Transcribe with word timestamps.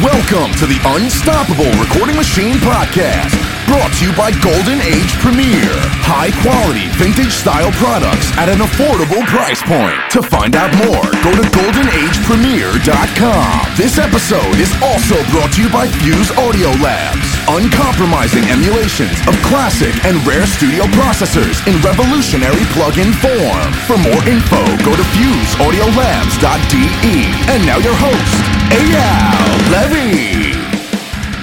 Welcome 0.00 0.52
to 0.52 0.64
the 0.64 0.80
Unstoppable 0.96 1.70
Recording 1.78 2.16
Machine 2.16 2.54
Podcast, 2.54 3.36
brought 3.70 3.94
to 3.94 4.02
you 4.02 4.10
by 4.18 4.34
Golden 4.42 4.82
Age 4.82 5.14
Premier. 5.22 5.70
High 6.02 6.34
quality 6.42 6.90
vintage 6.98 7.30
style 7.30 7.70
products 7.78 8.34
at 8.34 8.50
an 8.50 8.58
affordable 8.58 9.22
price 9.30 9.62
point. 9.62 9.94
To 10.10 10.26
find 10.26 10.58
out 10.58 10.74
more, 10.82 11.06
go 11.22 11.30
to 11.30 11.46
goldenagepremier.com. 11.54 13.54
This 13.78 14.02
episode 14.02 14.58
is 14.58 14.74
also 14.82 15.22
brought 15.30 15.54
to 15.54 15.62
you 15.62 15.70
by 15.70 15.86
Fuse 16.02 16.34
Audio 16.34 16.74
Labs, 16.82 17.22
uncompromising 17.46 18.42
emulations 18.50 19.14
of 19.30 19.38
classic 19.46 19.94
and 20.02 20.18
rare 20.26 20.50
studio 20.50 20.90
processors 20.98 21.62
in 21.70 21.78
revolutionary 21.86 22.66
plug-in 22.74 23.14
form. 23.22 23.70
For 23.86 23.94
more 24.02 24.18
info, 24.26 24.66
go 24.82 24.98
to 24.98 25.06
fuseaudiolabs.de. 25.14 27.16
And 27.54 27.62
now 27.62 27.78
your 27.78 27.94
host, 27.94 28.42
Eyal 28.74 29.54
Levi. 29.70 30.58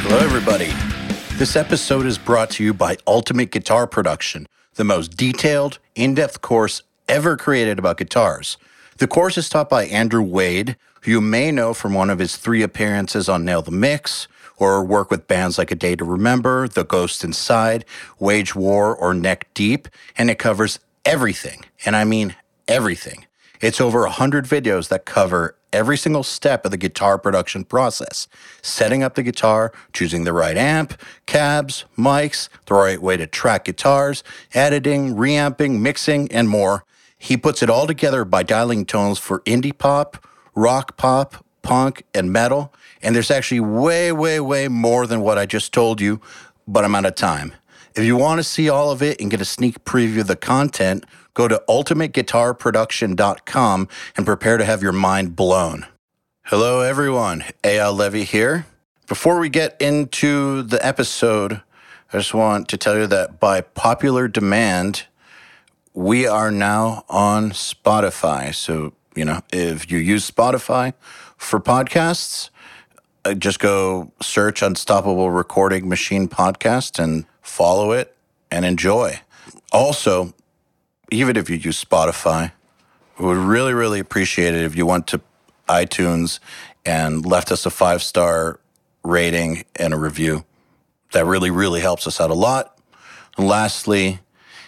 Hello, 0.03 0.19
everybody. 0.19 0.75
This 1.37 1.55
episode 1.55 2.07
is 2.07 2.17
brought 2.17 2.49
to 2.51 2.63
you 2.63 2.73
by 2.73 2.97
Ultimate 3.05 3.51
Guitar 3.51 3.85
Production, 3.85 4.47
the 4.73 4.83
most 4.83 5.15
detailed, 5.15 5.77
in 5.93 6.15
depth 6.15 6.41
course 6.41 6.81
ever 7.07 7.37
created 7.37 7.77
about 7.77 7.97
guitars. 7.97 8.57
The 8.97 9.05
course 9.05 9.37
is 9.37 9.47
taught 9.47 9.69
by 9.69 9.85
Andrew 9.85 10.23
Wade, 10.23 10.77
who 11.01 11.11
you 11.11 11.21
may 11.21 11.51
know 11.51 11.75
from 11.75 11.93
one 11.93 12.09
of 12.09 12.17
his 12.17 12.37
three 12.37 12.63
appearances 12.63 13.29
on 13.29 13.45
Nail 13.45 13.61
the 13.61 13.69
Mix, 13.69 14.27
or 14.57 14.83
work 14.83 15.11
with 15.11 15.27
bands 15.27 15.59
like 15.59 15.69
A 15.69 15.75
Day 15.75 15.95
to 15.95 16.03
Remember, 16.03 16.67
The 16.67 16.83
Ghost 16.83 17.23
Inside, 17.23 17.85
Wage 18.17 18.55
War, 18.55 18.95
or 18.95 19.13
Neck 19.13 19.47
Deep, 19.53 19.87
and 20.17 20.31
it 20.31 20.39
covers 20.39 20.79
everything. 21.05 21.65
And 21.85 21.95
I 21.95 22.03
mean 22.03 22.35
everything. 22.67 23.26
It's 23.59 23.81
over 23.81 24.01
100 24.01 24.45
videos 24.45 24.89
that 24.89 25.05
cover 25.05 25.57
every 25.73 25.97
single 25.97 26.23
step 26.23 26.63
of 26.63 26.71
the 26.71 26.77
guitar 26.77 27.17
production 27.17 27.63
process 27.63 28.27
setting 28.61 29.03
up 29.03 29.15
the 29.15 29.23
guitar, 29.23 29.71
choosing 29.93 30.23
the 30.23 30.33
right 30.33 30.57
amp, 30.57 30.99
cabs, 31.25 31.85
mics, 31.97 32.49
the 32.65 32.73
right 32.73 33.01
way 33.01 33.17
to 33.17 33.27
track 33.27 33.65
guitars, 33.65 34.23
editing, 34.53 35.15
reamping, 35.15 35.81
mixing, 35.81 36.31
and 36.31 36.49
more. 36.49 36.83
He 37.17 37.35
puts 37.35 37.63
it 37.63 37.69
all 37.69 37.87
together 37.87 38.25
by 38.25 38.43
dialing 38.43 38.85
tones 38.85 39.17
for 39.17 39.41
indie 39.41 39.75
pop, 39.75 40.25
rock 40.53 40.97
pop, 40.97 41.43
punk, 41.63 42.03
and 42.13 42.31
metal. 42.31 42.73
And 43.01 43.15
there's 43.15 43.31
actually 43.31 43.59
way, 43.59 44.11
way, 44.11 44.39
way 44.39 44.67
more 44.67 45.07
than 45.07 45.21
what 45.21 45.37
I 45.37 45.45
just 45.45 45.73
told 45.73 45.99
you, 45.99 46.21
but 46.67 46.85
I'm 46.85 46.95
out 46.95 47.05
of 47.05 47.15
time. 47.15 47.53
If 47.95 48.03
you 48.03 48.15
want 48.15 48.37
to 48.37 48.43
see 48.43 48.69
all 48.69 48.91
of 48.91 49.01
it 49.01 49.19
and 49.19 49.31
get 49.31 49.41
a 49.41 49.45
sneak 49.45 49.83
preview 49.83 50.21
of 50.21 50.27
the 50.27 50.35
content, 50.35 51.03
go 51.37 51.47
to 51.47 51.63
ultimateguitarproduction.com 51.69 53.87
and 54.17 54.25
prepare 54.25 54.57
to 54.57 54.65
have 54.65 54.81
your 54.81 54.91
mind 54.91 55.35
blown. 55.35 55.85
Hello, 56.45 56.81
everyone. 56.81 57.43
Eyal 57.63 57.95
Levi 57.95 58.23
here. 58.23 58.65
Before 59.05 59.39
we 59.39 59.47
get 59.47 59.79
into 59.79 60.63
the 60.63 60.83
episode, 60.83 61.61
I 62.11 62.17
just 62.17 62.33
want 62.33 62.67
to 62.69 62.77
tell 62.77 62.97
you 62.97 63.05
that 63.05 63.39
by 63.39 63.61
popular 63.61 64.27
demand, 64.27 65.05
we 65.93 66.25
are 66.25 66.49
now 66.49 67.05
on 67.07 67.51
Spotify. 67.51 68.55
So, 68.55 68.93
you 69.15 69.23
know, 69.23 69.41
if 69.53 69.91
you 69.91 69.99
use 69.99 70.31
Spotify 70.31 70.95
for 71.37 71.59
podcasts, 71.59 72.49
uh, 73.25 73.35
just 73.35 73.59
go 73.59 74.11
search 74.23 74.63
Unstoppable 74.63 75.29
Recording 75.29 75.87
Machine 75.87 76.27
Podcast 76.27 76.97
and 76.97 77.27
follow 77.43 77.91
it 77.91 78.17
and 78.49 78.65
enjoy. 78.65 79.19
Also, 79.71 80.33
even 81.11 81.37
if 81.37 81.49
you 81.49 81.55
use 81.55 81.83
Spotify, 81.83 82.51
we 83.19 83.25
would 83.25 83.37
really, 83.37 83.73
really 83.73 83.99
appreciate 83.99 84.53
it 84.53 84.63
if 84.63 84.75
you 84.75 84.85
went 84.85 85.07
to 85.07 85.21
iTunes 85.67 86.39
and 86.85 87.25
left 87.25 87.51
us 87.51 87.65
a 87.65 87.69
five 87.69 88.01
star 88.03 88.59
rating 89.03 89.63
and 89.75 89.93
a 89.93 89.97
review. 89.97 90.45
That 91.13 91.25
really, 91.25 91.49
really 91.49 91.81
helps 91.81 92.05
us 92.07 92.19
out 92.19 92.29
a 92.29 92.35
lot. 92.35 92.77
And 93.37 93.47
lastly, 93.47 94.19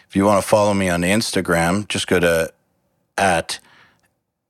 if 0.07 0.15
you 0.15 0.25
want 0.25 0.41
to 0.41 0.47
follow 0.47 0.73
me 0.73 0.89
on 0.89 1.01
Instagram, 1.01 1.87
just 1.87 2.07
go 2.07 2.19
to 2.19 2.51
at 3.17 3.59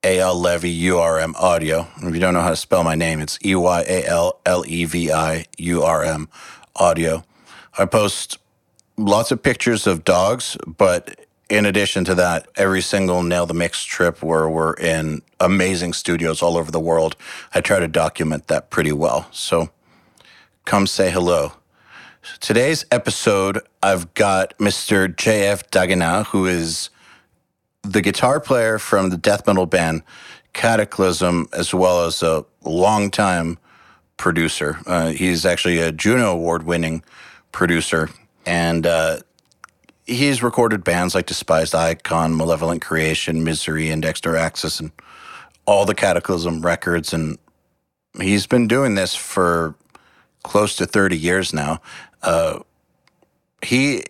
Eyal 0.03 0.39
Levi 0.39 0.67
URM 0.67 1.35
Audio. 1.35 1.87
If 1.97 2.13
you 2.13 2.19
don't 2.19 2.33
know 2.33 2.41
how 2.41 2.51
to 2.51 2.55
spell 2.55 2.83
my 2.83 2.95
name, 2.95 3.19
it's 3.19 3.37
E 3.43 3.55
Y 3.55 3.81
A 3.87 4.05
L 4.05 4.39
L 4.45 4.63
E 4.65 4.85
V 4.85 5.11
I 5.11 5.45
U 5.57 5.83
R 5.83 6.03
M 6.03 6.29
Audio. 6.75 7.23
I 7.77 7.85
post 7.85 8.37
lots 8.97 9.31
of 9.31 9.43
pictures 9.43 9.87
of 9.87 10.05
dogs, 10.05 10.57
but 10.65 11.25
in 11.49 11.65
addition 11.65 12.05
to 12.05 12.15
that, 12.15 12.47
every 12.55 12.81
single 12.81 13.23
Nail 13.23 13.45
the 13.45 13.53
Mix 13.53 13.83
trip 13.83 14.21
where 14.21 14.47
we're 14.47 14.73
in 14.73 15.21
amazing 15.39 15.93
studios 15.93 16.41
all 16.41 16.57
over 16.57 16.71
the 16.71 16.79
world, 16.79 17.15
I 17.53 17.61
try 17.61 17.79
to 17.79 17.87
document 17.87 18.47
that 18.47 18.69
pretty 18.69 18.91
well. 18.91 19.27
So 19.31 19.69
come 20.65 20.85
say 20.85 21.09
hello. 21.09 21.53
Today's 22.39 22.85
episode, 22.91 23.59
I've 23.81 24.13
got 24.13 24.55
Mr. 24.59 25.13
JF 25.13 25.69
Dagenais, 25.71 26.27
who 26.27 26.45
is 26.45 26.89
the 27.81 28.01
guitar 28.01 28.39
player 28.39 28.77
from 28.77 29.09
the 29.09 29.17
death 29.17 29.47
metal 29.47 29.65
band 29.65 30.03
Kataklysm, 30.53 31.51
as 31.53 31.73
well 31.73 32.05
as 32.05 32.21
a 32.21 32.45
longtime 32.63 33.57
producer. 34.17 34.79
Uh, 34.85 35.09
he's 35.09 35.45
actually 35.45 35.79
a 35.79 35.91
Juno 35.91 36.33
Award 36.33 36.63
winning 36.63 37.03
producer. 37.51 38.09
And 38.45 38.85
uh, 38.85 39.19
he's 40.09 40.41
recorded 40.41 40.83
bands 40.83 41.13
like 41.13 41.27
Despised 41.27 41.75
Icon, 41.75 42.35
Malevolent 42.35 42.81
Creation, 42.81 43.43
Misery, 43.43 43.89
and 43.89 44.01
Dexter 44.01 44.35
Axis, 44.35 44.79
and 44.79 44.91
all 45.65 45.85
the 45.85 45.95
Kataklysm 45.95 46.63
records. 46.63 47.13
And 47.13 47.37
he's 48.19 48.47
been 48.47 48.67
doing 48.67 48.95
this 48.95 49.15
for 49.15 49.75
close 50.43 50.75
to 50.77 50.85
30 50.85 51.17
years 51.17 51.53
now. 51.53 51.79
Uh, 52.21 52.59
he 53.61 54.03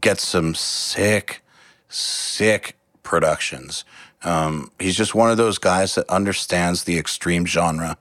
gets 0.00 0.24
some 0.24 0.54
sick, 0.54 1.42
sick 1.88 2.76
productions. 3.02 3.84
Um, 4.22 4.70
he's 4.78 4.96
just 4.96 5.14
one 5.14 5.30
of 5.30 5.36
those 5.36 5.58
guys 5.58 5.94
that 5.96 6.08
understands 6.08 6.84
the 6.84 6.98
extreme 6.98 7.44
genre 7.46 7.96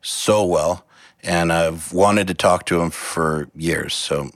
so 0.00 0.44
well. 0.44 0.86
And 1.22 1.52
I've 1.52 1.92
wanted 1.92 2.28
to 2.28 2.34
talk 2.34 2.66
to 2.66 2.80
him 2.80 2.90
for 2.90 3.48
years. 3.54 3.94
So, 3.94 4.30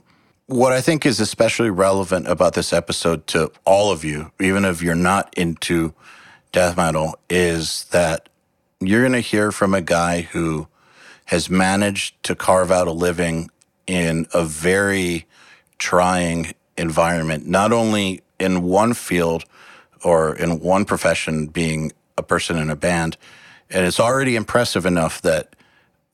what 0.49 0.73
I 0.73 0.81
think 0.81 1.05
is 1.05 1.19
especially 1.19 1.69
relevant 1.69 2.27
about 2.27 2.55
this 2.55 2.73
episode 2.73 3.27
to 3.27 3.51
all 3.65 3.91
of 3.91 4.03
you, 4.03 4.31
even 4.39 4.65
if 4.65 4.81
you're 4.81 4.95
not 4.95 5.31
into 5.37 5.93
death 6.51 6.75
metal, 6.75 7.15
is 7.29 7.83
that 7.91 8.29
you're 8.79 9.01
going 9.01 9.13
to 9.13 9.19
hear 9.19 9.51
from 9.51 9.75
a 9.75 9.81
guy 9.81 10.21
who 10.21 10.67
has 11.25 11.51
managed 11.51 12.23
to 12.23 12.33
carve 12.33 12.71
out 12.71 12.87
a 12.87 12.91
living 12.91 13.51
in 13.85 14.25
a 14.33 14.43
very 14.43 15.27
trying 15.77 16.53
environment, 16.79 17.45
not 17.45 17.71
only 17.71 18.23
in 18.39 18.63
one 18.63 18.95
field 18.95 19.45
or 20.03 20.35
in 20.35 20.59
one 20.59 20.83
profession, 20.83 21.45
being 21.45 21.91
a 22.17 22.23
person 22.23 22.57
in 22.57 22.71
a 22.71 22.75
band. 22.75 23.17
And 23.69 23.85
it's 23.85 23.99
already 23.99 24.35
impressive 24.35 24.87
enough 24.87 25.21
that 25.21 25.55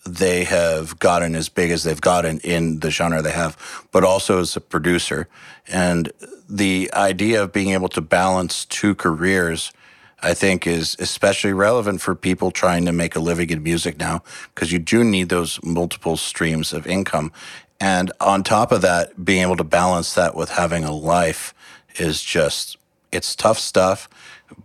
they 0.05 0.43
have 0.43 0.99
gotten 0.99 1.35
as 1.35 1.49
big 1.49 1.71
as 1.71 1.83
they've 1.83 1.99
gotten 1.99 2.39
in 2.39 2.79
the 2.79 2.91
genre 2.91 3.21
they 3.21 3.31
have, 3.31 3.57
but 3.91 4.03
also 4.03 4.39
as 4.39 4.55
a 4.55 4.61
producer. 4.61 5.27
And 5.67 6.11
the 6.47 6.91
idea 6.93 7.41
of 7.41 7.51
being 7.51 7.71
able 7.71 7.89
to 7.89 8.01
balance 8.01 8.65
two 8.65 8.93
careers, 8.93 9.73
I 10.21 10.35
think, 10.35 10.67
is 10.67 10.95
especially 10.99 11.53
relevant 11.53 12.01
for 12.01 12.13
people 12.13 12.51
trying 12.51 12.85
to 12.85 12.91
make 12.91 13.15
a 13.15 13.19
living 13.19 13.49
in 13.49 13.63
music 13.63 13.97
now, 13.97 14.21
because 14.53 14.71
you 14.71 14.77
do 14.77 15.03
need 15.03 15.29
those 15.29 15.59
multiple 15.63 16.17
streams 16.17 16.71
of 16.71 16.85
income. 16.85 17.31
And 17.79 18.11
on 18.21 18.43
top 18.43 18.71
of 18.71 18.81
that, 18.83 19.25
being 19.25 19.41
able 19.41 19.57
to 19.57 19.63
balance 19.63 20.13
that 20.13 20.35
with 20.35 20.51
having 20.51 20.83
a 20.83 20.91
life 20.91 21.53
is 21.97 22.21
just, 22.21 22.77
it's 23.11 23.35
tough 23.35 23.57
stuff. 23.57 24.07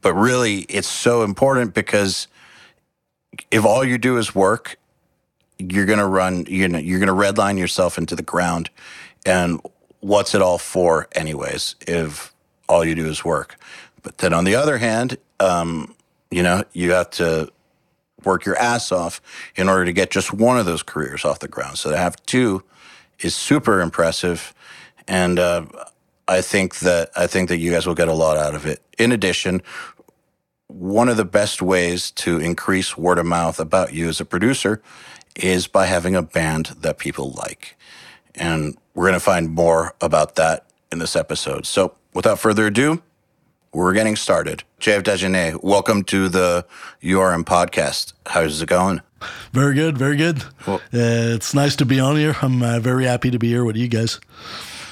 But 0.03 0.13
really, 0.13 0.61
it's 0.69 0.87
so 0.89 1.23
important 1.23 1.73
because 1.73 2.29
if 3.51 3.65
all 3.65 3.85
you 3.85 3.97
do 3.97 4.19
is 4.19 4.35
work 4.35 4.77
you're 5.61 5.87
going 5.87 5.99
to 5.99 6.07
run, 6.07 6.47
you 6.47 6.69
know, 6.69 6.79
you're 6.79 6.99
going 6.99 7.09
to 7.09 7.15
redline 7.15 7.59
yourself 7.59 7.99
into 7.99 8.17
the 8.17 8.23
ground. 8.23 8.71
And 9.27 9.61
what's 10.01 10.35
it 10.35 10.43
all 10.43 10.59
for, 10.59 11.09
anyways, 11.13 11.77
if 11.87 12.35
all 12.69 12.85
you 12.85 12.95
do 12.95 13.07
is 13.07 13.25
work? 13.25 13.57
But 14.03 14.19
then 14.19 14.33
on 14.33 14.45
the 14.45 14.55
other 14.55 14.79
hand, 14.79 15.19
um, 15.39 15.95
you 16.31 16.43
know, 16.43 16.65
you 16.73 16.93
have 16.93 17.11
to 17.11 17.53
work 18.25 18.45
your 18.45 18.57
ass 18.57 18.93
off 18.93 19.21
in 19.57 19.69
order 19.69 19.85
to 19.85 19.93
get 19.93 20.11
just 20.11 20.33
one 20.33 20.59
of 20.59 20.67
those 20.67 20.83
careers 20.83 21.25
off 21.25 21.39
the 21.39 21.49
ground. 21.49 21.79
So 21.79 21.91
to 21.91 21.97
have 21.97 22.17
two 22.27 22.63
is 23.19 23.35
super 23.35 23.81
impressive. 23.81 24.55
And, 25.07 25.39
uh, 25.39 25.67
I 26.31 26.43
think 26.43 26.79
that 26.79 27.11
I 27.17 27.27
think 27.27 27.49
that 27.49 27.59
you 27.59 27.73
guys 27.73 27.89
will 27.89 27.97
get 27.97 28.07
a 28.07 28.15
lot 28.15 28.37
out 28.37 28.55
of 28.55 28.65
it. 28.65 28.81
In 28.99 29.11
addition, 29.11 29.63
one 30.69 31.09
of 31.09 31.17
the 31.17 31.25
best 31.25 31.61
ways 31.61 32.13
to 32.13 32.39
increase 32.39 32.97
word 32.97 33.19
of 33.19 33.27
mouth 33.27 33.59
about 33.59 33.93
you 33.93 34.09
as 34.09 34.21
a 34.21 34.25
producer 34.25 34.81
is 35.37 35.67
by 35.67 35.87
having 35.87 36.15
a 36.15 36.23
band 36.23 36.67
that 36.81 36.99
people 36.99 37.33
like. 37.33 37.77
And 38.35 38.77
we're 38.95 39.05
going 39.05 39.15
to 39.15 39.21
find 39.21 39.51
more 39.51 39.95
about 40.01 40.37
that 40.37 40.67
in 40.93 40.99
this 40.99 41.17
episode. 41.17 41.67
So, 41.67 41.95
without 42.15 42.39
further 42.39 42.67
ado, 42.67 43.03
we're 43.73 43.95
getting 43.95 44.17
started. 44.17 44.65
JF 44.81 45.03
Dagenais, 45.03 45.63
welcome 45.63 46.03
to 46.05 46.29
the 46.29 46.67
URM 47.03 47.45
podcast. 47.45 48.13
How's 48.27 48.61
it 48.61 48.69
going? 48.69 49.01
Very 49.53 49.75
good, 49.75 49.99
very 49.99 50.17
good. 50.17 50.43
Uh, 50.67 50.79
it's 50.93 51.55
nice 51.55 51.77
to 51.77 51.85
be 51.85 52.01
on 52.01 52.17
here. 52.17 52.37
I'm 52.43 52.63
uh, 52.63 52.81
very 52.81 53.05
happy 53.05 53.31
to 53.31 53.39
be 53.39 53.49
here 53.49 53.65
with 53.65 53.77
you 53.77 53.87
guys. 53.87 54.19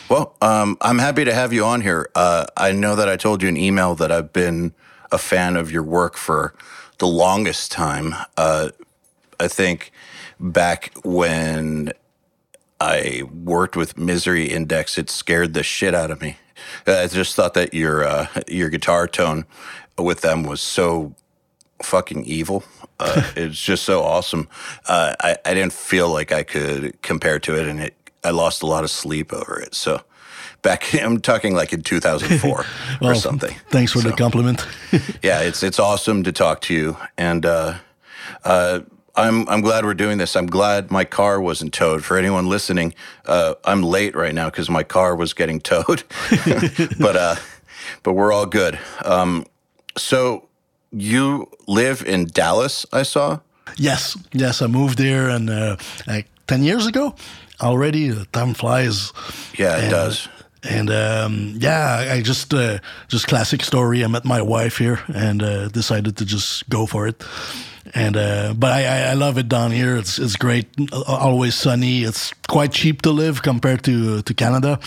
Well, 0.08 0.36
um, 0.40 0.76
I'm 0.80 0.98
happy 0.98 1.24
to 1.24 1.34
have 1.34 1.52
you 1.52 1.64
on 1.64 1.80
here. 1.80 2.08
Uh, 2.14 2.46
I 2.56 2.72
know 2.72 2.96
that 2.96 3.08
I 3.08 3.16
told 3.16 3.42
you 3.42 3.48
an 3.48 3.56
email 3.56 3.94
that 3.96 4.12
I've 4.12 4.32
been 4.32 4.72
a 5.10 5.18
fan 5.18 5.56
of 5.56 5.72
your 5.72 5.82
work 5.82 6.16
for 6.16 6.54
the 6.98 7.06
longest 7.06 7.72
time. 7.72 8.14
Uh, 8.36 8.70
I 9.40 9.48
think 9.48 9.92
back 10.40 10.92
when 11.04 11.92
I 12.80 13.22
worked 13.32 13.76
with 13.76 13.98
Misery 13.98 14.46
Index, 14.46 14.98
it 14.98 15.10
scared 15.10 15.54
the 15.54 15.62
shit 15.62 15.94
out 15.94 16.10
of 16.10 16.20
me. 16.20 16.36
I 16.86 17.06
just 17.06 17.34
thought 17.34 17.54
that 17.54 17.74
your 17.74 18.04
uh, 18.04 18.26
your 18.46 18.68
guitar 18.68 19.06
tone 19.06 19.46
with 19.96 20.20
them 20.20 20.42
was 20.42 20.60
so 20.60 21.14
fucking 21.82 22.24
evil. 22.24 22.64
Uh, 22.98 23.22
it's 23.36 23.60
just 23.60 23.84
so 23.84 24.02
awesome. 24.02 24.48
Uh, 24.86 25.14
I 25.20 25.36
I 25.44 25.54
didn't 25.54 25.72
feel 25.72 26.10
like 26.10 26.32
I 26.32 26.42
could 26.42 27.00
compare 27.02 27.38
to 27.40 27.56
it, 27.56 27.68
and 27.68 27.80
it 27.80 27.94
I 28.24 28.30
lost 28.30 28.62
a 28.62 28.66
lot 28.66 28.84
of 28.84 28.90
sleep 28.90 29.32
over 29.32 29.60
it. 29.60 29.74
So 29.74 30.02
back 30.62 30.94
I'm 31.02 31.20
talking 31.20 31.54
like 31.54 31.72
in 31.72 31.82
2004 31.82 32.64
well, 33.00 33.10
or 33.10 33.14
something. 33.14 33.54
Thanks 33.70 33.92
for 33.92 34.00
so, 34.00 34.10
the 34.10 34.16
compliment. 34.16 34.66
yeah, 35.22 35.40
it's 35.40 35.62
it's 35.62 35.78
awesome 35.78 36.22
to 36.24 36.32
talk 36.32 36.60
to 36.62 36.74
you, 36.74 36.96
and 37.16 37.44
uh, 37.46 37.74
uh, 38.44 38.80
I'm 39.18 39.48
I'm 39.48 39.60
glad 39.60 39.84
we're 39.84 39.94
doing 39.94 40.18
this. 40.18 40.36
I'm 40.36 40.46
glad 40.46 40.90
my 40.90 41.04
car 41.04 41.40
wasn't 41.40 41.74
towed. 41.74 42.04
For 42.04 42.16
anyone 42.16 42.48
listening, 42.48 42.94
uh, 43.26 43.54
I'm 43.64 43.82
late 43.82 44.14
right 44.14 44.32
now 44.32 44.48
because 44.48 44.70
my 44.70 44.84
car 44.84 45.16
was 45.16 45.34
getting 45.34 45.60
towed, 45.60 46.04
but 47.00 47.16
uh, 47.16 47.36
but 48.04 48.12
we're 48.12 48.32
all 48.32 48.46
good. 48.46 48.78
Um, 49.04 49.44
so 49.96 50.48
you 50.92 51.50
live 51.66 52.04
in 52.06 52.26
Dallas, 52.26 52.86
I 52.92 53.02
saw. 53.02 53.40
Yes, 53.76 54.16
yes, 54.32 54.62
I 54.62 54.68
moved 54.68 54.98
there 54.98 55.28
and 55.28 55.50
uh, 55.50 55.76
like 56.06 56.28
ten 56.46 56.62
years 56.62 56.86
ago 56.86 57.16
already. 57.60 58.24
Time 58.32 58.54
flies. 58.54 59.12
Yeah, 59.58 59.78
it 59.78 59.82
and, 59.82 59.90
does. 59.90 60.28
And 60.62 60.90
um, 60.90 61.54
yeah, 61.58 62.12
I 62.12 62.22
just 62.22 62.54
uh, 62.54 62.78
just 63.08 63.26
classic 63.26 63.64
story. 63.64 64.04
I 64.04 64.06
met 64.06 64.24
my 64.24 64.42
wife 64.42 64.78
here 64.78 65.00
and 65.08 65.42
uh, 65.42 65.68
decided 65.68 66.16
to 66.18 66.24
just 66.24 66.68
go 66.68 66.86
for 66.86 67.08
it. 67.08 67.24
And 67.94 68.16
uh, 68.16 68.54
but 68.56 68.72
I, 68.72 69.10
I 69.10 69.14
love 69.14 69.38
it 69.38 69.48
down 69.48 69.70
here. 69.70 69.96
It's 69.96 70.18
it's 70.18 70.36
great. 70.36 70.66
Always 71.06 71.54
sunny. 71.54 72.04
It's 72.04 72.32
quite 72.48 72.72
cheap 72.72 73.02
to 73.02 73.10
live 73.10 73.42
compared 73.42 73.82
to 73.84 74.22
to 74.22 74.34
Canada, 74.34 74.78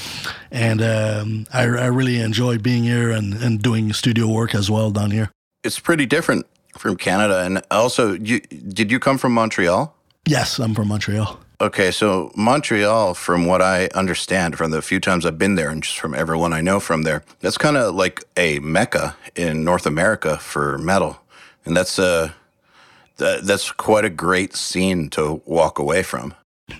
and 0.52 0.82
um, 0.82 1.46
I, 1.54 1.64
I 1.64 1.88
really 1.88 2.20
enjoy 2.20 2.58
being 2.58 2.84
here 2.84 3.12
and, 3.12 3.34
and 3.34 3.62
doing 3.62 3.94
studio 3.94 4.28
work 4.28 4.54
as 4.56 4.70
well 4.70 4.92
down 4.92 5.12
here. 5.12 5.32
It's 5.64 5.80
pretty 5.80 6.06
different 6.06 6.46
from 6.78 6.96
Canada. 6.96 7.44
And 7.44 7.62
also, 7.72 8.14
you 8.14 8.40
did 8.40 8.92
you 8.92 9.00
come 9.00 9.18
from 9.18 9.34
Montreal? 9.34 9.96
Yes, 10.26 10.60
I'm 10.60 10.76
from 10.76 10.90
Montreal. 10.90 11.40
Okay, 11.60 11.92
so 11.92 12.32
Montreal, 12.36 13.14
from 13.14 13.46
what 13.46 13.62
I 13.62 13.88
understand 13.94 14.58
from 14.58 14.72
the 14.72 14.82
few 14.82 15.00
times 15.00 15.26
I've 15.26 15.38
been 15.38 15.56
there 15.56 15.70
and 15.70 15.84
just 15.84 16.00
from 16.00 16.16
everyone 16.16 16.54
I 16.54 16.62
know 16.62 16.80
from 16.80 17.04
there, 17.04 17.24
that's 17.40 17.58
kind 17.58 17.78
of 17.78 17.94
like 17.94 18.24
a 18.36 18.60
mecca 18.60 19.16
in 19.36 19.64
North 19.64 19.86
America 19.86 20.38
for 20.38 20.80
metal. 20.80 21.22
And 21.64 21.78
that's 21.78 22.00
uh, 22.00 22.32
that's 23.22 23.72
quite 23.72 24.06
a 24.06 24.10
great 24.10 24.56
scene 24.56 25.10
to 25.12 25.42
walk 25.46 25.80
away 25.80 26.04
from. 26.04 26.34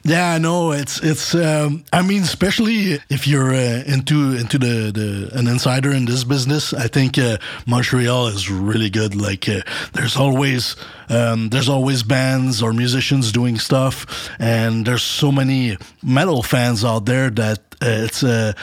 Yeah, 0.04 0.34
I 0.34 0.38
know 0.38 0.72
it's 0.72 1.00
it's. 1.04 1.36
Um, 1.36 1.84
I 1.94 2.02
mean, 2.02 2.24
especially 2.24 3.00
if 3.10 3.28
you're 3.28 3.54
uh, 3.54 3.84
into 3.86 4.36
into 4.38 4.58
the, 4.58 4.92
the 4.92 5.38
an 5.38 5.48
insider 5.48 5.92
in 5.92 6.06
this 6.06 6.24
business, 6.24 6.74
I 6.74 6.88
think 6.88 7.18
uh, 7.18 7.38
Montreal 7.68 8.28
is 8.28 8.50
really 8.50 8.90
good. 8.90 9.16
Like, 9.16 9.48
uh, 9.48 9.62
there's 9.94 10.18
always 10.18 10.76
um, 11.10 11.50
there's 11.50 11.70
always 11.70 12.04
bands 12.04 12.64
or 12.64 12.74
musicians 12.74 13.32
doing 13.32 13.58
stuff, 13.58 14.30
and 14.40 14.86
there's 14.86 15.04
so 15.04 15.32
many 15.32 15.78
metal 16.02 16.42
fans 16.42 16.84
out 16.84 17.06
there 17.06 17.30
that 17.30 17.60
uh, 17.82 18.06
it's. 18.06 18.24
Uh, 18.24 18.54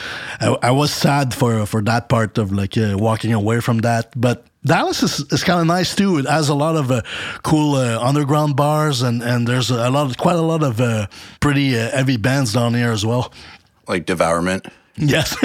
I, 0.41 0.57
I, 0.63 0.71
was 0.71 0.91
sad 0.91 1.33
for 1.33 1.65
for 1.65 1.81
that 1.83 2.09
part 2.09 2.37
of 2.37 2.51
like 2.51 2.77
uh, 2.77 2.95
walking 2.97 3.33
away 3.33 3.59
from 3.59 3.79
that, 3.79 4.19
but 4.19 4.48
Dallas 4.65 5.03
is, 5.03 5.19
is 5.31 5.43
kind 5.43 5.61
of 5.61 5.67
nice 5.67 5.95
too. 5.95 6.17
It 6.17 6.25
has 6.25 6.49
a 6.49 6.55
lot 6.55 6.75
of 6.75 6.91
uh, 6.91 7.01
cool 7.43 7.75
uh, 7.75 7.99
underground 8.01 8.55
bars, 8.55 9.01
and, 9.01 9.23
and 9.23 9.47
there's 9.47 9.69
a 9.71 9.89
lot, 9.89 10.07
of, 10.07 10.17
quite 10.17 10.35
a 10.35 10.41
lot 10.41 10.63
of 10.63 10.81
uh, 10.81 11.07
pretty 11.39 11.77
uh, 11.77 11.89
heavy 11.91 12.17
bands 12.17 12.53
down 12.53 12.73
here 12.73 12.91
as 12.91 13.05
well. 13.05 13.31
Like 13.87 14.05
Devourment. 14.05 14.67
Yes. 14.97 15.35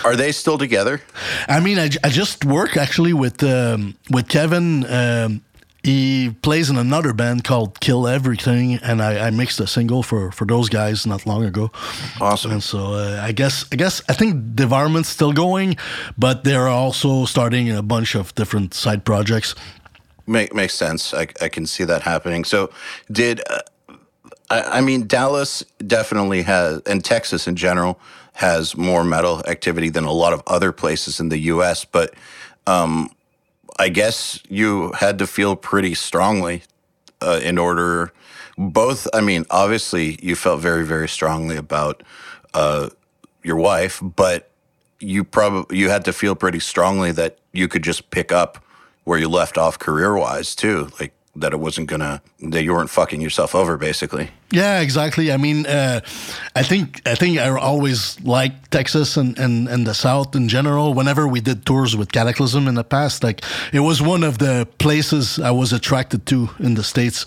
Are 0.04 0.16
they 0.16 0.32
still 0.32 0.58
together? 0.58 1.00
I 1.48 1.60
mean, 1.60 1.78
I, 1.78 1.88
I 2.02 2.08
just 2.08 2.44
work 2.44 2.76
actually 2.76 3.12
with 3.12 3.42
um, 3.44 3.94
with 4.10 4.28
Kevin. 4.28 4.84
Um, 4.86 5.42
he 5.82 6.30
plays 6.42 6.70
in 6.70 6.76
another 6.76 7.12
band 7.12 7.42
called 7.42 7.80
Kill 7.80 8.06
Everything, 8.06 8.74
and 8.76 9.02
I, 9.02 9.26
I, 9.26 9.30
mixed 9.30 9.58
a 9.58 9.66
single 9.66 10.02
for, 10.02 10.30
for 10.30 10.44
those 10.44 10.68
guys 10.68 11.06
not 11.06 11.26
long 11.26 11.44
ago. 11.44 11.70
Awesome. 12.20 12.52
And 12.52 12.62
so 12.62 12.94
uh, 12.94 13.20
I 13.22 13.32
guess 13.32 13.64
I 13.72 13.76
guess 13.76 14.00
I 14.08 14.12
think 14.12 14.54
Devourment's 14.54 15.08
still 15.08 15.32
going, 15.32 15.76
but 16.16 16.44
they're 16.44 16.68
also 16.68 17.24
starting 17.24 17.70
a 17.70 17.82
bunch 17.82 18.14
of 18.14 18.34
different 18.36 18.74
side 18.74 19.04
projects. 19.04 19.54
Make, 20.26 20.54
makes 20.54 20.74
sense. 20.74 21.12
I, 21.12 21.26
I 21.40 21.48
can 21.48 21.66
see 21.66 21.82
that 21.84 22.02
happening. 22.02 22.44
So 22.44 22.70
did 23.10 23.42
uh, 23.50 23.62
I, 24.50 24.78
I 24.78 24.80
mean 24.80 25.08
Dallas 25.08 25.64
definitely 25.84 26.42
has, 26.42 26.80
and 26.82 27.04
Texas 27.04 27.48
in 27.48 27.56
general 27.56 27.98
has 28.34 28.76
more 28.76 29.02
metal 29.02 29.42
activity 29.48 29.88
than 29.88 30.04
a 30.04 30.12
lot 30.12 30.32
of 30.32 30.42
other 30.46 30.70
places 30.70 31.18
in 31.18 31.28
the 31.28 31.38
U.S. 31.38 31.84
But 31.84 32.14
um, 32.68 33.10
I 33.78 33.88
guess 33.88 34.40
you 34.48 34.92
had 34.92 35.18
to 35.18 35.26
feel 35.26 35.56
pretty 35.56 35.94
strongly 35.94 36.62
uh, 37.20 37.40
in 37.42 37.58
order. 37.58 38.12
Both, 38.58 39.08
I 39.14 39.20
mean, 39.20 39.46
obviously, 39.50 40.18
you 40.22 40.36
felt 40.36 40.60
very, 40.60 40.84
very 40.84 41.08
strongly 41.08 41.56
about 41.56 42.02
uh, 42.54 42.90
your 43.42 43.56
wife, 43.56 44.00
but 44.02 44.50
you 45.00 45.24
probably 45.24 45.78
you 45.78 45.88
had 45.88 46.04
to 46.04 46.12
feel 46.12 46.34
pretty 46.34 46.60
strongly 46.60 47.12
that 47.12 47.38
you 47.52 47.66
could 47.66 47.82
just 47.82 48.10
pick 48.10 48.30
up 48.30 48.64
where 49.04 49.18
you 49.18 49.28
left 49.28 49.58
off 49.58 49.78
career 49.78 50.16
wise 50.16 50.54
too. 50.54 50.90
Like 51.00 51.12
that 51.34 51.52
it 51.52 51.56
wasn't 51.60 51.88
gonna 51.88 52.20
that 52.40 52.62
you 52.62 52.72
weren't 52.72 52.90
fucking 52.90 53.20
yourself 53.20 53.54
over 53.54 53.78
basically. 53.78 54.30
Yeah 54.50 54.80
exactly. 54.80 55.32
I 55.32 55.38
mean 55.38 55.64
uh, 55.66 56.00
i 56.54 56.62
think 56.62 57.00
i 57.06 57.14
think 57.14 57.38
i 57.38 57.48
always 57.48 58.20
liked 58.20 58.70
texas 58.70 59.16
and, 59.16 59.38
and 59.38 59.66
and 59.66 59.86
the 59.86 59.94
south 59.94 60.34
in 60.36 60.48
general. 60.48 60.92
Whenever 60.92 61.26
we 61.26 61.40
did 61.40 61.64
tours 61.64 61.96
with 61.96 62.12
kataklysm 62.12 62.68
in 62.68 62.74
the 62.74 62.84
past 62.84 63.24
like 63.24 63.42
it 63.72 63.80
was 63.80 64.02
one 64.02 64.24
of 64.24 64.38
the 64.38 64.68
places 64.78 65.38
i 65.38 65.50
was 65.50 65.72
attracted 65.72 66.26
to 66.26 66.50
in 66.58 66.74
the 66.74 66.84
states. 66.84 67.24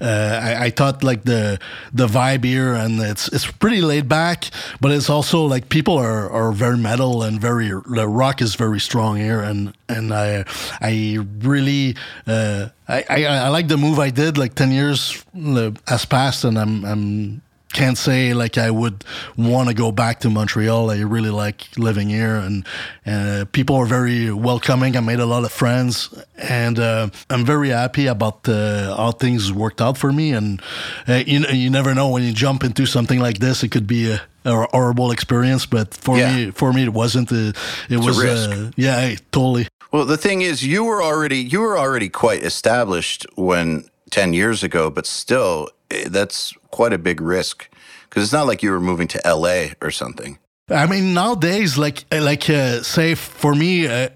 Uh, 0.00 0.40
I, 0.40 0.66
I, 0.66 0.70
thought 0.70 1.02
like 1.02 1.24
the 1.24 1.58
the 1.92 2.06
vibe 2.06 2.44
here 2.44 2.72
and 2.72 3.00
it's 3.00 3.26
it's 3.32 3.50
pretty 3.50 3.80
laid 3.80 4.08
back 4.08 4.44
but 4.80 4.92
it's 4.92 5.10
also 5.10 5.44
like 5.44 5.70
people 5.70 5.98
are 5.98 6.30
are 6.30 6.52
very 6.52 6.78
metal 6.78 7.24
and 7.24 7.40
very 7.40 7.68
the 7.68 8.06
rock 8.06 8.40
is 8.40 8.54
very 8.54 8.78
strong 8.78 9.16
here 9.16 9.40
and 9.40 9.72
and 9.88 10.12
i 10.12 10.44
i 10.80 11.18
really 11.40 11.96
uh, 12.26 12.68
I, 12.88 13.04
I, 13.10 13.24
I 13.24 13.48
like 13.48 13.68
the 13.68 13.76
move 13.76 13.98
I 13.98 14.10
did 14.10 14.38
like 14.38 14.54
10 14.54 14.72
years 14.72 15.24
uh, 15.36 15.72
has 15.86 16.06
passed 16.06 16.44
and 16.44 16.58
I'm, 16.58 16.84
I'm 16.84 17.42
can't 17.72 17.98
say 17.98 18.34
like 18.34 18.58
I 18.58 18.70
would 18.70 19.04
want 19.36 19.68
to 19.68 19.74
go 19.74 19.92
back 19.92 20.20
to 20.20 20.30
Montreal. 20.30 20.90
I 20.90 21.00
really 21.00 21.30
like 21.30 21.66
living 21.76 22.08
here, 22.08 22.36
and 22.36 22.66
uh, 23.06 23.44
people 23.52 23.76
are 23.76 23.86
very 23.86 24.32
welcoming. 24.32 24.96
I 24.96 25.00
made 25.00 25.20
a 25.20 25.26
lot 25.26 25.44
of 25.44 25.52
friends, 25.52 26.12
and 26.36 26.78
uh, 26.78 27.10
I'm 27.30 27.44
very 27.44 27.68
happy 27.68 28.06
about 28.06 28.48
uh, 28.48 28.96
how 28.96 29.12
things 29.12 29.52
worked 29.52 29.80
out 29.80 29.98
for 29.98 30.12
me. 30.12 30.32
And 30.32 30.62
uh, 31.06 31.22
you 31.26 31.46
you 31.46 31.70
never 31.70 31.94
know 31.94 32.08
when 32.08 32.22
you 32.22 32.32
jump 32.32 32.64
into 32.64 32.86
something 32.86 33.20
like 33.20 33.38
this, 33.38 33.62
it 33.62 33.68
could 33.68 33.86
be 33.86 34.12
a, 34.12 34.20
a 34.44 34.66
horrible 34.72 35.10
experience. 35.10 35.66
But 35.66 35.94
for 35.94 36.16
yeah. 36.18 36.34
me, 36.34 36.50
for 36.50 36.72
me, 36.72 36.84
it 36.84 36.92
wasn't. 36.92 37.30
A, 37.32 37.48
it 37.48 37.54
it's 37.90 38.06
was 38.06 38.24
uh, 38.24 38.70
yeah, 38.76 39.14
totally. 39.30 39.68
Well, 39.90 40.04
the 40.04 40.18
thing 40.18 40.42
is, 40.42 40.64
you 40.64 40.84
were 40.84 41.02
already 41.02 41.38
you 41.38 41.60
were 41.60 41.78
already 41.78 42.08
quite 42.08 42.42
established 42.42 43.26
when 43.36 43.88
ten 44.10 44.34
years 44.34 44.62
ago, 44.62 44.90
but 44.90 45.06
still, 45.06 45.68
eh, 45.90 46.08
that's 46.08 46.52
quite 46.70 46.92
a 46.92 46.98
big 46.98 47.20
risk 47.20 47.68
because 48.08 48.22
it's 48.24 48.32
not 48.32 48.46
like 48.46 48.62
you 48.62 48.70
were 48.70 48.80
moving 48.80 49.08
to 49.08 49.26
L.A. 49.26 49.72
or 49.80 49.90
something. 49.90 50.38
I 50.70 50.86
mean, 50.86 51.14
nowadays, 51.14 51.78
like 51.78 52.04
like 52.12 52.50
uh, 52.50 52.82
say 52.82 53.14
for 53.14 53.54
me, 53.54 53.86
uh, 53.86 54.10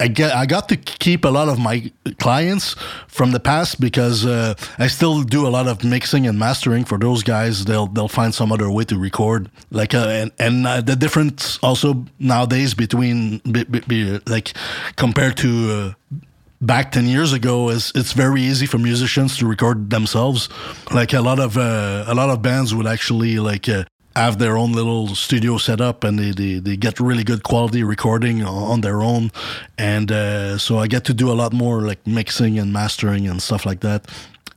I 0.00 0.08
get 0.08 0.34
I 0.34 0.46
got 0.46 0.68
to 0.68 0.76
keep 0.76 1.24
a 1.24 1.28
lot 1.28 1.48
of 1.48 1.58
my 1.58 1.90
clients 2.18 2.74
from 3.08 3.32
the 3.32 3.40
past 3.40 3.80
because 3.80 4.26
uh, 4.26 4.54
I 4.78 4.86
still 4.88 5.22
do 5.22 5.46
a 5.46 5.50
lot 5.50 5.66
of 5.66 5.84
mixing 5.84 6.26
and 6.26 6.38
mastering 6.38 6.84
for 6.84 6.98
those 6.98 7.22
guys. 7.22 7.64
They'll 7.64 7.86
they'll 7.86 8.08
find 8.08 8.34
some 8.34 8.52
other 8.52 8.70
way 8.70 8.84
to 8.84 8.98
record. 8.98 9.50
Like 9.70 9.94
uh, 9.94 10.08
and 10.08 10.30
and 10.38 10.66
uh, 10.66 10.80
the 10.80 10.96
difference 10.96 11.58
also 11.62 12.04
nowadays 12.18 12.74
between 12.74 13.38
be, 13.38 13.64
be, 13.64 14.20
like 14.26 14.52
compared 14.96 15.36
to 15.38 15.94
uh, 16.00 16.14
back 16.60 16.92
10 16.92 17.06
years 17.06 17.32
ago 17.32 17.68
is 17.68 17.92
it's 17.94 18.12
very 18.12 18.40
easy 18.40 18.66
for 18.66 18.78
musicians 18.78 19.36
to 19.36 19.46
record 19.46 19.90
themselves 19.90 20.48
like 20.90 21.12
a 21.12 21.20
lot 21.20 21.38
of 21.38 21.58
uh, 21.58 22.04
a 22.06 22.14
lot 22.14 22.30
of 22.30 22.40
bands 22.40 22.74
would 22.74 22.86
actually 22.86 23.38
like 23.38 23.68
uh, 23.68 23.84
have 24.16 24.38
their 24.38 24.56
own 24.56 24.72
little 24.72 25.14
studio 25.14 25.58
set 25.58 25.80
up 25.80 26.02
and 26.02 26.18
they, 26.18 26.30
they, 26.30 26.58
they 26.58 26.76
get 26.76 26.98
really 26.98 27.22
good 27.22 27.42
quality 27.42 27.82
recording 27.84 28.42
on 28.42 28.80
their 28.80 29.02
own. 29.02 29.30
And 29.76 30.10
uh, 30.10 30.56
so 30.58 30.78
I 30.78 30.86
get 30.86 31.04
to 31.04 31.14
do 31.14 31.30
a 31.30 31.34
lot 31.34 31.52
more 31.52 31.82
like 31.82 32.04
mixing 32.06 32.58
and 32.58 32.72
mastering 32.72 33.28
and 33.28 33.42
stuff 33.42 33.66
like 33.66 33.80
that. 33.80 34.06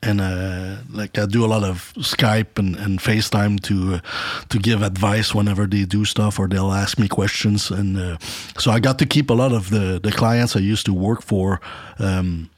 And 0.02 0.22
uh, 0.22 0.78
like 0.90 1.18
I 1.18 1.26
do 1.26 1.44
a 1.44 1.48
lot 1.48 1.66
of 1.66 1.94
Skype 1.98 2.58
and, 2.58 2.78
and 2.78 3.00
FaceTime 3.00 3.60
to 3.64 3.96
uh, 3.96 4.00
to 4.48 4.58
give 4.58 4.82
advice 4.82 5.36
whenever 5.36 5.68
they 5.68 5.84
do 5.84 6.06
stuff 6.06 6.40
or 6.40 6.48
they'll 6.48 6.72
ask 6.72 6.98
me 6.98 7.10
questions. 7.10 7.70
And 7.70 7.98
uh, 7.98 8.18
so 8.58 8.72
I 8.72 8.80
got 8.80 8.98
to 9.00 9.06
keep 9.06 9.30
a 9.30 9.34
lot 9.34 9.52
of 9.52 9.70
the, 9.72 10.00
the 10.02 10.14
clients 10.14 10.56
I 10.56 10.60
used 10.60 10.86
to 10.86 10.94
work 10.94 11.22
for 11.22 11.60
um, 12.00 12.50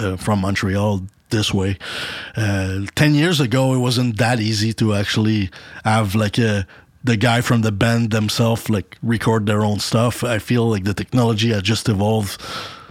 uh, 0.00 0.16
from 0.16 0.40
Montreal 0.40 1.02
this 1.30 1.52
way. 1.52 1.78
Uh, 2.36 2.86
Ten 2.94 3.14
years 3.14 3.40
ago, 3.40 3.74
it 3.74 3.78
wasn't 3.78 4.18
that 4.18 4.40
easy 4.40 4.72
to 4.74 4.94
actually 4.94 5.50
have 5.84 6.14
like 6.14 6.38
a 6.38 6.66
the 7.02 7.16
guy 7.16 7.40
from 7.40 7.62
the 7.62 7.72
band 7.72 8.10
themselves 8.10 8.68
like 8.68 8.98
record 9.02 9.46
their 9.46 9.64
own 9.64 9.80
stuff. 9.80 10.22
I 10.22 10.38
feel 10.38 10.68
like 10.68 10.84
the 10.84 10.94
technology 10.94 11.50
has 11.50 11.62
just 11.62 11.88
evolved 11.88 12.42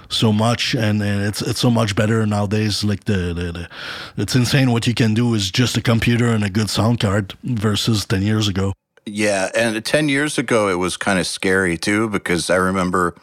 so 0.09 0.33
much 0.33 0.73
and, 0.73 1.01
and 1.03 1.23
it's 1.23 1.41
it's 1.41 1.59
so 1.59 1.69
much 1.69 1.95
better 1.95 2.25
nowadays 2.25 2.83
like 2.83 3.03
the, 3.03 3.33
the, 3.33 3.51
the 3.51 3.69
it's 4.17 4.35
insane 4.35 4.71
what 4.71 4.87
you 4.87 4.93
can 4.93 5.13
do 5.13 5.33
is 5.35 5.51
just 5.51 5.77
a 5.77 5.81
computer 5.81 6.27
and 6.29 6.43
a 6.43 6.49
good 6.49 6.69
sound 6.69 6.99
card 6.99 7.35
versus 7.43 8.05
10 8.05 8.23
years 8.23 8.47
ago 8.47 8.73
yeah 9.05 9.49
and 9.55 9.85
10 9.85 10.09
years 10.09 10.39
ago 10.39 10.67
it 10.67 10.75
was 10.75 10.97
kind 10.97 11.19
of 11.19 11.27
scary 11.27 11.77
too 11.77 12.09
because 12.09 12.49
i 12.49 12.55
remember 12.55 13.13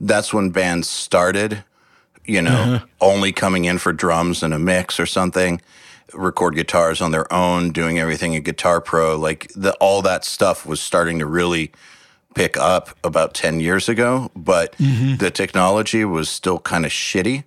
that's 0.00 0.32
when 0.32 0.50
bands 0.50 0.88
started 0.88 1.64
you 2.24 2.42
know, 2.42 2.50
uh-huh. 2.50 2.86
only 3.00 3.32
coming 3.32 3.64
in 3.64 3.78
for 3.78 3.92
drums 3.92 4.42
and 4.42 4.54
a 4.54 4.58
mix 4.58 5.00
or 5.00 5.06
something, 5.06 5.60
record 6.14 6.54
guitars 6.54 7.00
on 7.00 7.10
their 7.10 7.30
own, 7.32 7.70
doing 7.70 7.98
everything 7.98 8.34
in 8.34 8.42
Guitar 8.42 8.80
Pro. 8.80 9.16
Like 9.16 9.50
the, 9.54 9.72
all 9.74 10.02
that 10.02 10.24
stuff 10.24 10.64
was 10.66 10.80
starting 10.80 11.18
to 11.18 11.26
really 11.26 11.72
pick 12.34 12.56
up 12.56 12.96
about 13.04 13.34
10 13.34 13.60
years 13.60 13.88
ago, 13.88 14.30
but 14.34 14.76
mm-hmm. 14.76 15.16
the 15.16 15.30
technology 15.30 16.04
was 16.04 16.28
still 16.28 16.58
kind 16.58 16.86
of 16.86 16.92
shitty. 16.92 17.44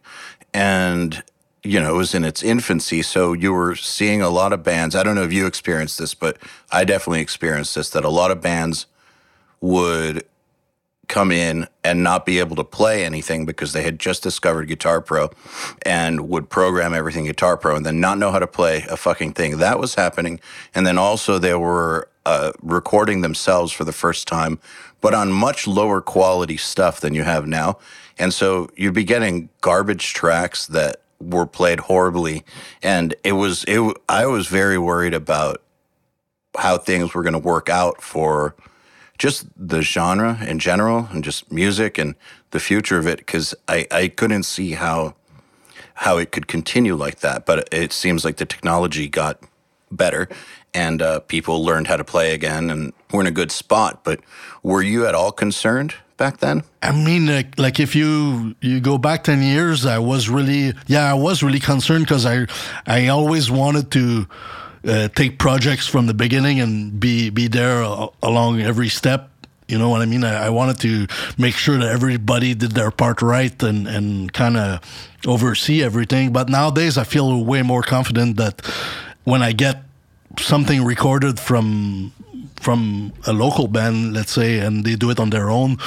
And, 0.53 1.23
you 1.63 1.79
know, 1.79 1.95
it 1.95 1.97
was 1.97 2.13
in 2.13 2.23
its 2.23 2.43
infancy. 2.43 3.01
So 3.01 3.33
you 3.33 3.53
were 3.53 3.75
seeing 3.75 4.21
a 4.21 4.29
lot 4.29 4.53
of 4.53 4.63
bands. 4.63 4.95
I 4.95 5.03
don't 5.03 5.15
know 5.15 5.23
if 5.23 5.33
you 5.33 5.47
experienced 5.47 5.97
this, 5.97 6.13
but 6.13 6.37
I 6.71 6.83
definitely 6.83 7.21
experienced 7.21 7.75
this 7.75 7.89
that 7.91 8.05
a 8.05 8.09
lot 8.09 8.31
of 8.31 8.41
bands 8.41 8.85
would 9.61 10.25
come 11.07 11.31
in 11.31 11.67
and 11.83 12.03
not 12.03 12.25
be 12.25 12.39
able 12.39 12.55
to 12.55 12.63
play 12.63 13.05
anything 13.05 13.45
because 13.45 13.73
they 13.73 13.83
had 13.83 13.99
just 13.99 14.23
discovered 14.23 14.67
Guitar 14.67 15.01
Pro 15.01 15.29
and 15.83 16.29
would 16.29 16.49
program 16.49 16.93
everything 16.93 17.25
Guitar 17.25 17.57
Pro 17.57 17.75
and 17.75 17.85
then 17.85 17.99
not 17.99 18.17
know 18.17 18.31
how 18.31 18.39
to 18.39 18.47
play 18.47 18.85
a 18.89 18.97
fucking 18.97 19.33
thing. 19.33 19.57
That 19.57 19.79
was 19.79 19.95
happening. 19.95 20.39
And 20.73 20.85
then 20.85 20.97
also 20.97 21.39
they 21.39 21.55
were 21.55 22.09
uh, 22.25 22.51
recording 22.61 23.21
themselves 23.21 23.71
for 23.71 23.83
the 23.83 23.91
first 23.91 24.27
time, 24.27 24.59
but 25.01 25.13
on 25.13 25.31
much 25.31 25.67
lower 25.67 26.01
quality 26.01 26.57
stuff 26.57 26.99
than 26.99 27.13
you 27.13 27.23
have 27.23 27.47
now. 27.47 27.77
And 28.17 28.33
so 28.33 28.69
you'd 28.75 28.93
be 28.93 29.03
getting 29.03 29.49
garbage 29.61 30.13
tracks 30.13 30.67
that 30.67 31.01
were 31.19 31.45
played 31.45 31.81
horribly. 31.81 32.43
And 32.81 33.15
it 33.23 33.33
was, 33.33 33.63
it, 33.67 33.95
I 34.09 34.25
was 34.25 34.47
very 34.47 34.77
worried 34.77 35.13
about 35.13 35.61
how 36.57 36.77
things 36.77 37.13
were 37.13 37.23
going 37.23 37.33
to 37.33 37.39
work 37.39 37.69
out 37.69 38.01
for 38.01 38.55
just 39.17 39.47
the 39.55 39.81
genre 39.81 40.37
in 40.45 40.59
general 40.59 41.07
and 41.11 41.23
just 41.23 41.51
music 41.51 41.97
and 41.97 42.15
the 42.51 42.59
future 42.59 42.97
of 42.97 43.07
it 43.07 43.19
because 43.19 43.55
I, 43.67 43.87
I 43.91 44.07
couldn't 44.07 44.43
see 44.43 44.71
how 44.71 45.15
how 45.99 46.17
it 46.17 46.31
could 46.31 46.47
continue 46.47 46.95
like 46.95 47.19
that 47.19 47.45
but 47.45 47.69
it 47.71 47.93
seems 47.93 48.25
like 48.25 48.37
the 48.37 48.45
technology 48.45 49.07
got 49.07 49.39
better 49.91 50.27
and 50.73 51.01
uh, 51.01 51.21
people 51.21 51.63
learned 51.63 51.87
how 51.87 51.95
to 51.95 52.03
play 52.03 52.33
again 52.33 52.69
and 52.69 52.91
we're 53.11 53.21
in 53.21 53.27
a 53.27 53.31
good 53.31 53.51
spot 53.51 54.03
but 54.03 54.19
were 54.63 54.81
you 54.81 55.05
at 55.05 55.15
all 55.15 55.31
concerned 55.31 55.95
back 56.17 56.37
then? 56.37 56.63
I 56.81 56.91
mean 56.91 57.27
like, 57.27 57.57
like 57.57 57.79
if 57.79 57.95
you 57.95 58.55
you 58.61 58.79
go 58.79 58.97
back 58.97 59.23
10 59.23 59.41
years 59.41 59.85
i 59.85 59.97
was 59.97 60.29
really 60.29 60.73
yeah 60.87 61.09
i 61.11 61.13
was 61.13 61.43
really 61.43 61.59
concerned 61.59 62.05
because 62.05 62.25
i 62.25 62.45
i 62.85 63.07
always 63.07 63.49
wanted 63.51 63.91
to 63.91 64.27
uh, 64.87 65.07
take 65.09 65.39
projects 65.39 65.87
from 65.87 66.07
the 66.07 66.13
beginning 66.13 66.59
and 66.59 66.99
be 66.99 67.29
be 67.29 67.47
there 67.47 67.81
along 68.21 68.61
every 68.61 68.89
step. 68.89 69.29
You 69.67 69.79
know 69.79 69.89
what 69.89 70.01
I 70.01 70.05
mean? 70.05 70.23
I, 70.23 70.45
I, 70.45 70.49
wanted 70.49 70.79
to 70.81 71.07
make 71.39 71.55
sure 71.55 71.79
that 71.79 71.89
everybody 71.89 72.53
did 72.53 72.73
their 72.73 72.91
part 72.91 73.21
right 73.21 73.63
and 73.63 73.87
and 73.87 74.31
kind 74.31 74.57
of 74.57 74.79
oversee 75.25 75.83
everything. 75.83 76.31
But 76.31 76.49
nowadays, 76.49 76.97
I 76.97 77.03
feel 77.03 77.43
way 77.43 77.63
more 77.63 77.81
confident 77.81 78.37
that 78.37 78.61
when 79.23 79.41
I 79.41 79.53
get 79.53 79.83
something 80.37 80.85
recorded 80.85 81.39
from 81.39 82.11
from 82.61 83.11
a 83.25 83.33
local 83.33 83.67
band, 83.67 84.13
let's 84.13 84.31
say, 84.31 84.59
and 84.59 84.85
they 84.85 84.95
do 84.95 85.09
it 85.09 85.19
on 85.19 85.31
their 85.31 85.49
own, 85.49 85.77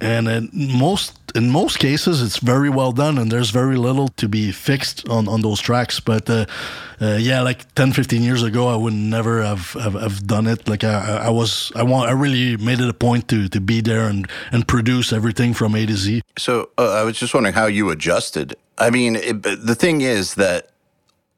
and 0.00 0.28
in 0.28 0.50
most 0.52 1.21
in 1.34 1.50
most 1.50 1.78
cases 1.78 2.22
it's 2.22 2.38
very 2.38 2.70
well 2.70 2.92
done 2.92 3.18
and 3.18 3.30
there's 3.30 3.50
very 3.50 3.76
little 3.76 4.08
to 4.08 4.28
be 4.28 4.52
fixed 4.52 5.08
on 5.08 5.28
on 5.28 5.42
those 5.42 5.60
tracks. 5.60 6.00
But 6.00 6.28
uh, 6.28 6.46
uh, 7.00 7.18
yeah 7.20 7.42
like 7.42 7.74
10 7.74 7.92
15 7.92 8.22
years 8.22 8.42
ago 8.42 8.68
i 8.68 8.76
would 8.76 8.92
never 8.92 9.42
have 9.42 9.72
have, 9.72 9.94
have 9.94 10.26
done 10.26 10.46
it. 10.46 10.68
Like 10.68 10.84
I, 10.84 11.26
I 11.26 11.30
was 11.30 11.72
i 11.74 11.82
want 11.82 12.08
i 12.08 12.12
really 12.12 12.56
made 12.56 12.80
it 12.80 12.88
a 12.88 12.94
point 12.94 13.28
to 13.28 13.48
to 13.48 13.60
be 13.60 13.80
there 13.80 14.08
and 14.08 14.28
and 14.52 14.66
produce 14.66 15.12
everything 15.12 15.54
from 15.54 15.74
a 15.74 15.86
to 15.86 15.96
z. 15.96 16.22
So 16.38 16.70
uh, 16.78 16.92
i 17.00 17.02
was 17.02 17.18
just 17.18 17.34
wondering 17.34 17.54
how 17.54 17.66
you 17.66 17.90
adjusted. 17.90 18.54
I 18.78 18.90
mean 18.90 19.16
it, 19.16 19.42
the 19.42 19.74
thing 19.74 20.00
is 20.00 20.34
that 20.34 20.70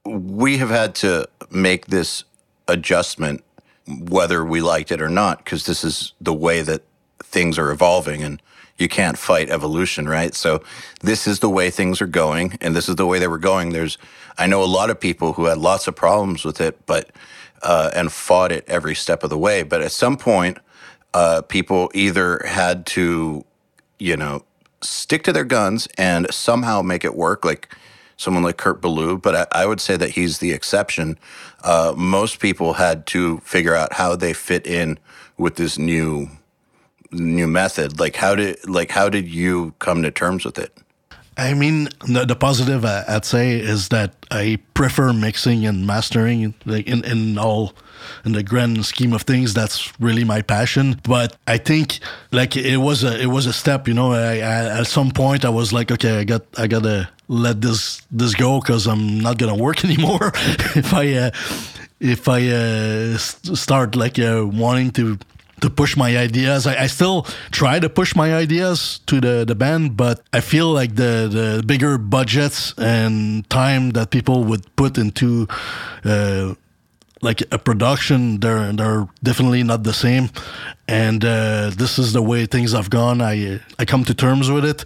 we 0.04 0.58
have 0.58 0.70
had 0.70 0.94
to 0.96 1.28
make 1.50 1.86
this 1.86 2.24
adjustment 2.68 3.42
whether 3.86 4.44
we 4.44 4.60
liked 4.60 4.90
it 4.90 5.00
or 5.02 5.08
not 5.08 5.44
because 5.44 5.66
this 5.66 5.84
is 5.84 6.12
the 6.20 6.32
way 6.32 6.62
that 6.62 6.82
things 7.22 7.58
are 7.58 7.70
evolving. 7.70 8.22
And 8.22 8.40
you 8.78 8.88
can't 8.88 9.16
fight 9.16 9.50
evolution, 9.50 10.08
right? 10.08 10.34
So 10.34 10.62
this 11.00 11.26
is 11.26 11.38
the 11.38 11.50
way 11.50 11.70
things 11.70 12.00
are 12.00 12.06
going, 12.06 12.58
and 12.60 12.74
this 12.74 12.88
is 12.88 12.96
the 12.96 13.06
way 13.06 13.18
they 13.18 13.28
were 13.28 13.38
going. 13.38 13.70
There's, 13.70 13.98
I 14.36 14.46
know 14.46 14.62
a 14.62 14.66
lot 14.66 14.90
of 14.90 14.98
people 14.98 15.34
who 15.34 15.44
had 15.44 15.58
lots 15.58 15.86
of 15.86 15.94
problems 15.94 16.44
with 16.44 16.60
it, 16.60 16.84
but 16.86 17.10
uh, 17.62 17.90
and 17.94 18.12
fought 18.12 18.52
it 18.52 18.64
every 18.68 18.94
step 18.94 19.22
of 19.22 19.30
the 19.30 19.38
way. 19.38 19.62
But 19.62 19.80
at 19.80 19.92
some 19.92 20.16
point, 20.16 20.58
uh, 21.14 21.42
people 21.42 21.90
either 21.94 22.42
had 22.44 22.84
to, 22.86 23.44
you 23.98 24.16
know, 24.16 24.44
stick 24.82 25.22
to 25.24 25.32
their 25.32 25.44
guns 25.44 25.88
and 25.96 26.32
somehow 26.32 26.82
make 26.82 27.04
it 27.04 27.14
work, 27.14 27.44
like 27.44 27.74
someone 28.16 28.42
like 28.42 28.56
Kurt 28.56 28.82
Ballou. 28.82 29.18
But 29.18 29.34
I, 29.34 29.62
I 29.62 29.66
would 29.66 29.80
say 29.80 29.96
that 29.96 30.10
he's 30.10 30.38
the 30.38 30.52
exception. 30.52 31.18
Uh, 31.62 31.94
most 31.96 32.40
people 32.40 32.74
had 32.74 33.06
to 33.06 33.38
figure 33.38 33.74
out 33.74 33.94
how 33.94 34.16
they 34.16 34.32
fit 34.32 34.66
in 34.66 34.98
with 35.38 35.54
this 35.56 35.78
new 35.78 36.28
new 37.14 37.46
method 37.46 37.98
like 38.00 38.16
how 38.16 38.34
did 38.34 38.56
like 38.68 38.90
how 38.90 39.08
did 39.08 39.28
you 39.28 39.74
come 39.78 40.02
to 40.02 40.10
terms 40.10 40.44
with 40.44 40.58
it? 40.58 40.76
I 41.36 41.54
mean 41.54 41.88
the, 42.06 42.24
the 42.24 42.36
positive 42.36 42.84
i'd 42.84 43.24
say 43.24 43.58
is 43.58 43.88
that 43.88 44.14
i 44.30 44.58
prefer 44.74 45.12
mixing 45.12 45.66
and 45.66 45.84
mastering 45.84 46.54
like 46.64 46.86
in, 46.86 47.04
in 47.04 47.38
all 47.38 47.74
in 48.24 48.32
the 48.32 48.42
grand 48.42 48.84
scheme 48.84 49.12
of 49.12 49.22
things. 49.22 49.54
That's 49.54 49.92
really 49.98 50.24
my 50.24 50.42
passion. 50.42 51.00
But 51.02 51.36
i 51.46 51.58
think 51.58 51.98
like 52.30 52.56
it 52.56 52.76
was 52.76 53.02
a 53.02 53.20
it 53.20 53.26
was 53.26 53.46
a 53.46 53.52
step 53.52 53.88
you 53.88 53.94
know 53.94 54.12
I, 54.12 54.36
I, 54.36 54.80
at 54.80 54.86
some 54.86 55.10
point 55.10 55.44
i 55.44 55.48
was 55.48 55.72
like 55.72 55.90
okay 55.90 56.18
i 56.18 56.24
got 56.24 56.42
i 56.56 56.66
gotta 56.66 57.08
let 57.28 57.60
this 57.60 58.02
this 58.10 58.34
go 58.34 58.60
because 58.60 58.86
i'm 58.86 59.18
not 59.20 59.38
gonna 59.38 59.56
work 59.56 59.84
anymore. 59.88 60.32
If 60.76 60.92
i 60.94 61.12
uh, 61.14 61.30
if 62.00 62.28
i 62.28 62.46
uh, 62.48 63.16
start 63.18 63.96
like 63.96 64.18
uh, 64.18 64.46
wanting 64.46 64.90
to 64.92 65.18
to 65.60 65.70
push 65.70 65.96
my 65.96 66.16
ideas. 66.16 66.66
I, 66.66 66.82
I, 66.82 66.86
still 66.86 67.26
try 67.50 67.78
to 67.78 67.88
push 67.88 68.14
my 68.14 68.34
ideas 68.34 69.00
to 69.06 69.20
the, 69.20 69.44
the 69.46 69.54
band, 69.54 69.96
but 69.96 70.20
I 70.32 70.40
feel 70.40 70.70
like 70.72 70.96
the, 70.96 71.28
the 71.30 71.62
bigger 71.64 71.98
budgets 71.98 72.74
and 72.78 73.48
time 73.50 73.90
that 73.90 74.10
people 74.10 74.44
would 74.44 74.64
put 74.76 74.98
into 74.98 75.46
uh, 76.04 76.54
like 77.24 77.42
a 77.50 77.58
production, 77.58 78.38
they're 78.40 78.70
they're 78.72 79.08
definitely 79.22 79.62
not 79.62 79.82
the 79.82 79.94
same. 79.94 80.28
And 80.86 81.24
uh, 81.24 81.70
this 81.70 81.98
is 81.98 82.12
the 82.12 82.20
way 82.20 82.44
things 82.44 82.72
have 82.72 82.90
gone. 82.90 83.22
I 83.22 83.60
I 83.78 83.84
come 83.86 84.04
to 84.04 84.14
terms 84.14 84.50
with 84.50 84.64
it 84.64 84.84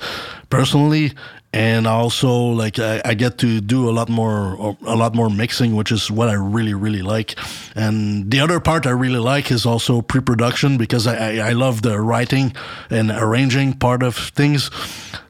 personally, 0.48 1.12
and 1.52 1.86
also 1.86 2.30
like 2.30 2.78
I, 2.78 3.00
I, 3.04 3.14
get 3.14 3.38
to 3.38 3.60
do 3.60 3.88
a 3.88 3.92
lot 3.92 4.08
more 4.08 4.76
a 4.86 4.94
lot 4.94 5.14
more 5.14 5.30
mixing 5.30 5.74
which 5.74 5.90
is 5.90 6.10
what 6.10 6.28
i 6.28 6.34
really 6.34 6.74
really 6.74 7.02
like. 7.02 7.36
And 7.74 8.30
the 8.30 8.40
other 8.40 8.60
part 8.60 8.86
i 8.86 8.90
really 8.90 9.18
like 9.18 9.50
is 9.50 9.64
also 9.64 10.02
pre-production 10.02 10.76
because 10.76 11.06
i 11.06 11.16
i, 11.16 11.48
I 11.48 11.52
love 11.52 11.82
the 11.82 12.00
writing 12.00 12.54
and 12.90 13.10
arranging 13.10 13.74
part 13.74 14.02
of 14.02 14.16
things. 14.16 14.70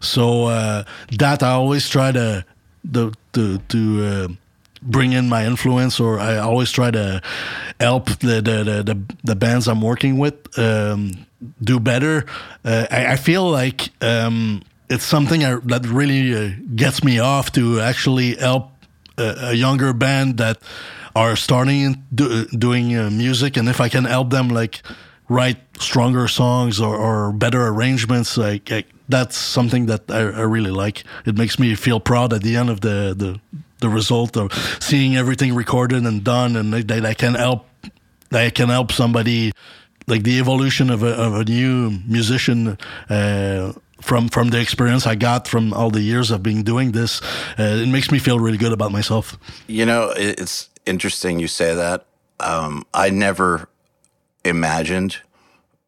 So 0.01 0.45
uh, 0.45 0.85
that 1.19 1.43
i 1.43 1.51
always 1.51 1.89
try 1.89 2.11
to 2.13 2.45
the 2.85 3.15
to 3.35 3.59
to 3.59 4.05
uh, 4.05 4.29
bring 4.83 5.13
in 5.13 5.29
my 5.29 5.45
influence 5.45 6.01
or 6.01 6.21
i 6.21 6.37
always 6.39 6.71
try 6.71 6.91
to 6.91 7.21
help 7.81 8.07
the 8.21 8.41
the 8.41 8.65
the, 8.65 8.83
the, 8.83 9.15
the 9.25 9.37
bands 9.37 9.67
i'm 9.67 9.83
working 9.83 10.19
with 10.19 10.59
um, 10.59 11.27
do 11.63 11.79
better. 11.81 12.25
Uh, 12.65 12.87
I, 12.91 13.13
I, 13.13 13.17
feel 13.17 13.49
like 13.49 13.91
um, 14.03 14.63
it's 14.91 15.05
something 15.05 15.45
I, 15.45 15.57
that 15.65 15.87
really 15.87 16.35
uh, 16.35 16.51
gets 16.75 17.05
me 17.05 17.19
off 17.19 17.53
to 17.53 17.81
actually 17.81 18.37
help 18.37 18.71
a, 19.17 19.51
a, 19.51 19.53
younger 19.53 19.93
band 19.93 20.39
that 20.39 20.59
are 21.15 21.37
starting 21.37 22.05
do, 22.15 22.47
doing 22.47 22.97
uh, 22.97 23.11
music, 23.11 23.57
and 23.57 23.69
if 23.69 23.81
I 23.81 23.89
can 23.89 24.05
help 24.05 24.31
them 24.31 24.49
like 24.49 24.83
write 25.29 25.59
stronger 25.79 26.29
songs 26.29 26.81
or, 26.81 26.97
or 26.97 27.33
better 27.33 27.67
arrangements, 27.67 28.37
like, 28.37 28.71
like 28.71 28.87
that's 29.09 29.37
something 29.37 29.87
that 29.87 30.11
I, 30.11 30.21
I, 30.21 30.43
really 30.43 30.71
like. 30.71 31.05
It 31.27 31.37
makes 31.37 31.59
me 31.59 31.75
feel 31.75 32.01
proud 32.01 32.33
at 32.33 32.43
the 32.43 32.57
end 32.57 32.71
of 32.71 32.81
the 32.81 33.15
the, 33.17 33.41
the 33.81 33.89
result 33.89 34.37
of 34.37 34.53
seeing 34.81 35.17
everything 35.17 35.55
recorded 35.55 36.05
and 36.05 36.25
done, 36.25 36.57
and 36.57 36.73
that 36.73 37.05
I 37.05 37.15
can 37.15 37.35
help 37.35 37.67
that 38.31 38.45
I 38.45 38.51
can 38.51 38.69
help 38.69 38.93
somebody 38.93 39.53
like 40.07 40.23
the 40.23 40.39
evolution 40.39 40.91
of 40.91 41.03
a, 41.03 41.13
of 41.13 41.35
a 41.35 41.45
new 41.45 41.91
musician. 42.07 42.79
Uh, 43.09 43.73
from 44.01 44.29
from 44.29 44.51
the 44.51 44.61
experience 44.61 45.07
I 45.07 45.15
got 45.15 45.49
from 45.49 45.73
all 45.73 45.91
the 45.91 46.01
years 46.01 46.31
of 46.31 46.43
being 46.43 46.63
doing 46.63 46.93
this, 46.93 47.21
uh, 47.59 47.63
it 47.83 47.89
makes 47.89 48.11
me 48.11 48.19
feel 48.19 48.39
really 48.39 48.59
good 48.59 48.73
about 48.73 48.93
myself. 48.93 49.39
You 49.67 49.87
know, 49.87 50.13
it's 50.17 50.71
interesting 50.87 51.39
you 51.39 51.49
say 51.49 51.75
that. 51.75 52.07
Um, 52.41 52.85
I 52.95 53.11
never 53.11 53.69
imagined, 54.45 55.19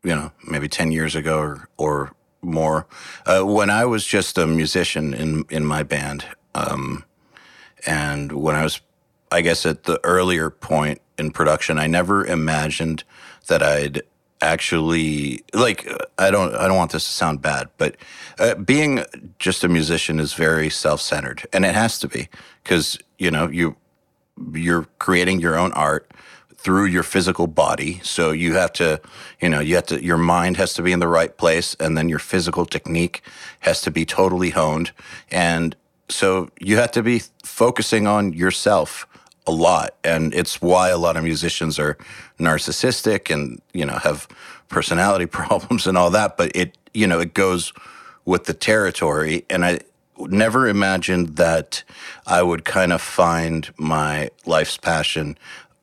you 0.03 0.15
know, 0.15 0.33
maybe 0.47 0.69
ten 0.69 0.93
years 0.93 1.15
ago 1.15 1.39
or 1.39 1.69
or 1.77 2.13
more, 2.43 2.87
uh, 3.27 3.43
when 3.43 3.71
I 3.71 3.85
was 3.85 4.07
just 4.07 4.39
a 4.39 4.47
musician 4.47 5.15
in 5.15 5.45
in 5.51 5.65
my 5.65 5.83
band, 5.83 6.25
um, 6.55 7.05
and 7.87 8.33
when 8.33 8.57
I 8.57 8.65
was, 8.65 8.81
I 9.31 9.41
guess, 9.43 9.67
at 9.67 9.85
the 9.85 10.01
earlier 10.05 10.51
point 10.51 11.01
in 11.19 11.31
production, 11.31 11.79
I 11.79 11.87
never 11.87 12.25
imagined 12.25 13.05
that 13.47 13.63
I'd 13.63 14.03
actually 14.41 15.43
like 15.53 15.87
i 16.19 16.31
don't 16.31 16.55
i 16.55 16.67
don't 16.67 16.77
want 16.77 16.93
this 16.93 17.05
to 17.05 17.11
sound 17.11 17.43
bad 17.43 17.69
but 17.79 17.97
uh, 18.39 18.55
being 18.55 19.05
just 19.39 19.63
a 19.65 19.69
musician 19.69 20.19
is 20.19 20.33
very 20.33 20.71
self-centered 20.71 21.47
and 21.53 21.65
it 21.65 21.75
has 21.75 21.99
to 21.99 22.09
be 22.09 22.29
because 22.63 22.99
you 23.19 23.31
know 23.31 23.49
you 23.49 23.77
you're 24.53 24.87
creating 24.99 25.41
your 25.41 25.59
own 25.59 25.73
art 25.73 26.11
through 26.57 26.85
your 26.85 27.03
physical 27.03 27.47
body 27.47 28.01
so 28.03 28.33
you 28.33 28.55
have 28.55 28.73
to 28.73 29.01
you 29.41 29.49
know 29.49 29.61
you 29.61 29.75
have 29.75 29.87
to 29.87 30.03
your 30.05 30.19
mind 30.19 30.57
has 30.57 30.75
to 30.75 30.83
be 30.83 30.93
in 30.93 31.01
the 31.01 31.09
right 31.09 31.37
place 31.37 31.75
and 31.81 31.97
then 31.97 32.09
your 32.09 32.19
physical 32.19 32.67
technique 32.67 33.23
has 33.61 33.81
to 33.81 33.91
be 33.91 34.05
totally 34.05 34.51
honed 34.51 34.93
and 35.31 35.77
so 36.09 36.49
you 36.61 36.77
have 36.77 36.91
to 36.91 37.03
be 37.03 37.23
focusing 37.45 38.07
on 38.07 38.33
yourself 38.33 39.07
a 39.51 39.53
lot. 39.53 39.97
And 40.05 40.33
it's 40.33 40.63
why 40.63 40.91
a 40.91 40.99
lot 40.99 41.17
of 41.17 41.25
musicians 41.25 41.79
are 41.79 41.99
narcissistic 42.39 43.33
and 43.35 43.61
you 43.75 43.85
know 43.85 43.99
have 43.99 44.29
personality 44.69 45.27
problems 45.41 45.87
and 45.87 45.99
all 45.99 46.11
that. 46.11 46.37
But 46.37 46.55
it 46.55 46.79
you 46.95 47.07
know 47.07 47.21
it 47.21 47.35
goes 47.35 47.73
with 48.25 48.45
the 48.45 48.55
territory. 48.55 49.45
And 49.51 49.65
i 49.65 49.81
never 50.29 50.69
imagined 50.69 51.37
that 51.37 51.83
i 52.27 52.43
would 52.43 52.63
kind 52.67 52.93
of 52.93 53.01
find 53.01 53.73
my 53.79 54.31
life's 54.45 54.77
passion 54.77 55.39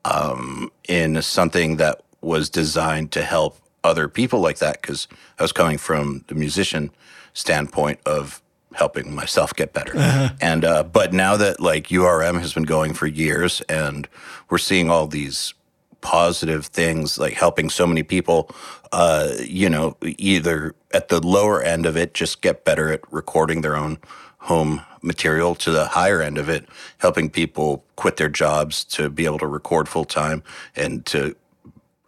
um, 0.06 0.72
in 0.88 1.20
something 1.24 1.78
that 1.78 2.04
was 2.22 2.48
designed 2.48 3.12
to 3.12 3.24
help 3.24 3.58
other 3.84 4.08
people 4.08 4.40
like 4.40 4.60
that. 4.60 4.82
Because 4.82 5.08
i 5.40 5.44
was 5.44 5.52
coming 5.52 5.78
from 5.78 6.24
the 6.28 6.36
musician 6.36 6.92
standpoint 7.34 8.00
of 8.06 8.42
helping 8.78 9.14
myself 9.14 9.56
get 9.56 9.74
better. 9.74 9.98
Uh-huh. 9.98 10.30
And 10.40 10.64
uh, 10.64 10.84
but 10.84 11.14
now 11.14 11.36
that 11.38 11.60
like 11.60 11.88
URM 11.88 12.40
has 12.40 12.54
been 12.54 12.64
going 12.64 12.94
for 12.94 13.08
years, 13.08 13.62
and 13.62 14.08
we're 14.50 14.60
seeing 14.60 14.90
all 14.90 15.08
these 15.08 15.54
positive 16.02 16.68
things 16.68 17.18
like 17.18 17.34
helping 17.34 17.70
so 17.70 17.88
many 17.88 18.04
people 18.04 18.50
uh, 18.92 19.32
you 19.44 19.70
know 19.70 19.98
either 20.04 20.76
at 20.94 21.10
the 21.10 21.20
lower 21.26 21.62
end 21.62 21.86
of 21.86 21.98
it 21.98 22.14
just 22.14 22.42
get 22.42 22.64
better 22.64 22.92
at 22.92 23.02
recording 23.12 23.62
their 23.62 23.76
own 23.76 23.98
home 24.38 24.82
material 25.02 25.56
to 25.56 25.72
the 25.72 25.88
higher 25.88 26.22
end 26.22 26.38
of 26.38 26.50
it 26.50 26.68
helping 27.00 27.30
people 27.30 27.84
quit 27.96 28.18
their 28.18 28.30
jobs 28.30 28.84
to 28.84 29.10
be 29.10 29.26
able 29.26 29.40
to 29.40 29.48
record 29.48 29.90
full 29.90 30.06
time 30.06 30.44
and 30.76 31.06
to 31.06 31.36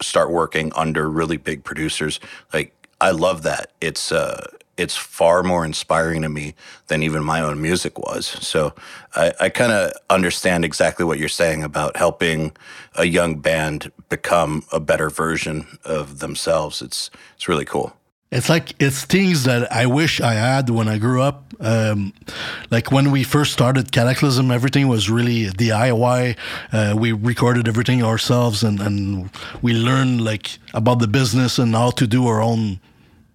start 0.02 0.32
working 0.32 0.72
under 0.76 1.10
really 1.10 1.38
big 1.38 1.64
producers 1.64 2.20
like 2.54 2.72
i 3.02 3.10
love 3.10 3.42
that 3.42 3.72
it's 3.82 4.12
uh 4.12 4.46
it's 4.80 4.96
far 4.96 5.44
more 5.44 5.66
inspiring 5.66 6.22
to 6.22 6.30
me 6.30 6.56
than 6.88 7.04
even 7.04 7.22
my 7.22 7.42
own 7.42 7.62
music 7.62 8.00
was. 8.00 8.26
So 8.26 8.74
I, 9.14 9.34
I 9.42 9.50
kind 9.50 9.74
of 9.74 9.92
understand 10.10 10.64
exactly 10.64 11.04
what 11.04 11.20
you're 11.20 11.28
saying 11.28 11.64
about 11.64 11.98
helping 11.98 12.54
a 12.96 13.04
young 13.04 13.40
band 13.42 13.92
become 14.08 14.64
a 14.72 14.80
better 14.80 15.10
version 15.10 15.68
of 15.84 16.20
themselves. 16.20 16.82
It's 16.82 17.12
it's 17.36 17.50
really 17.50 17.66
cool. 17.66 17.94
It's 18.32 18.48
like 18.48 18.76
it's 18.80 19.04
things 19.06 19.44
that 19.44 19.72
I 19.72 19.86
wish 19.88 20.22
I 20.22 20.36
had 20.36 20.70
when 20.70 20.88
I 20.88 20.98
grew 20.98 21.22
up. 21.22 21.54
Um, 21.60 22.14
like 22.72 22.90
when 22.92 23.12
we 23.12 23.24
first 23.24 23.52
started 23.52 23.92
Kataklysm, 23.92 24.54
everything 24.54 24.88
was 24.88 25.10
really 25.10 25.48
DIY. 25.48 26.38
Uh, 26.72 26.96
we 26.96 27.12
recorded 27.12 27.68
everything 27.68 28.02
ourselves, 28.04 28.64
and, 28.64 28.80
and 28.80 29.30
we 29.62 29.74
learned 29.74 30.22
like 30.24 30.60
about 30.74 31.00
the 31.00 31.08
business 31.08 31.60
and 31.60 31.74
how 31.76 31.92
to 31.92 32.08
do 32.08 32.28
our 32.28 32.42
own 32.42 32.80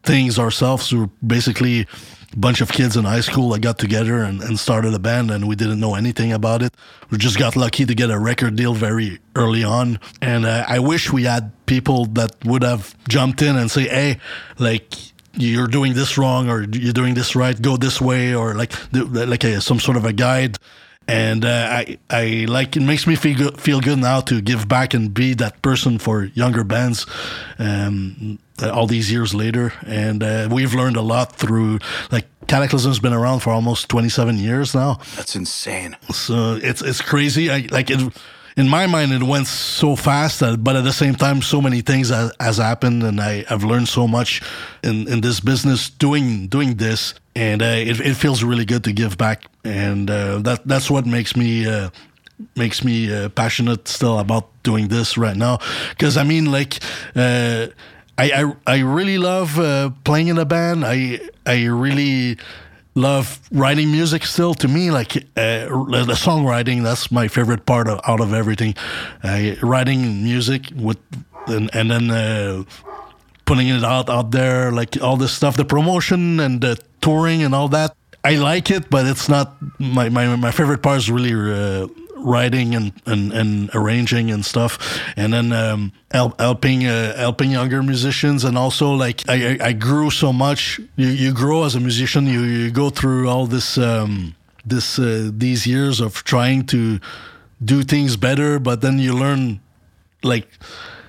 things 0.05 0.38
ourselves. 0.38 0.93
We 0.93 1.01
were 1.01 1.11
basically 1.27 1.87
a 2.33 2.37
bunch 2.37 2.61
of 2.61 2.71
kids 2.71 2.97
in 2.97 3.05
high 3.05 3.21
school 3.21 3.51
that 3.51 3.61
got 3.61 3.79
together 3.79 4.23
and, 4.23 4.43
and 4.43 4.59
started 4.59 4.95
a 4.95 4.99
band, 4.99 5.31
and 5.31 5.49
we 5.49 5.57
didn't 5.57 5.81
know 5.81 5.95
anything 5.95 6.33
about 6.33 6.62
it. 6.62 6.75
We 7.11 7.19
just 7.19 7.38
got 7.38 7.57
lucky 7.57 7.85
to 7.87 7.95
get 7.95 8.11
a 8.11 8.19
record 8.19 8.57
deal 8.57 8.75
very 8.75 9.19
early 9.37 9.64
on. 9.64 9.99
And 10.21 10.45
uh, 10.45 10.64
I 10.69 10.79
wish 10.79 11.12
we 11.12 11.25
had 11.25 11.53
people 11.67 12.07
that 12.07 12.33
would 12.45 12.62
have 12.62 12.95
jumped 13.09 13.43
in 13.43 13.57
and 13.57 13.71
say, 13.71 13.88
hey, 13.88 14.19
like, 14.59 14.95
you're 15.37 15.67
doing 15.67 15.95
this 15.95 16.17
wrong 16.17 16.49
or 16.49 16.62
you're 16.62 16.93
doing 16.93 17.14
this 17.14 17.35
right 17.35 17.61
go 17.61 17.77
this 17.77 18.01
way 18.01 18.37
or 18.37 18.55
like 18.55 18.73
like 18.93 19.43
a, 19.43 19.61
some 19.61 19.81
sort 19.81 19.97
of 19.97 20.05
a 20.05 20.12
guide 20.12 20.59
and 21.07 21.45
uh, 21.45 21.69
I 21.71 21.99
I 22.11 22.47
like 22.49 22.77
it 22.77 22.83
makes 22.83 23.07
me 23.07 23.14
feel 23.14 23.37
good, 23.37 23.61
feel 23.61 23.81
good 23.81 23.99
now 23.99 24.21
to 24.23 24.40
give 24.40 24.69
back 24.69 24.95
and 24.95 25.12
be 25.12 25.35
that 25.35 25.61
person 25.62 25.99
for 25.99 26.25
younger 26.25 26.64
bands, 26.64 27.07
um, 27.59 28.38
all 28.62 28.87
these 28.87 29.11
years 29.11 29.35
later, 29.35 29.73
and 29.87 30.23
uh, 30.23 30.49
we've 30.51 30.75
learned 30.75 30.97
a 30.97 31.03
lot 31.03 31.35
through 31.35 31.79
like 32.11 32.27
Kataklysm's 32.47 32.99
been 32.99 33.12
around 33.12 33.40
for 33.40 33.51
almost 33.51 33.88
twenty 33.88 34.09
seven 34.09 34.38
years 34.38 34.75
now. 34.75 35.01
That's 35.17 35.37
insane. 35.37 35.97
So 36.11 36.59
it's 36.62 36.83
it's 36.83 37.01
crazy. 37.01 37.51
I 37.51 37.67
like 37.71 37.90
it 37.90 38.01
in 38.57 38.69
my 38.69 38.87
mind, 38.87 39.12
it 39.12 39.23
went 39.23 39.49
so 39.49 39.97
fast, 39.97 40.40
that, 40.40 40.62
but 40.62 40.77
at 40.77 40.85
the 40.85 40.93
same 40.93 41.14
time, 41.14 41.43
so 41.43 41.61
many 41.61 41.81
things 41.81 42.11
has, 42.11 42.33
has 42.38 42.59
happened, 42.59 43.03
and 43.03 43.21
I, 43.21 43.43
have 43.49 43.64
learned 43.64 43.88
so 43.88 44.07
much 44.07 44.43
in, 44.85 45.09
in 45.09 45.21
this 45.23 45.40
business 45.40 45.90
doing 45.90 46.47
doing 46.47 46.77
this, 46.77 47.14
and 47.35 47.62
uh, 47.62 47.64
it, 47.64 48.01
it 48.01 48.14
feels 48.14 48.45
really 48.45 48.64
good 48.64 48.85
to 48.85 48.93
give 48.93 49.19
back, 49.19 49.47
and 49.64 50.09
uh, 50.09 50.38
that 50.38 50.67
that's 50.67 50.90
what 50.90 51.07
makes 51.07 51.37
me. 51.37 51.67
Uh, 51.69 51.90
makes 52.57 52.83
me 52.83 53.14
uh, 53.14 53.29
passionate 53.29 53.87
still 53.87 54.19
about 54.19 54.51
doing 54.64 54.88
this 54.88 55.17
right 55.17 55.37
now 55.37 55.57
because 55.90 56.17
i 56.17 56.25
mean 56.25 56.51
like 56.51 56.81
uh, 57.14 57.69
I, 58.16 58.31
I 58.31 58.74
I 58.74 58.79
really 58.81 59.18
love 59.18 59.59
uh, 59.59 59.90
playing 60.05 60.29
in 60.29 60.38
a 60.38 60.44
band. 60.44 60.85
I 60.85 61.20
I 61.46 61.64
really 61.64 62.38
love 62.94 63.40
writing 63.50 63.90
music 63.90 64.24
still. 64.24 64.55
To 64.55 64.68
me 64.68 64.90
like 64.90 65.16
uh, 65.16 65.66
the 66.07 66.16
songwriting 66.16 66.83
that's 66.85 67.11
my 67.11 67.29
favorite 67.29 67.66
part 67.66 67.88
of, 67.88 68.00
out 68.07 68.20
of 68.20 68.33
everything. 68.33 68.74
Uh, 69.22 69.55
writing 69.62 70.22
music 70.22 70.70
with 70.77 70.98
and, 71.46 71.70
and 71.74 71.90
then 71.90 72.11
uh, 72.11 72.64
putting 73.44 73.68
it 73.68 73.85
out 73.85 74.09
out 74.09 74.31
there 74.31 74.70
like 74.70 75.00
all 75.03 75.16
this 75.16 75.33
stuff 75.33 75.57
the 75.57 75.64
promotion 75.64 76.40
and 76.40 76.61
the 76.61 76.79
touring 77.00 77.42
and 77.42 77.55
all 77.55 77.68
that. 77.68 77.96
I 78.22 78.37
like 78.37 78.70
it 78.70 78.88
but 78.90 79.07
it's 79.07 79.29
not 79.29 79.57
my 79.79 80.09
my, 80.09 80.37
my 80.37 80.50
favorite 80.53 80.83
part 80.83 80.98
is 80.98 81.11
really 81.11 81.35
uh, 81.35 81.88
writing 82.16 82.74
and, 82.74 82.92
and, 83.07 83.33
and 83.33 83.70
arranging 83.74 84.31
and 84.31 84.44
stuff, 84.44 85.00
and 85.16 85.33
then 85.33 85.53
um, 85.53 85.92
helping 86.11 86.87
uh, 86.87 87.16
helping 87.16 87.50
younger 87.50 87.83
musicians, 87.83 88.44
and 88.44 88.57
also 88.57 88.92
like 88.92 89.29
I, 89.29 89.59
I 89.61 89.72
grew 89.72 90.11
so 90.11 90.33
much. 90.33 90.81
You, 90.96 91.09
you 91.09 91.33
grow 91.33 91.64
as 91.64 91.74
a 91.74 91.81
musician. 91.81 92.27
You, 92.27 92.42
you 92.42 92.70
go 92.70 92.90
through 92.90 93.29
all 93.29 93.46
this 93.46 93.79
um, 93.79 94.35
this 94.64 94.98
uh, 94.98 95.31
these 95.33 95.66
years 95.66 96.00
of 96.00 96.24
trying 96.24 96.66
to 96.66 97.00
do 97.64 97.83
things 97.83 98.16
better, 98.16 98.59
but 98.59 98.81
then 98.81 98.98
you 98.98 99.14
learn 99.14 99.61
like 100.22 100.48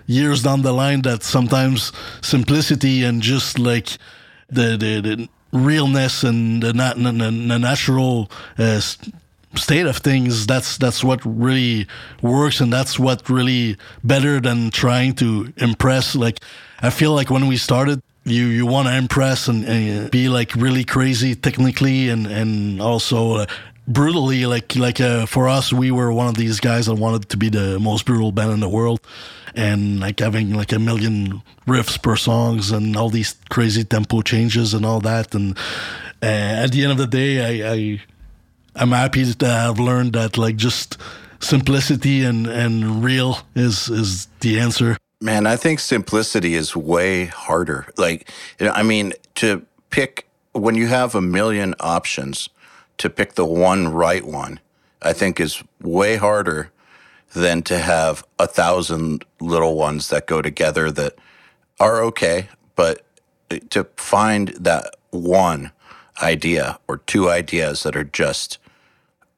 years 0.08 0.44
down 0.44 0.62
the 0.62 0.74
line 0.74 1.02
that 1.04 1.24
sometimes 1.24 1.92
simplicity 2.22 3.04
and 3.04 3.22
just 3.22 3.58
like 3.60 3.98
the 4.50 4.78
the, 4.78 5.02
the 5.02 5.30
realness 5.52 6.24
and 6.24 6.62
the, 6.62 6.74
the, 6.74 7.46
the 7.48 7.60
natural 7.60 8.30
uh, 8.58 8.82
state 9.58 9.86
of 9.86 9.98
things 9.98 10.46
that's 10.46 10.78
that's 10.78 11.04
what 11.04 11.20
really 11.26 11.88
works 12.22 12.62
and 12.62 12.72
that's 12.72 13.00
what 13.00 13.30
really 13.30 13.78
better 14.04 14.40
than 14.40 14.72
trying 14.72 15.14
to 15.16 15.54
impress. 15.58 16.16
Like 16.16 16.40
i 16.82 16.90
feel 16.90 17.14
like 17.14 17.30
when 17.30 17.48
we 17.48 17.58
started 17.58 18.02
you 18.26 18.46
you 18.48 18.66
want 18.66 18.88
to 18.88 18.96
impress 18.96 19.48
and, 19.48 19.64
and, 19.66 20.12
be 20.12 20.28
like 20.30 20.54
really 20.56 20.84
crazy 20.84 21.36
technically 21.36 22.10
and 22.10 22.28
and 22.28 22.82
also 22.82 23.36
uh, 23.36 23.46
brutally. 23.88 24.46
Like 24.46 24.76
like 24.76 25.00
uh, 25.00 25.26
for 25.26 25.48
us 25.48 25.72
we 25.72 25.92
were 25.92 26.12
one 26.12 26.28
of 26.28 26.36
these 26.36 26.60
guys 26.60 26.88
that 26.88 26.96
wanted 26.96 27.30
to 27.30 27.38
be 27.38 27.50
the 27.50 27.80
most 27.80 28.06
brutal 28.06 28.32
band 28.32 28.52
in 28.52 28.60
the 28.60 28.70
world 28.70 29.00
and 29.56 30.00
like 30.00 30.20
having 30.20 30.54
like 30.54 30.72
a 30.72 30.80
million 30.80 31.42
riffs 31.68 32.02
per 32.02 32.16
songs 32.16 32.72
and 32.72 32.98
all 32.98 33.10
these 33.10 33.36
crazy 33.50 33.84
tempo 33.84 34.22
changes 34.22 34.74
and 34.74 34.86
all 34.86 35.00
that. 35.02 35.34
And 35.34 35.58
uh, 36.22 36.66
at 36.66 36.72
the 36.72 36.84
end 36.84 36.92
of 36.92 36.98
the 36.98 37.08
day 37.08 37.62
I, 37.62 37.74
I 37.74 38.02
I'm 38.76 38.92
happy 38.92 39.32
to 39.34 39.48
have 39.48 39.80
learned 39.80 40.14
that 40.14 40.38
like 40.38 40.58
just 40.58 40.98
simplicity 41.40 42.24
and 42.24 42.48
and 42.48 43.04
real 43.04 43.40
is 43.56 43.90
is 43.90 44.28
the 44.42 44.60
answer. 44.60 44.98
Man, 45.22 45.48
I 45.48 45.56
think 45.56 45.80
simplicity 45.80 46.56
is 46.56 46.76
way 46.76 47.26
harder. 47.26 47.88
Like, 47.98 48.30
I 48.60 48.84
mean, 48.84 49.14
to 49.36 49.66
pick 49.90 50.28
when 50.52 50.76
you 50.76 50.88
have 50.88 51.16
a 51.16 51.22
million 51.22 51.74
options, 51.80 52.50
to 52.98 53.10
pick 53.10 53.34
the 53.36 53.46
one 53.46 53.88
right 53.88 54.26
one, 54.26 54.60
I 55.02 55.14
think 55.14 55.40
is 55.40 55.64
way 55.82 56.18
harder 56.18 56.72
than 57.34 57.62
to 57.64 57.80
have 57.80 58.26
a 58.40 58.48
thousand 58.48 59.26
little 59.40 59.76
ones 59.76 60.10
that 60.10 60.28
go 60.28 60.42
together 60.42 60.92
that 60.92 61.16
are 61.80 62.02
okay, 62.04 62.50
but 62.76 63.06
to 63.70 63.86
find 63.98 64.50
that 64.50 64.96
one 65.12 65.72
idea 66.22 66.80
or 66.88 66.98
two 66.98 67.30
ideas 67.30 67.84
that 67.84 67.96
are 67.96 68.04
just 68.04 68.58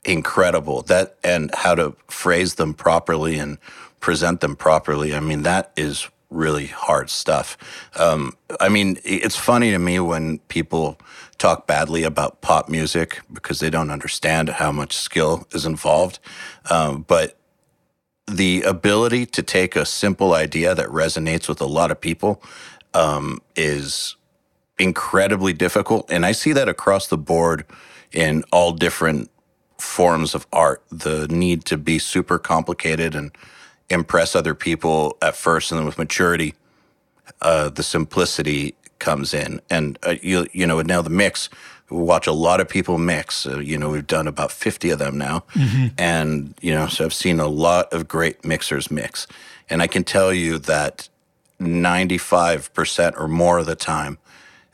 incredible. 0.08 0.82
That 0.84 1.18
and 1.24 1.52
how 1.54 1.76
to 1.76 1.96
phrase 2.08 2.56
them 2.56 2.74
properly 2.74 3.38
and 3.38 3.60
present 4.00 4.42
them 4.42 4.56
properly. 4.56 5.14
I 5.14 5.20
mean 5.20 5.44
that 5.44 5.72
is 5.76 6.10
really 6.30 6.68
hard 6.68 7.10
stuff. 7.10 7.58
Um, 7.96 8.34
i 8.60 8.70
mean 8.70 9.00
it's 9.04 9.36
funny 9.36 9.72
to 9.72 9.80
me 9.80 10.00
when 10.00 10.40
people 10.48 11.00
talk 11.38 11.68
badly 11.68 12.04
about 12.04 12.42
pop 12.42 12.68
music 12.68 13.22
because 13.32 13.60
they 13.60 13.70
don't 13.70 13.92
understand 13.92 14.50
how 14.50 14.72
much 14.72 14.96
skill 14.96 15.48
is 15.52 15.66
involved. 15.66 16.20
Um, 16.70 17.06
but 17.08 17.38
the 18.28 18.64
ability 18.64 19.26
to 19.28 19.44
take 19.44 19.76
a 19.76 19.86
simple 19.86 20.34
idea 20.34 20.74
that 20.76 20.88
resonates 20.88 21.48
with 21.48 21.62
a 21.62 21.66
lot 21.66 21.92
of 21.92 22.02
people 22.02 22.42
um, 22.94 23.42
is 23.56 24.16
incredibly 24.80 25.54
difficult. 25.54 26.10
And 26.12 26.26
i 26.26 26.32
see 26.32 26.54
that 26.54 26.70
across 26.70 27.08
the 27.08 27.18
board 27.18 27.66
in 28.14 28.44
all 28.52 28.72
different 28.72 29.30
forms 29.80 30.34
of 30.36 30.48
art, 30.52 30.84
the 30.92 31.28
need 31.28 31.66
to 31.66 31.78
be 31.78 32.00
super 32.00 32.40
complicated 32.40 33.16
and 33.16 33.32
impress 33.90 34.36
other 34.36 34.54
people 34.54 35.18
at 35.22 35.36
first, 35.36 35.72
and 35.72 35.80
then 35.80 35.86
with 35.86 35.98
maturity, 35.98 36.56
uh, 37.42 37.70
the 37.70 37.84
simplicity 37.84 38.76
comes 39.00 39.34
in. 39.34 39.62
And 39.70 39.98
uh, 40.04 40.16
you 40.22 40.48
you 40.52 40.68
know 40.68 40.82
Nail 40.82 41.04
the 41.04 41.10
Mix. 41.10 41.50
We 41.90 42.02
watch 42.02 42.28
a 42.28 42.34
lot 42.34 42.60
of 42.60 42.68
people 42.68 42.98
mix. 42.98 43.46
Uh, 43.46 43.60
you 43.60 43.78
know, 43.78 43.90
we've 43.90 44.06
done 44.06 44.28
about 44.28 44.52
fifty 44.52 44.90
of 44.90 45.00
them 45.00 45.18
now, 45.18 45.46
mm-hmm. 45.54 45.88
and 45.98 46.54
you 46.62 46.74
know, 46.74 46.88
so 46.88 47.06
I've 47.06 47.14
seen 47.14 47.40
a 47.40 47.48
lot 47.48 47.94
of 47.94 48.10
great 48.10 48.44
mixers 48.44 48.92
mix, 48.92 49.26
and 49.70 49.82
I 49.82 49.88
can 49.88 50.04
tell 50.04 50.34
you 50.34 50.58
that 50.58 51.08
ninety 51.60 52.18
five 52.18 52.74
percent 52.74 53.16
or 53.18 53.30
more 53.30 53.60
of 53.60 53.68
the 53.68 53.76
time, 53.76 54.18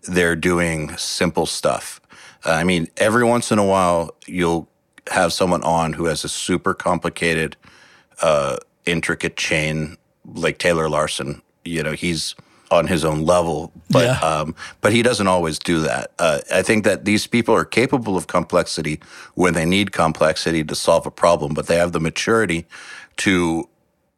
they're 0.04 0.36
doing 0.36 0.98
simple 0.98 1.46
stuff. 1.46 2.02
I 2.46 2.64
mean, 2.64 2.88
every 2.98 3.24
once 3.24 3.52
in 3.52 3.60
a 3.60 3.66
while, 3.66 4.16
you'll 4.26 4.68
have 5.12 5.34
someone 5.34 5.64
on 5.64 5.94
who 5.94 6.06
has 6.06 6.24
a 6.24 6.30
super 6.30 6.74
complicated, 6.74 7.56
uh, 8.22 8.58
intricate 8.86 9.36
chain 9.36 9.98
like 10.26 10.58
Taylor 10.58 10.90
Larson. 10.90 11.42
You 11.66 11.84
know, 11.84 11.94
he's 11.94 12.36
on 12.72 12.88
his 12.88 13.06
own 13.06 13.24
level, 13.24 13.72
but 13.90 14.06
yeah. 14.06 14.20
um, 14.20 14.56
but 14.82 14.92
he 14.92 15.04
doesn't 15.04 15.28
always 15.28 15.60
do 15.60 15.82
that. 15.82 16.12
Uh, 16.18 16.40
I 16.52 16.62
think 16.64 16.84
that 16.86 17.06
these 17.06 17.28
people 17.28 17.54
are 17.56 17.66
capable 17.66 18.18
of 18.18 18.28
complexity 18.28 19.00
when 19.36 19.54
they 19.54 19.66
need 19.66 19.92
complexity 19.92 20.64
to 20.64 20.76
solve 20.76 21.06
a 21.06 21.12
problem, 21.12 21.54
but 21.54 21.68
they 21.68 21.78
have 21.78 21.92
the 21.92 22.00
maturity 22.00 22.66
to 23.18 23.70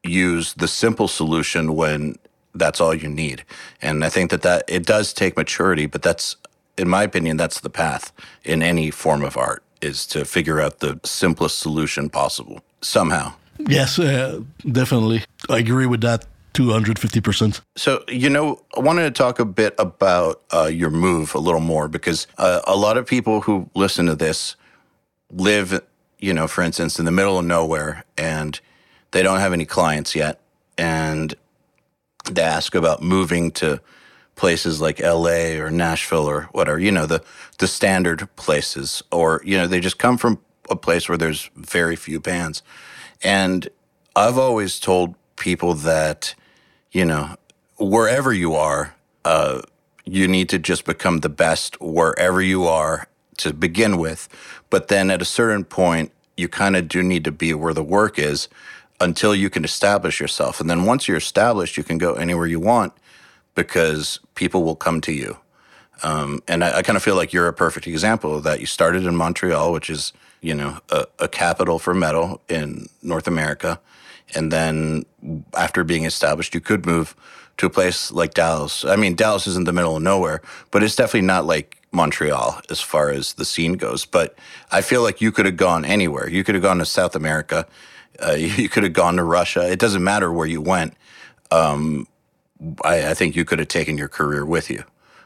use 0.03 0.53
the 0.53 0.67
simple 0.67 1.07
solution 1.07 1.75
when 1.75 2.15
that's 2.53 2.79
all 2.79 2.93
you 2.93 3.09
need. 3.09 3.43
And 3.81 4.05
I 4.05 4.09
think 4.09 4.31
that 4.31 4.43
that 4.43 4.63
it 4.67 4.85
does 4.85 5.11
take 5.11 5.35
maturity, 5.35 5.85
but 5.85 6.01
that's 6.01 6.37
in 6.77 6.87
my 6.87 7.03
opinion 7.03 7.37
that's 7.37 7.59
the 7.59 7.69
path 7.69 8.13
in 8.43 8.61
any 8.61 8.91
form 8.91 9.23
of 9.23 9.37
art 9.37 9.64
is 9.85 10.05
to 10.07 10.25
figure 10.25 10.59
out 10.59 10.79
the 10.79 10.99
simplest 11.03 11.59
solution 11.59 12.09
possible 12.09 12.59
somehow. 12.81 13.33
Yes, 13.59 13.99
uh, 13.99 14.41
definitely. 14.71 15.23
I 15.49 15.59
agree 15.59 15.85
with 15.85 16.01
that 16.01 16.25
250%. 16.53 17.61
So, 17.75 18.03
you 18.07 18.29
know, 18.29 18.61
I 18.75 18.79
wanted 18.79 19.03
to 19.03 19.11
talk 19.11 19.39
a 19.39 19.45
bit 19.45 19.75
about 19.77 20.41
uh, 20.51 20.69
your 20.71 20.89
move 20.89 21.35
a 21.35 21.39
little 21.39 21.61
more 21.61 21.87
because 21.87 22.27
uh, 22.37 22.61
a 22.65 22.75
lot 22.75 22.97
of 22.97 23.05
people 23.05 23.41
who 23.41 23.69
listen 23.75 24.05
to 24.07 24.15
this 24.15 24.55
live, 25.31 25.81
you 26.19 26.33
know, 26.33 26.47
for 26.47 26.61
instance, 26.63 26.97
in 26.99 27.05
the 27.05 27.11
middle 27.11 27.37
of 27.37 27.45
nowhere 27.45 28.03
and 28.17 28.59
they 29.11 29.21
don't 29.21 29.39
have 29.39 29.53
any 29.53 29.65
clients 29.65 30.15
yet. 30.15 30.39
And 30.77 31.35
they 32.29 32.41
ask 32.41 32.73
about 32.75 33.01
moving 33.01 33.51
to 33.51 33.79
places 34.35 34.81
like 34.81 34.99
LA 34.99 35.57
or 35.57 35.71
Nashville 35.71 36.25
or 36.25 36.43
whatever, 36.51 36.79
you 36.79 36.91
know, 36.91 37.05
the 37.05 37.23
the 37.59 37.67
standard 37.67 38.27
places 38.35 39.03
or 39.11 39.41
you 39.45 39.57
know, 39.57 39.67
they 39.67 39.79
just 39.79 39.97
come 39.97 40.17
from 40.17 40.39
a 40.69 40.75
place 40.75 41.07
where 41.07 41.17
there's 41.17 41.49
very 41.55 41.95
few 41.95 42.19
bands. 42.19 42.61
And 43.23 43.69
I've 44.15 44.37
always 44.37 44.79
told 44.79 45.15
people 45.35 45.73
that 45.75 46.35
you 46.91 47.03
know, 47.03 47.35
wherever 47.77 48.31
you 48.33 48.55
are, 48.55 48.95
uh, 49.25 49.61
you 50.05 50.27
need 50.27 50.47
to 50.49 50.59
just 50.59 50.85
become 50.85 51.19
the 51.19 51.29
best 51.29 51.79
wherever 51.81 52.41
you 52.41 52.65
are 52.65 53.07
to 53.37 53.53
begin 53.53 53.97
with. 53.97 54.29
But 54.69 54.87
then 54.87 55.11
at 55.11 55.21
a 55.21 55.25
certain 55.25 55.65
point, 55.65 56.11
you 56.37 56.47
kind 56.47 56.77
of 56.77 56.87
do 56.87 57.03
need 57.03 57.25
to 57.25 57.31
be 57.33 57.53
where 57.53 57.73
the 57.73 57.83
work 57.83 58.17
is 58.17 58.47
until 59.01 59.35
you 59.35 59.49
can 59.49 59.65
establish 59.65 60.21
yourself. 60.21 60.61
And 60.61 60.69
then 60.69 60.85
once 60.85 61.07
you're 61.07 61.17
established, 61.17 61.75
you 61.75 61.83
can 61.83 61.97
go 61.97 62.13
anywhere 62.13 62.47
you 62.47 62.61
want 62.61 62.93
because 63.55 64.19
people 64.35 64.63
will 64.63 64.75
come 64.75 65.01
to 65.01 65.11
you. 65.13 65.37
Um, 66.03 66.41
and 66.47 66.63
I, 66.63 66.77
I 66.77 66.81
kind 66.81 66.97
of 66.97 67.03
feel 67.03 67.15
like 67.15 67.33
you're 67.33 67.47
a 67.47 67.53
perfect 67.53 67.87
example 67.87 68.35
of 68.35 68.43
that. 68.43 68.59
You 68.59 68.65
started 68.65 69.05
in 69.05 69.15
Montreal, 69.15 69.71
which 69.71 69.89
is, 69.89 70.13
you 70.41 70.53
know, 70.53 70.79
a, 70.89 71.07
a 71.19 71.27
capital 71.27 71.79
for 71.79 71.93
metal 71.93 72.41
in 72.49 72.87
North 73.01 73.27
America. 73.27 73.79
And 74.35 74.51
then 74.51 75.05
after 75.53 75.83
being 75.83 76.03
established, 76.03 76.53
you 76.53 76.61
could 76.61 76.85
move 76.85 77.15
to 77.57 77.65
a 77.65 77.69
place 77.69 78.11
like 78.11 78.33
Dallas. 78.33 78.83
I 78.83 78.97
mean, 78.97 79.15
Dallas 79.15 79.47
is 79.47 79.55
in 79.55 79.63
the 79.63 79.73
middle 79.73 79.95
of 79.95 80.03
nowhere, 80.03 80.41
but 80.71 80.83
it's 80.83 80.95
definitely 80.95 81.21
not 81.21 81.45
like 81.45 81.81
Montreal 81.91 82.61
as 82.69 82.81
far 82.81 83.09
as 83.09 83.33
the 83.33 83.45
scene 83.45 83.73
goes. 83.73 84.05
But 84.05 84.37
I 84.71 84.81
feel 84.81 85.01
like 85.01 85.21
you 85.21 85.31
could 85.31 85.45
have 85.45 85.57
gone 85.57 85.85
anywhere. 85.85 86.29
You 86.29 86.43
could 86.43 86.55
have 86.55 86.61
gone 86.61 86.79
to 86.79 86.85
South 86.85 87.15
America. 87.15 87.65
Uh, 88.19 88.31
you 88.33 88.67
could 88.67 88.83
have 88.83 88.93
gone 88.93 89.15
to 89.15 89.23
Russia. 89.23 89.71
It 89.71 89.79
doesn't 89.79 90.03
matter 90.03 90.31
where 90.31 90.47
you 90.47 90.61
went. 90.61 90.95
Um, 91.51 92.07
I, 92.83 93.11
I, 93.11 93.13
think 93.13 93.35
you 93.35 93.45
could 93.45 93.59
have 93.59 93.67
taken 93.67 93.97
your 93.97 94.07
career 94.07 94.45
with 94.45 94.69
you. 94.69 94.83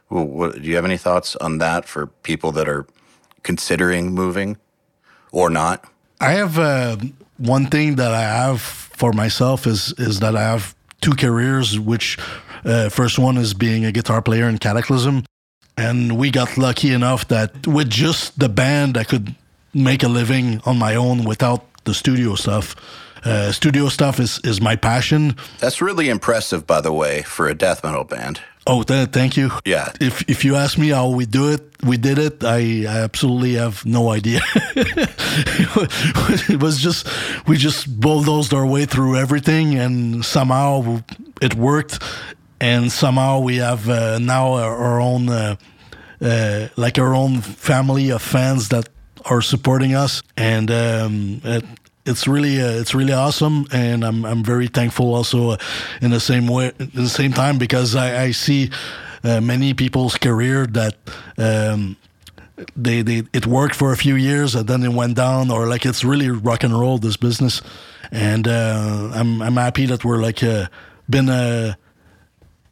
What, 0.07 0.61
do 0.61 0.61
you 0.61 0.75
have 0.75 0.85
any 0.85 0.97
thoughts 0.97 1.35
on 1.35 1.59
that 1.59 1.85
for 1.85 2.07
people 2.07 2.51
that 2.53 2.67
are 2.67 2.87
considering 3.43 4.13
moving 4.13 4.57
or 5.31 5.49
not? 5.49 5.85
I 6.19 6.31
have 6.31 6.57
uh, 6.57 6.97
one 7.37 7.67
thing 7.67 7.95
that 7.95 8.13
I 8.13 8.21
have 8.21 8.61
for 8.61 9.13
myself 9.13 9.67
is 9.67 9.93
is 9.97 10.19
that 10.19 10.35
I 10.35 10.41
have 10.41 10.75
two 11.01 11.13
careers. 11.13 11.79
Which 11.79 12.17
uh, 12.65 12.89
first 12.89 13.19
one 13.19 13.37
is 13.37 13.53
being 13.53 13.85
a 13.85 13.91
guitar 13.91 14.21
player 14.21 14.49
in 14.49 14.57
Kataklysm, 14.57 15.25
and 15.77 16.17
we 16.17 16.31
got 16.31 16.57
lucky 16.57 16.91
enough 16.91 17.27
that 17.27 17.67
with 17.67 17.89
just 17.89 18.39
the 18.39 18.49
band, 18.49 18.97
I 18.97 19.03
could 19.03 19.35
make 19.73 20.03
a 20.03 20.09
living 20.09 20.61
on 20.65 20.77
my 20.77 20.95
own 20.95 21.23
without 21.23 21.63
the 21.85 21.93
studio 21.93 22.35
stuff. 22.35 22.75
Uh, 23.23 23.51
studio 23.51 23.89
stuff 23.89 24.19
is, 24.19 24.39
is 24.43 24.61
my 24.61 24.75
passion. 24.75 25.35
That's 25.59 25.81
really 25.81 26.09
impressive, 26.09 26.65
by 26.65 26.81
the 26.81 26.91
way, 26.91 27.23
for 27.23 27.47
a 27.47 27.55
death 27.55 27.83
metal 27.83 28.03
band. 28.03 28.41
Oh, 28.67 28.83
th- 28.83 29.09
thank 29.09 29.35
you. 29.35 29.51
Yeah. 29.65 29.91
If 29.99 30.23
if 30.29 30.45
you 30.45 30.55
ask 30.55 30.77
me 30.77 30.89
how 30.89 31.09
we 31.09 31.25
do 31.25 31.51
it, 31.51 31.61
we 31.83 31.97
did 31.97 32.19
it. 32.19 32.43
I, 32.43 32.85
I 32.85 33.03
absolutely 33.03 33.53
have 33.53 33.83
no 33.83 34.09
idea. 34.09 34.41
it 34.75 36.61
was 36.61 36.77
just 36.79 37.07
we 37.47 37.57
just 37.57 37.99
bulldozed 37.99 38.53
our 38.53 38.65
way 38.67 38.85
through 38.85 39.15
everything, 39.15 39.75
and 39.75 40.23
somehow 40.23 41.01
it 41.41 41.55
worked. 41.55 42.03
And 42.61 42.91
somehow 42.91 43.39
we 43.39 43.57
have 43.57 43.89
uh, 43.89 44.19
now 44.19 44.53
our 44.53 44.99
own, 44.99 45.29
uh, 45.29 45.55
uh, 46.21 46.67
like 46.75 46.99
our 46.99 47.15
own 47.15 47.41
family 47.41 48.11
of 48.11 48.21
fans 48.21 48.67
that 48.69 48.89
are 49.25 49.41
supporting 49.41 49.95
us, 49.95 50.21
and 50.35 50.69
um, 50.69 51.41
it, 51.43 51.63
it's 52.09 52.27
really 52.27 52.61
uh, 52.61 52.81
it's 52.81 52.93
really 52.93 53.13
awesome, 53.13 53.65
and 53.71 54.03
I'm 54.03 54.25
I'm 54.25 54.43
very 54.43 54.67
thankful 54.67 55.13
also 55.13 55.51
uh, 55.51 55.57
in 56.01 56.11
the 56.11 56.19
same 56.19 56.47
way 56.47 56.71
in 56.79 56.91
the 56.93 57.09
same 57.09 57.33
time 57.33 57.57
because 57.57 57.95
I, 57.95 58.23
I 58.25 58.31
see 58.31 58.71
uh, 59.23 59.41
many 59.41 59.73
people's 59.73 60.17
career 60.17 60.65
that. 60.67 60.95
Um, 61.37 61.97
they, 62.75 63.01
they 63.01 63.23
it 63.31 63.47
worked 63.47 63.73
for 63.73 63.93
a 63.93 63.95
few 63.95 64.15
years 64.15 64.53
and 64.53 64.67
then 64.67 64.83
it 64.83 64.91
went 64.91 65.15
down 65.15 65.49
or 65.49 65.65
like 65.65 65.85
it's 65.85 66.03
really 66.03 66.29
rock 66.29 66.61
and 66.61 66.77
roll 66.77 66.97
this 66.97 67.15
business 67.15 67.61
and 68.11 68.47
uh, 68.47 69.11
I'm 69.13 69.41
I'm 69.41 69.55
happy 69.55 69.85
that 69.85 70.03
we're 70.03 70.17
like 70.17 70.43
uh, 70.43 70.67
been 71.09 71.29
a 71.29 71.77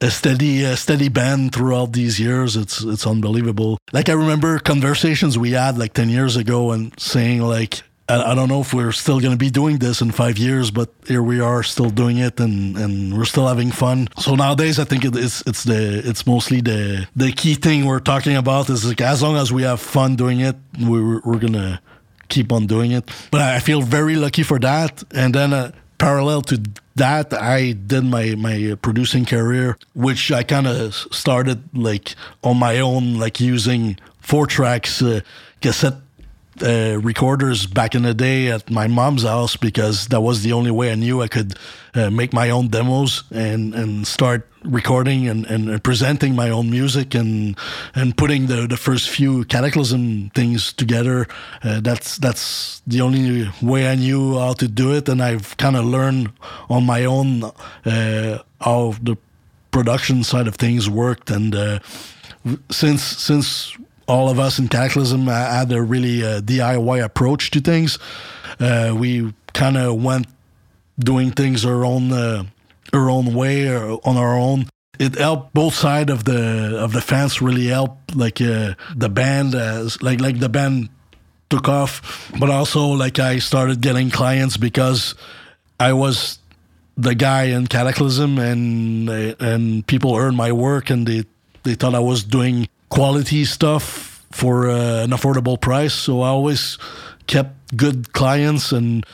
a 0.01 0.11
steady 0.11 0.63
a 0.63 0.77
steady 0.77 1.09
band 1.09 1.53
throughout 1.53 1.93
these 1.93 2.19
years. 2.19 2.55
It's 2.55 2.83
it's 2.83 3.05
unbelievable. 3.05 3.77
Like 3.93 4.09
I 4.09 4.13
remember 4.13 4.59
conversations 4.59 5.37
we 5.37 5.51
had 5.51 5.77
like 5.77 5.93
ten 5.93 6.09
years 6.09 6.35
ago 6.35 6.71
and 6.71 6.97
saying 6.99 7.41
like 7.41 7.83
I, 8.09 8.35
don't 8.35 8.47
know 8.47 8.61
if 8.61 8.73
we're 8.73 8.93
still 8.93 9.19
going 9.19 9.33
to 9.33 9.37
be 9.37 9.49
doing 9.49 9.79
this 9.79 10.01
in 10.01 10.11
five 10.11 10.37
years, 10.37 10.71
but 10.71 10.89
here 11.07 11.21
we 11.21 11.41
are 11.41 11.61
still 11.61 11.89
doing 11.89 12.17
it, 12.17 12.39
and, 12.39 12.77
and 12.77 13.17
we're 13.17 13.25
still 13.25 13.47
having 13.47 13.71
fun. 13.71 14.07
So 14.17 14.35
nowadays, 14.35 14.79
I 14.79 14.85
think 14.85 15.03
it's 15.03 15.43
it's 15.45 15.63
the 15.65 16.01
it's 16.05 16.25
mostly 16.25 16.61
the 16.61 17.07
the 17.15 17.31
key 17.31 17.55
thing 17.55 17.85
we're 17.85 17.99
talking 17.99 18.37
about 18.37 18.69
is 18.69 18.85
like 18.85 19.01
as 19.01 19.21
long 19.21 19.35
as 19.35 19.51
we 19.51 19.63
have 19.63 19.81
fun 19.81 20.15
doing 20.15 20.39
it, 20.39 20.55
we're 20.79 21.19
we're 21.25 21.39
gonna 21.39 21.81
keep 22.29 22.51
on 22.51 22.65
doing 22.65 22.91
it. 22.91 23.09
But 23.29 23.41
I 23.41 23.59
feel 23.59 23.81
very 23.81 24.15
lucky 24.15 24.43
for 24.43 24.59
that. 24.59 25.03
And 25.13 25.35
then 25.35 25.53
uh, 25.53 25.71
parallel 25.97 26.43
to 26.43 26.61
that, 26.95 27.33
I 27.33 27.73
did 27.73 28.05
my 28.05 28.35
my 28.35 28.77
producing 28.81 29.25
career, 29.25 29.77
which 29.93 30.31
I 30.31 30.43
kind 30.43 30.67
of 30.67 30.93
started 30.93 31.61
like 31.75 32.15
on 32.41 32.57
my 32.57 32.79
own, 32.79 33.19
like 33.19 33.41
using 33.41 33.97
four 34.21 34.47
tracks 34.47 35.01
uh, 35.01 35.21
cassette 35.61 36.06
uh, 36.63 36.99
recorders 37.01 37.65
back 37.65 37.95
in 37.95 38.03
the 38.03 38.13
day 38.13 38.51
at 38.51 38.69
my 38.69 38.87
mom's 38.87 39.23
house 39.23 39.55
because 39.55 40.07
that 40.07 40.21
was 40.21 40.43
the 40.43 40.53
only 40.53 40.71
way 40.71 40.91
I 40.91 40.95
knew 40.95 41.21
I 41.21 41.27
could 41.27 41.55
uh, 41.93 42.09
make 42.09 42.33
my 42.33 42.49
own 42.49 42.67
demos 42.67 43.23
and, 43.31 43.73
and 43.73 44.05
start 44.05 44.47
recording 44.63 45.27
and, 45.27 45.45
and 45.45 45.83
presenting 45.83 46.35
my 46.35 46.49
own 46.49 46.69
music 46.69 47.15
and 47.15 47.57
and 47.95 48.17
putting 48.17 48.47
the, 48.47 48.67
the 48.67 48.77
first 48.77 49.09
few 49.09 49.45
kataklysm 49.45 50.33
things 50.33 50.73
together. 50.73 51.27
Uh, 51.63 51.79
that's 51.79 52.17
that's 52.17 52.81
the 52.85 53.01
only 53.01 53.49
way 53.61 53.89
I 53.89 53.95
knew 53.95 54.37
how 54.37 54.53
to 54.53 54.67
do 54.67 54.93
it, 54.93 55.09
and 55.09 55.21
I've 55.21 55.55
kind 55.57 55.75
of 55.75 55.85
learned 55.85 56.31
on 56.69 56.85
my 56.85 57.05
own 57.05 57.43
uh, 57.85 58.39
how 58.59 58.93
the 59.01 59.17
production 59.71 60.23
side 60.23 60.47
of 60.47 60.55
things 60.55 60.89
worked 60.89 61.31
and. 61.31 61.55
Uh, 61.55 61.79
since 62.71 63.03
since 63.03 63.75
all 64.07 64.29
of 64.29 64.39
us 64.39 64.57
in 64.59 64.67
Kataklysm 64.67 65.25
had 65.27 65.71
a 65.71 65.81
really 65.81 66.23
uh, 66.23 66.41
DIY 66.41 67.03
approach 67.03 67.51
to 67.51 67.59
things. 67.59 67.99
Uh, 68.59 68.95
we 68.97 69.33
kind 69.53 69.77
of 69.77 70.01
went 70.01 70.27
doing 70.97 71.31
things 71.31 71.65
our 71.65 71.85
own 71.85 72.11
uh, 72.11 72.43
our 72.93 73.09
own 73.09 73.33
way 73.33 73.67
or 73.67 73.99
on 74.03 74.17
our 74.17 74.37
own. 74.37 74.67
It 74.99 75.15
helped 75.15 75.53
both 75.53 75.75
side 75.75 76.09
of 76.09 76.23
the 76.23 76.77
of 76.79 76.93
the 76.93 77.01
fans 77.01 77.41
really 77.41 77.67
helped 77.67 78.15
like 78.15 78.41
uh, 78.41 78.73
the 78.95 79.09
band 79.09 79.53
like 80.01 80.21
like 80.21 80.39
the 80.39 80.49
band 80.49 80.89
took 81.49 81.69
off, 81.69 82.31
but 82.39 82.49
also 82.49 82.87
like 82.87 83.19
I 83.19 83.39
started 83.39 83.81
getting 83.81 84.09
clients 84.09 84.57
because 84.57 85.15
I 85.79 85.93
was 85.93 86.39
the 86.97 87.13
guy 87.13 87.43
in 87.43 87.67
Kataklysm 87.67 88.39
and 88.39 89.09
and 89.39 89.85
people 89.85 90.15
heard 90.15 90.33
my 90.33 90.51
work 90.51 90.89
and 90.89 91.05
they 91.05 91.25
they 91.63 91.75
thought 91.75 91.93
I 91.93 91.99
was 91.99 92.23
doing 92.23 92.67
quality 92.89 93.45
stuff 93.45 94.25
for 94.31 94.69
uh, 94.69 95.03
an 95.03 95.11
affordable 95.11 95.59
price. 95.59 95.93
So 95.93 96.21
I 96.21 96.29
always 96.29 96.77
kept 97.27 97.75
good 97.75 98.13
clients 98.13 98.71
and 98.71 99.05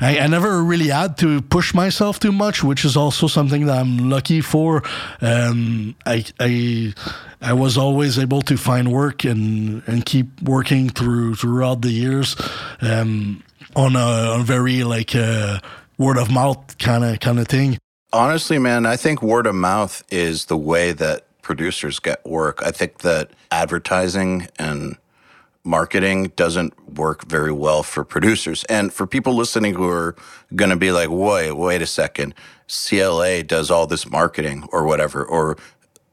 I, 0.00 0.18
I, 0.20 0.26
never 0.26 0.62
really 0.62 0.88
had 0.88 1.18
to 1.18 1.42
push 1.42 1.74
myself 1.74 2.18
too 2.18 2.32
much, 2.32 2.64
which 2.64 2.84
is 2.84 2.96
also 2.96 3.26
something 3.26 3.66
that 3.66 3.78
I'm 3.78 4.10
lucky 4.10 4.40
for. 4.40 4.82
Um, 5.20 5.94
I, 6.06 6.24
I, 6.38 6.94
I 7.40 7.52
was 7.52 7.76
always 7.76 8.18
able 8.18 8.42
to 8.42 8.56
find 8.56 8.92
work 8.92 9.24
and, 9.24 9.82
and 9.86 10.04
keep 10.04 10.42
working 10.42 10.88
through 10.88 11.34
throughout 11.34 11.82
the 11.82 11.90
years 11.90 12.36
um, 12.80 13.42
on, 13.76 13.96
a, 13.96 14.40
a 14.40 14.42
very 14.42 14.84
like 14.84 15.14
uh, 15.14 15.58
word 15.98 16.16
of 16.16 16.30
mouth 16.30 16.78
kind 16.78 17.04
of 17.04 17.20
kind 17.20 17.38
of 17.38 17.48
thing. 17.48 17.78
Honestly, 18.12 18.58
man, 18.58 18.86
I 18.86 18.96
think 18.96 19.22
word 19.22 19.46
of 19.46 19.54
mouth 19.54 20.02
is 20.10 20.46
the 20.46 20.56
way 20.56 20.92
that 20.92 21.26
producers 21.50 21.98
get 21.98 22.24
work. 22.24 22.62
I 22.64 22.70
think 22.70 22.98
that 22.98 23.32
advertising 23.50 24.46
and 24.56 24.96
marketing 25.64 26.30
doesn't 26.36 26.94
work 26.94 27.26
very 27.26 27.50
well 27.50 27.82
for 27.82 28.04
producers. 28.04 28.62
And 28.68 28.92
for 28.92 29.04
people 29.04 29.34
listening 29.34 29.74
who 29.74 29.88
are 29.88 30.14
going 30.54 30.70
to 30.70 30.76
be 30.76 30.92
like, 30.92 31.08
wait, 31.10 31.50
wait 31.50 31.82
a 31.82 31.86
second, 31.86 32.36
CLA 32.68 33.42
does 33.42 33.68
all 33.68 33.88
this 33.88 34.08
marketing 34.08 34.68
or 34.70 34.86
whatever, 34.86 35.24
or 35.24 35.56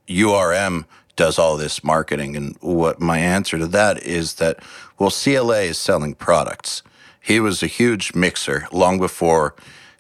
URM 0.08 0.86
does 1.16 1.38
all 1.38 1.56
this 1.56 1.84
marketing. 1.84 2.36
And 2.36 2.58
what 2.62 3.00
my 3.00 3.20
answer 3.20 3.60
to 3.60 3.68
that 3.68 4.02
is 4.02 4.36
that, 4.36 4.58
well, 4.98 5.12
CLA 5.12 5.66
is 5.70 5.78
selling 5.78 6.16
products. 6.16 6.82
He 7.22 7.40
was 7.40 7.62
a 7.62 7.68
huge 7.68 8.16
mixer 8.16 8.68
long 8.72 8.98
before 8.98 9.54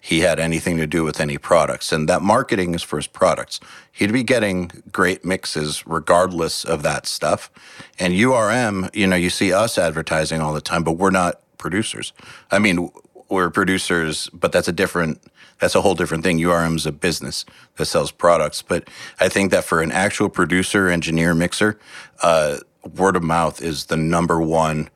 he 0.08 0.22
had 0.22 0.40
anything 0.40 0.78
to 0.78 0.88
do 0.88 1.04
with 1.04 1.20
any 1.20 1.38
products. 1.38 1.92
And 1.92 2.08
that 2.08 2.22
marketing 2.22 2.74
is 2.74 2.82
for 2.82 2.96
his 2.96 3.08
products. 3.08 3.60
He'd 3.92 4.14
be 4.14 4.24
getting 4.24 4.72
great 4.90 5.26
mixes 5.26 5.86
regardless 5.86 6.64
of 6.64 6.82
that 6.84 7.06
stuff. 7.06 7.52
And 8.00 8.14
URM, 8.14 8.90
you 8.96 9.06
know, 9.06 9.18
you 9.18 9.30
see 9.30 9.52
us 9.52 9.78
advertising 9.78 10.40
all 10.40 10.54
the 10.54 10.62
time, 10.62 10.86
but 10.86 10.94
we're 10.94 11.10
not 11.10 11.42
producers. 11.58 12.14
I 12.52 12.58
mean, 12.58 12.90
we're 13.28 13.50
producers, 13.50 14.30
but 14.30 14.54
that's 14.54 14.70
a 14.70 14.72
different, 14.72 15.22
that's 15.60 15.76
a 15.76 15.82
whole 15.82 15.94
different 15.94 16.24
thing. 16.24 16.38
URM 16.38 16.78
is 16.78 16.86
a 16.86 16.94
business 16.94 17.44
that 17.76 17.88
sells 17.88 18.10
products. 18.10 18.62
But 18.62 18.90
I 19.20 19.28
think 19.28 19.52
that 19.52 19.66
for 19.66 19.82
an 19.82 19.92
actual 19.92 20.30
producer, 20.30 20.88
engineer, 20.88 21.36
mixer, 21.36 21.78
uh, 22.24 22.60
word 22.96 23.18
of 23.18 23.24
mouth 23.24 23.62
is 23.62 23.88
the 23.88 23.98
number 23.98 24.40
one 24.40 24.90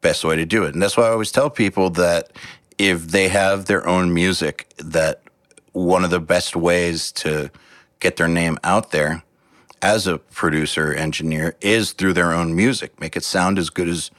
best 0.00 0.24
way 0.24 0.36
to 0.36 0.44
do 0.44 0.64
it. 0.64 0.74
And 0.74 0.82
that's 0.82 0.96
why 0.96 1.04
I 1.04 1.10
always 1.10 1.32
tell 1.32 1.50
people 1.50 1.90
that 1.90 2.32
if 2.78 3.08
they 3.08 3.28
have 3.28 3.66
their 3.66 3.86
own 3.86 4.14
music, 4.14 4.72
that 4.78 5.22
one 5.72 6.04
of 6.04 6.10
the 6.10 6.20
best 6.20 6.56
ways 6.56 7.12
to 7.12 7.50
get 8.00 8.16
their 8.16 8.28
name 8.28 8.58
out 8.64 8.90
there 8.92 9.22
as 9.82 10.06
a 10.06 10.18
producer 10.18 10.92
engineer 10.92 11.56
is 11.60 11.92
through 11.92 12.12
their 12.12 12.32
own 12.32 12.54
music. 12.54 12.98
Make 13.00 13.16
it 13.16 13.24
sound 13.24 13.58
as 13.58 13.70
good 13.70 13.88
as 13.88 14.10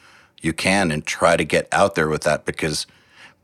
you 0.41 0.53
can 0.53 0.91
and 0.91 1.05
try 1.05 1.35
to 1.35 1.43
get 1.43 1.67
out 1.71 1.95
there 1.95 2.07
with 2.07 2.23
that 2.23 2.45
because 2.45 2.87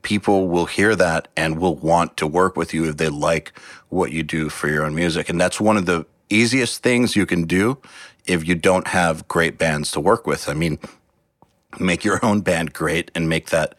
people 0.02 0.48
will 0.48 0.66
hear 0.66 0.96
that 0.96 1.28
and 1.36 1.60
will 1.60 1.76
want 1.76 2.16
to 2.18 2.28
work 2.28 2.56
with 2.56 2.74
you 2.74 2.88
if 2.88 2.98
they 2.98 3.10
like 3.10 3.58
what 3.90 4.12
you 4.12 4.24
do 4.24 4.50
for 4.50 4.68
your 4.68 4.86
own 4.86 4.96
music. 4.96 5.30
And 5.30 5.42
that's 5.42 5.60
one 5.60 5.78
of 5.78 5.86
the 5.86 6.06
easiest 6.30 6.84
things 6.84 7.16
you 7.16 7.26
can 7.26 7.46
do 7.46 7.78
if 8.26 8.48
you 8.48 8.56
don't 8.56 8.88
have 8.88 9.28
great 9.28 9.58
bands 9.58 9.92
to 9.92 10.00
work 10.00 10.26
with. 10.26 10.48
I 10.48 10.54
mean, 10.54 10.80
make 11.80 12.04
your 12.04 12.24
own 12.24 12.42
band 12.42 12.74
great 12.74 13.12
and 13.16 13.28
make 13.28 13.50
that 13.50 13.78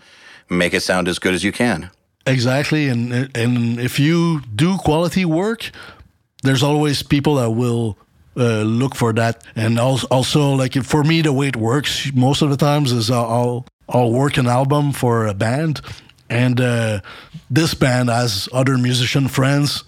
make 0.48 0.74
it 0.74 0.80
sound 0.80 1.08
as 1.08 1.18
good 1.18 1.34
as 1.34 1.44
you 1.44 1.52
can. 1.52 1.90
Exactly, 2.26 2.88
and 2.88 3.30
and 3.36 3.78
if 3.78 4.00
you 4.00 4.40
do 4.54 4.76
quality 4.78 5.24
work, 5.24 5.70
there's 6.42 6.62
always 6.62 7.02
people 7.02 7.36
that 7.36 7.50
will 7.50 7.96
uh, 8.36 8.62
look 8.62 8.94
for 8.94 9.12
that. 9.12 9.44
And 9.54 9.78
also, 9.78 10.52
like 10.52 10.74
for 10.84 11.04
me, 11.04 11.22
the 11.22 11.32
way 11.32 11.48
it 11.48 11.56
works 11.56 12.10
most 12.14 12.42
of 12.42 12.50
the 12.50 12.56
times 12.56 12.90
is 12.92 13.10
I'll 13.10 13.64
I'll 13.88 14.10
work 14.10 14.38
an 14.38 14.48
album 14.48 14.92
for 14.92 15.26
a 15.26 15.34
band, 15.34 15.80
and 16.28 16.60
uh, 16.60 17.00
this 17.48 17.74
band 17.74 18.08
has 18.08 18.48
other 18.52 18.76
musician 18.76 19.28
friends 19.28 19.84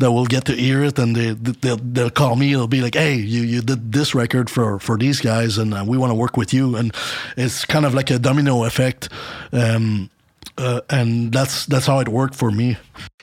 that 0.00 0.12
will 0.12 0.26
get 0.26 0.44
to 0.46 0.52
hear 0.52 0.82
it 0.82 0.98
and 0.98 1.14
they 1.14 1.30
they'll, 1.32 1.76
they'll 1.76 2.10
call 2.10 2.36
me 2.36 2.50
they'll 2.50 2.66
be 2.66 2.82
like 2.82 2.94
hey 2.94 3.14
you 3.14 3.42
you 3.42 3.60
did 3.60 3.92
this 3.92 4.14
record 4.14 4.50
for 4.50 4.78
for 4.78 4.96
these 4.98 5.20
guys 5.20 5.58
and 5.58 5.72
uh, 5.72 5.84
we 5.86 5.96
want 5.96 6.10
to 6.10 6.14
work 6.14 6.36
with 6.36 6.52
you 6.52 6.76
and 6.76 6.94
it's 7.36 7.64
kind 7.64 7.86
of 7.86 7.94
like 7.94 8.10
a 8.10 8.18
domino 8.18 8.64
effect 8.64 9.08
um, 9.52 10.10
uh, 10.60 10.80
and 10.90 11.32
that's 11.32 11.66
that's 11.66 11.86
how 11.86 12.00
it 12.00 12.08
worked 12.08 12.34
for 12.34 12.50
me. 12.50 12.76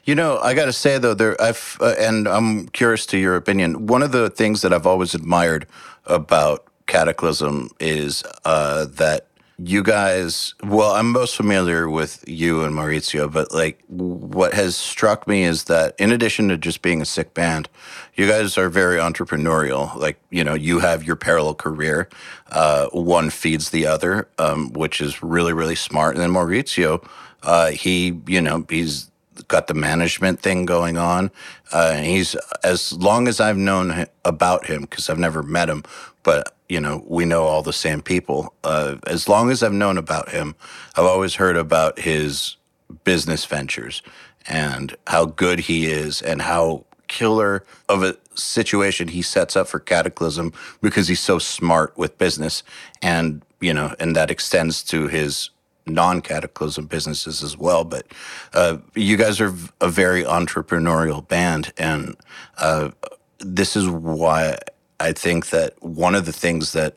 You 0.05 0.15
know, 0.15 0.39
I 0.39 0.53
got 0.53 0.65
to 0.65 0.73
say 0.73 0.97
though, 0.97 1.13
there 1.13 1.39
I've 1.41 1.77
uh, 1.79 1.95
and 1.99 2.27
I'm 2.27 2.67
curious 2.69 3.05
to 3.07 3.17
your 3.17 3.35
opinion. 3.35 3.87
One 3.87 4.01
of 4.01 4.11
the 4.11 4.29
things 4.29 4.61
that 4.61 4.73
I've 4.73 4.87
always 4.87 5.13
admired 5.13 5.67
about 6.05 6.65
Kataklysm 6.87 7.71
is 7.79 8.23
uh, 8.45 8.85
that 8.85 9.26
you 9.57 9.83
guys. 9.83 10.53
Well, 10.63 10.91
I'm 10.91 11.11
most 11.11 11.35
familiar 11.35 11.89
with 11.89 12.23
you 12.27 12.63
and 12.63 12.73
Maurizio, 12.75 13.31
but 13.31 13.51
like 13.53 13.83
what 13.87 14.53
has 14.53 14.75
struck 14.75 15.27
me 15.27 15.43
is 15.43 15.65
that 15.65 15.95
in 15.97 16.11
addition 16.11 16.49
to 16.49 16.57
just 16.57 16.81
being 16.81 17.01
a 17.01 17.05
sick 17.05 17.33
band, 17.33 17.69
you 18.15 18.27
guys 18.27 18.57
are 18.57 18.69
very 18.69 18.97
entrepreneurial. 18.97 19.95
Like 19.95 20.19
you 20.29 20.43
know, 20.43 20.53
you 20.53 20.79
have 20.79 21.03
your 21.03 21.15
parallel 21.15 21.55
career. 21.55 22.07
Uh, 22.51 22.87
one 22.87 23.29
feeds 23.29 23.71
the 23.71 23.87
other, 23.87 24.27
um, 24.37 24.71
which 24.73 25.01
is 25.01 25.23
really 25.23 25.53
really 25.53 25.75
smart. 25.75 26.15
And 26.15 26.21
then 26.21 26.31
Maurizio 26.31 27.03
uh, 27.43 27.71
he, 27.71 28.19
you 28.27 28.41
know, 28.41 28.65
he's 28.69 29.09
got 29.47 29.67
the 29.67 29.73
management 29.73 30.41
thing 30.41 30.65
going 30.65 30.97
on. 30.97 31.31
Uh, 31.71 31.95
he's 31.97 32.35
as 32.63 32.93
long 32.93 33.27
as 33.27 33.39
I've 33.39 33.57
known 33.57 34.05
about 34.25 34.65
him 34.65 34.81
because 34.81 35.09
I've 35.09 35.19
never 35.19 35.43
met 35.43 35.69
him, 35.69 35.83
but 36.23 36.53
you 36.69 36.79
know 36.79 37.03
we 37.07 37.25
know 37.25 37.43
all 37.43 37.63
the 37.63 37.73
same 37.73 38.01
people. 38.01 38.53
Uh, 38.63 38.97
as 39.05 39.27
long 39.27 39.49
as 39.49 39.63
I've 39.63 39.73
known 39.73 39.97
about 39.97 40.29
him, 40.29 40.55
I've 40.95 41.05
always 41.05 41.35
heard 41.35 41.57
about 41.57 41.99
his 41.99 42.57
business 43.03 43.45
ventures 43.45 44.01
and 44.47 44.95
how 45.07 45.25
good 45.25 45.59
he 45.61 45.87
is 45.87 46.21
and 46.21 46.41
how 46.41 46.85
killer 47.07 47.63
of 47.87 48.03
a 48.03 48.17
situation 48.35 49.09
he 49.09 49.21
sets 49.21 49.55
up 49.55 49.67
for 49.67 49.79
Kataklysm 49.79 50.53
because 50.81 51.07
he's 51.07 51.19
so 51.19 51.39
smart 51.39 51.97
with 51.97 52.17
business 52.17 52.63
and 53.01 53.41
you 53.59 53.73
know 53.73 53.95
and 53.99 54.15
that 54.15 54.29
extends 54.29 54.83
to 54.83 55.07
his 55.07 55.49
non-kataklysm 55.89 56.89
businesses 56.89 57.43
as 57.43 57.57
well. 57.57 57.83
But 57.83 58.07
uh, 58.53 58.77
you 58.95 59.17
guys 59.17 59.39
are 59.41 59.53
a 59.81 59.89
very 59.89 60.23
entrepreneurial 60.23 61.27
band, 61.27 61.73
and 61.77 62.15
uh, 62.57 62.91
this 63.39 63.75
is 63.75 63.89
why 63.89 64.57
I 64.99 65.11
think 65.11 65.49
that 65.49 65.81
one 65.83 66.15
of 66.15 66.25
the 66.25 66.33
things 66.33 66.71
that 66.73 66.95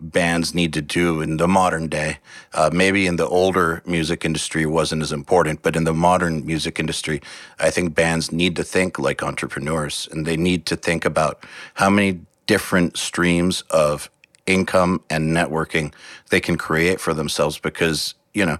bands 0.00 0.54
need 0.54 0.72
to 0.72 0.82
do 0.82 1.20
in 1.20 1.36
the 1.36 1.48
modern 1.48 1.88
day, 1.88 2.18
uh, 2.54 2.70
maybe 2.72 3.06
in 3.06 3.16
the 3.16 3.26
older 3.26 3.82
music 3.84 4.24
industry 4.24 4.64
wasn't 4.66 5.02
as 5.02 5.12
important, 5.12 5.62
but 5.62 5.76
in 5.76 5.84
the 5.84 5.92
modern 5.92 6.44
music 6.46 6.78
industry, 6.80 7.20
I 7.58 7.70
think 7.70 7.94
bands 7.94 8.32
need 8.32 8.56
to 8.56 8.64
think 8.64 8.98
like 8.98 9.22
entrepreneurs, 9.22 10.08
and 10.10 10.26
they 10.26 10.36
need 10.36 10.66
to 10.66 10.76
think 10.76 11.04
about 11.04 11.44
how 11.74 11.90
many 11.90 12.20
different 12.46 12.96
streams 12.96 13.62
of 13.70 14.10
income 14.46 15.02
and 15.10 15.36
networking 15.36 15.92
they 16.30 16.40
can 16.40 16.56
create 16.56 17.00
for 17.00 17.14
themselves 17.14 17.58
because 17.58 18.14
you 18.40 18.46
know, 18.46 18.58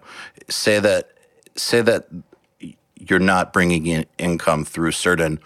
say 0.51 0.79
that 0.79 1.13
say 1.57 1.81
that 1.81 2.07
you're 2.97 3.19
not 3.19 3.51
bringing 3.55 3.87
in 3.87 4.05
income 4.19 4.63
through 4.63 4.93
certain 4.93 5.41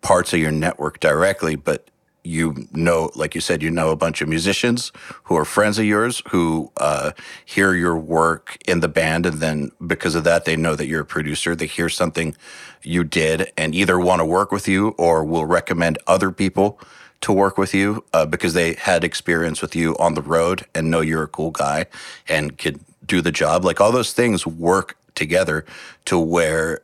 parts 0.00 0.32
of 0.32 0.40
your 0.40 0.50
network 0.50 0.98
directly, 0.98 1.54
but 1.54 1.88
you 2.24 2.66
know, 2.72 3.12
like 3.14 3.36
you 3.36 3.40
said, 3.40 3.62
you 3.62 3.70
know 3.70 3.90
a 3.90 3.96
bunch 3.96 4.20
of 4.20 4.28
musicians 4.28 4.90
who 5.24 5.36
are 5.36 5.44
friends 5.44 5.78
of 5.78 5.84
yours 5.84 6.20
who 6.30 6.72
uh, 6.78 7.12
hear 7.44 7.74
your 7.74 7.96
work 7.96 8.58
in 8.66 8.80
the 8.80 8.88
band, 8.88 9.24
and 9.24 9.36
then 9.38 9.70
because 9.86 10.16
of 10.16 10.24
that, 10.24 10.44
they 10.44 10.56
know 10.56 10.74
that 10.74 10.88
you're 10.88 11.02
a 11.02 11.06
producer. 11.06 11.54
They 11.54 11.66
hear 11.66 11.88
something 11.88 12.36
you 12.82 13.04
did, 13.04 13.52
and 13.56 13.72
either 13.72 14.00
want 14.00 14.18
to 14.18 14.26
work 14.26 14.50
with 14.50 14.66
you 14.66 14.96
or 14.98 15.24
will 15.24 15.46
recommend 15.46 15.96
other 16.08 16.32
people 16.32 16.80
to 17.20 17.32
work 17.32 17.56
with 17.56 17.72
you 17.72 18.04
uh, 18.12 18.26
because 18.26 18.54
they 18.54 18.74
had 18.74 19.04
experience 19.04 19.62
with 19.62 19.74
you 19.76 19.96
on 19.98 20.14
the 20.14 20.22
road 20.22 20.66
and 20.74 20.90
know 20.90 21.00
you're 21.00 21.24
a 21.24 21.28
cool 21.28 21.50
guy 21.50 21.86
and 22.28 22.58
could 22.58 22.80
do 23.08 23.20
the 23.20 23.32
job. 23.32 23.64
Like 23.64 23.80
all 23.80 23.90
those 23.90 24.12
things 24.12 24.46
work 24.46 24.96
together 25.14 25.64
to 26.04 26.18
where 26.18 26.80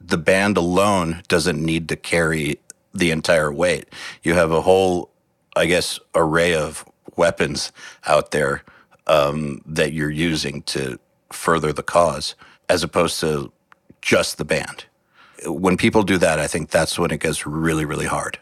the 0.00 0.18
band 0.18 0.56
alone 0.56 1.22
doesn't 1.28 1.62
need 1.64 1.88
to 1.88 1.96
carry 1.96 2.60
the 2.94 3.10
entire 3.10 3.52
weight. 3.52 3.88
You 4.22 4.34
have 4.34 4.52
a 4.52 4.62
whole, 4.62 5.10
I 5.56 5.66
guess, 5.66 5.98
array 6.14 6.54
of 6.54 6.84
weapons 7.16 7.72
out 8.06 8.30
there 8.30 8.62
um, 9.06 9.62
that 9.66 9.92
you're 9.92 10.10
using 10.10 10.62
to 10.62 10.98
further 11.32 11.72
the 11.72 11.82
cause, 11.82 12.34
as 12.68 12.82
opposed 12.82 13.20
to 13.20 13.52
just 14.00 14.38
the 14.38 14.44
band. 14.44 14.84
When 15.44 15.76
people 15.76 16.02
do 16.02 16.18
that, 16.18 16.38
I 16.38 16.46
think 16.46 16.70
that's 16.70 16.98
when 16.98 17.10
it 17.10 17.20
gets 17.20 17.46
really, 17.46 17.84
really 17.84 18.06
hard. 18.06 18.38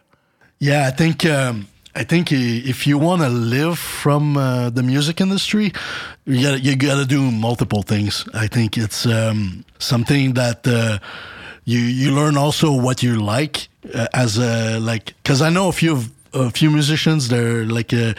Yeah, 0.59 0.87
I 0.87 0.91
think 0.91 1.27
um, 1.27 1.67
I 1.97 2.05
think 2.05 2.33
if 2.33 2.87
you 2.87 2.99
want 2.99 3.23
to 3.23 3.29
live 3.29 3.79
from 3.79 4.37
uh, 4.37 4.71
the 4.71 4.83
music 4.83 5.21
industry, 5.21 5.73
you 6.27 6.43
got 6.43 6.63
you 6.63 6.77
got 6.77 6.97
to 6.97 7.07
do 7.07 7.31
multiple 7.31 7.83
things. 7.83 8.27
I 8.35 8.49
think 8.49 8.77
it's 8.77 9.07
um, 9.07 9.65
something 9.79 10.35
that. 10.35 10.67
Uh, 10.67 10.99
you 11.65 11.79
you 11.79 12.15
learn 12.15 12.37
also 12.37 12.73
what 12.73 13.03
you 13.03 13.17
like 13.17 13.69
uh, 13.95 14.07
as 14.13 14.39
a 14.39 14.79
like 14.79 15.15
because 15.23 15.41
I 15.41 15.51
know 15.51 15.69
a 15.69 15.73
few 15.73 15.93
of 15.93 16.11
a 16.35 16.51
few 16.51 16.71
musicians 16.71 17.29
they're 17.29 17.65
like 17.65 17.95
uh, 17.95 18.13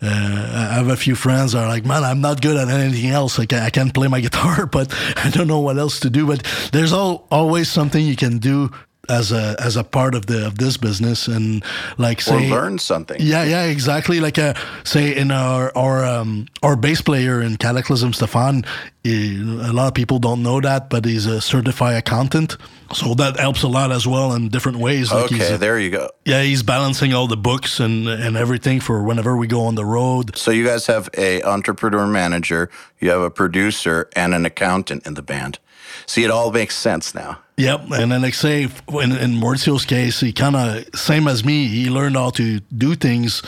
uh, 0.00 0.68
I 0.70 0.74
have 0.74 0.88
a 0.88 0.96
few 0.96 1.14
friends 1.14 1.54
are 1.54 1.68
like 1.68 1.84
man 1.84 2.04
I'm 2.04 2.20
not 2.20 2.40
good 2.40 2.56
at 2.56 2.68
anything 2.68 3.10
else 3.10 3.38
like 3.38 3.52
I 3.52 3.70
can't 3.70 3.92
play 3.92 4.08
my 4.08 4.20
guitar 4.26 4.66
but 4.66 4.94
I 5.16 5.30
don't 5.30 5.48
know 5.48 5.60
what 5.60 5.76
else 5.76 6.00
to 6.00 6.10
do 6.10 6.26
but 6.26 6.42
there's 6.72 6.92
all, 6.92 7.26
always 7.30 7.68
something 7.68 8.04
you 8.04 8.16
can 8.16 8.38
do 8.38 8.70
as 9.08 9.32
a 9.32 9.56
as 9.58 9.76
a 9.76 9.84
part 9.84 10.14
of 10.14 10.26
the 10.26 10.46
of 10.46 10.58
this 10.58 10.76
business 10.76 11.28
and 11.28 11.64
like 11.98 12.20
say 12.20 12.46
or 12.46 12.50
learn 12.50 12.78
something. 12.78 13.20
Yeah, 13.20 13.44
yeah, 13.44 13.64
exactly. 13.64 14.20
Like 14.20 14.38
uh, 14.38 14.54
say 14.84 15.14
in 15.16 15.30
our 15.30 15.72
our 15.76 16.04
um, 16.04 16.46
our 16.62 16.76
bass 16.76 17.00
player 17.00 17.40
in 17.40 17.56
Kataklysm, 17.56 18.14
Stéphane. 18.14 18.66
He, 19.02 19.40
a 19.40 19.72
lot 19.72 19.86
of 19.86 19.94
people 19.94 20.18
don't 20.18 20.42
know 20.42 20.60
that, 20.60 20.90
but 20.90 21.04
he's 21.04 21.26
a 21.26 21.40
certified 21.40 21.94
accountant, 21.94 22.56
so 22.92 23.14
that 23.14 23.38
helps 23.38 23.62
a 23.62 23.68
lot 23.68 23.92
as 23.92 24.04
well 24.04 24.32
in 24.32 24.48
different 24.48 24.78
ways. 24.78 25.12
Like 25.12 25.30
okay, 25.32 25.54
a, 25.54 25.58
there 25.58 25.78
you 25.78 25.90
go. 25.90 26.10
Yeah, 26.24 26.42
he's 26.42 26.64
balancing 26.64 27.14
all 27.14 27.28
the 27.28 27.36
books 27.36 27.78
and 27.78 28.08
and 28.08 28.36
everything 28.36 28.80
for 28.80 29.04
whenever 29.04 29.36
we 29.36 29.46
go 29.46 29.62
on 29.62 29.76
the 29.76 29.84
road. 29.84 30.36
So 30.36 30.50
you 30.50 30.64
guys 30.66 30.86
have 30.86 31.08
a 31.16 31.40
entrepreneur 31.42 32.06
manager, 32.06 32.68
you 32.98 33.10
have 33.10 33.20
a 33.22 33.30
producer, 33.30 34.08
and 34.16 34.34
an 34.34 34.44
accountant 34.44 35.06
in 35.06 35.14
the 35.14 35.22
band. 35.22 35.60
See, 36.06 36.24
it 36.24 36.30
all 36.30 36.50
makes 36.50 36.76
sense 36.76 37.14
now. 37.14 37.38
Yep, 37.58 37.90
and 37.92 38.12
then 38.12 38.20
like 38.20 38.34
say 38.34 38.64
in, 38.64 39.12
in 39.12 39.40
Maurizio's 39.40 39.86
case, 39.86 40.20
he 40.20 40.32
kind 40.32 40.56
of 40.56 40.84
same 40.94 41.26
as 41.26 41.42
me. 41.42 41.68
He 41.68 41.88
learned 41.88 42.16
how 42.16 42.30
to 42.30 42.60
do 42.60 42.94
things 42.94 43.42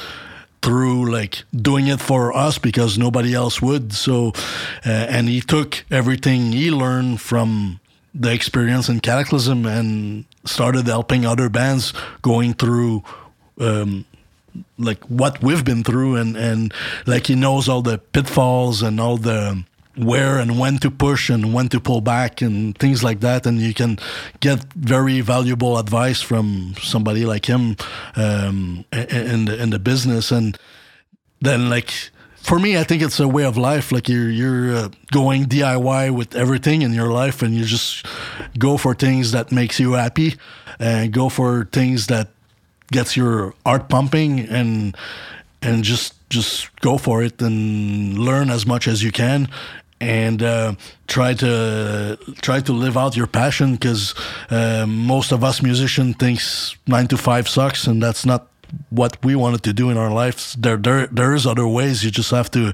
through 0.62 1.12
like 1.12 1.44
doing 1.54 1.88
it 1.88 2.00
for 2.00 2.34
us 2.34 2.56
because 2.58 2.96
nobody 2.96 3.34
else 3.34 3.60
would. 3.60 3.92
So, 3.92 4.32
uh, 4.86 4.90
and 4.90 5.28
he 5.28 5.42
took 5.42 5.84
everything 5.90 6.52
he 6.52 6.70
learned 6.70 7.20
from 7.20 7.80
the 8.14 8.32
experience 8.32 8.88
in 8.88 9.00
Kataklysm 9.00 9.66
and 9.66 10.24
started 10.44 10.86
helping 10.86 11.26
other 11.26 11.50
bands 11.50 11.92
going 12.22 12.54
through. 12.54 13.02
Um, 13.60 14.06
like 14.78 15.04
what 15.04 15.42
we've 15.42 15.64
been 15.64 15.84
through 15.84 16.16
and 16.16 16.36
and 16.36 16.72
like 17.06 17.26
he 17.26 17.34
knows 17.36 17.68
all 17.68 17.82
the 17.82 17.98
pitfalls 17.98 18.82
and 18.82 18.98
all 18.98 19.16
the 19.16 19.62
where 19.98 20.38
and 20.38 20.58
when 20.58 20.78
to 20.78 20.90
push 20.90 21.28
and 21.28 21.52
when 21.52 21.68
to 21.68 21.80
pull 21.80 22.00
back 22.00 22.40
and 22.40 22.76
things 22.78 23.02
like 23.02 23.20
that. 23.20 23.46
And 23.46 23.60
you 23.60 23.74
can 23.74 23.98
get 24.40 24.62
very 24.74 25.20
valuable 25.20 25.78
advice 25.78 26.22
from 26.22 26.74
somebody 26.80 27.24
like 27.24 27.46
him 27.46 27.76
um, 28.16 28.84
in 28.92 29.46
the 29.46 29.60
in 29.60 29.70
the 29.70 29.78
business. 29.78 30.30
And 30.30 30.58
then 31.40 31.68
like 31.68 31.92
for 32.36 32.58
me 32.58 32.78
I 32.78 32.84
think 32.84 33.02
it's 33.02 33.20
a 33.20 33.28
way 33.28 33.44
of 33.44 33.56
life. 33.56 33.92
Like 33.92 34.08
you're 34.08 34.30
you're 34.30 34.76
uh, 34.76 34.88
going 35.10 35.46
DIY 35.46 36.14
with 36.14 36.34
everything 36.34 36.82
in 36.82 36.92
your 36.92 37.10
life 37.10 37.42
and 37.42 37.54
you 37.54 37.64
just 37.64 38.06
go 38.58 38.76
for 38.76 38.94
things 38.94 39.32
that 39.32 39.50
makes 39.52 39.80
you 39.80 39.92
happy 39.92 40.36
and 40.78 41.12
go 41.12 41.28
for 41.28 41.68
things 41.72 42.06
that 42.06 42.28
gets 42.90 43.16
your 43.16 43.54
heart 43.66 43.88
pumping 43.88 44.40
and 44.40 44.96
and 45.60 45.82
just 45.82 46.14
just 46.30 46.74
go 46.80 46.98
for 46.98 47.22
it 47.22 47.40
and 47.40 48.18
learn 48.18 48.50
as 48.50 48.66
much 48.66 48.86
as 48.86 49.02
you 49.02 49.10
can 49.10 49.48
and 50.00 50.42
uh, 50.42 50.74
try 51.06 51.34
to 51.34 52.18
try 52.40 52.60
to 52.60 52.72
live 52.72 52.96
out 52.96 53.16
your 53.16 53.26
passion 53.26 53.72
because 53.72 54.14
uh, 54.50 54.86
most 54.86 55.32
of 55.32 55.42
us 55.42 55.62
musicians 55.62 56.16
thinks 56.16 56.76
nine 56.86 57.08
to 57.08 57.16
five 57.16 57.48
sucks 57.48 57.86
and 57.86 58.02
that's 58.02 58.24
not 58.24 58.48
what 58.90 59.22
we 59.24 59.34
wanted 59.34 59.62
to 59.62 59.72
do 59.72 59.90
in 59.90 59.96
our 59.96 60.10
lives. 60.10 60.54
There 60.58 60.76
there 60.76 61.06
there 61.08 61.34
is 61.34 61.46
other 61.46 61.66
ways. 61.66 62.04
You 62.04 62.10
just 62.10 62.30
have 62.30 62.50
to 62.52 62.72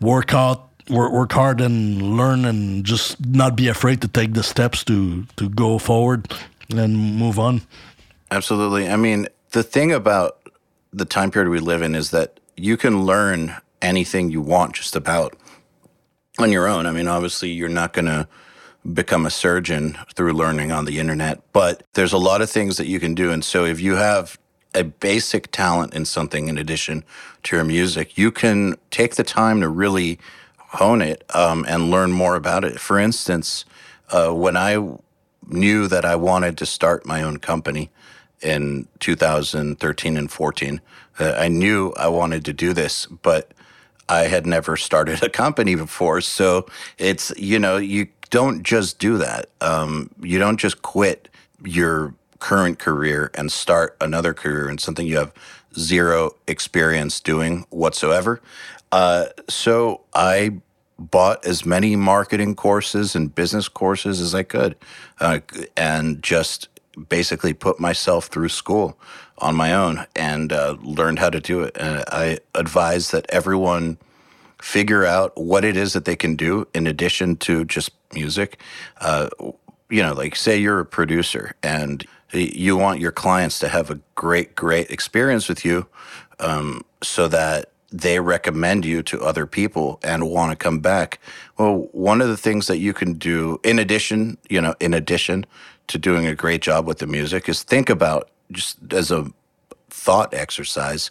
work 0.00 0.34
out 0.34 0.68
work, 0.88 1.12
work 1.12 1.32
hard 1.32 1.60
and 1.60 2.16
learn 2.16 2.44
and 2.44 2.84
just 2.84 3.24
not 3.24 3.56
be 3.56 3.68
afraid 3.68 4.00
to 4.02 4.08
take 4.08 4.34
the 4.34 4.42
steps 4.42 4.84
to 4.84 5.24
to 5.36 5.48
go 5.48 5.78
forward 5.78 6.32
and 6.70 6.96
move 6.96 7.38
on. 7.38 7.62
Absolutely. 8.30 8.88
I 8.88 8.96
mean 8.96 9.28
the 9.50 9.62
thing 9.62 9.92
about 9.92 10.38
the 10.92 11.04
time 11.04 11.30
period 11.30 11.50
we 11.50 11.60
live 11.60 11.82
in 11.82 11.94
is 11.94 12.10
that 12.10 12.40
you 12.56 12.76
can 12.76 13.04
learn 13.04 13.56
anything 13.80 14.30
you 14.30 14.40
want 14.40 14.74
just 14.74 14.94
about 14.94 15.34
on 16.38 16.52
your 16.52 16.66
own. 16.68 16.86
I 16.86 16.92
mean, 16.92 17.08
obviously, 17.08 17.50
you're 17.50 17.68
not 17.68 17.92
going 17.92 18.06
to 18.06 18.28
become 18.94 19.26
a 19.26 19.30
surgeon 19.30 19.98
through 20.14 20.32
learning 20.32 20.72
on 20.72 20.84
the 20.84 20.98
internet, 20.98 21.40
but 21.52 21.82
there's 21.94 22.12
a 22.12 22.18
lot 22.18 22.40
of 22.40 22.50
things 22.50 22.76
that 22.78 22.86
you 22.86 23.00
can 23.00 23.14
do. 23.14 23.30
And 23.30 23.44
so, 23.44 23.64
if 23.64 23.80
you 23.80 23.96
have 23.96 24.38
a 24.74 24.84
basic 24.84 25.50
talent 25.50 25.94
in 25.94 26.04
something 26.04 26.48
in 26.48 26.56
addition 26.56 27.04
to 27.44 27.56
your 27.56 27.64
music, 27.64 28.16
you 28.16 28.30
can 28.30 28.76
take 28.90 29.16
the 29.16 29.24
time 29.24 29.60
to 29.60 29.68
really 29.68 30.18
hone 30.56 31.02
it 31.02 31.24
um, 31.34 31.64
and 31.68 31.90
learn 31.90 32.12
more 32.12 32.36
about 32.36 32.64
it. 32.64 32.78
For 32.78 32.98
instance, 32.98 33.64
uh, 34.10 34.30
when 34.30 34.56
I 34.56 34.96
knew 35.48 35.88
that 35.88 36.04
I 36.04 36.14
wanted 36.14 36.56
to 36.58 36.66
start 36.66 37.04
my 37.04 37.22
own 37.22 37.38
company 37.38 37.90
in 38.40 38.86
2013 39.00 40.16
and 40.16 40.30
14, 40.30 40.80
uh, 41.18 41.34
I 41.36 41.48
knew 41.48 41.92
I 41.96 42.08
wanted 42.08 42.44
to 42.44 42.52
do 42.52 42.72
this, 42.72 43.06
but 43.06 43.52
I 44.10 44.24
had 44.24 44.44
never 44.44 44.76
started 44.76 45.22
a 45.22 45.30
company 45.30 45.76
before. 45.76 46.20
So 46.20 46.66
it's, 46.98 47.32
you 47.36 47.58
know, 47.58 47.76
you 47.76 48.08
don't 48.30 48.62
just 48.62 48.98
do 48.98 49.18
that. 49.18 49.46
Um, 49.60 50.10
you 50.20 50.38
don't 50.38 50.58
just 50.58 50.82
quit 50.82 51.28
your 51.64 52.14
current 52.40 52.78
career 52.78 53.30
and 53.34 53.52
start 53.52 53.96
another 54.00 54.34
career 54.34 54.68
in 54.68 54.78
something 54.78 55.06
you 55.06 55.18
have 55.18 55.32
zero 55.78 56.34
experience 56.48 57.20
doing 57.20 57.66
whatsoever. 57.70 58.40
Uh, 58.90 59.26
so 59.48 60.00
I 60.14 60.60
bought 60.98 61.44
as 61.46 61.64
many 61.64 61.96
marketing 61.96 62.54
courses 62.54 63.14
and 63.14 63.34
business 63.34 63.68
courses 63.68 64.20
as 64.20 64.34
I 64.34 64.42
could 64.42 64.76
uh, 65.20 65.40
and 65.76 66.22
just 66.22 66.68
basically 67.08 67.54
put 67.54 67.80
myself 67.80 68.26
through 68.26 68.48
school 68.48 68.98
on 69.40 69.56
my 69.56 69.72
own 69.72 70.06
and 70.14 70.52
uh, 70.52 70.76
learned 70.82 71.18
how 71.18 71.30
to 71.30 71.40
do 71.40 71.62
it. 71.62 71.76
And 71.78 72.04
I 72.08 72.38
advise 72.54 73.10
that 73.10 73.26
everyone 73.30 73.98
figure 74.60 75.04
out 75.04 75.36
what 75.36 75.64
it 75.64 75.76
is 75.76 75.94
that 75.94 76.04
they 76.04 76.16
can 76.16 76.36
do 76.36 76.66
in 76.74 76.86
addition 76.86 77.36
to 77.36 77.64
just 77.64 77.90
music. 78.12 78.60
Uh, 79.00 79.28
you 79.88 80.02
know, 80.02 80.12
like 80.12 80.36
say 80.36 80.58
you're 80.58 80.80
a 80.80 80.86
producer 80.86 81.54
and 81.62 82.06
you 82.32 82.76
want 82.76 83.00
your 83.00 83.12
clients 83.12 83.58
to 83.58 83.68
have 83.68 83.90
a 83.90 83.98
great, 84.14 84.54
great 84.54 84.90
experience 84.90 85.48
with 85.48 85.64
you 85.64 85.86
um, 86.38 86.84
so 87.02 87.26
that 87.28 87.70
they 87.92 88.20
recommend 88.20 88.84
you 88.84 89.02
to 89.02 89.20
other 89.20 89.46
people 89.46 89.98
and 90.02 90.30
want 90.30 90.52
to 90.52 90.56
come 90.56 90.78
back. 90.78 91.18
Well, 91.58 91.88
one 91.92 92.20
of 92.20 92.28
the 92.28 92.36
things 92.36 92.68
that 92.68 92.78
you 92.78 92.92
can 92.92 93.14
do 93.14 93.58
in 93.64 93.78
addition, 93.78 94.38
you 94.48 94.60
know, 94.60 94.76
in 94.78 94.94
addition 94.94 95.44
to 95.88 95.98
doing 95.98 96.26
a 96.26 96.34
great 96.34 96.62
job 96.62 96.86
with 96.86 96.98
the 96.98 97.06
music 97.06 97.48
is 97.48 97.64
think 97.64 97.90
about 97.90 98.30
just 98.52 98.78
as 98.92 99.10
a 99.10 99.32
thought 99.88 100.32
exercise, 100.34 101.10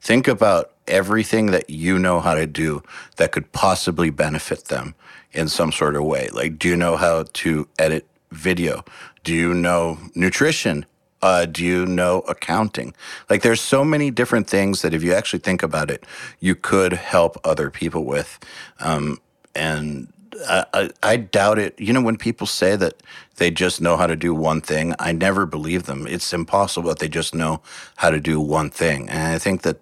think 0.00 0.28
about 0.28 0.72
everything 0.86 1.46
that 1.46 1.70
you 1.70 1.98
know 1.98 2.20
how 2.20 2.34
to 2.34 2.46
do 2.46 2.82
that 3.16 3.32
could 3.32 3.50
possibly 3.52 4.10
benefit 4.10 4.66
them 4.66 4.94
in 5.32 5.48
some 5.48 5.72
sort 5.72 5.96
of 5.96 6.04
way. 6.04 6.28
Like, 6.32 6.58
do 6.58 6.68
you 6.68 6.76
know 6.76 6.96
how 6.96 7.24
to 7.32 7.68
edit 7.78 8.06
video? 8.30 8.84
Do 9.22 9.34
you 9.34 9.54
know 9.54 9.98
nutrition? 10.14 10.86
Uh, 11.22 11.46
do 11.46 11.64
you 11.64 11.86
know 11.86 12.20
accounting? 12.28 12.94
Like, 13.30 13.42
there's 13.42 13.60
so 13.60 13.82
many 13.84 14.10
different 14.10 14.46
things 14.46 14.82
that 14.82 14.92
if 14.92 15.02
you 15.02 15.14
actually 15.14 15.38
think 15.38 15.62
about 15.62 15.90
it, 15.90 16.04
you 16.38 16.54
could 16.54 16.92
help 16.92 17.38
other 17.44 17.70
people 17.70 18.04
with. 18.04 18.38
Um, 18.78 19.18
and 19.54 20.12
I, 20.48 20.90
I, 21.02 21.16
doubt 21.16 21.58
it. 21.58 21.78
You 21.78 21.92
know, 21.92 22.02
when 22.02 22.16
people 22.16 22.46
say 22.46 22.76
that 22.76 23.02
they 23.36 23.50
just 23.50 23.80
know 23.80 23.96
how 23.96 24.06
to 24.06 24.16
do 24.16 24.34
one 24.34 24.60
thing, 24.60 24.94
I 24.98 25.12
never 25.12 25.46
believe 25.46 25.84
them. 25.84 26.06
It's 26.06 26.32
impossible 26.32 26.88
that 26.90 26.98
they 26.98 27.08
just 27.08 27.34
know 27.34 27.60
how 27.96 28.10
to 28.10 28.20
do 28.20 28.40
one 28.40 28.70
thing. 28.70 29.08
And 29.08 29.34
I 29.34 29.38
think 29.38 29.62
that 29.62 29.80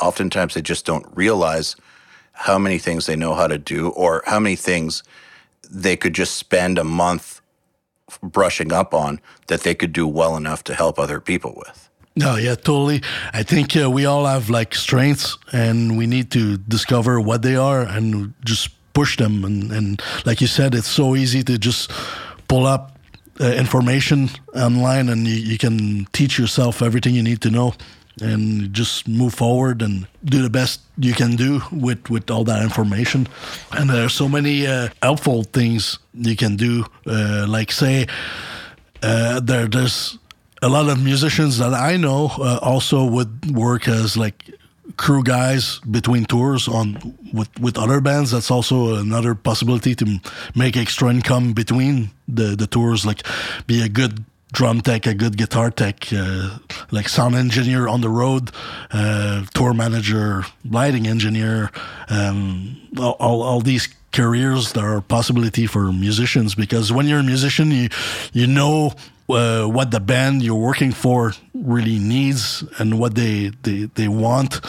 oftentimes 0.00 0.54
they 0.54 0.62
just 0.62 0.86
don't 0.86 1.06
realize 1.14 1.76
how 2.32 2.58
many 2.58 2.78
things 2.78 3.06
they 3.06 3.16
know 3.16 3.34
how 3.34 3.46
to 3.46 3.58
do 3.58 3.90
or 3.90 4.22
how 4.26 4.40
many 4.40 4.56
things 4.56 5.02
they 5.70 5.96
could 5.96 6.14
just 6.14 6.36
spend 6.36 6.78
a 6.78 6.84
month 6.84 7.40
brushing 8.22 8.72
up 8.72 8.92
on 8.92 9.20
that 9.46 9.62
they 9.62 9.74
could 9.74 9.92
do 9.92 10.06
well 10.06 10.36
enough 10.36 10.64
to 10.64 10.74
help 10.74 10.98
other 10.98 11.20
people 11.20 11.54
with. 11.56 11.88
No, 12.16 12.36
yeah, 12.36 12.54
totally. 12.54 13.02
I 13.32 13.42
think 13.42 13.76
uh, 13.76 13.90
we 13.90 14.06
all 14.06 14.24
have 14.24 14.48
like 14.48 14.74
strengths, 14.74 15.36
and 15.52 15.98
we 15.98 16.06
need 16.06 16.30
to 16.32 16.58
discover 16.58 17.20
what 17.20 17.42
they 17.42 17.56
are 17.56 17.80
and 17.80 18.34
just 18.44 18.70
push 18.94 19.16
them. 19.16 19.44
And, 19.44 19.72
and 19.72 20.02
like 20.24 20.40
you 20.40 20.46
said, 20.46 20.74
it's 20.74 20.88
so 20.88 21.14
easy 21.14 21.42
to 21.42 21.58
just 21.58 21.90
pull 22.48 22.66
up 22.66 22.96
uh, 23.40 23.52
information 23.52 24.30
online, 24.54 25.08
and 25.08 25.26
you, 25.26 25.34
you 25.34 25.58
can 25.58 26.06
teach 26.12 26.38
yourself 26.38 26.82
everything 26.82 27.14
you 27.14 27.22
need 27.22 27.40
to 27.42 27.50
know 27.50 27.74
and 28.20 28.72
just 28.72 29.08
move 29.08 29.34
forward 29.34 29.82
and 29.82 30.06
do 30.24 30.40
the 30.40 30.50
best 30.50 30.80
you 30.96 31.12
can 31.12 31.36
do 31.36 31.60
with, 31.72 32.08
with 32.08 32.30
all 32.30 32.44
that 32.44 32.62
information. 32.62 33.26
And 33.72 33.90
there 33.90 34.04
are 34.04 34.08
so 34.08 34.28
many 34.28 34.66
uh, 34.66 34.88
helpful 35.02 35.42
things 35.42 35.98
you 36.14 36.36
can 36.36 36.56
do. 36.56 36.84
Uh, 37.06 37.46
like 37.48 37.72
say, 37.72 38.06
uh, 39.02 39.40
there 39.40 39.66
there's 39.66 40.18
a 40.62 40.68
lot 40.68 40.88
of 40.88 41.02
musicians 41.02 41.58
that 41.58 41.74
I 41.74 41.96
know 41.96 42.30
uh, 42.38 42.58
also 42.62 43.04
would 43.04 43.50
work 43.50 43.88
as 43.88 44.16
like 44.16 44.50
crew 44.96 45.22
guys 45.22 45.80
between 45.90 46.24
tours 46.24 46.68
on 46.68 47.16
with 47.32 47.48
with 47.58 47.78
other 47.78 48.00
bands. 48.00 48.30
That's 48.30 48.50
also 48.50 48.96
another 48.96 49.34
possibility 49.34 49.94
to 49.94 50.20
make 50.54 50.76
extra 50.76 51.10
income 51.10 51.52
between 51.52 52.10
the 52.28 52.56
the 52.56 52.66
tours. 52.66 53.06
Like 53.06 53.26
be 53.66 53.82
a 53.82 53.88
good 53.88 54.24
drum 54.54 54.80
tech, 54.80 55.06
a 55.06 55.14
good 55.14 55.36
guitar 55.36 55.70
tech, 55.70 56.12
uh, 56.12 56.58
like 56.90 57.08
sound 57.08 57.34
engineer 57.34 57.88
on 57.88 58.00
the 58.00 58.08
road, 58.08 58.50
uh, 58.92 59.44
tour 59.52 59.74
manager, 59.74 60.44
lighting 60.64 61.06
engineer, 61.06 61.70
um, 62.08 62.80
all, 62.98 63.42
all, 63.42 63.60
these 63.60 63.88
careers 64.12 64.72
that 64.72 64.84
are 64.84 65.00
possibility 65.00 65.66
for 65.66 65.92
musicians 65.92 66.54
because 66.54 66.92
when 66.92 67.04
you're 67.08 67.18
a 67.18 67.24
musician 67.24 67.72
you 67.72 67.88
you 68.32 68.46
know 68.46 68.92
uh, 69.28 69.64
what 69.64 69.90
the 69.90 69.98
band 69.98 70.40
you're 70.40 70.54
working 70.54 70.92
for 70.92 71.32
really 71.52 71.98
needs 71.98 72.62
and 72.78 73.00
what 73.00 73.16
they 73.16 73.50
they, 73.62 73.90
they 73.96 74.06
want 74.06 74.60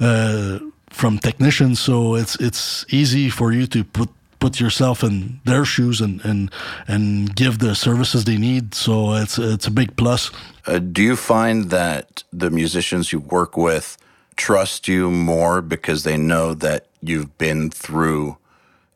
uh, 0.00 0.58
from 0.90 1.18
technicians. 1.18 1.78
So 1.80 2.16
it's 2.16 2.34
it's 2.36 2.84
easy 2.88 3.30
for 3.30 3.52
you 3.52 3.66
to 3.68 3.84
put 3.84 4.08
put 4.42 4.58
yourself 4.60 5.04
in 5.04 5.40
their 5.44 5.64
shoes 5.64 6.00
and 6.00 6.20
and 6.24 6.50
and 6.88 7.34
give 7.36 7.54
the 7.58 7.74
services 7.74 8.24
they 8.24 8.38
need. 8.38 8.74
So 8.74 8.92
it's 9.22 9.38
it's 9.38 9.66
a 9.68 9.70
big 9.70 9.90
plus. 9.96 10.30
Uh, 10.66 10.78
do 10.78 11.02
you 11.02 11.16
find 11.16 11.70
that 11.70 12.24
the 12.32 12.50
musicians 12.50 13.12
you 13.12 13.20
work 13.20 13.56
with 13.56 13.96
trust 14.36 14.88
you 14.88 15.10
more 15.10 15.62
because 15.62 16.02
they 16.02 16.16
know 16.16 16.54
that 16.54 16.86
you've 17.00 17.32
been 17.38 17.70
through 17.70 18.36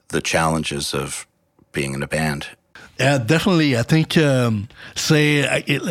the 0.09 0.21
challenges 0.21 0.95
of 0.95 1.27
being 1.73 1.95
in 1.95 2.03
a 2.03 2.09
band? 2.09 2.47
Yeah, 2.99 3.19
definitely. 3.19 3.77
I 3.77 3.83
think, 3.83 4.17
um, 4.17 4.69
say, 4.95 5.45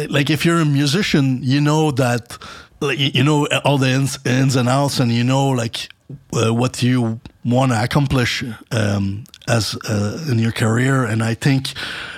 like 0.09 0.29
if 0.29 0.43
you're 0.45 0.61
a 0.61 0.65
musician, 0.65 1.39
you 1.43 1.61
know 1.61 1.91
that, 1.91 2.37
like, 2.81 2.99
you 2.99 3.23
know 3.23 3.47
all 3.63 3.77
the 3.77 3.89
ins, 3.89 4.17
ins 4.25 4.55
and 4.55 4.67
outs, 4.67 4.99
and 4.99 5.11
you 5.11 5.23
know 5.23 5.49
like 5.49 5.89
uh, 6.33 6.53
what 6.53 6.81
you 6.81 7.19
want 7.43 7.71
to 7.71 7.83
accomplish 7.83 8.43
um, 8.71 9.23
as 9.47 9.75
uh, 9.89 10.25
in 10.29 10.39
your 10.39 10.51
career, 10.51 11.03
and 11.03 11.23
I 11.23 11.35
think 11.35 11.73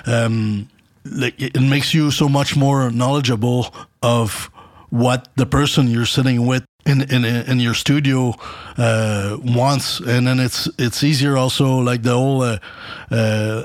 um, 0.06 0.68
like 1.04 1.40
it 1.40 1.60
makes 1.60 1.94
you 1.94 2.10
so 2.10 2.28
much 2.28 2.56
more 2.56 2.90
knowledgeable 2.90 3.74
of 4.02 4.50
what 4.90 5.28
the 5.36 5.46
person 5.46 5.88
you're 5.88 6.06
sitting 6.06 6.46
with 6.46 6.64
in 6.86 7.02
in 7.02 7.24
in 7.24 7.60
your 7.60 7.74
studio 7.74 8.34
uh, 8.76 9.36
wants, 9.44 10.00
and 10.00 10.26
then 10.26 10.40
it's 10.40 10.68
it's 10.78 11.02
easier 11.02 11.36
also 11.36 11.78
like 11.78 12.02
the 12.02 12.14
whole 12.14 12.40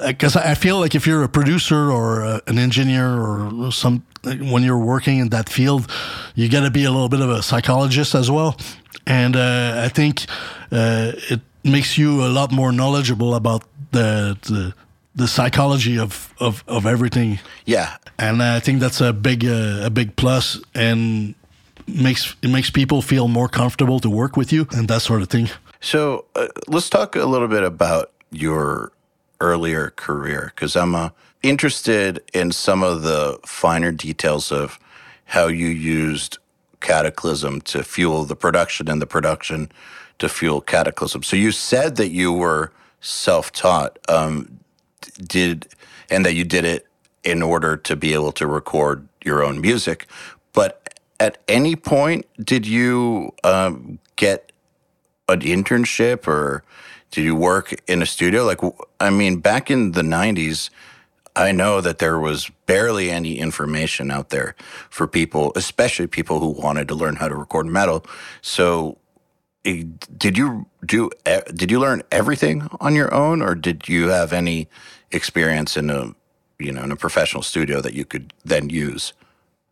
because 0.05 0.35
uh, 0.35 0.39
uh, 0.39 0.51
I 0.51 0.55
feel 0.55 0.79
like 0.79 0.95
if 0.95 1.07
you're 1.07 1.23
a 1.23 1.29
producer 1.29 1.91
or 1.91 2.23
uh, 2.23 2.39
an 2.47 2.57
engineer 2.57 3.07
or 3.07 3.71
some 3.71 4.03
when 4.23 4.63
you're 4.63 4.85
working 4.85 5.19
in 5.19 5.29
that 5.29 5.49
field, 5.49 5.89
you 6.35 6.49
got 6.49 6.61
to 6.61 6.71
be 6.71 6.83
a 6.83 6.91
little 6.91 7.09
bit 7.09 7.21
of 7.21 7.29
a 7.29 7.41
psychologist 7.41 8.15
as 8.15 8.29
well, 8.29 8.57
and 9.05 9.35
uh, 9.35 9.81
I 9.85 9.89
think 9.89 10.25
uh, 10.71 11.13
it 11.29 11.41
makes 11.63 11.97
you 11.97 12.25
a 12.25 12.29
lot 12.29 12.51
more 12.51 12.71
knowledgeable 12.71 13.35
about 13.35 13.63
the 13.91 14.37
the, 14.41 14.73
the 15.15 15.27
psychology 15.27 15.97
of, 15.99 16.33
of, 16.39 16.63
of 16.67 16.85
everything. 16.85 17.39
Yeah, 17.65 17.97
and 18.17 18.41
I 18.41 18.59
think 18.59 18.79
that's 18.79 19.01
a 19.01 19.13
big 19.13 19.45
uh, 19.45 19.85
a 19.85 19.89
big 19.89 20.15
plus 20.15 20.59
and 20.73 21.35
makes 21.87 22.35
it 22.41 22.49
makes 22.49 22.69
people 22.69 23.01
feel 23.01 23.27
more 23.27 23.49
comfortable 23.49 23.99
to 23.99 24.09
work 24.09 24.37
with 24.37 24.51
you 24.53 24.67
and 24.71 24.87
that 24.87 25.01
sort 25.01 25.21
of 25.21 25.29
thing. 25.29 25.49
So 25.81 26.25
uh, 26.35 26.47
let's 26.67 26.89
talk 26.89 27.15
a 27.15 27.25
little 27.25 27.49
bit 27.49 27.63
about 27.63 28.11
your 28.31 28.91
earlier 29.41 29.91
career 29.91 30.53
because 30.55 30.75
I'm 30.75 30.95
uh, 30.95 31.09
interested 31.41 32.23
in 32.33 32.51
some 32.51 32.83
of 32.83 33.01
the 33.01 33.37
finer 33.45 33.91
details 33.91 34.51
of 34.51 34.79
how 35.25 35.47
you 35.47 35.67
used 35.67 36.37
Kataklysm 36.79 37.63
to 37.63 37.83
fuel 37.83 38.23
the 38.23 38.35
production 38.35 38.89
and 38.89 39.01
the 39.01 39.07
production 39.07 39.71
to 40.19 40.29
fuel 40.29 40.61
Kataklysm. 40.61 41.23
So 41.25 41.35
you 41.35 41.51
said 41.51 41.95
that 41.97 42.09
you 42.09 42.31
were 42.31 42.71
self-taught. 43.01 43.99
Um, 44.07 44.59
did 45.19 45.67
and 46.09 46.25
that 46.25 46.33
you 46.33 46.43
did 46.43 46.65
it 46.65 46.87
in 47.23 47.41
order 47.41 47.77
to 47.77 47.95
be 47.95 48.13
able 48.13 48.31
to 48.33 48.47
record 48.47 49.07
your 49.23 49.43
own 49.43 49.61
music. 49.61 50.07
But 50.51 50.99
at 51.19 51.37
any 51.47 51.75
point, 51.75 52.25
did 52.43 52.67
you 52.67 53.33
um, 53.43 53.99
get 54.15 54.51
an 55.29 55.39
internship 55.39 56.27
or 56.27 56.63
did 57.11 57.23
you 57.23 57.35
work 57.35 57.73
in 57.87 58.01
a 58.01 58.05
studio? 58.05 58.43
Like, 58.43 58.59
I 58.99 59.09
mean, 59.09 59.37
back 59.37 59.71
in 59.71 59.93
the 59.93 60.01
90s, 60.01 60.69
I 61.35 61.51
know 61.51 61.81
that 61.81 61.99
there 61.99 62.19
was 62.19 62.51
barely 62.67 63.09
any 63.09 63.39
information 63.39 64.11
out 64.11 64.29
there 64.29 64.55
for 64.89 65.07
people, 65.07 65.51
especially 65.55 66.07
people 66.07 66.39
who 66.39 66.49
wanted 66.49 66.87
to 66.89 66.95
learn 66.95 67.15
how 67.15 67.27
to 67.27 67.35
record 67.35 67.65
metal. 67.65 68.05
So, 68.41 68.97
did 69.63 70.37
you 70.37 70.65
do 70.85 71.09
did 71.53 71.71
you 71.71 71.79
learn 71.79 72.03
everything 72.11 72.67
on 72.81 72.95
your 72.95 73.13
own 73.13 73.41
or 73.41 73.55
did 73.55 73.87
you 73.87 74.09
have 74.09 74.33
any 74.33 74.67
experience 75.11 75.77
in 75.77 75.89
a 75.89 76.13
you 76.59 76.71
know 76.71 76.83
in 76.83 76.91
a 76.91 76.95
professional 76.95 77.43
studio 77.43 77.81
that 77.81 77.93
you 77.93 78.05
could 78.05 78.33
then 78.43 78.69
use? 78.69 79.13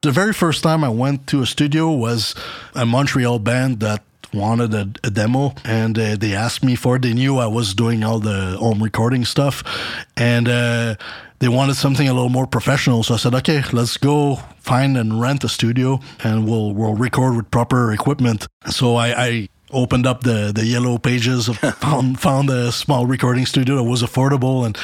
The 0.01 0.11
very 0.11 0.33
first 0.33 0.63
time 0.63 0.83
i 0.83 0.89
went 0.89 1.27
to 1.27 1.41
a 1.41 1.45
studio 1.45 1.91
was 1.91 2.35
a 2.73 2.85
montreal 2.85 3.39
band 3.39 3.81
that 3.81 4.03
wanted 4.33 4.73
a, 4.73 4.89
a 5.03 5.09
demo 5.11 5.53
and 5.65 5.99
uh, 5.99 6.15
they 6.15 6.33
asked 6.33 6.63
me 6.63 6.75
for 6.75 6.95
it. 6.95 7.01
They 7.01 7.13
knew 7.13 7.37
i 7.37 7.47
was 7.47 7.73
doing 7.73 8.01
all 8.03 8.19
the 8.19 8.57
home 8.57 8.81
recording 8.81 9.25
stuff 9.25 9.61
and 10.15 10.47
uh, 10.47 10.95
they 11.39 11.49
wanted 11.49 11.75
something 11.75 12.07
a 12.07 12.13
little 12.13 12.29
more 12.29 12.47
professional. 12.47 13.03
So 13.03 13.15
i 13.15 13.17
said 13.17 13.35
okay 13.35 13.61
let's 13.73 13.97
go 13.97 14.37
find 14.59 14.95
and 14.95 15.19
rent 15.19 15.43
a 15.43 15.49
studio 15.49 15.99
and 16.23 16.47
we'll 16.47 16.73
we'll 16.73 16.95
record 16.95 17.35
with 17.35 17.51
proper 17.51 17.91
equipment. 17.91 18.47
So 18.69 18.95
i, 18.95 19.25
I 19.27 19.49
opened 19.73 20.05
up 20.05 20.23
the 20.23 20.51
the 20.53 20.65
yellow 20.65 20.97
pages 20.97 21.47
found 21.79 22.19
found 22.19 22.49
a 22.49 22.71
small 22.71 23.05
recording 23.05 23.45
studio 23.45 23.75
that 23.75 23.83
was 23.83 24.01
affordable 24.03 24.65
and 24.65 24.77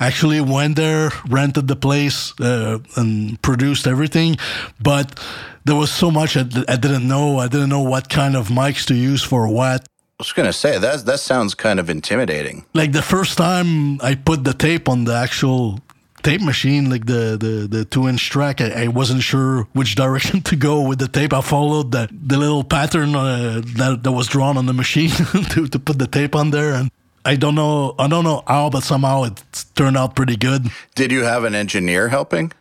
actually 0.00 0.40
went 0.40 0.76
there 0.76 1.10
rented 1.28 1.68
the 1.68 1.76
place 1.76 2.38
uh, 2.40 2.78
and 2.96 3.40
produced 3.42 3.86
everything. 3.86 4.36
But 4.80 5.18
there 5.64 5.76
was 5.76 5.90
so 5.92 6.10
much 6.10 6.36
I, 6.36 6.40
I 6.68 6.76
didn't 6.76 7.06
know. 7.06 7.38
I 7.38 7.48
didn't 7.48 7.68
know 7.68 7.82
what 7.82 8.08
kind 8.08 8.36
of 8.36 8.48
mics 8.48 8.84
to 8.86 8.94
use 8.94 9.22
for 9.22 9.48
what. 9.48 9.82
I 9.82 10.22
was 10.22 10.32
gonna 10.32 10.52
say 10.52 10.78
that 10.78 11.04
that 11.06 11.20
sounds 11.20 11.54
kind 11.54 11.80
of 11.80 11.90
intimidating. 11.90 12.64
Like 12.74 12.92
the 12.92 13.02
first 13.02 13.38
time 13.38 14.00
I 14.00 14.14
put 14.14 14.44
the 14.44 14.54
tape 14.54 14.88
on 14.88 15.04
the 15.04 15.14
actual 15.14 15.80
tape 16.22 16.40
machine, 16.40 16.90
like 16.90 17.06
the 17.06 17.36
the, 17.38 17.66
the 17.68 17.84
two 17.84 18.08
inch 18.08 18.30
track. 18.30 18.60
I, 18.60 18.84
I, 18.84 18.88
wasn't 18.88 19.22
sure 19.22 19.66
which 19.72 19.94
direction 19.94 20.40
to 20.50 20.56
go 20.56 20.82
with 20.82 20.98
the 20.98 21.08
tape. 21.08 21.32
I 21.32 21.40
followed 21.40 21.92
the 21.92 22.08
the 22.10 22.36
little 22.36 22.64
pattern 22.64 23.14
uh, 23.14 23.62
that 23.76 24.02
that 24.02 24.12
was 24.12 24.28
drawn 24.28 24.56
on 24.56 24.66
the 24.66 24.72
machine 24.72 25.10
to 25.50 25.66
to 25.66 25.78
put 25.78 25.98
the 25.98 26.06
tape 26.06 26.34
on 26.34 26.50
there, 26.50 26.72
and 26.74 26.90
I 27.24 27.36
don't 27.36 27.54
know 27.54 27.94
I 27.98 28.08
don't 28.08 28.24
know 28.24 28.42
how, 28.46 28.70
but 28.70 28.82
somehow 28.82 29.24
it 29.24 29.42
turned 29.74 29.96
out 29.96 30.14
pretty 30.14 30.36
good. 30.36 30.70
Did 30.94 31.12
you 31.12 31.24
have 31.24 31.44
an 31.44 31.54
engineer 31.54 32.08
helping? 32.08 32.52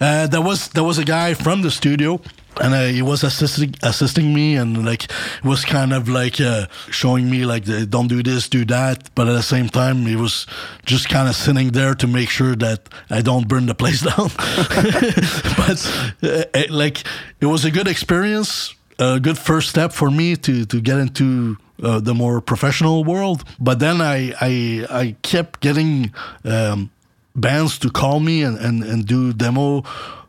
Uh, 0.00 0.26
there 0.26 0.42
was 0.42 0.68
there 0.68 0.84
was 0.84 0.98
a 0.98 1.04
guy 1.04 1.34
from 1.34 1.62
the 1.62 1.70
studio 1.70 2.20
and 2.60 2.74
uh, 2.74 2.86
he 2.86 3.02
was 3.02 3.22
assisting 3.22 3.74
assisting 3.82 4.34
me 4.34 4.56
and 4.56 4.84
like 4.84 5.10
was 5.44 5.64
kind 5.64 5.92
of 5.92 6.08
like 6.08 6.40
uh, 6.40 6.66
showing 6.90 7.30
me 7.30 7.44
like 7.44 7.64
don't 7.90 8.08
do 8.08 8.22
this 8.22 8.48
do 8.48 8.64
that 8.64 9.10
but 9.14 9.28
at 9.28 9.32
the 9.32 9.42
same 9.42 9.68
time 9.68 10.06
he 10.06 10.16
was 10.16 10.46
just 10.84 11.08
kind 11.08 11.28
of 11.28 11.36
sitting 11.36 11.70
there 11.72 11.94
to 11.94 12.06
make 12.06 12.28
sure 12.30 12.56
that 12.56 12.88
i 13.10 13.20
don't 13.20 13.48
burn 13.48 13.66
the 13.66 13.74
place 13.74 14.00
down 14.10 14.28
but 15.56 15.78
uh, 16.22 16.62
like 16.70 17.04
it 17.40 17.46
was 17.46 17.64
a 17.64 17.70
good 17.70 17.88
experience 17.88 18.74
a 18.98 19.20
good 19.20 19.38
first 19.38 19.68
step 19.68 19.92
for 19.92 20.10
me 20.10 20.36
to 20.36 20.64
to 20.64 20.80
get 20.80 20.98
into 20.98 21.56
uh, 21.82 22.00
the 22.00 22.14
more 22.14 22.40
professional 22.40 23.04
world. 23.04 23.44
But 23.58 23.78
then 23.78 24.00
I 24.00 24.32
I, 24.40 24.86
I 24.90 25.16
kept 25.22 25.60
getting 25.60 26.12
um, 26.44 26.90
bands 27.34 27.78
to 27.80 27.90
call 27.90 28.20
me 28.20 28.42
and, 28.42 28.58
and, 28.58 28.82
and 28.82 29.06
do 29.06 29.32
demo 29.32 29.84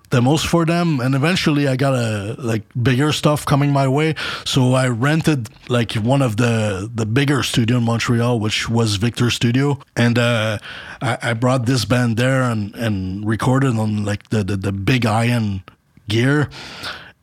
demos 0.09 0.43
for 0.43 0.65
them. 0.65 0.99
And 0.99 1.15
eventually 1.15 1.67
i 1.67 1.75
got 1.75 1.93
a 1.93 2.35
like 2.37 2.63
bigger 2.81 3.11
stuff 3.11 3.45
coming 3.45 3.71
my 3.71 3.87
way. 3.87 4.15
So 4.45 4.73
i 4.73 4.87
rented 4.87 5.49
like 5.69 5.93
one 5.93 6.21
of 6.21 6.37
the 6.37 6.89
the 6.93 7.05
bigger 7.05 7.43
studio 7.43 7.77
in 7.77 7.83
montreal 7.83 8.39
which 8.39 8.69
was 8.69 8.95
victor 8.95 9.29
studio. 9.29 9.79
And 9.95 10.17
uh 10.17 10.59
i, 11.01 11.17
I 11.21 11.33
brought 11.33 11.65
this 11.65 11.85
band 11.85 12.17
there 12.17 12.43
and 12.43 12.75
and 12.75 13.25
recorded 13.27 13.75
on 13.77 14.05
like 14.05 14.29
the 14.29 14.43
the, 14.43 14.57
the 14.57 14.71
big 14.71 15.05
iron 15.05 15.63
gear. 16.07 16.49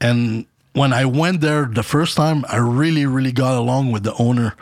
And 0.00 0.46
when 0.72 0.92
i 0.92 1.04
went 1.04 1.40
there 1.40 1.66
the 1.66 1.82
first 1.82 2.16
time 2.16 2.44
i 2.48 2.56
really 2.56 3.06
really 3.06 3.32
got 3.32 3.56
along 3.56 3.92
with 3.92 4.02
the 4.02 4.14
owner. 4.14 4.54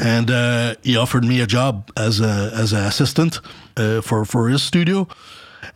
And 0.00 0.30
uh, 0.30 0.76
he 0.84 0.96
offered 0.96 1.24
me 1.24 1.40
a 1.40 1.46
job 1.46 1.90
as 1.96 2.20
a 2.20 2.52
as 2.54 2.72
an 2.72 2.84
assistant 2.84 3.40
uh, 3.76 4.00
for 4.00 4.24
for 4.24 4.48
his 4.48 4.62
studio 4.62 5.08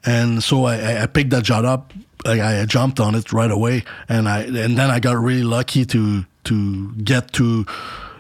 and 0.05 0.43
so 0.43 0.65
I, 0.65 1.03
I 1.03 1.07
picked 1.07 1.31
that 1.31 1.45
job 1.45 1.65
up. 1.65 1.93
I, 2.25 2.61
I 2.61 2.65
jumped 2.67 3.01
on 3.01 3.15
it 3.15 3.33
right 3.33 3.51
away, 3.51 3.85
and 4.09 4.29
I 4.29 4.43
and 4.43 4.77
then 4.79 4.91
I 4.91 5.01
got 5.01 5.17
really 5.19 5.43
lucky 5.45 5.85
to 5.87 6.25
to 6.45 6.93
get 6.95 7.33
to 7.35 7.67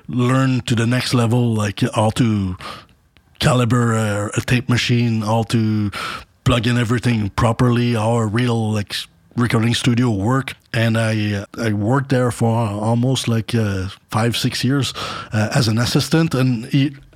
learn 0.08 0.60
to 0.62 0.74
the 0.74 0.86
next 0.86 1.14
level, 1.14 1.54
like 1.54 1.80
how 1.94 2.10
to 2.10 2.56
caliber 3.38 3.94
a, 3.94 4.30
a 4.36 4.40
tape 4.40 4.68
machine, 4.68 5.22
how 5.22 5.42
to 5.44 5.90
plug 6.44 6.66
in 6.66 6.78
everything 6.78 7.30
properly, 7.30 7.94
how 7.94 8.16
a 8.16 8.26
real 8.26 8.72
like 8.72 8.94
recording 9.36 9.74
studio 9.74 10.10
work. 10.10 10.54
And 10.72 10.96
I 10.96 11.44
I 11.58 11.72
worked 11.72 12.08
there 12.08 12.30
for 12.30 12.54
almost 12.56 13.28
like 13.28 13.54
uh, 13.54 13.88
five 14.10 14.36
six 14.36 14.64
years 14.64 14.94
uh, 15.32 15.50
as 15.54 15.68
an 15.68 15.78
assistant. 15.78 16.34
And 16.34 16.66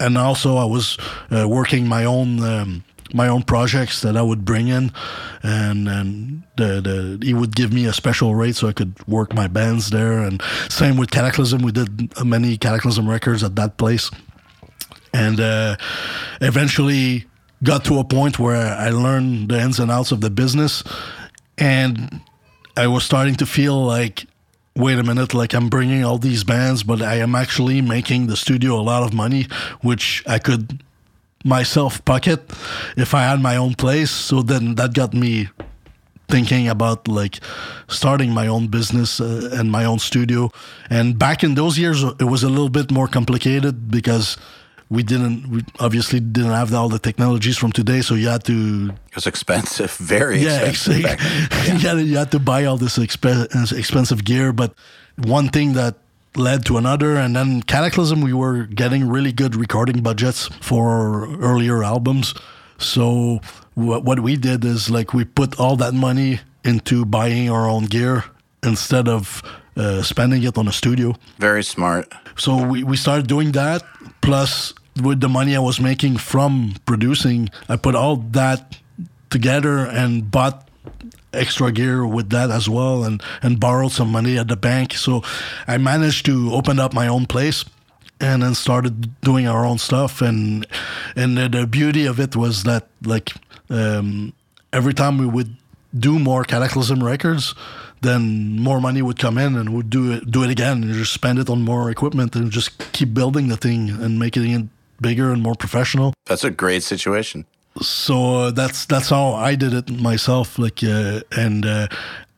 and 0.01 0.19
also 0.19 0.57
I 0.57 0.65
was 0.65 0.99
uh, 1.31 1.49
working 1.49 1.89
my 1.89 2.05
own 2.05 2.43
um, 2.43 2.85
my 3.15 3.29
own 3.29 3.43
projects 3.43 4.01
that 4.03 4.17
I 4.17 4.23
would 4.23 4.45
bring 4.45 4.69
in, 4.69 4.93
and 5.43 5.89
and 5.89 6.43
the, 6.57 6.81
the 6.81 7.27
he 7.27 7.35
would 7.35 7.55
give 7.55 7.73
me 7.73 7.87
a 7.87 7.93
special 7.93 8.35
rate 8.35 8.57
so 8.57 8.69
I 8.69 8.73
could 8.73 8.95
work 9.07 9.35
my 9.35 9.47
bands 9.47 9.91
there. 9.91 10.19
And 10.19 10.43
same 10.69 10.97
with 10.97 11.11
Kataklysm, 11.11 11.63
we 11.63 11.73
did 11.73 12.25
many 12.25 12.57
Kataklysm 12.57 13.09
records 13.09 13.43
at 13.43 13.57
that 13.57 13.77
place, 13.77 14.11
and 15.13 15.41
uh, 15.41 15.77
eventually 16.41 17.27
got 17.63 17.85
to 17.87 17.99
a 17.99 18.05
point 18.05 18.39
where 18.39 18.57
I 18.57 18.91
learned 18.91 19.49
the 19.49 19.61
ins 19.61 19.79
and 19.79 19.91
outs 19.91 20.13
of 20.13 20.21
the 20.21 20.31
business, 20.31 20.83
and 21.59 22.21
I 22.77 22.87
was 22.87 23.05
starting 23.05 23.35
to 23.37 23.47
feel 23.47 23.83
like 23.83 24.27
wait 24.77 24.99
a 24.99 25.03
minute, 25.03 25.33
like 25.33 25.55
I'm 25.55 25.69
bringing 25.69 26.05
all 26.05 26.19
these 26.19 26.45
bands, 26.45 26.83
but 26.83 27.01
I 27.01 27.15
am 27.15 27.35
actually 27.35 27.81
making 27.81 28.27
the 28.27 28.37
studio 28.37 28.79
a 28.79 28.83
lot 28.83 29.03
of 29.03 29.15
money, 29.15 29.47
which 29.81 30.23
I 30.27 30.39
could 30.39 30.85
myself 31.47 32.05
pocket 32.05 32.41
if 32.97 33.15
I 33.15 33.23
had 33.23 33.41
my 33.41 33.57
own 33.57 33.75
place. 33.75 34.11
So 34.11 34.43
then 34.43 34.75
that 34.75 34.95
got 34.95 35.15
me 35.15 35.49
thinking 36.29 36.69
about 36.69 37.07
like 37.07 37.39
starting 37.89 38.33
my 38.33 38.49
own 38.49 38.67
business 38.67 39.21
uh, 39.21 39.51
and 39.53 39.71
my 39.71 39.85
own 39.85 39.99
studio. 39.99 40.51
And 40.91 41.19
back 41.19 41.45
in 41.45 41.55
those 41.55 41.79
years, 41.79 42.03
it 42.03 42.25
was 42.25 42.43
a 42.43 42.49
little 42.49 42.69
bit 42.69 42.91
more 42.91 43.09
complicated 43.09 43.91
because 43.91 44.37
we 44.89 45.03
didn't 45.03 45.49
we 45.51 45.65
obviously 45.81 46.21
didn't 46.21 46.53
have 46.53 46.73
all 46.73 46.89
the 46.89 46.99
technologies 46.99 47.59
from 47.59 47.73
today 47.73 48.01
so 48.01 48.15
you 48.15 48.29
had 48.29 48.45
to 48.45 48.93
it 49.09 49.15
was 49.17 49.27
expensive 49.27 49.91
very 49.97 50.39
yeah, 50.39 50.61
expensive 50.61 51.03
yeah. 51.03 51.65
you, 51.73 51.79
had, 51.79 51.99
you 52.07 52.17
had 52.17 52.31
to 52.31 52.39
buy 52.39 52.65
all 52.65 52.77
this 52.77 52.97
exp- 52.97 53.73
expensive 53.77 54.25
gear 54.25 54.53
but 54.53 54.75
one 55.17 55.49
thing 55.49 55.73
that 55.73 55.97
led 56.37 56.65
to 56.67 56.77
another. 56.77 57.17
And 57.17 57.35
then 57.35 57.63
Kataklysm, 57.63 58.23
we 58.23 58.33
were 58.33 58.65
getting 58.65 59.09
really 59.09 59.33
good 59.33 59.57
recording 59.57 60.03
budgets 60.03 60.49
for 60.61 61.29
earlier 61.41 61.83
albums. 61.83 62.35
So 62.79 63.41
what 63.75 64.05
what 64.05 64.21
we 64.21 64.37
did 64.37 64.65
is 64.65 64.91
like 64.91 65.15
we 65.15 65.25
put 65.25 65.59
all 65.59 65.77
that 65.77 65.95
money 65.95 66.41
into 66.65 67.05
buying 67.05 67.51
our 67.51 67.69
own 67.69 67.85
gear 67.85 68.25
instead 68.63 69.09
of 69.09 69.43
uh, 69.77 70.03
spending 70.03 70.43
it 70.43 70.59
on 70.59 70.69
a 70.69 70.73
studio. 70.73 71.15
Very 71.39 71.63
smart. 71.63 72.13
So 72.37 72.63
we, 72.63 72.85
we 72.85 72.97
started 72.97 73.27
doing 73.27 73.53
that. 73.53 73.83
Plus, 74.21 74.75
with 75.03 75.21
the 75.21 75.29
money 75.29 75.55
I 75.55 75.61
was 75.61 75.81
making 75.81 76.17
from 76.17 76.75
producing, 76.87 77.51
I 77.69 77.77
put 77.77 77.95
all 77.95 78.17
that 78.33 78.79
together 79.31 79.79
and 79.87 80.31
bought 80.31 80.66
extra 81.37 81.73
gear 81.73 82.07
with 82.07 82.31
that 82.31 82.51
as 82.51 82.69
well 82.69 83.05
and, 83.05 83.23
and 83.43 83.61
borrowed 83.61 83.93
some 83.93 84.11
money 84.11 84.39
at 84.39 84.49
the 84.49 84.57
bank. 84.57 84.95
So 84.95 85.23
I 85.67 85.79
managed 85.79 86.27
to 86.27 86.53
open 86.53 86.79
up 86.79 86.93
my 86.93 87.09
own 87.09 87.27
place 87.27 87.65
and 88.21 88.43
then 88.43 88.55
started 88.55 89.21
doing 89.21 89.47
our 89.47 89.65
own 89.65 89.79
stuff. 89.79 90.23
And 90.23 90.67
and 91.15 91.37
the, 91.37 91.49
the 91.49 91.67
beauty 91.67 92.07
of 92.07 92.19
it 92.19 92.35
was 92.35 92.65
that 92.65 92.89
like 93.05 93.33
um, 93.71 94.33
every 94.73 94.95
time 94.95 95.19
we 95.19 95.27
would 95.27 95.57
do 95.99 96.19
more 96.19 96.45
Kataklysm 96.45 97.03
records, 97.03 97.55
then 98.03 98.59
more 98.59 98.81
money 98.81 99.03
would 99.03 99.19
come 99.19 99.39
in 99.39 99.57
and 99.57 99.75
we'd 99.75 99.91
do 99.91 100.13
it 100.13 100.31
do 100.31 100.43
it 100.43 100.51
again 100.51 100.83
and 100.83 100.93
just 100.93 101.13
spend 101.13 101.39
it 101.39 101.49
on 101.49 101.63
more 101.63 101.91
equipment 101.91 102.35
and 102.37 102.51
just 102.51 102.93
keep 102.93 103.13
building 103.15 103.49
the 103.49 103.57
thing 103.57 103.91
and 103.91 104.19
making 104.19 104.51
it 104.51 104.67
bigger 105.01 105.31
and 105.33 105.43
more 105.43 105.55
professional. 105.55 106.15
That's 106.27 106.45
a 106.45 106.51
great 106.51 106.83
situation 106.83 107.45
so 107.81 108.51
that's 108.51 108.87
that's 108.87 109.11
how 109.11 109.35
I 109.35 109.55
did 109.55 109.75
it 109.75 109.91
myself. 109.91 110.59
Like, 110.59 110.83
uh, 110.83 111.21
and 111.33 111.65
uh, 111.67 111.89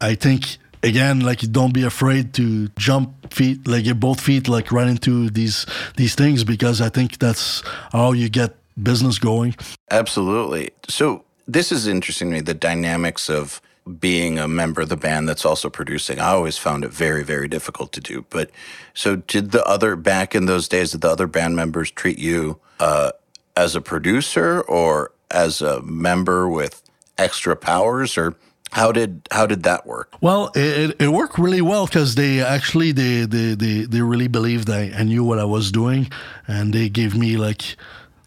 I 0.01 0.15
think 0.15 0.59
again, 0.83 1.21
like, 1.21 1.41
don't 1.53 1.73
be 1.73 1.85
afraid 1.85 2.35
to 2.35 2.69
jump 2.79 3.33
feet, 3.33 3.67
like 3.67 3.85
your 3.85 3.95
both 3.95 4.21
feet, 4.21 4.49
like 4.49 4.73
run 4.73 4.89
into 4.89 5.31
these 5.31 5.67
these 5.97 6.15
things 6.15 6.45
because 6.45 6.81
I 6.81 6.89
think 6.89 7.19
that's 7.19 7.63
how 7.93 8.13
you 8.13 8.29
get 8.29 8.57
business 8.83 9.19
going. 9.19 9.55
Absolutely. 9.91 10.71
So 10.89 11.25
this 11.47 11.73
is 11.73 11.87
interesting 11.87 12.31
to 12.31 12.35
me. 12.37 12.41
The 12.41 12.55
dynamics 12.55 13.29
of 13.29 13.61
being 14.01 14.39
a 14.39 14.47
member 14.47 14.83
of 14.83 14.89
the 14.91 14.97
band 14.97 15.29
that's 15.29 15.45
also 15.45 15.71
producing. 15.71 16.21
I 16.21 16.29
always 16.29 16.59
found 16.59 16.85
it 16.85 16.91
very, 16.91 17.25
very 17.25 17.49
difficult 17.49 17.93
to 17.93 18.01
do. 18.01 18.25
But 18.29 18.51
so, 18.95 19.17
did 19.17 19.51
the 19.51 19.65
other 19.65 19.97
back 19.97 20.35
in 20.35 20.47
those 20.47 20.69
days? 20.69 20.93
Did 20.93 21.01
the 21.01 21.11
other 21.11 21.27
band 21.27 21.57
members 21.57 21.91
treat 21.91 22.19
you 22.19 22.61
uh, 22.81 23.13
as 23.57 23.75
a 23.75 23.81
producer 23.81 24.61
or 24.63 25.13
as 25.31 25.61
a 25.61 25.83
member 25.83 26.49
with 26.49 26.83
extra 27.17 27.57
powers 27.57 28.17
or 28.17 28.37
how 28.73 28.93
did 28.93 29.27
how 29.31 29.47
did 29.47 29.63
that 29.63 29.87
work? 29.87 30.15
Well, 30.21 30.51
it, 30.55 30.97
it 31.01 31.09
worked 31.09 31.39
really 31.39 31.63
well 31.63 31.87
because 31.87 32.15
they 32.17 32.43
actually 32.43 32.93
they, 32.93 33.25
they 33.25 33.55
they 33.55 33.81
they 33.83 34.03
really 34.03 34.29
believed 34.29 34.69
I, 34.69 34.93
I 34.95 35.05
knew 35.05 35.25
what 35.25 35.39
I 35.39 35.45
was 35.45 35.73
doing, 35.73 36.11
and 36.47 36.73
they 36.73 36.89
gave 36.89 37.17
me 37.17 37.37
like 37.37 37.77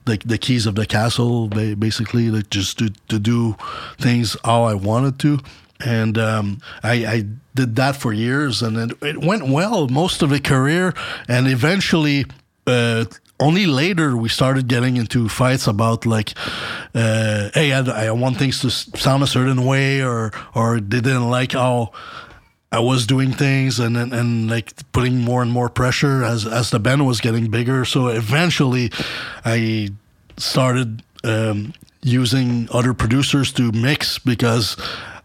like 0.07 0.23
the 0.23 0.37
keys 0.37 0.65
of 0.65 0.75
the 0.75 0.85
castle, 0.85 1.47
basically, 1.47 2.31
like 2.31 2.49
just 2.49 2.79
to 2.79 2.89
to 3.09 3.19
do 3.19 3.55
things 3.99 4.35
how 4.43 4.63
I 4.63 4.73
wanted 4.73 5.19
to, 5.19 5.39
and 5.85 6.17
um, 6.17 6.59
I, 6.83 7.05
I 7.05 7.25
did 7.53 7.75
that 7.75 7.95
for 7.95 8.11
years, 8.11 8.61
and 8.61 8.77
it, 8.77 8.97
it 9.03 9.17
went 9.21 9.47
well 9.47 9.87
most 9.89 10.21
of 10.21 10.29
the 10.29 10.39
career, 10.39 10.93
and 11.27 11.47
eventually. 11.47 12.25
Uh, 12.67 13.05
only 13.41 13.65
later 13.65 14.15
we 14.15 14.29
started 14.29 14.67
getting 14.67 14.97
into 14.97 15.27
fights 15.27 15.67
about 15.67 16.05
like, 16.05 16.33
uh, 16.93 17.49
hey, 17.53 17.73
I, 17.73 18.07
I, 18.07 18.11
want 18.11 18.37
things 18.37 18.61
to 18.61 18.69
sound 18.69 19.23
a 19.23 19.27
certain 19.27 19.65
way, 19.65 20.01
or 20.01 20.31
or 20.53 20.79
they 20.79 21.01
didn't 21.01 21.29
like 21.29 21.53
how 21.53 21.91
I 22.71 22.79
was 22.79 23.05
doing 23.05 23.33
things, 23.33 23.79
and, 23.79 23.97
and 23.97 24.13
and 24.13 24.49
like 24.49 24.73
putting 24.91 25.17
more 25.17 25.41
and 25.41 25.51
more 25.51 25.69
pressure 25.69 26.23
as 26.23 26.45
as 26.45 26.69
the 26.69 26.79
band 26.79 27.05
was 27.05 27.19
getting 27.19 27.49
bigger. 27.49 27.83
So 27.83 28.07
eventually, 28.07 28.91
I 29.43 29.89
started 30.37 31.03
um, 31.23 31.73
using 32.01 32.67
other 32.71 32.93
producers 32.93 33.51
to 33.53 33.71
mix 33.71 34.19
because 34.19 34.77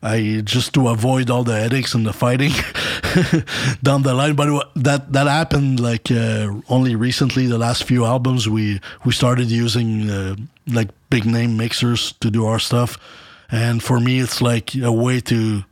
I 0.06 0.40
just 0.44 0.72
to 0.74 0.88
avoid 0.88 1.30
all 1.30 1.42
the 1.42 1.58
headaches 1.58 1.94
and 1.94 2.06
the 2.06 2.12
fighting 2.12 2.52
down 3.82 4.02
the 4.02 4.14
line. 4.14 4.36
But 4.36 4.70
that 4.76 5.12
that 5.12 5.26
happened 5.26 5.80
like 5.80 6.10
uh, 6.12 6.54
only 6.68 6.94
recently. 6.94 7.48
The 7.48 7.58
last 7.58 7.82
few 7.84 8.04
albums, 8.04 8.48
we 8.48 8.80
we 9.04 9.12
started 9.12 9.50
using 9.50 10.08
uh, 10.08 10.36
like 10.68 10.90
big 11.10 11.24
name 11.24 11.56
mixers 11.56 12.12
to 12.20 12.30
do 12.30 12.46
our 12.46 12.60
stuff, 12.60 12.98
and 13.50 13.82
for 13.82 13.98
me, 13.98 14.20
it's 14.20 14.40
like 14.40 14.76
a 14.76 14.92
way 14.92 15.20
to 15.22 15.64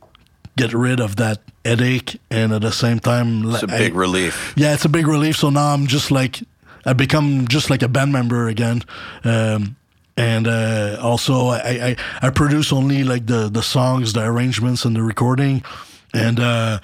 get 0.57 0.73
rid 0.73 0.99
of 0.99 1.15
that 1.15 1.39
headache, 1.63 2.19
and 2.29 2.51
at 2.51 2.61
the 2.61 2.71
same 2.71 2.99
time, 2.99 3.49
it's 3.53 3.63
a 3.63 3.67
big 3.67 3.93
I, 3.93 3.95
relief. 3.95 4.53
Yeah, 4.57 4.73
it's 4.73 4.85
a 4.85 4.89
big 4.89 5.07
relief. 5.07 5.37
So 5.37 5.49
now 5.49 5.73
I'm 5.73 5.87
just 5.87 6.11
like 6.11 6.43
I 6.85 6.91
become 6.93 7.47
just 7.47 7.69
like 7.69 7.81
a 7.81 7.87
band 7.87 8.11
member 8.11 8.49
again. 8.49 8.83
Um, 9.23 9.77
and 10.17 10.47
uh, 10.47 10.97
also 11.01 11.47
I, 11.47 11.57
I, 11.59 11.95
I 12.21 12.29
produce 12.29 12.71
only 12.71 13.03
like 13.03 13.25
the 13.27 13.49
the 13.49 13.61
songs, 13.61 14.13
the 14.13 14.23
arrangements, 14.23 14.85
and 14.85 14.95
the 14.95 15.03
recording, 15.03 15.63
and 16.13 16.39
uh, 16.39 16.79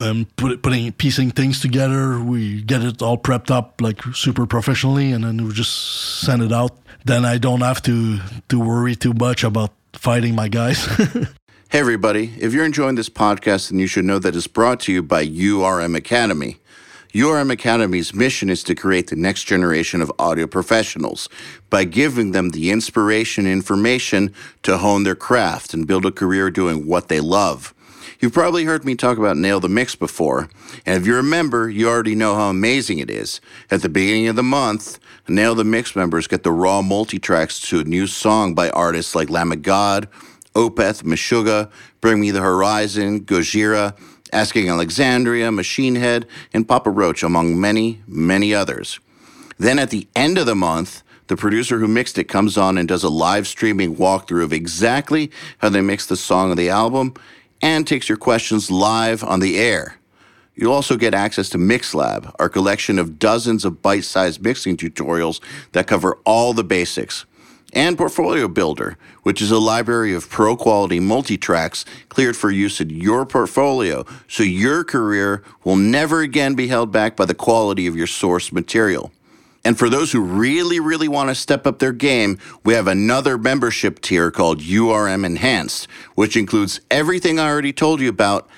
um, 0.00 0.26
put, 0.36 0.62
putting 0.62 0.92
piecing 0.92 1.30
things 1.30 1.60
together. 1.60 2.20
We 2.20 2.62
get 2.62 2.82
it 2.82 3.02
all 3.02 3.18
prepped 3.18 3.50
up 3.50 3.80
like 3.80 4.02
super 4.14 4.46
professionally, 4.46 5.12
and 5.12 5.24
then 5.24 5.44
we 5.46 5.52
just 5.52 6.20
send 6.20 6.42
it 6.42 6.52
out. 6.52 6.78
Then 7.04 7.24
I 7.24 7.38
don't 7.38 7.62
have 7.62 7.82
to 7.82 8.18
to 8.48 8.60
worry 8.60 8.94
too 8.94 9.12
much 9.14 9.44
about 9.44 9.72
fighting 9.92 10.34
my 10.34 10.48
guys. 10.48 10.84
hey 11.68 11.78
everybody! 11.80 12.32
If 12.38 12.52
you're 12.52 12.64
enjoying 12.64 12.94
this 12.94 13.08
podcast, 13.08 13.70
then 13.70 13.78
you 13.80 13.86
should 13.88 14.04
know 14.04 14.18
that 14.20 14.36
it's 14.36 14.46
brought 14.46 14.80
to 14.80 14.92
you 14.92 15.02
by 15.02 15.26
URM 15.26 15.96
Academy. 15.96 16.58
URM 17.14 17.52
Academy's 17.52 18.14
mission 18.14 18.48
is 18.48 18.64
to 18.64 18.74
create 18.74 19.08
the 19.08 19.16
next 19.16 19.44
generation 19.44 20.00
of 20.00 20.10
audio 20.18 20.46
professionals 20.46 21.28
by 21.68 21.84
giving 21.84 22.32
them 22.32 22.50
the 22.50 22.70
inspiration 22.70 23.44
and 23.44 23.52
information 23.52 24.32
to 24.62 24.78
hone 24.78 25.02
their 25.02 25.14
craft 25.14 25.74
and 25.74 25.86
build 25.86 26.06
a 26.06 26.10
career 26.10 26.50
doing 26.50 26.86
what 26.86 27.08
they 27.08 27.20
love. 27.20 27.74
You've 28.18 28.32
probably 28.32 28.64
heard 28.64 28.86
me 28.86 28.94
talk 28.94 29.18
about 29.18 29.36
Nail 29.36 29.60
the 29.60 29.68
Mix 29.68 29.94
before, 29.94 30.48
and 30.86 30.96
if 30.96 31.06
you 31.06 31.14
remember, 31.14 31.68
you 31.68 31.86
already 31.86 32.14
know 32.14 32.34
how 32.34 32.48
amazing 32.48 32.98
it 32.98 33.10
is. 33.10 33.42
At 33.70 33.82
the 33.82 33.90
beginning 33.90 34.28
of 34.28 34.36
the 34.36 34.42
month, 34.42 34.98
Nail 35.28 35.54
the 35.54 35.64
Mix 35.64 35.94
members 35.94 36.26
get 36.26 36.44
the 36.44 36.52
raw 36.52 36.80
multi-tracks 36.80 37.60
to 37.68 37.80
a 37.80 37.84
new 37.84 38.06
song 38.06 38.54
by 38.54 38.70
artists 38.70 39.14
like 39.14 39.28
Lamb 39.28 39.52
of 39.52 39.60
God, 39.60 40.08
Opeth, 40.54 41.02
Meshuggah, 41.02 41.70
Bring 42.00 42.20
Me 42.20 42.30
the 42.30 42.40
Horizon, 42.40 43.20
Gojira, 43.24 43.98
Asking 44.32 44.68
Alexandria, 44.68 45.52
Machine 45.52 45.96
Head, 45.96 46.26
and 46.52 46.66
Papa 46.66 46.90
Roach, 46.90 47.22
among 47.22 47.60
many, 47.60 48.02
many 48.06 48.54
others. 48.54 48.98
Then 49.58 49.78
at 49.78 49.90
the 49.90 50.08
end 50.16 50.38
of 50.38 50.46
the 50.46 50.54
month, 50.54 51.02
the 51.26 51.36
producer 51.36 51.78
who 51.78 51.88
mixed 51.88 52.18
it 52.18 52.24
comes 52.24 52.58
on 52.58 52.76
and 52.76 52.88
does 52.88 53.04
a 53.04 53.08
live 53.08 53.46
streaming 53.46 53.96
walkthrough 53.96 54.42
of 54.42 54.52
exactly 54.52 55.30
how 55.58 55.68
they 55.68 55.80
mixed 55.80 56.08
the 56.08 56.16
song 56.16 56.50
of 56.50 56.56
the 56.56 56.68
album 56.68 57.14
and 57.60 57.86
takes 57.86 58.08
your 58.08 58.18
questions 58.18 58.70
live 58.70 59.22
on 59.22 59.40
the 59.40 59.58
air. 59.58 59.96
You'll 60.54 60.72
also 60.72 60.96
get 60.96 61.14
access 61.14 61.48
to 61.50 61.58
MixLab, 61.58 62.34
our 62.38 62.48
collection 62.48 62.98
of 62.98 63.18
dozens 63.18 63.64
of 63.64 63.80
bite 63.80 64.04
sized 64.04 64.42
mixing 64.42 64.76
tutorials 64.76 65.40
that 65.72 65.86
cover 65.86 66.18
all 66.24 66.52
the 66.52 66.64
basics. 66.64 67.24
And 67.72 67.96
Portfolio 67.96 68.48
Builder, 68.48 68.98
which 69.22 69.40
is 69.40 69.50
a 69.50 69.58
library 69.58 70.14
of 70.14 70.28
pro 70.28 70.56
quality 70.56 71.00
multi 71.00 71.38
tracks 71.38 71.86
cleared 72.10 72.36
for 72.36 72.50
use 72.50 72.80
in 72.80 72.90
your 72.90 73.24
portfolio 73.24 74.04
so 74.28 74.42
your 74.42 74.84
career 74.84 75.42
will 75.64 75.76
never 75.76 76.20
again 76.20 76.54
be 76.54 76.68
held 76.68 76.92
back 76.92 77.16
by 77.16 77.24
the 77.24 77.34
quality 77.34 77.86
of 77.86 77.96
your 77.96 78.06
source 78.06 78.52
material. 78.52 79.10
And 79.64 79.78
for 79.78 79.88
those 79.88 80.12
who 80.12 80.20
really, 80.20 80.80
really 80.80 81.08
want 81.08 81.30
to 81.30 81.34
step 81.34 81.66
up 81.66 81.78
their 81.78 81.92
game, 81.92 82.38
we 82.64 82.74
have 82.74 82.88
another 82.88 83.38
membership 83.38 84.00
tier 84.00 84.30
called 84.30 84.60
URM 84.60 85.24
Enhanced, 85.24 85.88
which 86.14 86.36
includes 86.36 86.80
everything 86.90 87.38
I 87.38 87.48
already 87.48 87.72
told 87.72 88.00
you 88.00 88.08
about 88.08 88.48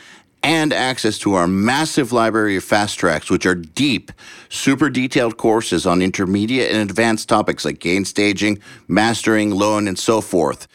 and 0.45 0.75
access 0.75 1.19
to 1.19 1.33
our 1.33 1.49
massive 1.49 2.13
library 2.13 2.55
of 2.57 2.63
fast 2.63 2.99
tracks, 2.99 3.31
which 3.31 3.47
are 3.47 3.55
deep, 3.55 4.13
super 4.51 4.91
detailed 4.91 5.39
courses 5.39 5.87
on 5.87 6.03
intermediate 6.03 6.71
and 6.71 6.91
advanced 6.91 7.31
topics 7.31 7.65
like 7.65 7.79
gain 7.79 8.05
staging, 8.05 8.59
mastering, 8.87 9.51
loan, 9.51 9.89
and 9.89 9.99
so 9.99 10.21
forth. 10.21 10.69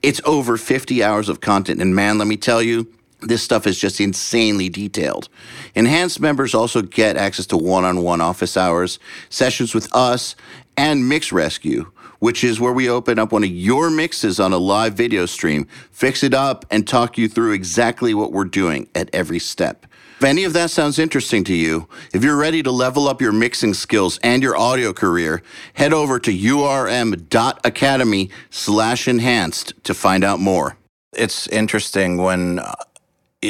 It's 0.00 0.20
over 0.24 0.56
50 0.56 1.02
hours 1.02 1.28
of 1.28 1.40
content, 1.40 1.82
and 1.82 1.92
man, 1.92 2.18
let 2.18 2.28
me 2.28 2.36
tell 2.36 2.62
you, 2.62 2.86
this 3.20 3.42
stuff 3.42 3.66
is 3.66 3.80
just 3.80 4.00
insanely 4.00 4.68
detailed. 4.68 5.28
Enhanced 5.74 6.20
members 6.20 6.54
also 6.54 6.80
get 6.80 7.16
access 7.16 7.46
to 7.46 7.56
one 7.56 7.84
on 7.84 8.02
one 8.02 8.20
office 8.20 8.56
hours, 8.56 9.00
sessions 9.28 9.74
with 9.74 9.92
us, 9.92 10.36
and 10.76 11.08
Mix 11.08 11.32
Rescue, 11.32 11.90
which 12.18 12.44
is 12.44 12.60
where 12.60 12.72
we 12.72 12.88
open 12.88 13.18
up 13.18 13.32
one 13.32 13.44
of 13.44 13.50
your 13.50 13.90
mixes 13.90 14.40
on 14.40 14.52
a 14.52 14.58
live 14.58 14.94
video 14.94 15.26
stream, 15.26 15.66
fix 15.90 16.22
it 16.22 16.34
up, 16.34 16.64
and 16.70 16.86
talk 16.86 17.18
you 17.18 17.28
through 17.28 17.52
exactly 17.52 18.14
what 18.14 18.32
we're 18.32 18.44
doing 18.44 18.88
at 18.94 19.10
every 19.12 19.38
step. 19.38 19.86
If 20.18 20.24
any 20.24 20.44
of 20.44 20.54
that 20.54 20.70
sounds 20.70 20.98
interesting 20.98 21.44
to 21.44 21.54
you, 21.54 21.88
if 22.14 22.24
you're 22.24 22.38
ready 22.38 22.62
to 22.62 22.70
level 22.70 23.06
up 23.06 23.20
your 23.20 23.32
mixing 23.32 23.74
skills 23.74 24.18
and 24.22 24.42
your 24.42 24.56
audio 24.56 24.94
career, 24.94 25.42
head 25.74 25.92
over 25.92 26.18
to 26.18 26.32
urm.academy 26.32 28.30
slash 28.48 29.08
enhanced 29.08 29.74
to 29.84 29.92
find 29.92 30.24
out 30.24 30.40
more. 30.40 30.78
It's 31.12 31.46
interesting 31.48 32.16
when 32.16 32.60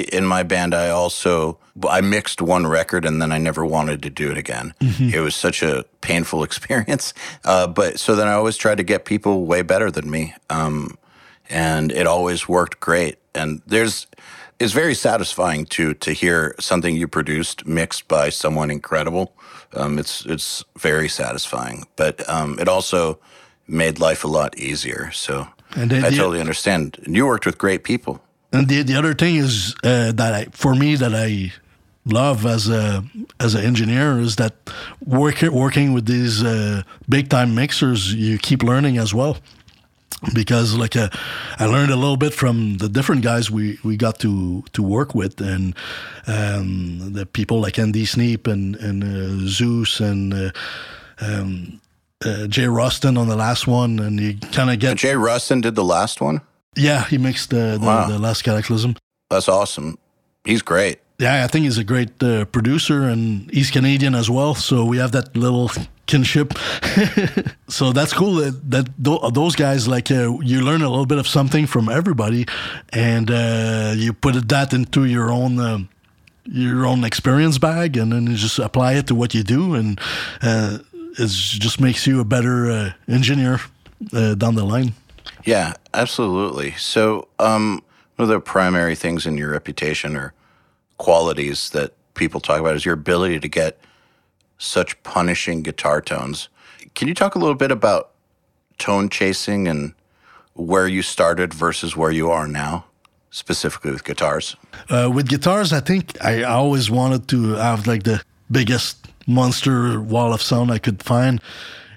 in 0.01 0.24
my 0.24 0.42
band, 0.42 0.74
I 0.74 0.90
also 0.90 1.59
I 1.88 2.01
mixed 2.01 2.40
one 2.40 2.66
record 2.66 3.05
and 3.05 3.20
then 3.20 3.32
I 3.32 3.38
never 3.38 3.64
wanted 3.64 4.03
to 4.03 4.11
do 4.11 4.30
it 4.30 4.38
again. 4.38 4.74
Mm-hmm. 4.80 5.11
It 5.14 5.20
was 5.20 5.34
such 5.34 5.62
a 5.62 5.84
painful 6.01 6.42
experience. 6.49 7.14
Uh, 7.44 7.66
but 7.66 7.99
so 7.99 8.14
then 8.14 8.28
I 8.28 8.32
always 8.32 8.57
tried 8.57 8.78
to 8.78 8.84
get 8.84 9.05
people 9.05 9.44
way 9.44 9.62
better 9.62 9.90
than 9.90 10.11
me, 10.11 10.34
um, 10.51 10.97
and 11.49 11.92
it 11.92 12.07
always 12.07 12.49
worked 12.49 12.80
great. 12.80 13.18
And 13.34 13.62
there's 13.66 14.07
it's 14.59 14.72
very 14.72 14.94
satisfying 14.94 15.66
to 15.66 15.94
to 15.94 16.12
hear 16.12 16.55
something 16.59 16.97
you 16.97 17.09
produced 17.09 17.66
mixed 17.66 18.09
by 18.09 18.30
someone 18.30 18.70
incredible. 18.70 19.32
Um, 19.74 19.99
it's 19.99 20.24
it's 20.26 20.64
very 20.78 21.09
satisfying, 21.09 21.86
but 21.97 22.28
um, 22.28 22.59
it 22.59 22.68
also 22.68 23.18
made 23.68 23.99
life 23.99 24.24
a 24.24 24.28
lot 24.28 24.57
easier. 24.57 25.11
So 25.12 25.49
I 25.74 26.11
totally 26.11 26.40
understand. 26.40 26.99
And 27.05 27.14
you 27.14 27.26
worked 27.26 27.47
with 27.47 27.59
great 27.59 27.84
people. 27.84 28.20
And 28.57 28.68
the 28.68 28.82
the 28.82 28.94
other 28.96 29.14
thing 29.14 29.36
is 29.36 29.74
uh, 29.84 30.12
that 30.12 30.32
I, 30.32 30.44
for 30.52 30.74
me 30.74 30.96
that 30.96 31.14
I 31.14 31.52
love 32.04 32.46
as 32.46 32.68
a 32.68 33.04
as 33.40 33.54
an 33.54 33.64
engineer 33.64 34.18
is 34.20 34.36
that 34.36 34.54
working 35.04 35.52
working 35.52 35.92
with 35.92 36.07
these 36.07 36.42
uh, 36.42 36.82
big 37.09 37.28
time 37.28 37.54
mixers, 37.54 38.14
you 38.14 38.38
keep 38.38 38.62
learning 38.62 38.98
as 38.98 39.12
well. 39.12 39.38
Because 40.32 40.74
like 40.74 40.96
uh, 40.96 41.11
I 41.59 41.66
learned 41.66 41.90
a 41.90 41.96
little 41.96 42.16
bit 42.16 42.32
from 42.32 42.78
the 42.78 42.88
different 42.88 43.22
guys 43.22 43.50
we, 43.50 43.78
we 43.84 43.96
got 43.96 44.18
to 44.20 44.62
to 44.72 44.82
work 44.82 45.14
with, 45.14 45.40
and 45.40 45.74
um, 46.26 47.12
the 47.12 47.26
people 47.26 47.61
like 47.61 47.78
Andy 47.78 48.07
Sneap 48.07 48.46
and 48.46 48.76
and 48.76 49.04
uh, 49.04 49.46
Zeuss 49.46 50.00
and. 50.00 50.32
Uh, 50.34 50.50
um, 51.18 51.80
uh, 52.24 52.46
Jay 52.46 52.66
Ruston 52.66 53.16
on 53.18 53.28
the 53.28 53.36
last 53.36 53.66
one, 53.66 53.98
and 53.98 54.18
you 54.18 54.38
kind 54.52 54.70
of 54.70 54.78
get. 54.78 54.96
Jay 54.96 55.14
Ruston 55.14 55.61
did 55.61 55.74
the 55.74 55.84
last 55.84 56.20
one. 56.20 56.40
Yeah, 56.76 57.04
he 57.04 57.18
mixed 57.18 57.50
the 57.50 57.78
the, 57.78 57.86
wow. 57.86 58.08
the 58.08 58.18
last 58.18 58.44
Kataklysm. 58.44 58.96
That's 59.30 59.48
awesome. 59.48 59.98
He's 60.44 60.62
great. 60.62 61.00
Yeah, 61.18 61.44
I 61.44 61.46
think 61.46 61.64
he's 61.64 61.78
a 61.78 61.84
great 61.84 62.22
uh, 62.22 62.44
producer, 62.44 63.02
and 63.02 63.50
he's 63.50 63.70
Canadian 63.70 64.14
as 64.14 64.28
well. 64.28 64.54
So 64.54 64.84
we 64.84 64.98
have 64.98 65.12
that 65.12 65.34
little 65.34 65.70
kinship. 66.04 66.52
so 67.68 67.92
that's 67.92 68.12
cool 68.12 68.34
that, 68.34 68.70
that 68.70 68.88
those 69.34 69.56
guys 69.56 69.88
like 69.88 70.10
uh, 70.10 70.38
you 70.40 70.60
learn 70.60 70.82
a 70.82 70.90
little 70.90 71.06
bit 71.06 71.18
of 71.18 71.26
something 71.26 71.66
from 71.66 71.88
everybody, 71.88 72.46
and 72.92 73.30
uh, 73.30 73.94
you 73.96 74.12
put 74.12 74.48
that 74.48 74.72
into 74.72 75.04
your 75.04 75.30
own. 75.30 75.58
Uh, 75.58 75.78
your 76.48 76.86
own 76.86 77.02
experience 77.02 77.58
bag, 77.58 77.96
and 77.96 78.12
then 78.12 78.28
you 78.28 78.36
just 78.36 78.60
apply 78.60 78.92
it 78.92 79.08
to 79.08 79.16
what 79.16 79.34
you 79.34 79.42
do, 79.42 79.74
and 79.74 80.00
uh, 80.42 80.78
it 81.18 81.26
just 81.26 81.80
makes 81.80 82.06
you 82.06 82.20
a 82.20 82.24
better 82.24 82.70
uh, 82.70 82.92
engineer 83.08 83.60
down 84.12 84.54
the 84.54 84.64
line. 84.64 84.92
Yeah, 85.47 85.74
absolutely. 85.94 86.72
So, 86.72 87.28
um, 87.38 87.82
one 88.16 88.24
of 88.24 88.28
the 88.28 88.40
primary 88.40 88.97
things 88.97 89.26
in 89.26 89.38
your 89.38 89.53
reputation 89.53 90.16
or 90.16 90.34
qualities 90.99 91.70
that 91.70 91.94
people 92.14 92.40
talk 92.40 92.61
about 92.61 92.74
is 92.74 92.84
your 92.84 92.94
ability 92.94 93.38
to 93.40 93.49
get 93.49 93.78
such 94.59 95.01
punishing 95.03 95.62
guitar 95.62 96.01
tones. 96.01 96.49
Can 96.94 97.09
you 97.09 97.14
talk 97.14 97.34
a 97.34 97.38
little 97.38 97.55
bit 97.55 97.70
about 97.70 98.11
tone 98.78 99.09
chasing 99.09 99.68
and 99.68 99.94
where 100.55 100.88
you 100.88 101.03
started 101.03 101.55
versus 101.55 101.97
where 101.97 102.11
you 102.11 102.30
are 102.30 102.49
now, 102.49 102.86
specifically 103.30 103.92
with 103.92 104.05
guitars? 104.05 104.57
Uh, 104.88 105.11
with 105.14 105.28
guitars, 105.28 105.72
I 105.72 105.80
think 105.80 106.16
I 106.24 106.42
always 106.42 106.90
wanted 106.90 107.28
to 107.28 107.53
have 107.53 107.86
like 107.86 108.03
the 108.03 108.22
biggest 108.51 109.09
monster 109.26 110.01
wall 110.01 110.32
of 110.32 110.42
sound 110.42 110.70
I 110.70 110.78
could 110.78 111.03
find. 111.03 111.40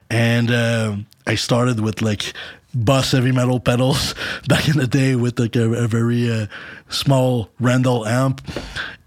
And 0.10 0.52
uh, 0.52 0.98
I 1.26 1.36
started 1.36 1.80
with 1.80 2.02
like 2.02 2.34
Boss 2.74 3.14
heavy 3.14 3.32
metal 3.32 3.60
pedals 3.60 4.14
back 4.48 4.68
in 4.68 4.78
the 4.78 4.88
day 4.88 5.16
with 5.16 5.40
like 5.40 5.56
a, 5.56 5.74
a 5.74 5.88
very 5.88 6.32
uh, 6.32 6.46
small 6.90 7.50
Randall 7.60 8.06
amp, 8.06 8.42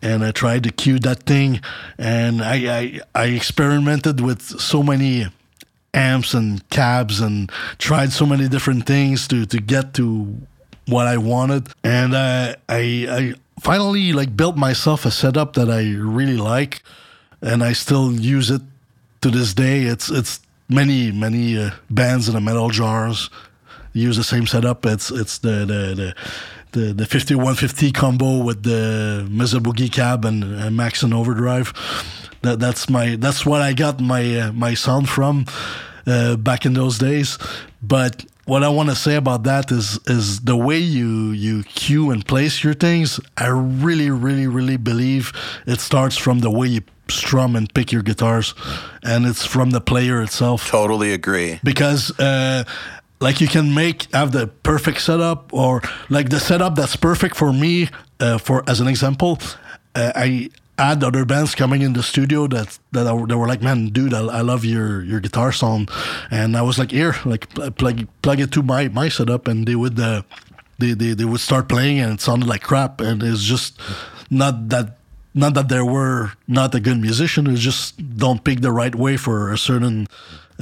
and 0.00 0.24
I 0.24 0.32
tried 0.32 0.64
to 0.64 0.70
cue 0.72 0.98
that 1.00 1.22
thing, 1.24 1.60
and 1.96 2.42
I, 2.42 2.80
I 2.80 3.00
I 3.14 3.24
experimented 3.26 4.20
with 4.20 4.42
so 4.42 4.82
many 4.82 5.26
amps 5.94 6.34
and 6.34 6.68
cabs 6.70 7.20
and 7.20 7.52
tried 7.78 8.12
so 8.12 8.26
many 8.26 8.48
different 8.48 8.86
things 8.86 9.28
to 9.28 9.46
to 9.46 9.58
get 9.58 9.94
to 9.94 10.40
what 10.86 11.06
I 11.06 11.16
wanted, 11.16 11.68
and 11.84 12.14
uh, 12.14 12.56
I 12.68 13.06
I 13.08 13.34
finally 13.60 14.12
like 14.12 14.36
built 14.36 14.56
myself 14.56 15.06
a 15.06 15.10
setup 15.12 15.52
that 15.54 15.70
I 15.70 15.82
really 15.92 16.36
like, 16.36 16.82
and 17.40 17.62
I 17.62 17.74
still 17.74 18.12
use 18.12 18.50
it 18.50 18.62
to 19.20 19.30
this 19.30 19.54
day. 19.54 19.82
It's 19.82 20.10
it's 20.10 20.40
many 20.68 21.12
many 21.12 21.58
uh, 21.58 21.70
bands 21.90 22.28
in 22.28 22.34
the 22.34 22.40
metal 22.40 22.70
jars 22.70 23.30
use 23.92 24.16
the 24.16 24.24
same 24.24 24.46
setup. 24.46 24.86
It's 24.86 25.10
it's 25.10 25.38
the 25.38 25.64
the 25.66 25.94
the 25.94 26.14
the, 26.72 26.92
the 26.94 27.06
5150 27.06 27.92
combo 27.92 28.42
with 28.42 28.62
the 28.62 29.26
Mesa 29.30 29.58
Boogie 29.58 29.92
cab 29.92 30.24
and, 30.24 30.42
and 30.42 30.76
Maxon 30.76 31.12
overdrive. 31.12 31.72
That 32.42 32.58
that's 32.58 32.88
my 32.88 33.16
that's 33.16 33.46
what 33.46 33.62
I 33.62 33.72
got 33.72 34.00
my 34.00 34.40
uh, 34.40 34.52
my 34.52 34.74
sound 34.74 35.08
from 35.08 35.46
uh, 36.06 36.36
back 36.36 36.66
in 36.66 36.72
those 36.72 36.98
days. 36.98 37.38
But 37.82 38.24
what 38.46 38.64
I 38.64 38.68
want 38.68 38.88
to 38.88 38.96
say 38.96 39.14
about 39.16 39.44
that 39.44 39.70
is 39.70 40.00
is 40.06 40.40
the 40.40 40.56
way 40.56 40.78
you 40.78 41.30
you 41.30 41.62
cue 41.62 42.10
and 42.10 42.26
place 42.26 42.64
your 42.64 42.74
things. 42.74 43.20
I 43.36 43.46
really 43.48 44.10
really 44.10 44.46
really 44.46 44.76
believe 44.76 45.32
it 45.66 45.80
starts 45.80 46.16
from 46.16 46.40
the 46.40 46.50
way 46.50 46.66
you 46.68 46.80
strum 47.08 47.54
and 47.54 47.72
pick 47.74 47.92
your 47.92 48.02
guitars, 48.02 48.54
and 49.04 49.26
it's 49.26 49.44
from 49.44 49.70
the 49.70 49.80
player 49.80 50.22
itself. 50.22 50.68
Totally 50.68 51.12
agree. 51.12 51.60
Because 51.62 52.18
uh, 52.18 52.64
like 53.22 53.40
you 53.40 53.48
can 53.48 53.74
make 53.74 54.12
have 54.12 54.32
the 54.32 54.48
perfect 54.62 55.00
setup 55.00 55.52
or 55.54 55.80
like 56.10 56.28
the 56.28 56.40
setup 56.40 56.74
that's 56.74 56.96
perfect 56.96 57.36
for 57.36 57.52
me 57.52 57.88
uh, 58.20 58.36
for 58.36 58.62
as 58.68 58.80
an 58.80 58.88
example 58.88 59.38
uh, 59.94 60.12
i 60.14 60.50
had 60.78 61.04
other 61.04 61.24
bands 61.24 61.54
coming 61.54 61.82
in 61.82 61.92
the 61.92 62.02
studio 62.02 62.46
that 62.46 62.78
that, 62.92 63.06
I, 63.06 63.12
were 63.12 63.46
like, 63.46 63.62
man, 63.62 63.88
dude, 63.88 64.14
I, 64.14 64.20
I 64.20 64.40
love 64.40 64.64
your 64.64 65.02
your 65.02 65.20
guitar 65.20 65.52
sound, 65.52 65.90
and 66.30 66.56
I 66.56 66.62
was 66.62 66.78
like, 66.78 66.90
here, 66.90 67.14
like 67.24 67.48
plug 67.76 68.08
plug 68.22 68.40
it 68.40 68.52
to 68.52 68.62
my 68.62 68.88
my 68.88 69.08
setup, 69.08 69.48
and 69.48 69.66
they 69.66 69.74
would 69.74 69.98
uh, 70.00 70.22
they, 70.78 70.94
they 70.94 71.14
they 71.14 71.24
would 71.24 71.40
start 71.40 71.68
playing, 71.68 72.00
and 72.00 72.14
it 72.14 72.20
sounded 72.20 72.48
like 72.48 72.62
crap, 72.62 73.00
and 73.00 73.22
it's 73.22 73.42
just 73.42 73.78
not 74.30 74.68
that 74.70 74.96
not 75.34 75.54
that 75.54 75.68
they 75.68 75.80
were 75.80 76.32
not 76.48 76.74
a 76.74 76.80
good 76.80 76.98
musician, 76.98 77.46
it's 77.46 77.60
just 77.60 77.96
don't 78.16 78.44
pick 78.44 78.60
the 78.60 78.72
right 78.72 78.94
way 78.94 79.16
for 79.16 79.52
a 79.52 79.58
certain 79.58 80.06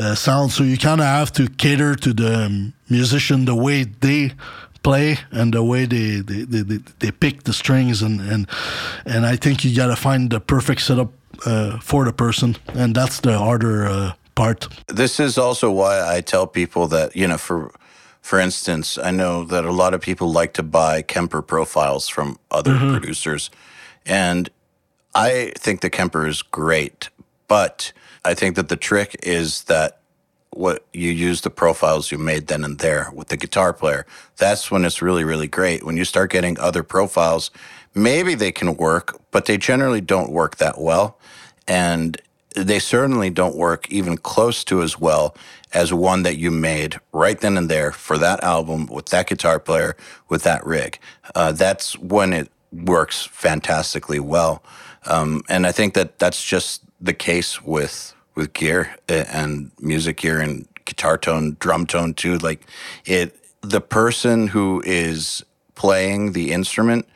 uh, 0.01 0.15
sound. 0.15 0.53
So 0.53 0.65
you 0.65 0.79
kind 0.79 1.01
of 1.01 1.07
have 1.07 1.33
to 1.33 1.49
cater 1.49 1.95
to 1.95 2.13
the 2.13 2.73
musician 2.89 3.45
the 3.45 3.55
way 3.55 3.85
they 3.85 4.33
play 4.83 5.19
and 5.31 5.53
the 5.53 5.63
way 5.63 5.85
they 5.85 6.21
they, 6.21 6.43
they, 6.43 6.79
they 6.99 7.11
pick 7.11 7.45
the 7.45 7.53
strings 7.53 8.03
and 8.03 8.21
and 8.21 8.47
and 9.05 9.27
I 9.27 9.37
think 9.37 9.65
you 9.65 9.77
gotta 9.77 9.97
find 9.97 10.31
the 10.31 10.41
perfect 10.41 10.81
setup 10.81 11.13
uh, 11.45 11.79
for 11.81 12.05
the 12.05 12.13
person 12.13 12.57
and 12.75 12.95
that's 12.95 13.21
the 13.21 13.39
harder 13.39 13.87
uh, 13.87 14.13
part. 14.35 14.69
This 14.87 15.21
is 15.21 15.37
also 15.37 15.71
why 15.71 16.17
I 16.17 16.23
tell 16.23 16.47
people 16.47 16.89
that 16.89 17.15
you 17.15 17.29
know 17.29 17.39
for 17.39 17.71
for 18.23 18.39
instance 18.39 18.99
I 18.99 19.11
know 19.11 19.45
that 19.45 19.65
a 19.65 19.73
lot 19.73 19.95
of 19.95 20.01
people 20.01 20.33
like 20.33 20.55
to 20.55 20.63
buy 20.63 21.03
Kemper 21.03 21.43
profiles 21.43 22.09
from 22.09 22.39
other 22.51 22.73
mm-hmm. 22.73 22.93
producers 22.93 23.51
and 24.07 24.49
I 25.15 25.53
think 25.59 25.81
the 25.81 25.91
Kemper 25.91 26.27
is 26.27 26.43
great 26.43 27.11
but 27.49 27.93
I 28.25 28.35
think 28.35 28.57
that 28.57 28.69
the 28.69 28.77
trick 28.77 29.17
is 29.23 29.65
that 29.65 29.99
what 30.51 30.85
you 30.93 31.11
use 31.11 31.43
the 31.43 31.51
profiles 31.51 32.11
you 32.11 32.19
made 32.19 32.49
then 32.49 32.65
and 32.65 32.79
there 32.79 33.11
with 33.15 33.29
the 33.29 33.37
guitar 33.37 33.73
player. 33.73 34.05
That's 34.37 34.71
when 34.71 34.85
it's 34.85 35.01
really, 35.01 35.25
really 35.25 35.47
great. 35.47 35.85
When 35.85 35.97
you 35.97 36.05
start 36.05 36.31
getting 36.31 36.59
other 36.59 36.83
profiles, 36.83 37.51
maybe 37.95 38.35
they 38.35 38.53
can 38.53 38.77
work, 38.77 39.21
but 39.31 39.47
they 39.47 39.57
generally 39.57 40.01
don't 40.01 40.33
work 40.33 40.57
that 40.57 40.81
well. 40.81 41.19
And 41.69 42.21
they 42.57 42.81
certainly 42.81 43.31
don't 43.31 43.55
work 43.55 43.89
even 43.91 44.17
close 44.17 44.65
to 44.65 44.83
as 44.83 44.99
well 44.99 45.37
as 45.73 45.93
one 45.93 46.25
that 46.25 46.37
you 46.37 46.51
made 46.51 46.99
right 47.13 47.41
then 47.41 47.57
and 47.57 47.69
there 47.69 47.93
for 47.93 48.19
that 48.19 48.43
album 48.43 48.87
with 48.87 49.07
that 49.07 49.29
guitar 49.29 49.61
player 49.61 49.97
with 50.29 50.43
that 50.43 50.67
rig. 50.67 50.99
Uh, 51.37 51.53
that's 51.53 51.97
when 51.99 52.33
it 52.33 52.51
works 52.73 53.25
fantastically 53.25 54.19
well. 54.19 54.65
Um, 55.07 55.43
and 55.49 55.65
I 55.65 55.73
think 55.73 55.95
that 55.95 56.19
that's 56.19 56.45
just 56.45 56.83
the 57.01 57.15
case 57.15 57.63
with 57.63 58.15
with 58.35 58.53
gear 58.53 58.95
and 59.09 59.71
music 59.81 60.19
gear 60.19 60.41
and 60.41 60.67
guitar 60.85 61.19
tone, 61.19 61.57
drum 61.61 61.87
tone 61.87 62.15
too. 62.15 62.39
Like 62.39 62.67
it, 63.05 63.37
the 63.61 63.81
person 63.81 64.49
who 64.49 64.83
is 64.85 65.45
playing 65.75 66.33
the 66.33 66.53
instrument, 66.53 67.09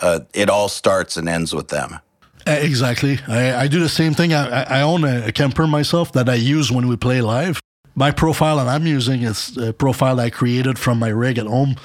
uh, 0.00 0.20
it 0.34 0.48
all 0.48 0.68
starts 0.68 1.16
and 1.16 1.28
ends 1.28 1.54
with 1.54 1.68
them. 1.68 1.98
Exactly. 2.46 3.18
I, 3.28 3.62
I 3.62 3.68
do 3.68 3.80
the 3.80 3.88
same 3.88 4.14
thing. 4.14 4.32
I, 4.32 4.62
I 4.62 4.80
own 4.82 5.04
a, 5.04 5.26
a 5.26 5.32
Kemper 5.32 5.66
myself 5.66 6.12
that 6.12 6.28
I 6.28 6.34
use 6.34 6.72
when 6.72 6.88
we 6.88 6.96
play 6.96 7.20
live. 7.20 7.60
My 7.94 8.10
profile 8.10 8.56
that 8.56 8.68
I'm 8.68 8.86
using 8.86 9.22
is 9.22 9.56
a 9.58 9.72
profile 9.72 10.18
I 10.20 10.30
created 10.30 10.78
from 10.78 10.98
my 10.98 11.08
rig 11.08 11.38
at 11.38 11.46
home 11.46 11.76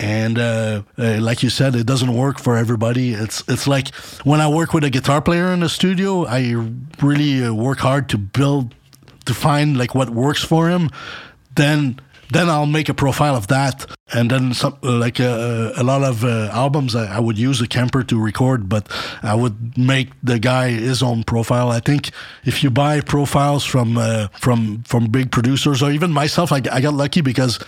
and 0.00 0.38
uh, 0.38 0.82
uh, 0.98 1.18
like 1.20 1.42
you 1.42 1.50
said, 1.50 1.76
it 1.76 1.86
doesn't 1.86 2.14
work 2.14 2.40
for 2.40 2.56
everybody. 2.56 3.12
It's 3.12 3.44
it's 3.48 3.68
like 3.68 3.94
when 4.24 4.40
I 4.40 4.48
work 4.48 4.72
with 4.72 4.82
a 4.82 4.90
guitar 4.90 5.20
player 5.20 5.52
in 5.52 5.60
the 5.60 5.68
studio, 5.68 6.26
I 6.26 6.56
really 7.02 7.44
uh, 7.44 7.52
work 7.52 7.80
hard 7.80 8.08
to 8.08 8.18
build 8.18 8.74
to 9.26 9.34
find 9.34 9.76
like 9.76 9.94
what 9.94 10.08
works 10.08 10.42
for 10.42 10.70
him. 10.70 10.88
Then 11.54 12.00
then 12.30 12.48
I'll 12.48 12.64
make 12.64 12.88
a 12.88 12.94
profile 12.94 13.36
of 13.36 13.48
that, 13.48 13.84
and 14.14 14.30
then 14.30 14.54
some 14.54 14.78
like 14.82 15.20
uh, 15.20 15.72
a 15.76 15.82
lot 15.82 16.02
of 16.02 16.24
uh, 16.24 16.48
albums 16.52 16.94
I, 16.94 17.16
I, 17.16 17.20
would 17.20 17.36
use 17.36 17.60
a 17.60 17.66
Kemper 17.66 18.02
to 18.04 18.18
record, 18.18 18.68
but 18.68 18.88
I 19.22 19.34
would 19.34 19.76
make 19.76 20.08
the 20.22 20.38
guy 20.38 20.70
his 20.70 21.02
own 21.02 21.24
profile. 21.24 21.68
I 21.70 21.80
think 21.80 22.10
if 22.44 22.62
you 22.62 22.70
buy 22.70 23.02
profiles 23.02 23.64
from 23.64 23.98
uh, 23.98 24.28
from 24.32 24.82
from 24.84 25.08
big 25.10 25.30
producers 25.30 25.82
or 25.82 25.90
even 25.90 26.10
myself, 26.10 26.52
I, 26.52 26.62
I 26.72 26.80
got 26.80 26.94
lucky 26.94 27.20
because 27.20 27.58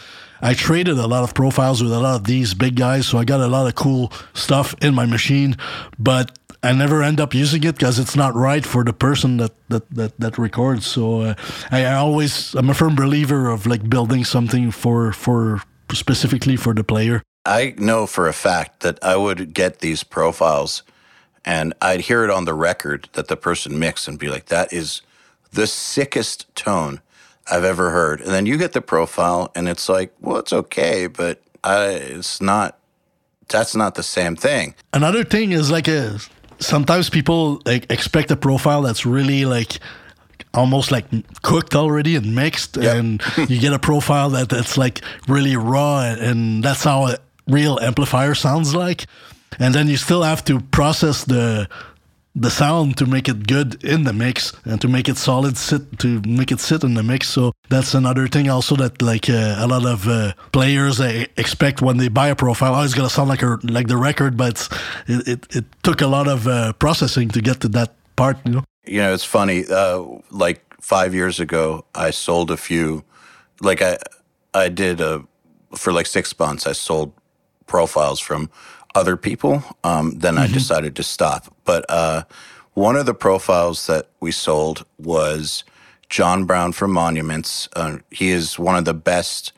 I 0.42 0.54
traded 0.54 0.98
a 0.98 1.06
lot 1.06 1.22
of 1.22 1.34
profiles 1.34 1.82
with 1.82 1.92
a 1.92 2.00
lot 2.00 2.16
of 2.16 2.24
these 2.24 2.52
big 2.52 2.74
guys, 2.74 3.06
so 3.06 3.18
I 3.18 3.24
got 3.24 3.40
a 3.40 3.46
lot 3.46 3.68
of 3.68 3.76
cool 3.76 4.12
stuff 4.34 4.74
in 4.82 4.92
my 4.94 5.06
machine, 5.06 5.56
but 5.98 6.36
I 6.64 6.72
never 6.72 7.02
end 7.02 7.20
up 7.20 7.32
using 7.32 7.62
it 7.64 7.76
because 7.76 7.98
it's 7.98 8.16
not 8.16 8.34
right 8.34 8.64
for 8.64 8.84
the 8.84 8.92
person 8.92 9.36
that 9.38 9.52
that 9.68 9.88
that, 9.90 10.18
that 10.18 10.38
records. 10.38 10.86
So 10.86 11.20
uh, 11.20 11.34
I, 11.70 11.84
I, 11.84 11.94
always 11.94 12.54
I'm 12.54 12.70
a 12.70 12.74
firm 12.74 12.94
believer 12.94 13.50
of 13.50 13.66
like 13.66 13.88
building 13.88 14.24
something 14.24 14.70
for 14.70 15.12
for 15.12 15.62
specifically 15.92 16.56
for 16.56 16.74
the 16.74 16.84
player. 16.84 17.22
I 17.44 17.74
know 17.78 18.06
for 18.06 18.28
a 18.28 18.32
fact 18.32 18.80
that 18.80 19.02
I 19.02 19.16
would 19.16 19.54
get 19.54 19.80
these 19.80 20.04
profiles 20.04 20.82
and 21.44 21.74
I'd 21.80 22.02
hear 22.02 22.22
it 22.24 22.30
on 22.30 22.44
the 22.44 22.54
record 22.54 23.08
that 23.14 23.26
the 23.26 23.36
person 23.36 23.78
mixed 23.78 24.06
and 24.06 24.18
be 24.18 24.28
like, 24.28 24.46
that 24.46 24.72
is 24.72 25.02
the 25.52 25.66
sickest 25.66 26.54
tone 26.54 27.00
I've 27.50 27.64
ever 27.64 27.90
heard. 27.90 28.20
And 28.20 28.30
then 28.30 28.46
you 28.46 28.56
get 28.56 28.72
the 28.72 28.80
profile, 28.80 29.50
and 29.54 29.68
it's 29.68 29.88
like, 29.88 30.12
well, 30.20 30.38
it's 30.38 30.52
okay, 30.52 31.06
but 31.06 31.42
I, 31.64 31.86
it's 31.86 32.40
not. 32.40 32.78
That's 33.48 33.76
not 33.76 33.96
the 33.96 34.02
same 34.02 34.34
thing. 34.34 34.74
Another 34.94 35.24
thing 35.24 35.52
is 35.52 35.70
like 35.70 35.86
a 35.86 36.18
sometimes 36.58 37.10
people 37.10 37.60
like 37.66 37.90
expect 37.90 38.30
a 38.30 38.36
profile 38.36 38.82
that's 38.82 39.04
really 39.04 39.44
like 39.44 39.78
almost 40.54 40.90
like 40.90 41.04
cooked 41.42 41.74
already 41.74 42.16
and 42.16 42.34
mixed 42.34 42.76
yep. 42.76 42.96
and 42.96 43.22
you 43.50 43.58
get 43.58 43.72
a 43.72 43.78
profile 43.78 44.30
that 44.30 44.48
that's 44.48 44.76
like 44.76 45.00
really 45.28 45.56
raw 45.56 46.02
and 46.02 46.62
that's 46.62 46.84
how 46.84 47.06
a 47.06 47.18
real 47.48 47.78
amplifier 47.80 48.34
sounds 48.34 48.74
like 48.74 49.06
and 49.58 49.74
then 49.74 49.88
you 49.88 49.96
still 49.96 50.22
have 50.22 50.44
to 50.44 50.60
process 50.60 51.24
the 51.24 51.68
the 52.34 52.50
sound 52.50 52.96
to 52.96 53.06
make 53.06 53.28
it 53.28 53.46
good 53.46 53.82
in 53.84 54.04
the 54.04 54.12
mix 54.12 54.52
and 54.64 54.80
to 54.80 54.88
make 54.88 55.08
it 55.08 55.18
solid 55.18 55.58
sit 55.58 55.98
to 55.98 56.22
make 56.26 56.50
it 56.50 56.60
sit 56.60 56.82
in 56.82 56.94
the 56.94 57.02
mix. 57.02 57.28
So 57.28 57.52
that's 57.68 57.94
another 57.94 58.26
thing 58.26 58.48
also 58.48 58.74
that 58.76 59.02
like 59.02 59.28
uh, 59.28 59.56
a 59.58 59.66
lot 59.66 59.84
of 59.84 60.08
uh, 60.08 60.32
players 60.52 61.00
uh, 61.00 61.26
expect 61.36 61.82
when 61.82 61.98
they 61.98 62.08
buy 62.08 62.28
a 62.28 62.36
profile. 62.36 62.74
Oh 62.74 62.82
it's 62.82 62.94
gonna 62.94 63.10
sound 63.10 63.28
like 63.28 63.42
a, 63.42 63.58
like 63.64 63.88
the 63.88 63.96
record 63.98 64.36
but 64.36 64.68
it, 65.06 65.28
it, 65.28 65.56
it, 65.56 65.64
took 65.82 66.00
a 66.00 66.06
lot 66.06 66.28
of 66.28 66.46
uh, 66.46 66.72
processing 66.74 67.28
to 67.30 67.40
get 67.40 67.60
to 67.60 67.68
that 67.68 67.94
part 68.16 68.38
you 68.44 68.52
know? 68.52 68.64
You 68.86 68.98
know 68.98 69.12
it's 69.12 69.24
funny 69.24 69.64
uh, 69.68 70.04
like 70.30 70.62
five 70.80 71.14
years 71.14 71.38
ago 71.38 71.84
i 71.94 72.10
sold 72.10 72.50
a 72.50 72.56
few 72.56 73.04
like 73.60 73.80
i 73.82 73.98
i 74.52 74.68
did 74.68 75.00
a 75.00 75.24
for 75.76 75.92
like 75.92 76.06
six 76.06 76.36
months 76.38 76.66
i 76.66 76.72
sold 76.72 77.12
profiles 77.66 78.20
from 78.20 78.50
other 78.94 79.16
people, 79.16 79.62
um, 79.84 80.18
then 80.18 80.34
mm-hmm. 80.34 80.44
I 80.44 80.46
decided 80.46 80.96
to 80.96 81.02
stop. 81.02 81.54
But 81.64 81.84
uh, 81.88 82.24
one 82.74 82.96
of 82.96 83.06
the 83.06 83.14
profiles 83.14 83.86
that 83.86 84.08
we 84.20 84.32
sold 84.32 84.84
was 84.98 85.64
John 86.08 86.44
Brown 86.44 86.72
from 86.72 86.92
Monuments. 86.92 87.68
Uh, 87.74 87.98
he 88.10 88.30
is 88.30 88.58
one 88.58 88.76
of 88.76 88.84
the 88.84 88.94
best 88.94 89.52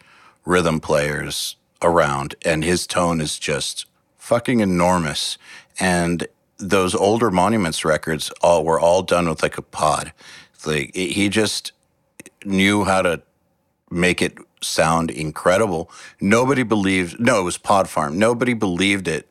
rhythm 0.44 0.80
players 0.80 1.56
around, 1.82 2.34
and 2.44 2.64
his 2.64 2.86
tone 2.86 3.20
is 3.20 3.38
just 3.38 3.86
fucking 4.18 4.60
enormous. 4.60 5.36
And 5.78 6.26
those 6.58 6.94
older 6.94 7.30
Monuments 7.30 7.84
records 7.84 8.30
all 8.40 8.64
were 8.64 8.80
all 8.80 9.02
done 9.02 9.28
with 9.28 9.42
like 9.42 9.58
a 9.58 9.62
pod. 9.62 10.12
Like 10.64 10.94
he 10.94 11.28
just 11.28 11.72
knew 12.44 12.84
how 12.84 13.02
to 13.02 13.22
make 13.90 14.22
it 14.22 14.36
sound 14.66 15.10
incredible. 15.10 15.90
Nobody 16.20 16.62
believed, 16.62 17.20
no, 17.20 17.40
it 17.40 17.44
was 17.44 17.58
Pod 17.58 17.88
Farm. 17.88 18.18
Nobody 18.18 18.54
believed 18.54 19.08
it. 19.08 19.30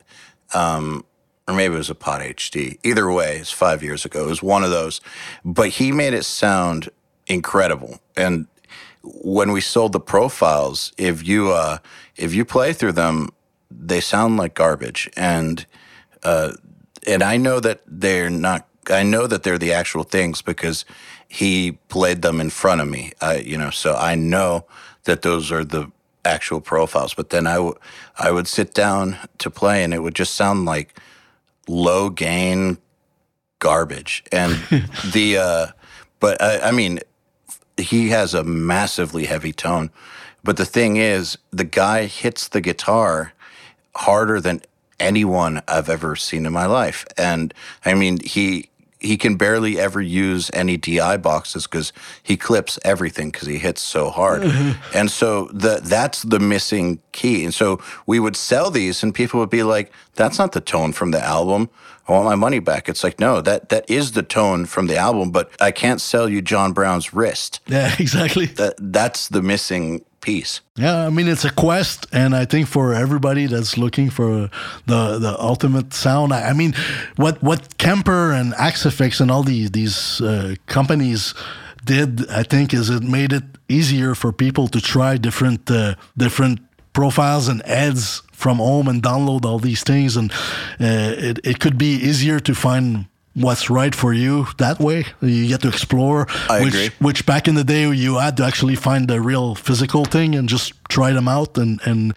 Um, 0.52 1.04
or 1.46 1.54
maybe 1.54 1.74
it 1.74 1.78
was 1.78 1.90
a 1.90 1.94
Pod 1.94 2.22
HD. 2.22 2.78
Either 2.82 3.10
way, 3.10 3.36
it's 3.36 3.50
five 3.50 3.82
years 3.82 4.04
ago. 4.04 4.24
It 4.24 4.28
was 4.28 4.42
one 4.42 4.64
of 4.64 4.70
those. 4.70 5.00
But 5.44 5.70
he 5.70 5.92
made 5.92 6.14
it 6.14 6.24
sound 6.24 6.88
incredible. 7.26 8.00
And 8.16 8.46
when 9.02 9.52
we 9.52 9.60
sold 9.60 9.92
the 9.92 10.00
profiles, 10.00 10.92
if 10.96 11.26
you 11.26 11.52
uh, 11.52 11.78
if 12.16 12.34
you 12.34 12.44
play 12.44 12.72
through 12.72 12.92
them, 12.92 13.28
they 13.70 14.00
sound 14.00 14.36
like 14.36 14.54
garbage. 14.54 15.10
And 15.16 15.66
uh, 16.22 16.52
and 17.06 17.22
I 17.22 17.36
know 17.36 17.60
that 17.60 17.82
they're 17.86 18.30
not. 18.30 18.66
I 18.90 19.02
know 19.02 19.26
that 19.26 19.42
they're 19.42 19.58
the 19.58 19.72
actual 19.72 20.04
things 20.04 20.42
because 20.42 20.84
he 21.28 21.72
played 21.88 22.22
them 22.22 22.40
in 22.40 22.50
front 22.50 22.80
of 22.80 22.88
me. 22.88 23.12
I, 23.20 23.38
you 23.38 23.56
know, 23.56 23.70
so 23.70 23.94
I 23.94 24.14
know 24.14 24.66
that 25.04 25.22
those 25.22 25.52
are 25.52 25.64
the 25.64 25.90
actual 26.24 26.60
profiles. 26.60 27.14
But 27.14 27.30
then 27.30 27.46
I, 27.46 27.54
w- 27.54 27.74
I 28.18 28.30
would 28.30 28.48
sit 28.48 28.74
down 28.74 29.18
to 29.38 29.50
play 29.50 29.84
and 29.84 29.92
it 29.94 30.02
would 30.02 30.14
just 30.14 30.34
sound 30.34 30.64
like 30.64 30.98
low 31.68 32.10
gain 32.10 32.78
garbage. 33.58 34.24
And 34.32 34.52
the, 35.12 35.38
uh, 35.38 35.66
but 36.20 36.40
I, 36.42 36.68
I 36.68 36.70
mean, 36.70 37.00
he 37.76 38.08
has 38.10 38.34
a 38.34 38.44
massively 38.44 39.26
heavy 39.26 39.52
tone. 39.52 39.90
But 40.42 40.56
the 40.56 40.66
thing 40.66 40.96
is, 40.96 41.38
the 41.50 41.64
guy 41.64 42.04
hits 42.04 42.48
the 42.48 42.60
guitar 42.60 43.32
harder 43.96 44.40
than 44.40 44.60
anyone 45.00 45.62
I've 45.66 45.88
ever 45.88 46.16
seen 46.16 46.46
in 46.46 46.52
my 46.52 46.66
life. 46.66 47.06
And 47.16 47.52
I 47.84 47.94
mean, 47.94 48.18
he 48.20 48.68
he 49.04 49.16
can 49.16 49.36
barely 49.36 49.78
ever 49.78 50.00
use 50.00 50.50
any 50.54 50.76
DI 50.76 51.16
boxes 51.18 51.66
because 51.66 51.92
he 52.22 52.36
clips 52.36 52.78
everything 52.84 53.30
because 53.30 53.46
he 53.46 53.58
hits 53.58 53.82
so 53.82 54.10
hard. 54.10 54.42
and 54.94 55.10
so 55.10 55.48
the 55.52 55.80
that's 55.82 56.22
the 56.22 56.40
missing 56.40 57.00
key. 57.12 57.44
And 57.44 57.54
so 57.54 57.80
we 58.06 58.18
would 58.18 58.36
sell 58.36 58.70
these, 58.70 59.02
and 59.02 59.14
people 59.14 59.40
would 59.40 59.50
be 59.50 59.62
like, 59.62 59.92
"That's 60.14 60.38
not 60.38 60.52
the 60.52 60.60
tone 60.60 60.92
from 60.92 61.10
the 61.10 61.22
album." 61.22 61.68
I 62.06 62.12
want 62.12 62.26
my 62.26 62.34
money 62.34 62.58
back. 62.58 62.88
It's 62.88 63.02
like, 63.02 63.18
no, 63.18 63.40
that 63.40 63.70
that 63.70 63.88
is 63.88 64.12
the 64.12 64.22
tone 64.22 64.66
from 64.66 64.88
the 64.88 64.96
album, 64.96 65.30
but 65.30 65.50
I 65.60 65.70
can't 65.70 66.00
sell 66.00 66.28
you 66.28 66.42
John 66.42 66.72
Brown's 66.72 67.14
wrist. 67.14 67.60
Yeah, 67.66 67.94
exactly. 67.98 68.46
That 68.46 68.74
that's 68.78 69.28
the 69.28 69.42
missing 69.42 70.04
Yeah, 70.76 71.06
I 71.06 71.10
mean 71.10 71.28
it's 71.28 71.44
a 71.44 71.52
quest, 71.52 72.06
and 72.12 72.34
I 72.34 72.44
think 72.44 72.68
for 72.68 72.94
everybody 72.94 73.46
that's 73.46 73.76
looking 73.78 74.10
for 74.10 74.50
the 74.86 75.18
the 75.18 75.36
ultimate 75.38 75.94
sound, 75.94 76.32
I, 76.32 76.50
I 76.50 76.52
mean, 76.52 76.74
what 77.16 77.42
what 77.42 77.78
Kemper 77.78 78.32
and 78.32 78.54
Axe-Fx 78.54 79.20
and 79.20 79.30
all 79.30 79.42
these 79.42 79.70
these 79.70 80.20
uh, 80.20 80.54
companies 80.66 81.34
did, 81.84 82.28
I 82.30 82.42
think, 82.42 82.72
is 82.72 82.90
it 82.90 83.02
made 83.02 83.32
it 83.32 83.44
easier 83.68 84.14
for 84.14 84.32
people 84.32 84.68
to 84.68 84.80
try 84.80 85.16
different 85.16 85.70
uh, 85.70 85.94
different 86.16 86.60
profiles 86.92 87.48
and 87.48 87.62
ads 87.66 88.22
from 88.32 88.58
home 88.58 88.88
and 88.88 89.02
download 89.02 89.44
all 89.44 89.58
these 89.58 89.82
things, 89.82 90.16
and 90.16 90.32
uh, 90.80 91.14
it 91.28 91.38
it 91.44 91.58
could 91.60 91.78
be 91.78 91.94
easier 91.94 92.40
to 92.40 92.54
find 92.54 93.06
what's 93.34 93.68
right 93.68 93.94
for 93.94 94.12
you 94.12 94.46
that 94.58 94.78
way. 94.80 95.06
You 95.20 95.48
get 95.48 95.60
to 95.62 95.68
explore. 95.68 96.26
I 96.48 96.62
which, 96.62 96.74
agree. 96.74 96.90
Which 97.00 97.26
back 97.26 97.48
in 97.48 97.54
the 97.54 97.64
day 97.64 97.90
you 97.92 98.18
had 98.18 98.36
to 98.38 98.44
actually 98.44 98.76
find 98.76 99.08
the 99.08 99.20
real 99.20 99.54
physical 99.54 100.04
thing 100.04 100.34
and 100.34 100.48
just 100.48 100.72
try 100.88 101.12
them 101.12 101.28
out 101.28 101.58
and 101.58 101.80
and 101.84 102.14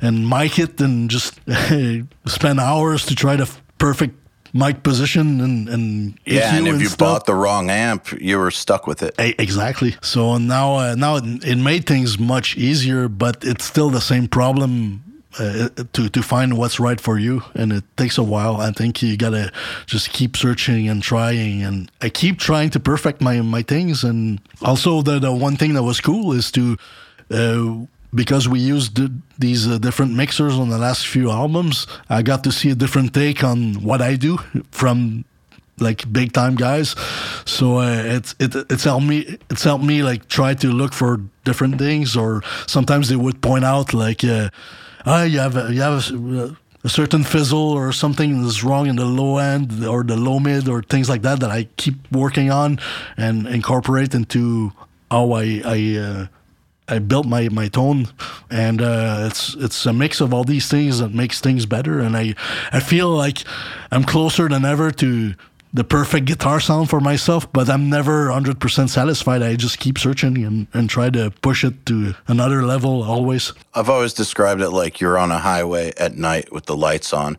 and 0.00 0.28
mic 0.28 0.58
it 0.58 0.80
and 0.80 1.10
just 1.10 1.40
spend 2.26 2.60
hours 2.60 3.04
to 3.06 3.14
try 3.14 3.36
the 3.36 3.50
perfect 3.78 4.14
mic 4.52 4.82
position 4.82 5.40
and 5.40 5.68
and 5.68 6.18
Yeah, 6.24 6.56
and 6.56 6.66
if 6.66 6.80
you 6.80 6.88
stuff. 6.88 6.98
bought 6.98 7.26
the 7.26 7.34
wrong 7.34 7.70
amp, 7.70 8.12
you 8.20 8.38
were 8.38 8.50
stuck 8.50 8.86
with 8.86 9.02
it. 9.02 9.14
Exactly. 9.18 9.96
So 10.02 10.38
now, 10.38 10.76
uh, 10.76 10.94
now 10.96 11.16
it, 11.16 11.44
it 11.44 11.56
made 11.56 11.86
things 11.86 12.18
much 12.18 12.56
easier, 12.56 13.08
but 13.08 13.44
it's 13.44 13.64
still 13.64 13.90
the 13.90 14.00
same 14.00 14.28
problem 14.28 15.02
uh, 15.38 15.68
to 15.92 16.08
to 16.08 16.22
find 16.22 16.58
what's 16.58 16.80
right 16.80 17.00
for 17.00 17.18
you, 17.18 17.42
and 17.54 17.72
it 17.72 17.84
takes 17.96 18.18
a 18.18 18.22
while. 18.22 18.56
I 18.60 18.72
think 18.72 19.02
you 19.02 19.16
gotta 19.16 19.52
just 19.86 20.10
keep 20.10 20.36
searching 20.36 20.88
and 20.88 21.02
trying, 21.02 21.62
and 21.62 21.90
I 22.00 22.08
keep 22.08 22.38
trying 22.38 22.70
to 22.70 22.80
perfect 22.80 23.20
my 23.20 23.40
my 23.40 23.62
things. 23.62 24.04
And 24.04 24.40
also, 24.62 25.02
the 25.02 25.18
the 25.18 25.32
one 25.32 25.56
thing 25.56 25.74
that 25.74 25.82
was 25.82 26.00
cool 26.00 26.32
is 26.32 26.50
to. 26.52 26.76
Uh, 27.30 27.86
because 28.12 28.48
we 28.48 28.58
used 28.58 28.96
th- 28.96 29.12
these 29.38 29.68
uh, 29.68 29.78
different 29.78 30.12
mixers 30.16 30.54
on 30.54 30.68
the 30.68 30.78
last 30.78 31.06
few 31.06 31.30
albums, 31.30 31.86
I 32.08 32.22
got 32.22 32.42
to 32.42 32.50
see 32.50 32.70
a 32.70 32.74
different 32.74 33.14
take 33.14 33.44
on 33.44 33.74
what 33.84 34.02
I 34.02 34.16
do 34.16 34.38
from 34.72 35.24
like 35.78 36.12
big 36.12 36.32
time 36.32 36.56
guys. 36.56 36.94
So 37.44 37.78
uh, 37.78 38.02
it's 38.04 38.34
it, 38.38 38.54
it's 38.70 38.84
helped 38.84 39.06
me 39.06 39.38
it's 39.48 39.64
helped 39.64 39.84
me 39.84 40.02
like 40.02 40.28
try 40.28 40.54
to 40.54 40.68
look 40.68 40.92
for 40.92 41.20
different 41.44 41.78
things. 41.78 42.16
Or 42.16 42.42
sometimes 42.66 43.08
they 43.08 43.16
would 43.16 43.40
point 43.40 43.64
out 43.64 43.94
like, 43.94 44.24
uh, 44.24 44.50
oh, 45.06 45.22
you 45.24 45.38
have 45.38 45.56
a, 45.56 45.72
you 45.72 45.80
have 45.80 46.10
a, 46.10 46.56
a 46.84 46.88
certain 46.88 47.24
fizzle 47.24 47.72
or 47.72 47.92
something 47.92 48.44
is 48.44 48.64
wrong 48.64 48.86
in 48.86 48.96
the 48.96 49.04
low 49.04 49.38
end 49.38 49.84
or 49.84 50.02
the 50.02 50.16
low 50.16 50.38
mid 50.38 50.68
or 50.68 50.82
things 50.82 51.08
like 51.08 51.22
that 51.22 51.40
that 51.40 51.50
I 51.50 51.64
keep 51.76 51.94
working 52.10 52.50
on 52.50 52.78
and 53.16 53.46
incorporate 53.46 54.14
into 54.14 54.72
how 55.10 55.32
I 55.32 55.62
I. 55.64 55.96
Uh, 55.98 56.26
I 56.90 56.98
built 56.98 57.24
my 57.24 57.48
my 57.50 57.68
tone, 57.68 58.08
and 58.50 58.82
uh, 58.82 59.28
it's 59.30 59.54
it's 59.54 59.86
a 59.86 59.92
mix 59.92 60.20
of 60.20 60.34
all 60.34 60.42
these 60.42 60.66
things 60.66 60.98
that 60.98 61.14
makes 61.14 61.40
things 61.40 61.64
better. 61.64 62.00
And 62.00 62.16
I 62.16 62.34
I 62.72 62.80
feel 62.80 63.08
like 63.10 63.44
I'm 63.92 64.02
closer 64.02 64.48
than 64.48 64.64
ever 64.64 64.90
to 64.90 65.34
the 65.72 65.84
perfect 65.84 66.26
guitar 66.26 66.58
sound 66.60 66.90
for 66.90 67.00
myself, 67.00 67.50
but 67.52 67.68
I'm 67.68 67.88
never 67.88 68.28
100% 68.28 68.88
satisfied. 68.88 69.42
I 69.42 69.54
just 69.56 69.78
keep 69.78 69.98
searching 69.98 70.44
and, 70.44 70.66
and 70.72 70.90
try 70.90 71.10
to 71.10 71.30
push 71.42 71.64
it 71.64 71.86
to 71.86 72.14
another 72.26 72.64
level 72.64 73.02
always. 73.02 73.52
I've 73.74 73.88
always 73.88 74.12
described 74.12 74.60
it 74.62 74.70
like 74.70 75.00
you're 75.00 75.16
on 75.18 75.30
a 75.30 75.38
highway 75.38 75.92
at 75.96 76.16
night 76.16 76.52
with 76.52 76.66
the 76.66 76.76
lights 76.76 77.12
on 77.12 77.38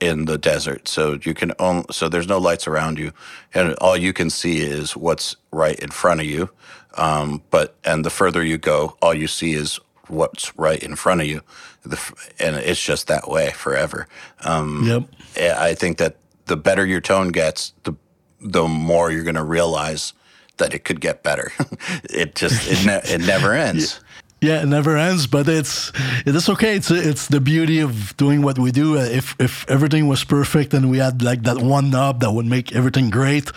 in 0.00 0.24
the 0.24 0.38
desert. 0.38 0.88
So 0.88 1.18
you 1.22 1.34
can 1.34 1.52
own 1.58 1.84
so 1.90 2.08
there's 2.08 2.28
no 2.28 2.38
lights 2.38 2.66
around 2.66 2.98
you 2.98 3.12
and 3.54 3.74
all 3.80 3.96
you 3.96 4.12
can 4.12 4.30
see 4.30 4.60
is 4.60 4.96
what's 4.96 5.36
right 5.50 5.78
in 5.78 5.90
front 5.90 6.20
of 6.20 6.26
you. 6.26 6.50
Um, 6.96 7.42
but 7.50 7.76
and 7.84 8.04
the 8.04 8.10
further 8.10 8.44
you 8.44 8.58
go, 8.58 8.96
all 9.02 9.14
you 9.14 9.26
see 9.28 9.54
is 9.54 9.78
what's 10.08 10.56
right 10.56 10.82
in 10.82 10.96
front 10.96 11.20
of 11.20 11.26
you. 11.26 11.42
The, 11.82 11.98
and 12.38 12.56
it's 12.56 12.82
just 12.82 13.06
that 13.08 13.28
way 13.28 13.50
forever. 13.50 14.08
Um, 14.42 14.84
Yep. 14.84 15.56
I 15.58 15.74
think 15.74 15.98
that 15.98 16.16
the 16.48 16.56
better 16.56 16.84
your 16.84 17.00
tone 17.00 17.28
gets, 17.28 17.72
the 17.84 17.94
the 18.40 18.66
more 18.68 19.10
you're 19.10 19.24
going 19.24 19.34
to 19.34 19.44
realize 19.44 20.12
that 20.58 20.74
it 20.74 20.84
could 20.84 21.00
get 21.00 21.22
better. 21.22 21.52
it 22.04 22.34
just 22.34 22.70
it, 22.70 22.86
ne- 22.86 23.14
it 23.14 23.20
never 23.20 23.52
ends. 23.68 24.00
Yeah, 24.40 24.62
it 24.62 24.66
never 24.66 24.96
ends, 24.96 25.26
but 25.26 25.48
it's 25.48 25.90
it 26.24 26.34
is 26.34 26.48
okay. 26.48 26.76
It's 26.76 26.90
it's 26.90 27.26
the 27.26 27.40
beauty 27.40 27.80
of 27.80 28.16
doing 28.16 28.42
what 28.42 28.58
we 28.58 28.70
do. 28.70 28.96
If 28.96 29.34
if 29.40 29.68
everything 29.68 30.06
was 30.06 30.24
perfect 30.24 30.74
and 30.74 30.90
we 30.90 30.98
had 30.98 31.22
like 31.22 31.42
that 31.42 31.58
one 31.58 31.90
knob 31.90 32.20
that 32.20 32.32
would 32.32 32.46
make 32.46 32.72
everything 32.72 33.10
great, 33.10 33.50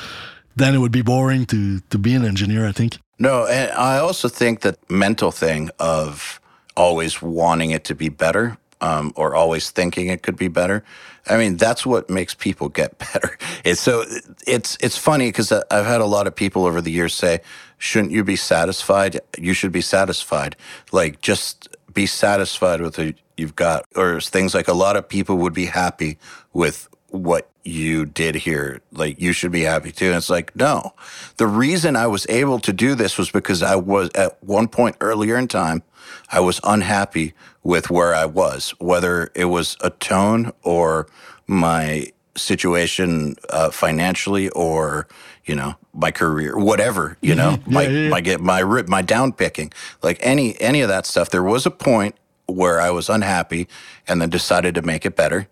then 0.55 0.73
it 0.73 0.79
would 0.79 0.91
be 0.91 1.03
boring 1.03 1.45
to 1.47 1.79
to 1.89 1.97
be 1.99 2.15
an 2.15 2.25
engineer. 2.25 2.67
I 2.67 2.71
think. 2.71 2.97
No, 3.19 3.45
and 3.45 3.71
I 3.73 3.99
also 3.99 4.27
think 4.27 4.61
that 4.61 4.77
mental 4.89 5.31
thing 5.31 5.69
of 5.77 6.41
always 6.75 7.21
wanting 7.21 7.69
it 7.69 7.83
to 7.83 7.93
be 7.93 8.09
better 8.09 8.57
um, 8.81 9.13
or 9.15 9.35
always 9.35 9.69
thinking 9.69 10.07
it 10.07 10.23
could 10.23 10.35
be 10.35 10.47
better. 10.47 10.83
I 11.27 11.37
mean, 11.37 11.57
that's 11.57 11.85
what 11.85 12.09
makes 12.09 12.33
people 12.33 12.67
get 12.69 12.97
better. 13.13 13.37
It's 13.63 13.79
so 13.79 14.03
it's 14.45 14.77
it's 14.81 14.97
funny 14.97 15.29
because 15.29 15.51
I've 15.51 15.85
had 15.85 16.01
a 16.01 16.05
lot 16.05 16.27
of 16.27 16.35
people 16.35 16.65
over 16.65 16.81
the 16.81 16.91
years 16.91 17.13
say, 17.13 17.41
"Shouldn't 17.77 18.11
you 18.11 18.23
be 18.23 18.35
satisfied? 18.35 19.19
You 19.37 19.53
should 19.53 19.71
be 19.71 19.81
satisfied. 19.81 20.55
Like 20.91 21.21
just 21.21 21.69
be 21.93 22.05
satisfied 22.05 22.81
with 22.81 22.97
what 22.97 23.15
you've 23.37 23.55
got." 23.55 23.85
Or 23.95 24.19
things 24.19 24.53
like 24.53 24.67
a 24.67 24.73
lot 24.73 24.97
of 24.97 25.07
people 25.07 25.37
would 25.37 25.53
be 25.53 25.65
happy 25.65 26.17
with 26.53 26.89
what 27.09 27.49
you 27.63 28.05
did 28.05 28.35
here. 28.35 28.81
Like 28.91 29.19
you 29.19 29.33
should 29.33 29.51
be 29.51 29.61
happy 29.61 29.91
too. 29.91 30.07
And 30.07 30.15
it's 30.15 30.29
like, 30.29 30.55
no. 30.55 30.93
The 31.37 31.47
reason 31.47 31.95
I 31.95 32.07
was 32.07 32.25
able 32.29 32.59
to 32.59 32.73
do 32.73 32.95
this 32.95 33.17
was 33.17 33.29
because 33.29 33.61
I 33.61 33.75
was 33.75 34.09
at 34.15 34.41
one 34.43 34.67
point 34.67 34.95
earlier 35.01 35.37
in 35.37 35.47
time, 35.47 35.83
I 36.31 36.39
was 36.39 36.59
unhappy 36.63 37.33
with 37.63 37.89
where 37.89 38.13
I 38.13 38.25
was, 38.25 38.71
whether 38.79 39.31
it 39.35 39.45
was 39.45 39.77
a 39.81 39.89
tone 39.89 40.51
or 40.63 41.07
my 41.47 42.11
situation 42.35 43.35
uh, 43.49 43.69
financially 43.71 44.49
or 44.49 45.07
you 45.45 45.53
know 45.53 45.75
my 45.93 46.11
career 46.11 46.57
whatever 46.57 47.17
you 47.21 47.35
know 47.35 47.57
my 47.65 47.83
yeah, 47.83 47.89
yeah. 47.89 48.09
my 48.09 48.21
get 48.21 48.39
my 48.39 48.59
rip 48.59 48.87
my 48.87 49.01
down 49.01 49.33
picking 49.33 49.69
like 50.01 50.17
any 50.21 50.59
any 50.61 50.79
of 50.79 50.87
that 50.87 51.05
stuff 51.05 51.29
there 51.29 51.43
was 51.43 51.65
a 51.65 51.71
point 51.71 52.15
where 52.45 52.79
I 52.79 52.89
was 52.89 53.09
unhappy 53.09 53.67
and 54.07 54.21
then 54.21 54.29
decided 54.29 54.75
to 54.75 54.81
make 54.81 55.05
it 55.05 55.15
better 55.15 55.49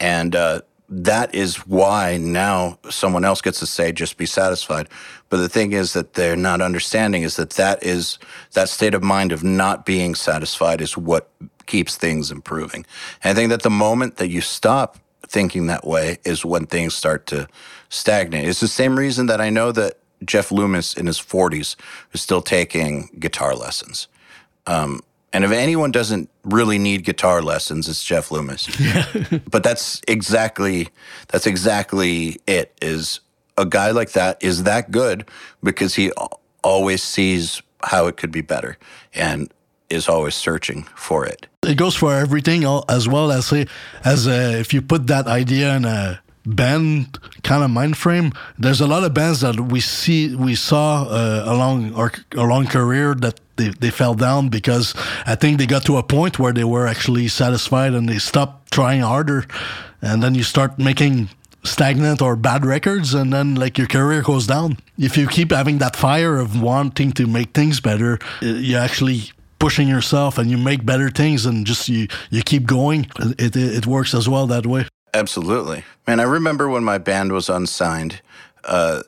and 0.00 0.34
uh, 0.34 0.62
that 0.88 1.34
is 1.34 1.66
why 1.66 2.16
now 2.16 2.78
someone 2.90 3.24
else 3.24 3.40
gets 3.40 3.58
to 3.58 3.66
say 3.66 3.92
just 3.92 4.16
be 4.16 4.26
satisfied. 4.26 4.88
But 5.28 5.38
the 5.38 5.48
thing 5.48 5.72
is 5.72 5.92
that 5.94 6.14
they're 6.14 6.36
not 6.36 6.60
understanding 6.60 7.22
is 7.22 7.36
that 7.36 7.50
that 7.50 7.82
is 7.82 8.18
that 8.52 8.68
state 8.68 8.94
of 8.94 9.02
mind 9.02 9.32
of 9.32 9.42
not 9.42 9.84
being 9.84 10.14
satisfied 10.14 10.80
is 10.80 10.96
what 10.96 11.30
keeps 11.66 11.96
things 11.96 12.30
improving. 12.30 12.86
And 13.22 13.32
i 13.32 13.34
think 13.34 13.50
that 13.50 13.62
the 13.62 13.70
moment 13.70 14.16
that 14.16 14.28
you 14.28 14.40
stop 14.40 14.98
thinking 15.26 15.66
that 15.66 15.84
way 15.84 16.18
is 16.24 16.44
when 16.44 16.66
things 16.66 16.94
start 16.94 17.26
to 17.26 17.48
stagnate. 17.88 18.48
It's 18.48 18.60
the 18.60 18.68
same 18.68 18.96
reason 18.98 19.26
that 19.26 19.40
i 19.40 19.50
know 19.50 19.72
that 19.72 19.98
jeff 20.24 20.50
loomis 20.52 20.94
in 20.94 21.06
his 21.06 21.18
40s 21.18 21.76
is 22.12 22.22
still 22.22 22.40
taking 22.40 23.10
guitar 23.18 23.54
lessons 23.54 24.08
um, 24.66 25.00
and 25.36 25.44
if 25.44 25.50
anyone 25.50 25.90
doesn't 25.90 26.30
really 26.44 26.78
need 26.78 27.04
guitar 27.04 27.42
lessons, 27.42 27.90
it's 27.90 28.02
Jeff 28.02 28.30
Loomis. 28.30 28.74
but 29.50 29.62
that's 29.62 30.00
exactly 30.08 30.88
that's 31.28 31.46
exactly 31.46 32.40
it. 32.46 32.72
Is 32.80 33.20
a 33.58 33.66
guy 33.66 33.90
like 33.90 34.12
that 34.12 34.42
is 34.42 34.62
that 34.62 34.90
good 34.90 35.28
because 35.62 35.94
he 35.94 36.10
always 36.64 37.02
sees 37.02 37.60
how 37.82 38.06
it 38.06 38.16
could 38.16 38.32
be 38.32 38.40
better 38.40 38.78
and 39.14 39.52
is 39.90 40.08
always 40.08 40.34
searching 40.34 40.84
for 40.96 41.26
it. 41.26 41.46
it 41.64 41.76
goes 41.76 41.94
for 41.94 42.14
everything 42.14 42.64
as 42.88 43.06
well 43.06 43.30
as 43.30 43.44
say 43.46 43.66
as 44.04 44.26
uh, 44.26 44.56
if 44.58 44.72
you 44.72 44.80
put 44.80 45.06
that 45.08 45.26
idea 45.26 45.76
in 45.76 45.84
a 45.84 46.18
band 46.46 47.18
kind 47.42 47.62
of 47.62 47.70
mind 47.70 47.96
frame 47.96 48.32
there's 48.58 48.80
a 48.80 48.86
lot 48.86 49.04
of 49.04 49.12
bands 49.12 49.40
that 49.42 49.60
we 49.60 49.80
see 49.80 50.34
we 50.34 50.54
saw 50.54 51.04
uh, 51.04 51.44
along 51.46 51.92
our 51.94 52.10
along 52.36 52.66
career 52.66 53.14
that 53.14 53.38
they, 53.56 53.68
they 53.68 53.90
fell 53.90 54.14
down 54.14 54.48
because 54.48 54.94
I 55.26 55.34
think 55.34 55.58
they 55.58 55.66
got 55.66 55.84
to 55.86 55.96
a 55.96 56.02
point 56.02 56.38
where 56.38 56.52
they 56.52 56.64
were 56.64 56.86
actually 56.86 57.28
satisfied 57.28 57.94
and 57.94 58.08
they 58.08 58.18
stopped 58.18 58.72
trying 58.72 59.00
harder. 59.00 59.46
And 60.02 60.22
then 60.22 60.34
you 60.34 60.42
start 60.42 60.78
making 60.78 61.28
stagnant 61.64 62.22
or 62.22 62.36
bad 62.36 62.64
records 62.64 63.12
and 63.12 63.32
then 63.32 63.56
like 63.56 63.76
your 63.76 63.88
career 63.88 64.22
goes 64.22 64.46
down. 64.46 64.78
If 64.98 65.16
you 65.16 65.26
keep 65.26 65.50
having 65.50 65.78
that 65.78 65.96
fire 65.96 66.38
of 66.38 66.60
wanting 66.60 67.12
to 67.12 67.26
make 67.26 67.50
things 67.52 67.80
better 67.80 68.18
uh, 68.42 68.46
you 68.46 68.76
actually 68.76 69.32
pushing 69.58 69.88
yourself 69.88 70.38
and 70.38 70.50
you 70.50 70.58
make 70.58 70.84
better 70.84 71.10
things 71.10 71.46
and 71.46 71.66
just 71.66 71.88
you 71.88 72.08
you 72.30 72.42
keep 72.42 72.66
going. 72.66 73.06
It 73.18 73.56
it, 73.56 73.76
it 73.78 73.86
works 73.86 74.14
as 74.14 74.28
well 74.28 74.46
that 74.46 74.66
way. 74.66 74.86
Absolutely. 75.14 75.84
Man, 76.06 76.20
I 76.20 76.24
remember 76.24 76.68
when 76.68 76.84
my 76.84 76.98
band 76.98 77.32
was 77.32 77.48
unsigned, 77.48 78.20
uh, 78.64 79.02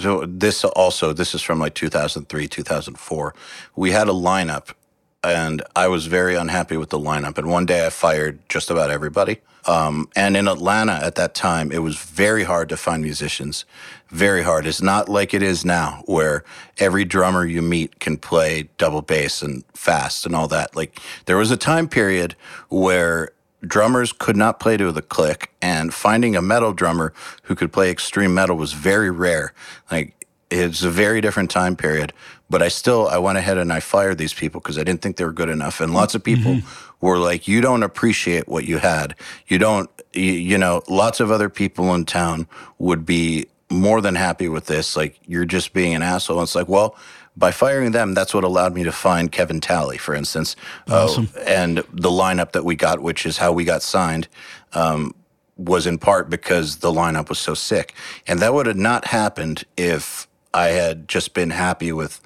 so 0.00 0.24
this 0.26 0.64
also 0.64 1.12
this 1.12 1.34
is 1.34 1.42
from 1.42 1.58
like 1.58 1.74
2003 1.74 2.48
2004 2.48 3.34
we 3.76 3.90
had 3.90 4.08
a 4.08 4.12
lineup 4.12 4.74
and 5.22 5.62
i 5.74 5.88
was 5.88 6.06
very 6.06 6.34
unhappy 6.34 6.76
with 6.76 6.90
the 6.90 6.98
lineup. 6.98 7.38
And 7.38 7.48
one 7.48 7.66
day 7.66 7.86
i 7.86 7.90
fired 7.90 8.40
just 8.48 8.70
about 8.70 8.90
everybody. 8.90 9.40
Um, 9.66 10.08
and 10.14 10.36
in 10.36 10.46
atlanta 10.46 10.92
at 10.92 11.14
that 11.14 11.34
time 11.34 11.72
it 11.72 11.78
was 11.78 11.96
very 11.96 12.44
hard 12.44 12.68
to 12.68 12.76
find 12.76 13.02
musicians. 13.02 13.64
Very 14.08 14.42
hard. 14.42 14.66
It's 14.66 14.82
not 14.82 15.08
like 15.08 15.34
it 15.34 15.42
is 15.42 15.64
now 15.64 16.02
where 16.06 16.44
every 16.78 17.04
drummer 17.04 17.44
you 17.44 17.62
meet 17.62 17.98
can 17.98 18.16
play 18.16 18.68
double 18.78 19.02
bass 19.02 19.42
and 19.42 19.64
fast 19.74 20.26
and 20.26 20.36
all 20.36 20.48
that. 20.48 20.76
Like 20.76 21.00
there 21.26 21.36
was 21.36 21.50
a 21.50 21.56
time 21.56 21.88
period 21.88 22.36
where 22.68 23.30
drummers 23.68 24.12
could 24.12 24.36
not 24.36 24.60
play 24.60 24.76
to 24.76 24.92
the 24.92 25.02
click, 25.02 25.52
and 25.60 25.92
finding 25.92 26.36
a 26.36 26.42
metal 26.42 26.72
drummer 26.72 27.12
who 27.44 27.54
could 27.54 27.72
play 27.72 27.90
extreme 27.90 28.34
metal 28.34 28.56
was 28.56 28.72
very 28.72 29.10
rare. 29.10 29.52
Like 29.90 30.26
it's 30.50 30.82
a 30.82 30.90
very 30.90 31.20
different 31.20 31.50
time 31.50 31.76
period. 31.76 32.12
But 32.50 32.62
I 32.62 32.68
still 32.68 33.08
I 33.08 33.18
went 33.18 33.38
ahead 33.38 33.58
and 33.58 33.72
I 33.72 33.80
fired 33.80 34.18
these 34.18 34.34
people 34.34 34.60
because 34.60 34.78
I 34.78 34.84
didn't 34.84 35.02
think 35.02 35.16
they 35.16 35.24
were 35.24 35.32
good 35.32 35.48
enough. 35.48 35.80
And 35.80 35.94
lots 35.94 36.14
of 36.14 36.22
people 36.22 36.56
mm-hmm. 36.56 37.06
were 37.06 37.18
like, 37.18 37.48
"You 37.48 37.60
don't 37.60 37.82
appreciate 37.82 38.46
what 38.46 38.64
you 38.64 38.78
had. 38.78 39.14
You 39.48 39.58
don't. 39.58 39.90
You, 40.12 40.32
you 40.32 40.58
know." 40.58 40.82
Lots 40.88 41.20
of 41.20 41.30
other 41.30 41.48
people 41.48 41.94
in 41.94 42.04
town 42.04 42.46
would 42.78 43.06
be 43.06 43.46
more 43.70 44.00
than 44.00 44.14
happy 44.14 44.48
with 44.48 44.66
this. 44.66 44.96
Like 44.96 45.18
you're 45.26 45.44
just 45.44 45.72
being 45.72 45.94
an 45.94 46.02
asshole. 46.02 46.38
And 46.38 46.44
it's 46.44 46.54
like, 46.54 46.68
well, 46.68 46.96
by 47.36 47.50
firing 47.50 47.92
them, 47.92 48.14
that's 48.14 48.32
what 48.32 48.44
allowed 48.44 48.74
me 48.74 48.84
to 48.84 48.92
find 48.92 49.30
Kevin 49.30 49.60
Talley, 49.60 49.98
for 49.98 50.14
instance. 50.14 50.54
Uh, 50.88 51.04
awesome. 51.04 51.28
Uh, 51.36 51.40
and 51.40 51.78
the 51.92 52.10
lineup 52.10 52.52
that 52.52 52.64
we 52.64 52.76
got, 52.76 53.00
which 53.00 53.26
is 53.26 53.38
how 53.38 53.52
we 53.52 53.64
got 53.64 53.82
signed, 53.82 54.28
um, 54.72 55.14
was 55.56 55.86
in 55.86 55.98
part 55.98 56.30
because 56.30 56.76
the 56.78 56.92
lineup 56.92 57.28
was 57.28 57.38
so 57.38 57.54
sick. 57.54 57.94
And 58.26 58.40
that 58.40 58.54
would 58.54 58.66
have 58.66 58.76
not 58.76 59.06
happened 59.06 59.64
if 59.76 60.28
I 60.52 60.68
had 60.68 61.08
just 61.08 61.34
been 61.34 61.50
happy 61.50 61.92
with 61.92 62.20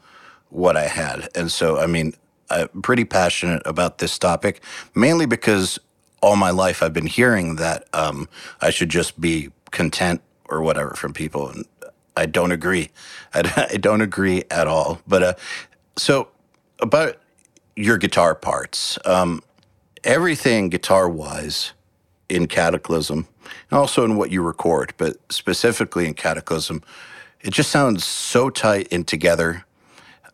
what 0.51 0.77
I 0.77 0.87
had. 0.87 1.29
And 1.35 1.51
so, 1.51 1.79
I 1.79 1.87
mean, 1.87 2.15
I'm 2.51 2.69
pretty 2.83 3.05
passionate 3.05 3.63
about 3.67 3.99
this 3.99 4.19
topic, 4.19 4.63
mainly 4.95 5.27
because 5.27 5.79
all 6.23 6.37
my 6.37 6.51
life 6.51 6.83
I've 6.83 6.93
been 6.93 7.07
hearing 7.07 7.57
that 7.57 7.87
um, 7.93 8.29
I 8.61 8.71
should 8.71 8.89
just 8.89 9.21
be 9.21 9.51
content 9.71 10.21
or 10.49 10.63
whatever 10.63 10.91
from 10.95 11.13
people. 11.13 11.49
And 11.49 11.65
I 12.19 12.27
don't 12.27 12.53
agree. 12.53 12.91
I, 13.33 13.69
I 13.73 13.77
don't 13.77 14.01
agree 14.01 14.45
at 14.51 14.67
all. 14.67 15.01
But 15.07 15.23
uh, 15.23 15.35
so 15.97 16.29
about 16.81 17.17
your 17.77 17.97
guitar 17.97 18.35
parts, 18.35 18.99
um, 19.05 19.43
everything 20.05 20.69
guitar 20.69 21.09
wise 21.09 21.73
in 22.29 22.47
Kataklysm, 22.47 23.27
and 23.71 23.79
also 23.79 24.05
in 24.05 24.17
what 24.17 24.31
you 24.31 24.43
record, 24.43 24.93
but 24.99 25.17
specifically 25.31 26.07
in 26.07 26.15
Kataklysm, 26.15 26.83
it 27.41 27.51
just 27.53 27.71
sounds 27.71 28.05
so 28.05 28.51
tight 28.51 28.89
and 28.91 29.07
together. 29.07 29.65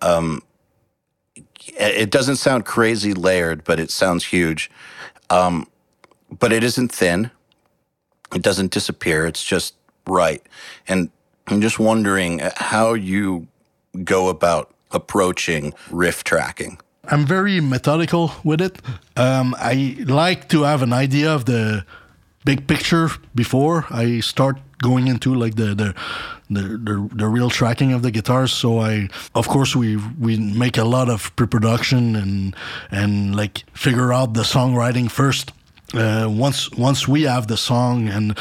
Um, 0.00 0.42
it 1.76 2.10
doesn't 2.10 2.36
sound 2.36 2.64
crazy 2.64 3.14
layered, 3.14 3.64
but 3.64 3.78
it 3.78 3.90
sounds 3.90 4.24
huge. 4.24 4.70
Um, 5.30 5.66
but 6.38 6.52
it 6.52 6.64
isn't 6.64 6.92
thin. 6.92 7.30
It 8.34 8.42
doesn't 8.42 8.70
disappear. 8.70 9.26
It's 9.26 9.42
just 9.42 9.74
right. 10.06 10.42
And 10.88 11.10
I'm 11.46 11.60
just 11.60 11.78
wondering 11.78 12.40
how 12.56 12.94
you 12.94 13.48
go 14.02 14.28
about 14.28 14.72
approaching 14.90 15.74
riff 15.90 16.24
tracking. 16.24 16.78
I'm 17.06 17.26
very 17.26 17.60
methodical 17.60 18.32
with 18.44 18.60
it. 18.60 18.80
Um, 19.16 19.54
I 19.58 19.96
like 20.06 20.48
to 20.48 20.62
have 20.62 20.82
an 20.82 20.92
idea 20.92 21.30
of 21.34 21.44
the 21.44 21.84
big 22.44 22.66
picture 22.66 23.10
before 23.34 23.86
I 23.90 24.20
start 24.20 24.58
going 24.78 25.08
into 25.08 25.34
like 25.34 25.56
the 25.56 25.74
the 25.74 25.94
the, 26.50 26.60
the, 26.60 27.08
the 27.14 27.26
real 27.26 27.48
tracking 27.48 27.94
of 27.94 28.02
the 28.02 28.10
guitars. 28.10 28.52
So 28.52 28.78
I, 28.80 29.08
of 29.34 29.48
course, 29.48 29.74
we 29.74 29.96
we 30.18 30.36
make 30.38 30.76
a 30.78 30.84
lot 30.84 31.08
of 31.08 31.34
pre-production 31.36 32.16
and 32.16 32.56
and 32.90 33.34
like 33.34 33.64
figure 33.72 34.12
out 34.12 34.34
the 34.34 34.42
songwriting 34.42 35.10
first 35.10 35.52
uh, 35.94 36.28
once 36.28 36.70
once 36.72 37.08
we 37.08 37.22
have 37.22 37.46
the 37.46 37.56
song 37.56 38.08
and 38.08 38.38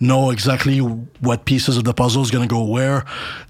know 0.00 0.30
exactly 0.30 0.78
what 0.78 1.44
pieces 1.44 1.76
of 1.76 1.84
the 1.84 1.94
puzzle 1.94 2.22
is 2.22 2.30
going 2.30 2.46
to 2.46 2.52
go 2.52 2.64
where, 2.64 3.04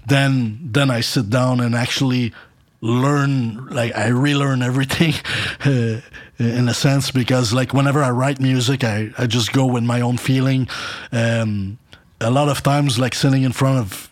then 0.05 0.59
then 0.61 0.89
I 0.91 1.01
sit 1.01 1.29
down 1.29 1.59
and 1.59 1.75
actually 1.75 2.33
learn 2.81 3.67
like 3.67 3.95
I 3.95 4.07
relearn 4.07 4.61
everything 4.61 5.13
in 5.65 6.69
a 6.69 6.73
sense 6.73 7.11
because 7.11 7.53
like 7.53 7.73
whenever 7.73 8.03
I 8.03 8.11
write 8.11 8.39
music 8.39 8.83
I, 8.83 9.11
I 9.17 9.25
just 9.25 9.51
go 9.51 9.65
with 9.65 9.83
my 9.83 10.01
own 10.01 10.17
feeling. 10.17 10.67
Um, 11.11 11.79
a 12.19 12.31
lot 12.31 12.49
of 12.49 12.63
times 12.63 12.97
like 12.97 13.13
sitting 13.13 13.43
in 13.43 13.51
front 13.51 13.79
of 13.79 14.11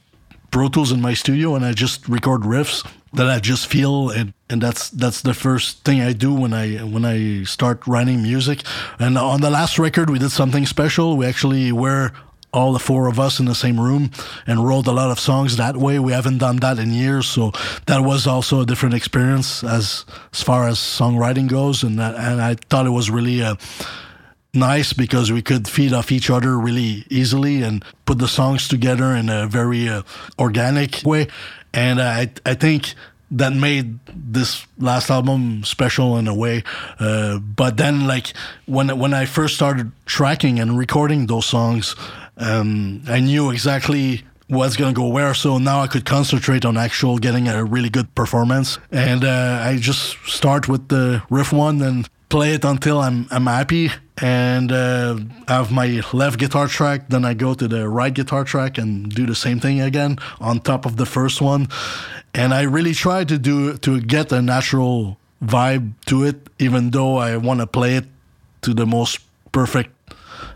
Pro 0.52 0.70
Tools 0.70 0.92
in 0.92 1.02
my 1.02 1.14
studio 1.14 1.56
and 1.56 1.66
I 1.66 1.74
just 1.74 2.08
record 2.08 2.42
riffs 2.42 2.88
that 3.16 3.30
I 3.30 3.40
just 3.40 3.68
feel 3.68 4.10
and 4.10 4.34
and 4.50 4.62
that's 4.62 4.90
that's 4.90 5.22
the 5.22 5.34
first 5.34 5.84
thing 5.84 6.02
I 6.02 6.14
do 6.14 6.34
when 6.34 6.54
I 6.54 6.78
when 6.78 7.06
I 7.06 7.44
start 7.44 7.86
writing 7.88 8.22
music. 8.22 8.64
And 9.00 9.18
on 9.18 9.42
the 9.42 9.50
last 9.50 9.80
record, 9.80 10.10
we 10.10 10.20
did 10.20 10.32
something 10.32 10.66
special. 10.66 11.18
We 11.18 11.26
actually 11.26 11.72
were 11.72 12.12
all 12.54 12.72
the 12.72 12.80
four 12.80 13.08
of 13.08 13.20
us 13.20 13.40
in 13.40 13.46
the 13.46 13.56
same 13.56 13.80
room 13.80 14.12
and 14.48 14.66
wrote 14.66 14.88
a 14.88 14.92
lot 14.92 15.12
of 15.12 15.20
songs 15.20 15.58
that 15.58 15.76
way. 15.76 16.00
We 16.00 16.14
haven't 16.14 16.38
done 16.38 16.58
that 16.58 16.80
in 16.80 16.94
years, 16.94 17.28
so 17.28 17.52
that 17.88 18.02
was 18.02 18.28
also 18.28 18.62
a 18.62 18.66
different 18.66 18.96
experience 18.96 19.64
as 19.64 20.06
as 20.32 20.42
far 20.42 20.68
as 20.68 20.78
songwriting 20.78 21.48
goes. 21.48 21.84
And 21.84 22.00
and 22.00 22.42
I 22.42 22.56
thought 22.70 22.86
it 22.86 22.92
was 22.92 23.10
really. 23.10 23.42
Uh, 23.42 23.56
nice 24.54 24.94
because 24.94 25.34
we 25.34 25.42
could 25.42 25.68
feed 25.68 25.92
off 25.92 26.14
each 26.14 26.30
other 26.30 26.58
really 26.58 27.04
easily 27.10 27.62
and 27.62 27.84
put 28.06 28.20
the 28.20 28.28
songs 28.28 28.70
together 28.70 29.14
in 29.14 29.28
a 29.28 29.46
very 29.48 29.90
uh, 29.90 30.02
organic 30.40 31.02
way 31.04 31.28
and 31.76 32.02
I 32.02 32.32
I 32.46 32.56
think 32.56 32.96
that 33.32 33.54
made 33.54 34.00
this 34.08 34.66
last 34.80 35.10
album 35.10 35.64
special 35.64 36.18
in 36.18 36.28
a 36.28 36.34
way. 36.34 36.64
Uh, 37.00 37.40
but 37.40 37.78
then, 37.78 38.08
like 38.08 38.34
when 38.66 38.98
when 38.98 39.14
I 39.14 39.26
first 39.26 39.56
started 39.56 39.92
tracking 40.06 40.60
and 40.60 40.78
recording 40.78 41.28
those 41.28 41.46
songs, 41.46 41.96
um, 42.38 43.04
I 43.08 43.20
knew 43.20 43.52
exactly 43.52 44.24
what's 44.48 44.78
gonna 44.78 44.94
go 44.94 45.08
where. 45.08 45.34
So 45.34 45.58
now 45.58 45.82
I 45.82 45.88
could 45.88 46.06
concentrate 46.06 46.66
on 46.66 46.78
actual 46.78 47.18
getting 47.18 47.48
a 47.48 47.64
really 47.64 47.90
good 47.90 48.14
performance. 48.16 48.80
And 48.92 49.24
uh, 49.24 49.60
I 49.62 49.78
just 49.78 50.18
start 50.26 50.68
with 50.68 50.88
the 50.88 51.22
riff 51.30 51.52
one 51.52 51.82
and 51.82 52.08
play 52.30 52.54
it 52.54 52.64
until 52.64 53.00
I'm 53.02 53.28
I'm 53.32 53.48
happy 53.48 53.92
and 54.22 54.72
uh, 54.72 55.20
have 55.48 55.72
my 55.72 56.02
left 56.14 56.40
guitar 56.40 56.68
track. 56.68 57.10
Then 57.10 57.26
I 57.26 57.34
go 57.34 57.54
to 57.54 57.68
the 57.68 57.90
right 57.90 58.14
guitar 58.14 58.44
track 58.44 58.78
and 58.78 59.10
do 59.14 59.26
the 59.26 59.36
same 59.36 59.60
thing 59.60 59.82
again 59.82 60.18
on 60.40 60.60
top 60.60 60.86
of 60.86 60.98
the 60.98 61.06
first 61.06 61.42
one. 61.42 61.68
And 62.34 62.54
I 62.54 62.64
really 62.64 62.94
try 62.94 63.24
to 63.24 63.38
do 63.38 63.78
to 63.78 64.02
get 64.02 64.32
a 64.32 64.42
natural 64.42 65.18
vibe 65.44 65.94
to 66.08 66.24
it, 66.24 66.48
even 66.60 66.92
though 66.92 67.18
I 67.18 67.38
want 67.38 67.60
to 67.60 67.68
play 67.68 67.96
it 67.96 68.06
to 68.62 68.74
the 68.74 68.86
most 68.86 69.20
perfect. 69.52 69.92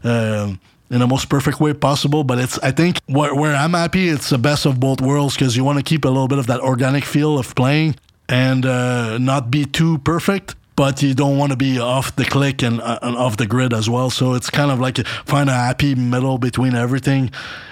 Uh, 0.03 0.55
in 0.91 0.99
the 0.99 1.07
most 1.07 1.30
perfect 1.30 1.60
way 1.60 1.74
possible. 1.74 2.24
But 2.24 2.39
it's 2.39 2.57
I 2.60 2.72
think 2.72 2.99
where, 3.05 3.36
where 3.36 3.55
I'm 3.55 3.74
happy, 3.74 4.10
it's 4.10 4.30
the 4.30 4.38
best 4.38 4.66
of 4.66 4.80
both 4.80 5.01
worlds 5.01 5.36
because 5.36 5.55
you 5.55 5.64
want 5.64 5.78
to 5.78 5.84
keep 5.84 6.03
a 6.03 6.07
little 6.07 6.28
bit 6.28 6.39
of 6.39 6.47
that 6.47 6.62
organic 6.62 7.05
feel 7.05 7.38
of 7.38 7.53
playing 7.53 7.95
and 8.28 8.66
uh, 8.66 9.18
not 9.18 9.51
be 9.51 9.66
too 9.66 9.99
perfect 9.99 10.55
but 10.80 11.04
you 11.04 11.14
don't 11.14 11.38
want 11.38 11.52
to 11.52 11.58
be 11.58 11.78
off 11.78 12.16
the 12.16 12.24
click 12.24 12.64
and, 12.64 12.80
uh, 12.80 12.98
and, 13.02 13.18
off 13.18 13.36
the 13.36 13.46
grid 13.46 13.74
as 13.74 13.90
well. 13.90 14.10
So 14.10 14.34
it's 14.34 14.50
kind 14.50 14.72
of 14.72 14.80
like 14.80 15.06
find 15.26 15.50
a 15.50 15.54
happy 15.54 15.94
middle 15.94 16.38
between 16.38 16.74
everything. 16.74 17.32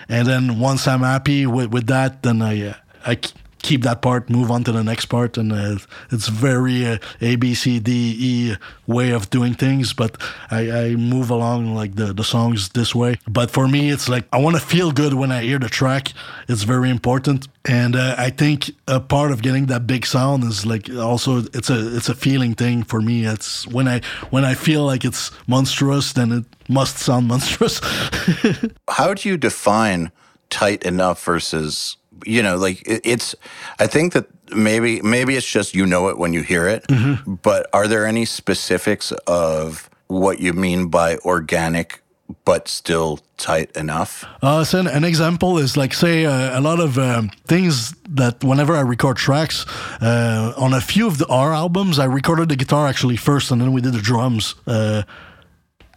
And 0.10 0.28
then 0.28 0.60
once 0.60 0.90
I'm 0.90 1.00
happy 1.00 1.48
with, 1.48 1.72
with 1.72 1.88
that, 1.88 2.24
then 2.24 2.42
I, 2.42 2.68
uh, 2.68 2.74
I 3.06 3.18
keep 3.62 3.84
that 3.84 4.02
part, 4.02 4.30
move 4.30 4.52
on 4.52 4.64
to 4.64 4.72
the 4.72 4.84
next 4.84 5.06
part, 5.06 5.38
and 5.38 5.52
uh, 5.52 5.78
it's 6.12 6.28
very 6.28 6.86
uh, 6.86 6.98
A 7.22 7.36
B 7.36 7.54
C 7.54 7.80
D 7.80 8.16
E 8.20 8.56
way 8.86 9.12
of 9.12 9.30
doing 9.30 9.54
things. 9.54 9.94
But 9.94 10.22
I, 10.52 10.72
I, 10.72 10.96
move 10.96 11.30
along 11.30 11.76
like 11.76 11.96
the 11.96 12.14
the 12.14 12.24
songs 12.24 12.70
this 12.70 12.94
way. 12.96 13.20
But 13.28 13.52
for 13.52 13.68
me, 13.68 13.90
it's 13.90 14.10
like 14.10 14.26
I 14.32 14.38
want 14.38 14.56
to 14.56 14.62
feel 14.62 14.92
good 14.92 15.14
when 15.14 15.32
I 15.32 15.42
hear 15.44 15.60
the 15.60 15.70
track. 15.70 16.14
It's 16.48 16.64
very 16.64 16.90
important, 16.90 17.48
and 17.66 17.96
uh, 17.96 18.16
I 18.18 18.30
think 18.30 18.72
a 18.88 19.00
part 19.00 19.32
of 19.32 19.42
getting 19.42 19.68
that 19.68 19.88
big 19.88 20.06
sound 20.06 20.44
is 20.44 20.66
like 20.66 20.90
also 20.90 21.44
it's 21.54 21.70
a 21.70 21.96
it's 21.96 22.10
a 22.10 22.16
feeling 22.16 22.56
thing 22.56 22.84
for 22.84 23.02
me. 23.02 23.26
It's 23.26 23.68
when 23.68 23.88
I 23.88 24.02
when 24.30 24.46
I 24.46 24.54
feel 24.54 24.86
like 24.86 25.06
it's 25.06 25.32
monstrous, 25.48 26.14
then 26.14 26.32
it 26.32 26.46
must 26.70 26.98
sound 26.98 27.28
monstrous. 27.28 27.82
How 28.90 29.14
do 29.14 29.30
you 29.30 29.38
define 29.38 30.12
tight 30.50 30.84
enough 30.84 31.24
versus 31.24 31.98
you 32.26 32.42
know, 32.42 32.58
like 32.58 32.88
it, 32.88 33.02
it's. 33.04 33.36
I 33.80 33.88
think 33.88 34.14
that 34.14 34.28
maybe 34.56 35.02
maybe 35.02 35.36
it's 35.36 35.50
just 35.50 35.76
you 35.76 35.86
know 35.86 36.10
it 36.10 36.18
when 36.18 36.34
you 36.34 36.42
hear 36.42 36.68
it. 36.68 36.88
Mm-hmm. 36.88 37.36
But 37.36 37.68
are 37.74 37.88
there 37.88 38.06
any 38.06 38.26
specifics 38.26 39.12
of 39.28 39.90
what 40.08 40.40
you 40.40 40.54
mean 40.54 40.88
by 40.88 41.18
organic? 41.18 42.02
But 42.44 42.68
still 42.68 43.20
tight 43.38 43.72
enough. 43.78 44.26
Uh, 44.42 44.66
so 44.66 44.80
an, 44.80 44.88
an 44.88 45.06
example 45.06 45.58
is 45.58 45.78
like 45.78 45.94
say 45.94 46.26
uh, 46.26 46.60
a 46.60 46.62
lot 46.62 46.82
of 46.82 46.98
um, 46.98 47.30
things 47.48 47.94
that 48.10 48.44
whenever 48.44 48.76
I 48.76 48.82
record 48.82 49.16
tracks 49.16 49.66
uh, 50.02 50.54
on 50.58 50.74
a 50.74 50.82
few 50.82 51.08
of 51.08 51.20
the 51.20 51.28
our 51.28 51.54
albums, 51.54 52.00
I 52.00 52.06
recorded 52.06 52.50
the 52.50 52.58
guitar 52.58 52.88
actually 52.88 53.16
first, 53.16 53.50
and 53.52 53.62
then 53.62 53.72
we 53.72 53.80
did 53.80 53.94
the 53.94 54.02
drums 54.02 54.56
uh, 54.66 55.04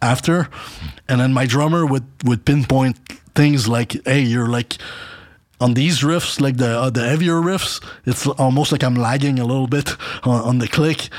after, 0.01 0.47
and 1.09 1.19
then 1.19 1.33
my 1.33 1.45
drummer 1.45 1.85
would 1.85 2.05
would 2.23 2.45
pinpoint 2.45 2.97
things 3.35 3.67
like, 3.67 3.93
"Hey, 4.05 4.21
you're 4.21 4.49
like." 4.49 4.77
On 5.61 5.75
these 5.75 6.01
riffs, 6.01 6.41
like 6.41 6.57
the 6.57 6.77
uh, 6.77 6.89
the 6.89 7.07
heavier 7.07 7.35
riffs, 7.35 7.81
it's 8.05 8.25
almost 8.27 8.71
like 8.71 8.83
I'm 8.83 8.95
lagging 8.95 9.39
a 9.39 9.45
little 9.45 9.67
bit 9.67 9.95
on, 10.23 10.41
on 10.41 10.57
the 10.57 10.67
click, 10.67 11.09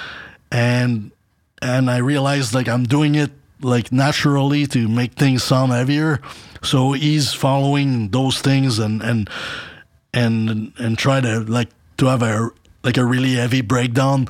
and 0.50 1.12
and 1.62 1.88
I 1.88 1.98
realized 1.98 2.52
like 2.52 2.68
I'm 2.68 2.84
doing 2.84 3.14
it 3.14 3.30
like 3.60 3.92
naturally 3.92 4.66
to 4.66 4.88
make 4.88 5.12
things 5.12 5.44
sound 5.44 5.72
heavier. 5.72 6.20
So 6.62 6.92
he's 6.92 7.32
following 7.32 8.10
those 8.10 8.40
things 8.40 8.78
and 8.78 9.00
and 9.02 9.30
and 10.12 10.72
and 10.76 10.98
try 10.98 11.20
to 11.20 11.40
like 11.40 11.70
to 11.98 12.06
have 12.06 12.22
a 12.22 12.50
like 12.84 12.96
a 12.96 13.04
really 13.04 13.34
heavy 13.34 13.60
breakdown 13.60 14.26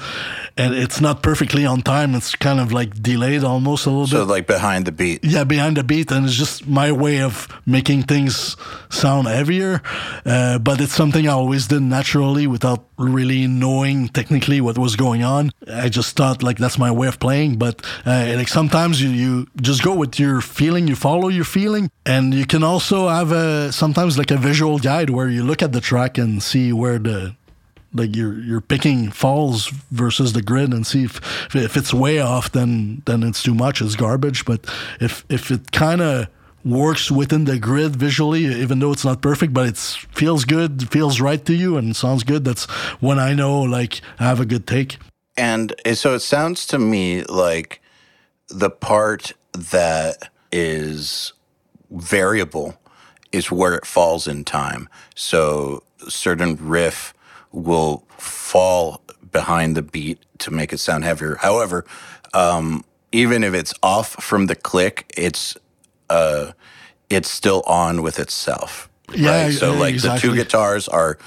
and 0.56 0.74
it's 0.74 1.00
not 1.00 1.22
perfectly 1.22 1.64
on 1.64 1.80
time 1.82 2.14
it's 2.14 2.34
kind 2.36 2.60
of 2.60 2.72
like 2.72 3.02
delayed 3.02 3.42
almost 3.44 3.86
a 3.86 3.90
little 3.90 4.04
bit. 4.04 4.10
So 4.10 4.24
like 4.24 4.46
behind 4.46 4.86
the 4.86 4.92
beat. 4.92 5.24
yeah 5.24 5.44
behind 5.44 5.76
the 5.76 5.84
beat 5.84 6.10
and 6.10 6.26
it's 6.26 6.34
just 6.34 6.66
my 6.66 6.92
way 6.92 7.20
of 7.22 7.48
making 7.66 8.02
things 8.04 8.56
sound 8.90 9.26
heavier 9.28 9.80
uh, 10.26 10.58
but 10.58 10.80
it's 10.80 10.92
something 10.94 11.26
i 11.28 11.32
always 11.32 11.66
did 11.68 11.82
naturally 11.82 12.46
without 12.46 12.84
really 12.98 13.46
knowing 13.46 14.08
technically 14.08 14.60
what 14.60 14.76
was 14.78 14.96
going 14.96 15.22
on 15.22 15.50
i 15.72 15.88
just 15.88 16.16
thought 16.16 16.42
like 16.42 16.58
that's 16.58 16.78
my 16.78 16.90
way 16.90 17.08
of 17.08 17.18
playing 17.18 17.56
but 17.56 17.84
uh, 18.06 18.32
like 18.36 18.48
sometimes 18.48 19.02
you, 19.02 19.08
you 19.10 19.46
just 19.60 19.82
go 19.82 19.94
with 19.94 20.18
your 20.20 20.40
feeling 20.40 20.86
you 20.86 20.94
follow 20.94 21.28
your 21.28 21.44
feeling 21.44 21.90
and 22.06 22.34
you 22.34 22.46
can 22.46 22.62
also 22.62 23.08
have 23.08 23.32
a 23.32 23.72
sometimes 23.72 24.18
like 24.18 24.30
a 24.30 24.36
visual 24.36 24.78
guide 24.78 25.10
where 25.10 25.28
you 25.28 25.42
look 25.42 25.62
at 25.62 25.72
the 25.72 25.80
track 25.80 26.18
and 26.18 26.42
see 26.42 26.72
where 26.72 26.98
the 26.98 27.34
like 27.94 28.16
you're 28.16 28.38
you're 28.40 28.60
picking 28.60 29.10
falls 29.10 29.68
versus 29.90 30.32
the 30.32 30.42
grid 30.42 30.72
and 30.72 30.86
see 30.86 31.04
if 31.04 31.20
if 31.54 31.76
it's 31.76 31.92
way 31.92 32.20
off 32.20 32.52
then 32.52 33.02
then 33.06 33.22
it's 33.22 33.42
too 33.42 33.54
much 33.54 33.80
it's 33.82 33.96
garbage 33.96 34.44
but 34.44 34.60
if 35.00 35.24
if 35.28 35.50
it 35.50 35.72
kind 35.72 36.00
of 36.00 36.26
works 36.64 37.10
within 37.10 37.44
the 37.44 37.58
grid 37.58 37.96
visually 37.96 38.44
even 38.44 38.78
though 38.78 38.92
it's 38.92 39.04
not 39.04 39.20
perfect 39.20 39.52
but 39.52 39.66
it 39.66 39.76
feels 39.76 40.44
good 40.44 40.88
feels 40.90 41.20
right 41.20 41.44
to 41.44 41.54
you 41.54 41.76
and 41.76 41.96
sounds 41.96 42.22
good 42.22 42.44
that's 42.44 42.66
when 43.00 43.18
i 43.18 43.34
know 43.34 43.60
like 43.60 44.00
i 44.20 44.24
have 44.24 44.40
a 44.40 44.46
good 44.46 44.66
take 44.66 44.98
And 45.36 45.74
so 45.94 46.14
it 46.14 46.20
sounds 46.20 46.66
to 46.68 46.78
me 46.78 47.24
like 47.24 47.80
the 48.48 48.70
part 48.70 49.32
that 49.52 50.28
is 50.50 51.32
variable 51.90 52.78
is 53.32 53.50
where 53.50 53.74
it 53.74 53.86
falls 53.86 54.28
in 54.28 54.44
time. 54.44 54.88
So 55.14 55.82
certain 56.08 56.56
riff 56.56 57.14
will 57.52 58.04
fall 58.18 59.02
behind 59.30 59.76
the 59.76 59.82
beat 59.82 60.18
to 60.38 60.50
make 60.50 60.72
it 60.72 60.78
sound 60.78 61.04
heavier. 61.04 61.36
However, 61.36 61.84
um, 62.34 62.84
even 63.12 63.44
if 63.44 63.54
it's 63.54 63.74
off 63.82 64.10
from 64.22 64.46
the 64.46 64.54
click, 64.54 65.12
it's 65.16 65.56
uh, 66.10 66.52
it's 67.10 67.30
still 67.30 67.62
on 67.66 68.02
with 68.02 68.18
itself. 68.18 68.88
Yeah, 69.14 69.44
right? 69.44 69.54
So 69.54 69.72
yeah, 69.72 69.80
like 69.80 70.00
the 70.00 70.16
two 70.16 70.34
guitars 70.34 70.88
are 70.88 71.18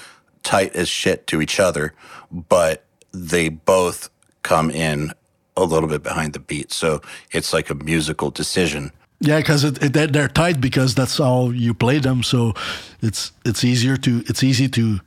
tight 0.44 0.76
as 0.76 0.90
shit 0.90 1.28
to 1.28 1.42
each 1.42 1.60
other, 1.60 1.94
but 2.32 2.84
they 3.12 3.50
both 3.50 4.10
come 4.44 4.70
in 4.70 5.12
a 5.58 5.64
little 5.64 5.90
bit 5.90 6.04
behind 6.04 6.34
the 6.34 6.40
beat. 6.40 6.72
So 6.72 7.02
it's 7.32 7.54
like 7.54 7.70
a 7.70 7.76
musical 7.76 8.30
decision. 8.30 8.92
Yeah, 9.20 9.40
because 9.40 9.64
it, 9.64 9.82
it, 9.82 9.94
they're, 9.94 10.08
they're 10.08 10.28
tight 10.28 10.60
because 10.60 10.94
that's 10.94 11.18
how 11.18 11.50
you 11.50 11.74
play 11.74 12.00
them. 12.00 12.24
So 12.24 12.54
it's 13.02 13.32
it's 13.46 13.64
easier 13.64 13.98
to 13.98 14.24
it's 14.28 14.44
easy 14.44 14.68
to 14.70 15.00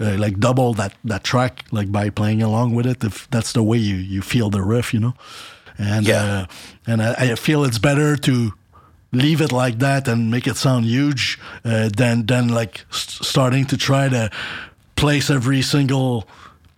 uh, 0.00 0.16
like 0.18 0.38
double 0.38 0.74
that 0.74 0.92
that 1.04 1.22
track 1.24 1.64
like 1.72 1.90
by 1.92 2.10
playing 2.10 2.42
along 2.42 2.74
with 2.74 2.86
it 2.86 3.04
if 3.04 3.28
that's 3.30 3.52
the 3.52 3.62
way 3.62 3.78
you 3.78 3.96
you 3.96 4.22
feel 4.22 4.50
the 4.50 4.62
riff, 4.62 4.92
you 4.94 5.00
know. 5.00 5.14
And 5.78 6.06
Yeah. 6.06 6.24
uh, 6.24 6.46
and 6.86 7.02
I, 7.02 7.32
I 7.32 7.34
feel 7.36 7.64
it's 7.64 7.78
better 7.80 8.16
to 8.16 8.52
leave 9.12 9.40
it 9.44 9.52
like 9.52 9.78
that 9.78 10.08
and 10.08 10.30
make 10.30 10.46
it 10.50 10.56
sound 10.56 10.84
huge 10.84 11.38
uh, 11.64 11.88
than 11.96 12.26
than 12.26 12.48
like 12.48 12.84
s- 12.90 13.18
starting 13.22 13.66
to 13.66 13.76
try 13.76 14.08
to 14.08 14.28
place 14.96 15.30
every 15.30 15.62
single 15.62 16.24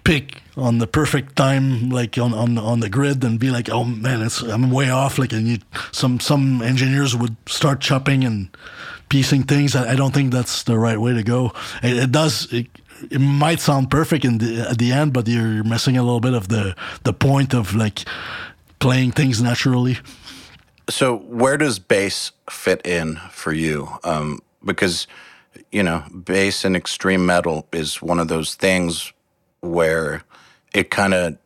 pick 0.04 0.42
on 0.56 0.78
the 0.78 0.86
perfect 0.86 1.34
time 1.36 1.90
like 1.90 2.16
on, 2.18 2.32
on 2.34 2.58
on 2.58 2.80
the 2.80 2.88
grid 2.88 3.24
and 3.24 3.38
be 3.40 3.50
like 3.50 3.68
oh 3.72 3.84
man 3.84 4.22
it's 4.22 4.40
i'm 4.42 4.70
way 4.70 4.88
off 4.90 5.18
like 5.18 5.32
and 5.32 5.48
you 5.48 5.58
some 5.92 6.20
some 6.20 6.62
engineers 6.62 7.14
would 7.16 7.34
start 7.48 7.80
chopping 7.80 8.24
and 8.24 8.48
piecing 9.08 9.42
things 9.42 9.74
i, 9.74 9.92
I 9.92 9.96
don't 9.96 10.14
think 10.14 10.32
that's 10.32 10.62
the 10.62 10.78
right 10.78 10.98
way 11.00 11.12
to 11.14 11.22
go 11.24 11.52
it, 11.82 11.96
it 11.96 12.12
does 12.12 12.46
it, 12.52 12.66
it 13.10 13.20
might 13.20 13.60
sound 13.60 13.90
perfect 13.90 14.24
in 14.24 14.38
the, 14.38 14.68
at 14.70 14.78
the 14.78 14.92
end 14.92 15.12
but 15.12 15.26
you're 15.28 15.64
missing 15.64 15.96
a 15.96 16.02
little 16.02 16.20
bit 16.20 16.34
of 16.34 16.48
the 16.48 16.74
the 17.04 17.12
point 17.12 17.54
of 17.54 17.74
like 17.74 18.04
playing 18.78 19.12
things 19.12 19.40
naturally 19.42 19.98
So 20.88 21.16
where 21.16 21.56
does 21.56 21.78
bass 21.80 22.32
fit 22.48 22.84
in 22.86 23.16
for 23.30 23.52
you? 23.52 23.88
Um, 24.04 24.40
because 24.64 25.06
you 25.72 25.82
know, 25.82 26.04
bass 26.24 26.64
in 26.64 26.76
extreme 26.76 27.26
metal 27.26 27.66
is 27.72 28.00
one 28.00 28.20
of 28.20 28.28
those 28.28 28.54
things 28.54 29.12
where 29.60 30.22
it 30.74 30.90
kind 30.90 31.14
of 31.14 31.38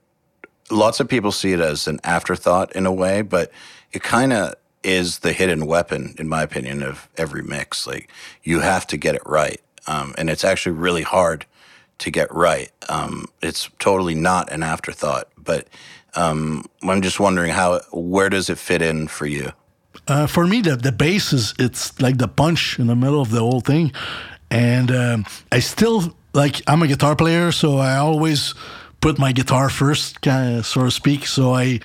lots 0.70 1.00
of 1.00 1.08
people 1.08 1.32
see 1.32 1.52
it 1.52 1.60
as 1.60 1.88
an 1.88 2.00
afterthought 2.04 2.74
in 2.76 2.86
a 2.86 2.92
way, 2.92 3.22
but 3.22 3.50
it 3.92 4.02
kind 4.02 4.32
of 4.32 4.54
is 4.82 5.20
the 5.20 5.32
hidden 5.32 5.66
weapon, 5.66 6.14
in 6.18 6.28
my 6.28 6.42
opinion, 6.42 6.82
of 6.82 7.08
every 7.16 7.42
mix. 7.42 7.86
Like 7.86 8.10
you 8.42 8.60
have 8.60 8.86
to 8.88 8.96
get 8.96 9.14
it 9.14 9.22
right, 9.26 9.60
um, 9.86 10.14
and 10.18 10.30
it's 10.30 10.44
actually 10.44 10.72
really 10.72 11.02
hard 11.02 11.46
to 11.98 12.10
get 12.10 12.32
right. 12.34 12.70
Um, 12.88 13.26
it's 13.42 13.68
totally 13.78 14.14
not 14.14 14.50
an 14.50 14.62
afterthought, 14.62 15.28
but 15.36 15.68
um, 16.14 16.64
I'm 16.82 17.02
just 17.02 17.20
wondering 17.20 17.52
how 17.52 17.80
where 17.92 18.28
does 18.28 18.50
it 18.50 18.58
fit 18.58 18.82
in 18.82 19.08
for 19.08 19.26
you? 19.26 19.52
Uh, 20.08 20.26
for 20.26 20.46
me, 20.46 20.60
the 20.60 20.76
the 20.76 20.92
bass 20.92 21.32
is 21.32 21.54
it's 21.58 22.00
like 22.00 22.18
the 22.18 22.28
punch 22.28 22.78
in 22.78 22.86
the 22.86 22.96
middle 22.96 23.20
of 23.20 23.30
the 23.30 23.40
whole 23.40 23.60
thing, 23.60 23.92
and 24.50 24.90
um, 24.90 25.26
I 25.52 25.60
still 25.60 26.14
like 26.32 26.62
I'm 26.66 26.82
a 26.82 26.86
guitar 26.86 27.16
player, 27.16 27.52
so 27.52 27.78
I 27.78 27.96
always 27.96 28.54
put 29.00 29.18
my 29.18 29.32
guitar 29.32 29.68
first, 29.68 30.20
kind 30.20 30.58
of, 30.58 30.66
so 30.66 30.84
to 30.84 30.90
speak. 30.90 31.26
So 31.26 31.54
I, 31.54 31.80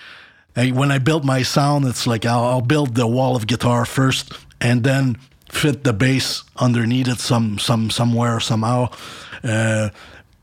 I 0.56 0.72
when 0.72 0.92
I 0.92 1.00
build 1.00 1.26
my 1.26 1.44
sound, 1.44 1.86
it's 1.86 2.08
like 2.08 2.26
I'll, 2.26 2.44
I'll 2.44 2.62
build 2.62 2.96
the 2.96 3.08
wall 3.08 3.36
of 3.36 3.48
guitar 3.48 3.86
first, 3.86 4.34
and 4.62 4.84
then 4.84 5.18
fit 5.56 5.84
the 5.84 5.94
bass 5.94 6.44
underneath 6.58 7.08
it 7.08 7.20
some 7.20 7.58
some 7.60 7.90
somewhere 7.90 8.40
somehow. 8.40 8.90
Uh, 9.44 9.90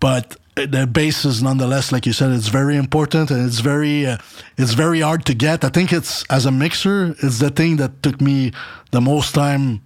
but 0.00 0.36
the 0.54 0.86
bass 0.86 1.24
is 1.24 1.42
nonetheless, 1.42 1.92
like 1.92 2.06
you 2.06 2.12
said, 2.12 2.30
it's 2.30 2.48
very 2.48 2.76
important 2.76 3.30
and 3.30 3.46
it's 3.46 3.60
very 3.60 4.06
uh, 4.06 4.18
it's 4.56 4.74
very 4.74 5.00
hard 5.00 5.24
to 5.26 5.34
get. 5.34 5.64
I 5.64 5.68
think 5.68 5.92
it's 5.92 6.24
as 6.30 6.46
a 6.46 6.50
mixer, 6.50 7.14
it's 7.22 7.38
the 7.38 7.50
thing 7.50 7.76
that 7.76 8.02
took 8.02 8.20
me 8.20 8.52
the 8.90 9.00
most 9.00 9.34
time 9.34 9.80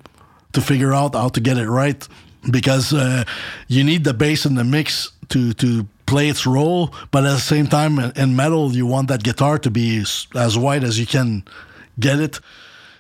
to 0.53 0.61
figure 0.61 0.93
out 0.93 1.15
how 1.15 1.29
to 1.29 1.41
get 1.41 1.59
it 1.59 1.69
right 1.69 2.07
because 2.51 2.93
uh, 2.93 3.25
you 3.69 3.85
need 3.85 4.05
the 4.05 4.15
bass 4.15 4.47
in 4.47 4.55
the 4.55 4.65
mix 4.65 5.13
to 5.29 5.53
to 5.55 5.87
play 6.07 6.29
its 6.29 6.47
role, 6.47 6.95
but 7.11 7.25
at 7.25 7.33
the 7.33 7.41
same 7.41 7.67
time 7.67 7.99
in- 7.99 8.37
metal 8.37 8.73
you 8.73 8.87
want 8.87 9.09
that 9.09 9.23
guitar 9.23 9.59
to 9.59 9.71
be 9.71 10.05
as 10.35 10.57
wide 10.57 10.85
as 10.85 10.99
you 10.99 11.07
can 11.07 11.45
get 11.99 12.21
it. 12.21 12.41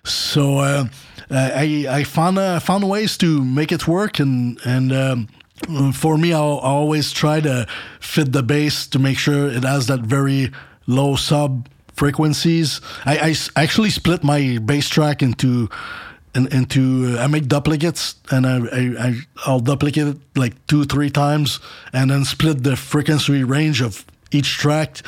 So 0.04 0.58
uh, 0.58 0.84
I 1.30 1.86
I 1.88 2.04
found 2.04 2.38
uh, 2.38 2.60
found 2.60 2.88
ways 2.88 3.16
to 3.18 3.44
make 3.44 3.72
it 3.72 3.88
work, 3.88 4.18
and 4.20 4.58
and 4.64 4.92
um, 4.92 5.28
for 5.92 6.18
me, 6.18 6.32
I 6.32 6.38
always 6.38 7.12
try 7.12 7.40
to 7.40 7.66
fit 8.00 8.32
the 8.32 8.42
bass 8.42 8.86
to 8.88 8.98
make 8.98 9.18
sure 9.18 9.48
it 9.48 9.64
has 9.64 9.86
that 9.86 10.00
very 10.00 10.52
low 10.86 11.16
sub 11.16 11.68
frequencies. 11.94 12.80
I, 13.04 13.34
I 13.56 13.62
actually 13.62 13.90
split 13.90 14.22
my 14.22 14.58
bass 14.58 14.88
track 14.88 15.22
into 15.22 15.68
in, 16.34 16.46
into 16.48 17.16
uh, 17.18 17.22
I 17.22 17.26
make 17.26 17.48
duplicates 17.48 18.16
and 18.30 18.46
I 18.46 18.58
I 19.08 19.20
I'll 19.46 19.60
duplicate 19.60 20.06
it 20.06 20.18
like 20.36 20.54
two 20.66 20.84
three 20.84 21.10
times 21.10 21.58
and 21.92 22.10
then 22.10 22.24
split 22.24 22.62
the 22.62 22.76
frequency 22.76 23.42
range 23.42 23.80
of 23.80 24.04
each 24.30 24.58
track 24.58 25.00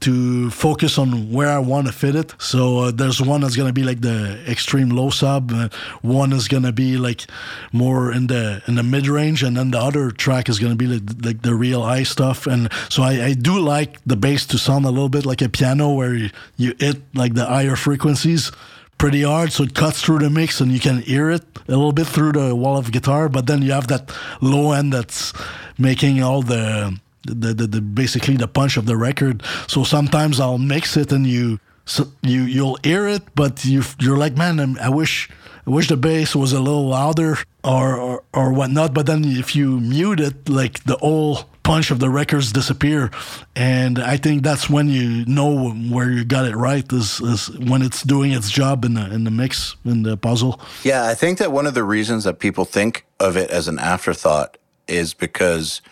to 0.00 0.50
focus 0.50 0.98
on 0.98 1.32
where 1.32 1.48
I 1.48 1.58
want 1.58 1.86
to 1.86 1.92
fit 1.92 2.14
it. 2.14 2.34
So 2.38 2.78
uh, 2.78 2.90
there's 2.90 3.20
one 3.20 3.40
that's 3.40 3.56
gonna 3.56 3.72
be 3.72 3.82
like 3.82 4.00
the 4.00 4.38
extreme 4.48 4.90
low 4.90 5.10
sub, 5.10 5.52
uh, 5.52 5.68
one 6.02 6.32
is 6.32 6.48
gonna 6.48 6.72
be 6.72 6.96
like 6.96 7.26
more 7.72 8.12
in 8.12 8.26
the 8.26 8.62
in 8.66 8.74
the 8.74 8.82
mid 8.82 9.06
range, 9.06 9.42
and 9.42 9.56
then 9.56 9.70
the 9.70 9.78
other 9.78 10.10
track 10.10 10.48
is 10.48 10.58
gonna 10.58 10.76
be 10.76 10.86
like, 10.86 11.02
like 11.24 11.42
the 11.42 11.54
real 11.54 11.82
high 11.82 12.02
stuff. 12.04 12.46
And 12.46 12.70
so 12.88 13.02
I, 13.02 13.24
I 13.24 13.32
do 13.34 13.58
like 13.58 14.00
the 14.04 14.16
bass 14.16 14.46
to 14.46 14.58
sound 14.58 14.84
a 14.84 14.90
little 14.90 15.08
bit 15.08 15.26
like 15.26 15.42
a 15.42 15.48
piano, 15.48 15.92
where 15.92 16.14
you, 16.14 16.30
you 16.56 16.74
hit 16.78 17.02
like 17.14 17.34
the 17.34 17.46
higher 17.46 17.76
frequencies 17.76 18.52
pretty 18.98 19.22
hard, 19.22 19.52
so 19.52 19.64
it 19.64 19.74
cuts 19.74 20.00
through 20.00 20.18
the 20.20 20.30
mix 20.30 20.60
and 20.60 20.72
you 20.72 20.80
can 20.80 21.02
hear 21.02 21.30
it 21.30 21.44
a 21.68 21.72
little 21.72 21.92
bit 21.92 22.06
through 22.06 22.32
the 22.32 22.54
wall 22.54 22.76
of 22.76 22.90
guitar. 22.92 23.28
But 23.28 23.46
then 23.46 23.62
you 23.62 23.72
have 23.72 23.88
that 23.88 24.10
low 24.40 24.72
end 24.72 24.92
that's 24.92 25.32
making 25.78 26.22
all 26.22 26.42
the 26.42 26.98
the, 27.26 27.54
the, 27.54 27.66
the 27.66 27.80
basically 27.80 28.36
the 28.36 28.48
punch 28.48 28.76
of 28.76 28.86
the 28.86 28.96
record. 28.96 29.42
So 29.66 29.84
sometimes 29.84 30.40
I'll 30.40 30.58
mix 30.58 30.96
it 30.96 31.12
and 31.12 31.26
you 31.26 31.58
so 31.84 32.12
you 32.22 32.42
you'll 32.42 32.78
hear 32.82 33.06
it, 33.06 33.22
but 33.34 33.64
you 33.64 33.82
you're 34.00 34.18
like, 34.18 34.36
man, 34.36 34.78
I 34.78 34.88
wish 34.88 35.30
I 35.66 35.70
wish 35.70 35.88
the 35.88 35.96
bass 35.96 36.34
was 36.34 36.52
a 36.52 36.60
little 36.60 36.88
louder 36.88 37.38
or, 37.64 37.96
or 37.96 38.24
or 38.32 38.52
whatnot. 38.52 38.92
But 38.92 39.06
then 39.06 39.24
if 39.24 39.54
you 39.54 39.80
mute 39.80 40.20
it, 40.20 40.48
like 40.48 40.82
the 40.84 40.96
whole 40.96 41.48
punch 41.66 41.90
of 41.90 41.98
the 41.98 42.08
records 42.08 42.52
disappear. 42.52 43.10
And 43.56 43.98
I 43.98 44.16
think 44.16 44.44
that's 44.44 44.70
when 44.70 44.88
you 44.88 45.24
know 45.26 45.70
where 45.70 46.10
you 46.10 46.24
got 46.24 46.46
it 46.46 46.54
right 46.54 46.90
is, 46.92 47.20
is 47.20 47.50
when 47.58 47.82
it's 47.82 48.02
doing 48.02 48.30
its 48.30 48.50
job 48.50 48.84
in 48.84 48.94
the 48.94 49.12
in 49.12 49.24
the 49.24 49.32
mix 49.32 49.76
in 49.84 50.04
the 50.04 50.16
puzzle. 50.16 50.60
Yeah, 50.84 51.04
I 51.04 51.14
think 51.14 51.38
that 51.38 51.50
one 51.50 51.66
of 51.66 51.74
the 51.74 51.84
reasons 51.84 52.24
that 52.24 52.38
people 52.38 52.64
think 52.64 53.04
of 53.18 53.36
it 53.36 53.50
as 53.50 53.66
an 53.66 53.78
afterthought 53.78 54.58
is 54.86 55.14
because 55.14 55.82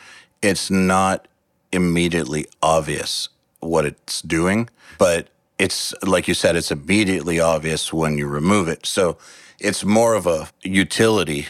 it's 0.45 0.71
not 0.71 1.27
immediately 1.73 2.47
obvious 2.63 3.31
what 3.61 3.87
it's 3.87 4.21
doing, 4.23 4.69
but 4.99 5.29
it's 5.59 5.95
like 6.03 6.29
you 6.29 6.35
said, 6.35 6.55
it's 6.55 6.71
immediately 6.71 7.41
obvious 7.41 7.93
when 7.93 8.19
you 8.19 8.27
remove 8.27 8.69
it. 8.69 8.85
So 8.85 9.17
it's 9.59 9.85
more 9.85 10.15
of 10.15 10.27
a 10.27 10.49
utility, 10.63 11.47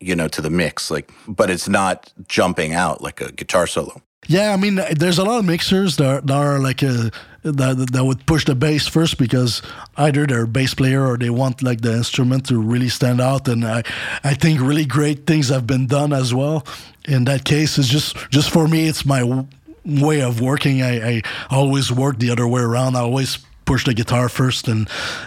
you 0.00 0.16
know, 0.16 0.26
to 0.28 0.40
the 0.40 0.50
mix, 0.50 0.90
like, 0.90 1.10
but 1.28 1.50
it's 1.50 1.68
not 1.68 2.12
jumping 2.26 2.74
out 2.74 3.00
like 3.00 3.20
a 3.20 3.30
guitar 3.30 3.68
solo. 3.68 4.02
Yeah, 4.28 4.52
I 4.52 4.56
mean, 4.56 4.80
there's 4.96 5.18
a 5.18 5.24
lot 5.24 5.40
of 5.40 5.44
mixers 5.44 5.96
that, 5.96 6.26
that 6.26 6.34
are 6.34 6.60
like 6.60 6.82
a, 6.82 7.10
that 7.42 7.88
that 7.92 8.04
would 8.04 8.24
push 8.24 8.44
the 8.44 8.54
bass 8.54 8.86
first 8.86 9.18
because 9.18 9.62
either 9.96 10.26
they're 10.26 10.44
a 10.44 10.48
bass 10.48 10.74
player 10.74 11.04
or 11.04 11.18
they 11.18 11.30
want 11.30 11.60
like 11.60 11.80
the 11.80 11.92
instrument 11.92 12.46
to 12.46 12.60
really 12.60 12.88
stand 12.88 13.20
out. 13.20 13.48
And 13.48 13.64
I, 13.64 13.82
I 14.22 14.34
think 14.34 14.60
really 14.60 14.84
great 14.84 15.26
things 15.26 15.48
have 15.48 15.66
been 15.66 15.88
done 15.88 16.12
as 16.12 16.32
well. 16.32 16.64
In 17.06 17.24
that 17.24 17.44
case, 17.44 17.78
it's 17.78 17.88
just 17.88 18.16
just 18.30 18.50
for 18.50 18.68
me, 18.68 18.86
it's 18.86 19.04
my 19.04 19.44
way 19.84 20.22
of 20.22 20.40
working. 20.40 20.82
I, 20.82 21.16
I 21.16 21.22
always 21.50 21.90
work 21.90 22.20
the 22.20 22.30
other 22.30 22.46
way 22.46 22.62
around. 22.62 22.94
I 22.94 23.00
always 23.00 23.38
push 23.72 23.84
the 23.84 23.94
guitar 23.94 24.28
first 24.28 24.68
and 24.68 24.82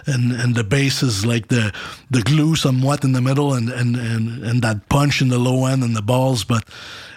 and 0.06 0.24
and 0.42 0.56
the 0.60 0.64
bass 0.64 1.04
is 1.10 1.26
like 1.34 1.46
the 1.56 1.64
the 2.16 2.24
glue 2.30 2.56
somewhat 2.56 3.04
in 3.04 3.12
the 3.18 3.22
middle 3.30 3.50
and 3.58 3.68
and 3.70 3.96
and, 3.96 4.26
and 4.48 4.62
that 4.62 4.78
punch 4.90 5.16
in 5.24 5.30
the 5.30 5.40
low 5.40 5.66
end 5.72 5.84
and 5.84 5.96
the 5.96 6.08
balls 6.14 6.44
but 6.54 6.64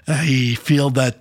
i 0.06 0.56
feel 0.68 0.88
that 1.00 1.14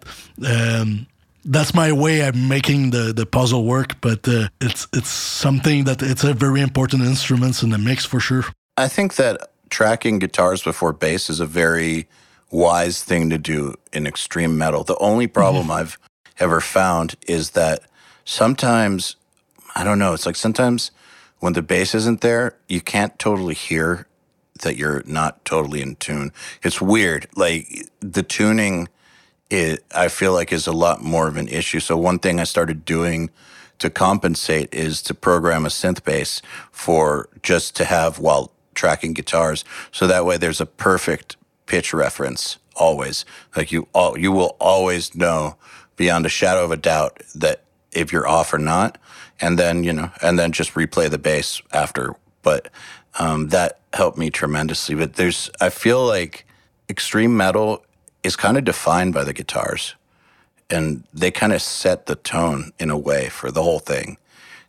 um, 0.54 1.08
that's 1.48 1.74
my 1.74 1.92
way 1.92 2.22
of 2.28 2.36
making 2.36 2.92
the, 2.92 3.14
the 3.14 3.26
puzzle 3.26 3.64
work, 3.64 4.00
but 4.02 4.28
uh, 4.28 4.50
it's 4.60 4.88
it's 4.94 5.10
something 5.10 5.86
that 5.86 6.02
it's 6.02 6.24
a 6.24 6.34
very 6.34 6.62
important 6.62 7.04
instrument 7.04 7.64
in 7.64 7.70
the 7.70 7.78
mix 7.78 8.06
for 8.06 8.20
sure. 8.20 8.44
I 8.76 8.88
think 8.90 9.16
that 9.16 9.50
tracking 9.70 10.20
guitars 10.20 10.62
before 10.62 10.94
bass 10.94 11.30
is 11.30 11.40
a 11.40 11.46
very 11.46 12.08
wise 12.52 13.04
thing 13.04 13.30
to 13.30 13.38
do 13.38 13.76
in 13.94 14.06
extreme 14.06 14.58
metal. 14.58 14.84
The 14.84 14.98
only 14.98 15.28
problem 15.28 15.64
mm-hmm. 15.64 15.80
I've 15.80 15.98
ever 16.40 16.60
found 16.62 17.16
is 17.28 17.52
that 17.52 17.84
sometimes 18.26 19.16
I 19.78 19.84
don't 19.84 20.00
know. 20.00 20.16
It's 20.16 20.26
like 20.26 20.36
sometimes 20.36 20.90
when 21.38 21.54
the 21.54 21.62
bass 21.62 21.94
isn't 21.94 22.22
there, 22.22 22.58
you 22.68 22.82
can't 22.82 23.18
totally 23.20 23.54
hear 23.54 24.08
that 24.64 24.76
you're 24.76 25.04
not 25.06 25.46
totally 25.46 25.84
in 25.84 25.98
tune. 25.98 26.32
It's 26.64 26.82
weird. 26.82 27.28
Like 27.36 27.88
the 28.00 28.24
tuning, 28.24 28.90
it 29.52 29.86
I 29.94 30.08
feel 30.08 30.34
like 30.34 30.52
is 30.52 30.66
a 30.66 30.72
lot 30.72 31.04
more 31.04 31.28
of 31.28 31.38
an 31.38 31.48
issue. 31.48 31.80
So 31.80 31.96
one 31.96 32.18
thing 32.18 32.40
I 32.40 32.44
started 32.44 32.86
doing 32.86 33.30
to 33.78 33.92
compensate 33.92 34.74
is 34.74 35.00
to 35.04 35.14
program 35.14 35.64
a 35.64 35.70
synth 35.70 36.04
bass 36.04 36.42
for 36.72 37.30
just 37.44 37.76
to 37.76 37.86
have 37.86 38.18
while 38.18 38.52
tracking 38.74 39.14
guitars. 39.14 39.64
So 39.92 40.08
that 40.08 40.26
way 40.26 40.38
there's 40.38 40.60
a 40.60 40.66
perfect 40.66 41.38
pitch 41.68 41.94
reference 41.94 42.58
always. 42.76 43.26
Like 43.56 43.72
you 43.72 43.88
all 43.94 44.18
you 44.18 44.32
will 44.32 44.56
always 44.60 45.14
know 45.14 45.56
beyond 45.98 46.26
a 46.26 46.30
shadow 46.30 46.66
of 46.66 46.72
a 46.72 46.78
doubt 46.78 47.22
that 47.36 47.62
if 47.92 48.12
you're 48.12 48.28
off 48.28 48.52
or 48.52 48.58
not 48.58 48.98
and 49.40 49.58
then 49.58 49.84
you 49.84 49.94
know, 49.94 50.12
and 50.22 50.38
then 50.38 50.52
just 50.52 50.74
replay 50.74 51.10
the 51.10 51.18
bass 51.18 51.62
after. 51.74 52.16
But 52.42 52.70
um, 53.20 53.50
that 53.50 53.80
helped 53.94 54.18
me 54.18 54.30
tremendously. 54.30 54.96
But 54.96 55.16
there's, 55.16 55.50
I 55.60 55.70
feel 55.70 56.06
like 56.06 56.46
extreme 56.90 57.36
metal 57.36 57.84
is 58.24 58.36
kind 58.36 58.58
of 58.58 58.64
defined 58.64 59.14
by 59.14 59.24
the 59.24 59.34
guitars, 59.34 59.96
and 60.70 61.04
they 61.14 61.32
kind 61.32 61.54
of 61.54 61.62
set 61.62 62.06
the 62.06 62.16
tone 62.16 62.72
in 62.80 62.90
a 62.90 62.98
way 62.98 63.30
for 63.30 63.52
the 63.52 63.64
whole 63.64 63.80
thing. 63.80 64.18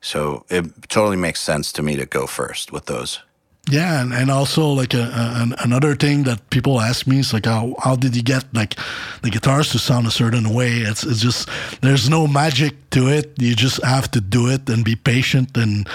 So 0.01 0.45
it 0.49 0.89
totally 0.89 1.17
makes 1.17 1.41
sense 1.41 1.73
to 1.73 1.83
me 1.83 1.97
to 1.97 2.07
go 2.07 2.27
first 2.27 2.73
with 2.73 2.87
those. 2.87 3.21
Yeah, 3.71 4.01
and, 4.01 4.15
and 4.15 4.31
also 4.31 4.69
like 4.69 4.95
a, 4.95 5.03
a, 5.03 5.63
another 5.63 5.95
thing 5.95 6.23
that 6.25 6.49
people 6.49 6.81
ask 6.81 7.07
me 7.07 7.19
is 7.19 7.33
like 7.35 7.45
how 7.45 7.75
how 7.83 7.97
did 7.97 8.17
you 8.17 8.23
get 8.23 8.45
like 8.55 8.77
the 9.23 9.31
guitars 9.31 9.71
to 9.73 9.79
sound 9.79 10.07
a 10.07 10.11
certain 10.11 10.55
way? 10.55 10.79
It's 10.79 11.05
it's 11.05 11.21
just 11.21 11.49
there's 11.83 12.09
no 12.09 12.27
magic 12.27 12.75
to 12.91 13.09
it. 13.09 13.33
You 13.39 13.55
just 13.55 13.83
have 13.85 14.11
to 14.13 14.21
do 14.21 14.49
it 14.49 14.69
and 14.71 14.85
be 14.85 14.97
patient 14.97 15.57
and 15.57 15.87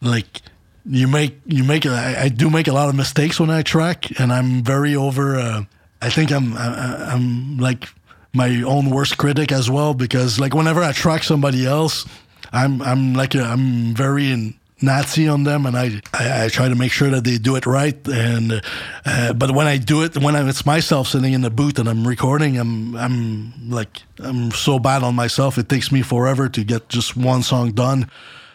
like 0.00 0.42
you 0.86 1.06
make 1.06 1.40
you 1.46 1.62
make 1.62 1.86
I, 1.86 2.24
I 2.24 2.28
do 2.28 2.50
make 2.50 2.66
a 2.66 2.72
lot 2.72 2.88
of 2.88 2.96
mistakes 2.96 3.38
when 3.38 3.50
I 3.50 3.62
track 3.62 4.18
and 4.18 4.32
I'm 4.32 4.64
very 4.64 4.96
over. 4.96 5.36
Uh, 5.36 5.64
I 6.02 6.10
think 6.10 6.32
I'm 6.32 6.56
I, 6.56 7.12
I'm 7.12 7.58
like 7.58 7.88
my 8.32 8.62
own 8.62 8.90
worst 8.90 9.18
critic 9.18 9.52
as 9.52 9.70
well 9.70 9.94
because 9.94 10.40
like 10.40 10.52
whenever 10.54 10.82
I 10.82 10.90
track 10.90 11.22
somebody 11.22 11.64
else, 11.64 12.06
I'm 12.52 12.82
I'm 12.82 13.14
like 13.14 13.36
a, 13.36 13.42
I'm 13.42 13.94
very 13.94 14.32
in 14.32 14.54
Nazi 14.84 15.28
on 15.28 15.44
them, 15.44 15.66
and 15.66 15.76
I, 15.76 16.00
I, 16.12 16.44
I, 16.44 16.48
try 16.48 16.68
to 16.68 16.74
make 16.74 16.92
sure 16.92 17.10
that 17.10 17.24
they 17.24 17.38
do 17.38 17.56
it 17.56 17.66
right. 17.66 17.96
And 18.08 18.62
uh, 19.04 19.32
but 19.32 19.50
when 19.52 19.66
I 19.66 19.78
do 19.78 20.02
it, 20.02 20.16
when 20.16 20.36
I, 20.36 20.48
it's 20.48 20.66
myself 20.66 21.08
sitting 21.08 21.32
in 21.32 21.42
the 21.42 21.50
booth 21.50 21.78
and 21.78 21.88
I'm 21.88 22.06
recording, 22.06 22.58
I'm 22.58 22.96
I'm 22.96 23.70
like 23.70 24.02
I'm 24.18 24.50
so 24.50 24.78
bad 24.78 25.02
on 25.02 25.14
myself. 25.14 25.58
It 25.58 25.68
takes 25.68 25.90
me 25.90 26.02
forever 26.02 26.48
to 26.48 26.64
get 26.64 26.88
just 26.88 27.16
one 27.16 27.42
song 27.42 27.72
done, 27.72 28.10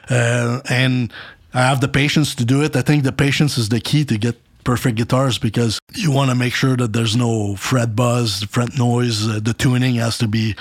uh, 0.09 0.61
and 0.69 1.11
I 1.53 1.61
have 1.61 1.81
the 1.81 1.87
patience 1.87 2.35
to 2.35 2.45
do 2.45 2.63
it. 2.63 2.75
I 2.75 2.81
think 2.81 3.03
the 3.03 3.11
patience 3.11 3.57
is 3.57 3.69
the 3.69 3.81
key 3.81 4.05
to 4.05 4.17
get 4.17 4.39
perfect 4.63 4.97
guitars 4.97 5.37
because 5.39 5.79
you 5.95 6.11
want 6.11 6.29
to 6.29 6.35
make 6.35 6.53
sure 6.53 6.75
that 6.75 6.93
there's 6.93 7.15
no 7.15 7.55
fret 7.55 7.95
buzz, 7.95 8.43
fret 8.43 8.77
noise. 8.77 9.27
Uh, 9.27 9.39
the 9.41 9.53
tuning 9.53 9.95
has 9.95 10.17
to 10.19 10.27
be 10.27 10.55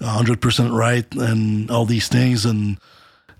100% 0.00 0.72
right, 0.72 1.06
and 1.14 1.70
all 1.70 1.84
these 1.84 2.08
things 2.08 2.44
and 2.44 2.78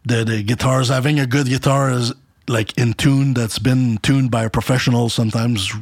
the, 0.05 0.24
the 0.24 0.43
guitars 0.43 0.89
having 0.89 1.18
a 1.18 1.26
good 1.26 1.47
guitar 1.47 1.90
is 1.90 2.12
like 2.47 2.76
in 2.76 2.93
tune 2.94 3.35
that's 3.35 3.59
been 3.59 3.98
tuned 3.98 4.31
by 4.31 4.44
a 4.44 4.51
professional 4.51 5.09
sometimes 5.09 5.72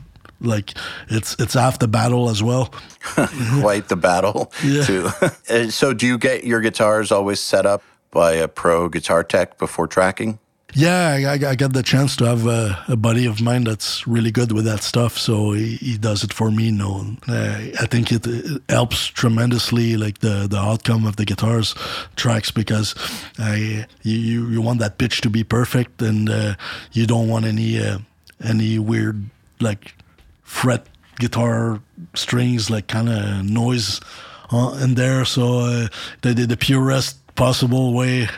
like 0.40 0.74
it's 1.08 1.36
it's 1.38 1.54
half 1.54 1.78
the 1.78 1.88
battle 1.88 2.28
as 2.28 2.42
well. 2.42 2.66
Quite 3.60 3.88
the 3.88 3.96
battle 3.96 4.52
yeah. 4.64 4.84
too. 4.84 5.08
So 5.70 5.92
do 5.92 6.06
you 6.06 6.18
get 6.18 6.44
your 6.44 6.60
guitars 6.60 7.12
always 7.12 7.40
set 7.40 7.66
up 7.66 7.82
by 8.10 8.32
a 8.34 8.48
pro 8.48 8.88
guitar 8.88 9.24
tech 9.24 9.58
before 9.58 9.86
tracking 9.86 10.38
yeah, 10.74 11.28
I, 11.28 11.50
I 11.50 11.54
got 11.54 11.72
the 11.72 11.82
chance 11.82 12.16
to 12.16 12.24
have 12.24 12.46
a, 12.46 12.82
a, 12.88 12.96
buddy 12.96 13.26
of 13.26 13.40
mine 13.40 13.64
that's 13.64 14.06
really 14.06 14.30
good 14.30 14.52
with 14.52 14.64
that 14.64 14.82
stuff, 14.82 15.18
so 15.18 15.52
he, 15.52 15.76
he 15.76 15.98
does 15.98 16.24
it 16.24 16.32
for 16.32 16.50
me. 16.50 16.70
No, 16.70 17.16
uh, 17.28 17.58
I 17.80 17.86
think 17.86 18.10
it, 18.10 18.26
it, 18.26 18.62
helps 18.68 19.06
tremendously, 19.06 19.96
like 19.96 20.18
the 20.18 20.46
the 20.48 20.58
outcome 20.58 21.06
of 21.06 21.16
the 21.16 21.24
guitars 21.24 21.74
tracks, 22.16 22.50
because 22.50 22.94
I 23.38 23.86
you 24.02 24.48
you 24.48 24.62
want 24.62 24.80
that 24.80 24.98
pitch 24.98 25.20
to 25.22 25.30
be 25.30 25.44
perfect, 25.44 26.00
and 26.00 26.30
uh, 26.30 26.54
you 26.92 27.06
don't 27.06 27.28
want 27.28 27.44
any 27.44 27.78
uh, 27.78 27.98
any 28.42 28.78
weird 28.78 29.28
like 29.60 29.94
fret 30.42 30.86
guitar 31.18 31.80
strings, 32.14 32.70
like 32.70 32.86
kind 32.88 33.08
of 33.08 33.44
noise 33.44 34.00
uh, 34.50 34.78
in 34.82 34.94
there. 34.94 35.24
So 35.24 35.60
uh, 35.60 35.88
they 36.22 36.32
did 36.34 36.48
the 36.48 36.56
purest 36.56 37.18
possible 37.34 37.92
way 37.92 38.28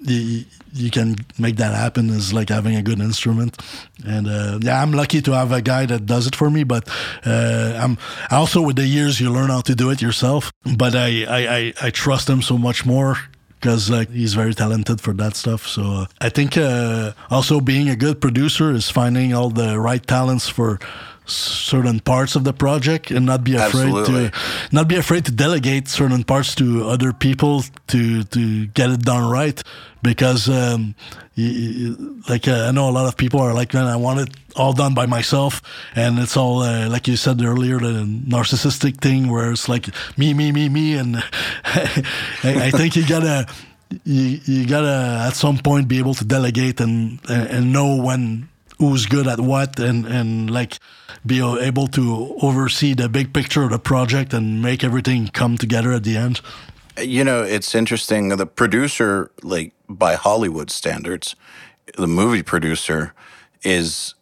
you, 0.00 0.44
you 0.74 0.90
can 0.90 1.16
make 1.38 1.56
that 1.56 1.74
happen 1.74 2.10
is 2.10 2.32
like 2.32 2.48
having 2.48 2.74
a 2.74 2.82
good 2.82 3.00
instrument. 3.00 3.56
And 4.04 4.26
uh, 4.26 4.58
yeah, 4.60 4.82
I'm 4.82 4.92
lucky 4.92 5.22
to 5.22 5.32
have 5.32 5.52
a 5.52 5.62
guy 5.62 5.86
that 5.86 6.04
does 6.04 6.26
it 6.26 6.34
for 6.34 6.50
me. 6.50 6.64
But 6.64 6.88
uh, 7.24 7.78
I'm 7.80 7.96
also 8.30 8.60
with 8.60 8.76
the 8.76 8.86
years 8.86 9.20
you 9.20 9.30
learn 9.30 9.50
how 9.50 9.60
to 9.62 9.74
do 9.74 9.90
it 9.90 10.02
yourself. 10.02 10.52
But 10.76 10.94
I 10.94 11.24
I, 11.24 11.56
I, 11.56 11.74
I 11.82 11.90
trust 11.90 12.28
him 12.28 12.42
so 12.42 12.58
much 12.58 12.84
more 12.84 13.16
because 13.64 13.88
like 13.88 14.10
he's 14.10 14.34
very 14.34 14.52
talented 14.52 15.00
for 15.00 15.14
that 15.14 15.36
stuff. 15.36 15.66
So 15.66 15.82
uh, 15.82 16.06
I 16.20 16.28
think 16.28 16.58
uh, 16.58 17.12
also 17.30 17.60
being 17.60 17.88
a 17.88 17.96
good 17.96 18.20
producer 18.20 18.72
is 18.72 18.90
finding 18.90 19.32
all 19.32 19.50
the 19.50 19.78
right 19.80 20.04
talents 20.06 20.48
for 20.48 20.78
certain 21.26 22.00
parts 22.00 22.36
of 22.36 22.44
the 22.44 22.52
project 22.52 23.10
and 23.10 23.24
not 23.24 23.44
be 23.44 23.54
afraid 23.54 23.86
Absolutely. 23.86 24.30
to 24.30 24.32
not 24.72 24.88
be 24.88 24.96
afraid 24.96 25.24
to 25.24 25.32
delegate 25.32 25.88
certain 25.88 26.22
parts 26.22 26.54
to 26.54 26.86
other 26.86 27.12
people 27.12 27.62
to 27.86 28.24
to 28.24 28.66
get 28.66 28.90
it 28.90 29.00
done 29.00 29.30
right 29.30 29.62
because 30.02 30.50
um, 30.50 30.94
you, 31.34 32.22
like 32.28 32.46
uh, 32.46 32.66
I 32.68 32.72
know 32.72 32.90
a 32.90 32.92
lot 32.92 33.06
of 33.06 33.16
people 33.16 33.40
are 33.40 33.54
like 33.54 33.72
man 33.72 33.86
I 33.86 33.96
want 33.96 34.20
it 34.20 34.36
all 34.54 34.74
done 34.74 34.92
by 34.92 35.06
myself 35.06 35.62
and 35.96 36.18
it's 36.18 36.36
all 36.36 36.62
uh, 36.62 36.88
like 36.90 37.08
you 37.08 37.16
said 37.16 37.42
earlier 37.42 37.78
the 37.78 38.04
narcissistic 38.04 39.00
thing 39.00 39.30
where 39.30 39.50
it's 39.50 39.68
like 39.68 39.88
me 40.18 40.34
me 40.34 40.52
me 40.52 40.68
me 40.68 40.94
and 40.94 41.16
I, 41.64 42.04
I 42.44 42.70
think 42.70 42.96
you 42.96 43.08
gotta 43.08 43.46
you, 44.04 44.40
you 44.44 44.66
gotta 44.66 45.24
at 45.26 45.36
some 45.36 45.56
point 45.56 45.88
be 45.88 45.98
able 45.98 46.14
to 46.14 46.24
delegate 46.24 46.80
and 46.80 47.18
and 47.30 47.72
know 47.72 47.96
when 47.96 48.48
who's 48.78 49.06
good 49.06 49.26
at 49.26 49.40
what 49.40 49.78
and 49.78 50.04
and 50.06 50.50
like 50.50 50.78
be 51.24 51.40
able 51.40 51.86
to 51.88 52.36
oversee 52.42 52.94
the 52.94 53.08
big 53.08 53.32
picture 53.32 53.62
of 53.62 53.70
the 53.70 53.78
project 53.78 54.32
and 54.32 54.62
make 54.62 54.84
everything 54.84 55.28
come 55.28 55.56
together 55.56 55.92
at 55.92 56.04
the 56.04 56.16
end 56.16 56.40
you 57.00 57.24
know 57.24 57.42
it's 57.42 57.74
interesting 57.74 58.28
the 58.28 58.46
producer 58.46 59.30
like 59.42 59.72
by 59.88 60.14
hollywood 60.14 60.70
standards 60.70 61.36
the 61.96 62.06
movie 62.06 62.42
producer 62.42 63.12
is 63.62 64.14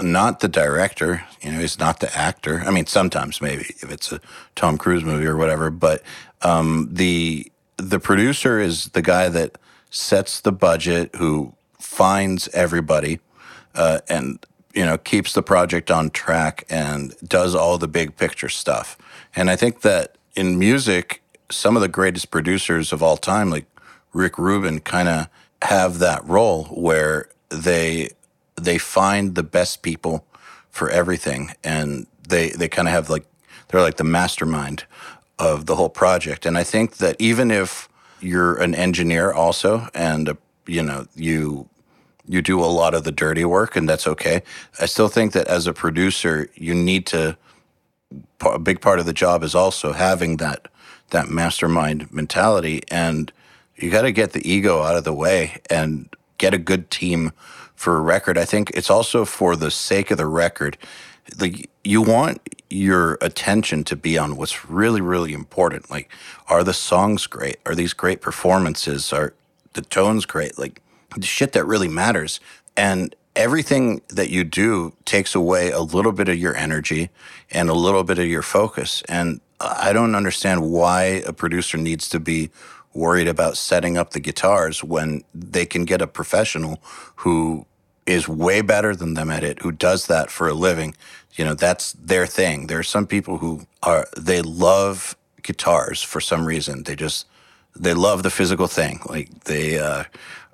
not 0.00 0.40
the 0.40 0.48
director. 0.48 1.24
You 1.40 1.52
know, 1.52 1.60
he's 1.60 1.78
not 1.78 2.00
the 2.00 2.14
actor. 2.16 2.62
I 2.66 2.70
mean, 2.70 2.86
sometimes 2.86 3.40
maybe 3.40 3.64
if 3.80 3.90
it's 3.90 4.12
a 4.12 4.20
Tom 4.54 4.78
Cruise 4.78 5.04
movie 5.04 5.26
or 5.26 5.36
whatever, 5.36 5.70
but 5.70 6.02
um, 6.42 6.88
the 6.90 7.50
the 7.76 7.98
producer 7.98 8.60
is 8.60 8.86
the 8.90 9.02
guy 9.02 9.28
that 9.28 9.58
sets 9.90 10.40
the 10.40 10.52
budget, 10.52 11.14
who 11.16 11.54
finds 11.78 12.48
everybody, 12.48 13.20
uh, 13.74 14.00
and 14.08 14.44
you 14.74 14.84
know 14.84 14.98
keeps 14.98 15.32
the 15.32 15.42
project 15.42 15.90
on 15.90 16.10
track 16.10 16.64
and 16.68 17.14
does 17.26 17.54
all 17.54 17.78
the 17.78 17.88
big 17.88 18.16
picture 18.16 18.48
stuff. 18.48 18.96
And 19.34 19.50
I 19.50 19.56
think 19.56 19.80
that 19.82 20.16
in 20.34 20.58
music, 20.58 21.22
some 21.50 21.76
of 21.76 21.82
the 21.82 21.88
greatest 21.88 22.30
producers 22.30 22.92
of 22.92 23.02
all 23.02 23.16
time, 23.16 23.50
like 23.50 23.66
Rick 24.12 24.38
Rubin, 24.38 24.80
kind 24.80 25.08
of 25.08 25.28
have 25.62 25.98
that 25.98 26.26
role 26.26 26.64
where 26.64 27.28
they 27.48 28.10
they 28.56 28.78
find 28.78 29.34
the 29.34 29.42
best 29.42 29.82
people 29.82 30.24
for 30.70 30.88
everything, 30.90 31.52
and 31.62 32.06
they 32.28 32.50
they 32.50 32.68
kind 32.68 32.88
of 32.88 32.94
have 32.94 33.10
like 33.10 33.24
they're 33.68 33.80
like 33.80 33.96
the 33.96 34.04
mastermind 34.04 34.84
of 35.38 35.66
the 35.66 35.76
whole 35.76 35.88
project. 35.88 36.46
And 36.46 36.56
I 36.56 36.64
think 36.64 36.98
that 36.98 37.16
even 37.18 37.50
if 37.50 37.88
you're 38.20 38.60
an 38.60 38.74
engineer 38.74 39.32
also, 39.32 39.88
and 39.94 40.28
uh, 40.28 40.34
you 40.66 40.82
know 40.82 41.06
you 41.14 41.68
you 42.32 42.40
do 42.40 42.58
a 42.60 42.66
lot 42.66 42.94
of 42.94 43.04
the 43.04 43.12
dirty 43.12 43.44
work, 43.44 43.76
and 43.76 43.86
that's 43.86 44.06
okay. 44.06 44.42
I 44.80 44.86
still 44.86 45.08
think 45.08 45.32
that 45.32 45.46
as 45.48 45.66
a 45.66 45.72
producer, 45.74 46.48
you 46.54 46.74
need 46.74 47.06
to. 47.08 47.36
A 48.44 48.58
big 48.58 48.80
part 48.80 48.98
of 48.98 49.06
the 49.06 49.12
job 49.12 49.42
is 49.42 49.54
also 49.54 49.92
having 49.92 50.38
that 50.38 50.68
that 51.10 51.28
mastermind 51.28 52.12
mentality, 52.12 52.82
and 52.90 53.30
you 53.76 53.90
got 53.90 54.02
to 54.02 54.12
get 54.12 54.32
the 54.32 54.50
ego 54.50 54.82
out 54.82 54.96
of 54.96 55.04
the 55.04 55.12
way 55.12 55.60
and 55.68 56.08
get 56.38 56.54
a 56.54 56.58
good 56.58 56.90
team 56.90 57.32
for 57.74 57.96
a 57.96 58.00
record. 58.00 58.38
I 58.38 58.44
think 58.44 58.70
it's 58.70 58.90
also 58.90 59.24
for 59.24 59.54
the 59.54 59.70
sake 59.70 60.10
of 60.10 60.18
the 60.18 60.26
record. 60.26 60.78
Like 61.38 61.68
you 61.84 62.00
want 62.02 62.40
your 62.70 63.18
attention 63.20 63.84
to 63.84 63.96
be 63.96 64.16
on 64.16 64.36
what's 64.36 64.68
really, 64.68 65.00
really 65.00 65.34
important. 65.34 65.90
Like, 65.90 66.10
are 66.48 66.64
the 66.64 66.74
songs 66.74 67.26
great? 67.26 67.58
Are 67.66 67.74
these 67.74 67.92
great 67.92 68.20
performances? 68.22 69.12
Are 69.12 69.34
the 69.74 69.82
tones 69.82 70.24
great? 70.26 70.58
Like 70.58 70.80
the 71.16 71.26
shit 71.26 71.52
that 71.52 71.64
really 71.64 71.88
matters. 71.88 72.40
And 72.76 73.14
everything 73.34 74.02
that 74.08 74.30
you 74.30 74.44
do 74.44 74.94
takes 75.04 75.34
away 75.34 75.70
a 75.70 75.80
little 75.80 76.12
bit 76.12 76.28
of 76.28 76.36
your 76.36 76.54
energy 76.56 77.10
and 77.50 77.68
a 77.68 77.74
little 77.74 78.04
bit 78.04 78.18
of 78.18 78.26
your 78.26 78.42
focus. 78.42 79.02
And 79.08 79.40
I 79.60 79.92
don't 79.92 80.14
understand 80.14 80.70
why 80.70 81.22
a 81.26 81.32
producer 81.32 81.78
needs 81.78 82.08
to 82.10 82.20
be 82.20 82.50
worried 82.94 83.28
about 83.28 83.56
setting 83.56 83.96
up 83.96 84.10
the 84.10 84.20
guitars 84.20 84.84
when 84.84 85.24
they 85.34 85.64
can 85.64 85.84
get 85.84 86.02
a 86.02 86.06
professional 86.06 86.82
who 87.16 87.66
is 88.06 88.28
way 88.28 88.60
better 88.60 88.94
than 88.94 89.14
them 89.14 89.30
at 89.30 89.44
it, 89.44 89.62
who 89.62 89.72
does 89.72 90.06
that 90.08 90.30
for 90.30 90.48
a 90.48 90.54
living. 90.54 90.94
You 91.34 91.44
know, 91.44 91.54
that's 91.54 91.92
their 91.94 92.26
thing. 92.26 92.66
There 92.66 92.78
are 92.78 92.82
some 92.84 93.06
people 93.06 93.38
who 93.38 93.66
are, 93.82 94.06
they 94.16 94.42
love 94.42 95.16
guitars 95.42 96.02
for 96.02 96.20
some 96.20 96.44
reason. 96.44 96.82
They 96.82 96.96
just, 96.96 97.26
they 97.74 97.94
love 97.94 98.22
the 98.22 98.30
physical 98.30 98.66
thing. 98.66 99.00
Like 99.06 99.44
they 99.44 99.78
uh, 99.78 100.04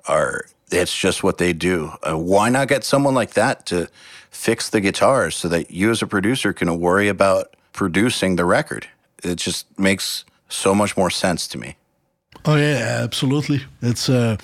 are, 0.09 0.45
it's 0.71 0.95
just 0.95 1.23
what 1.23 1.37
they 1.37 1.53
do. 1.53 1.91
Uh, 2.03 2.17
why 2.17 2.49
not 2.49 2.67
get 2.67 2.83
someone 2.83 3.13
like 3.13 3.33
that 3.33 3.65
to 3.67 3.87
fix 4.31 4.69
the 4.69 4.81
guitars 4.81 5.35
so 5.35 5.47
that 5.47 5.71
you 5.71 5.91
as 5.91 6.01
a 6.01 6.07
producer 6.07 6.53
can 6.53 6.79
worry 6.79 7.07
about 7.07 7.55
producing 7.73 8.35
the 8.35 8.45
record? 8.45 8.87
It 9.23 9.35
just 9.35 9.65
makes 9.79 10.25
so 10.49 10.73
much 10.73 10.97
more 10.97 11.09
sense 11.09 11.47
to 11.47 11.57
me. 11.57 11.75
Oh 12.45 12.55
yeah, 12.55 13.01
absolutely. 13.03 13.61
It's 13.81 14.09
uh, 14.09 14.37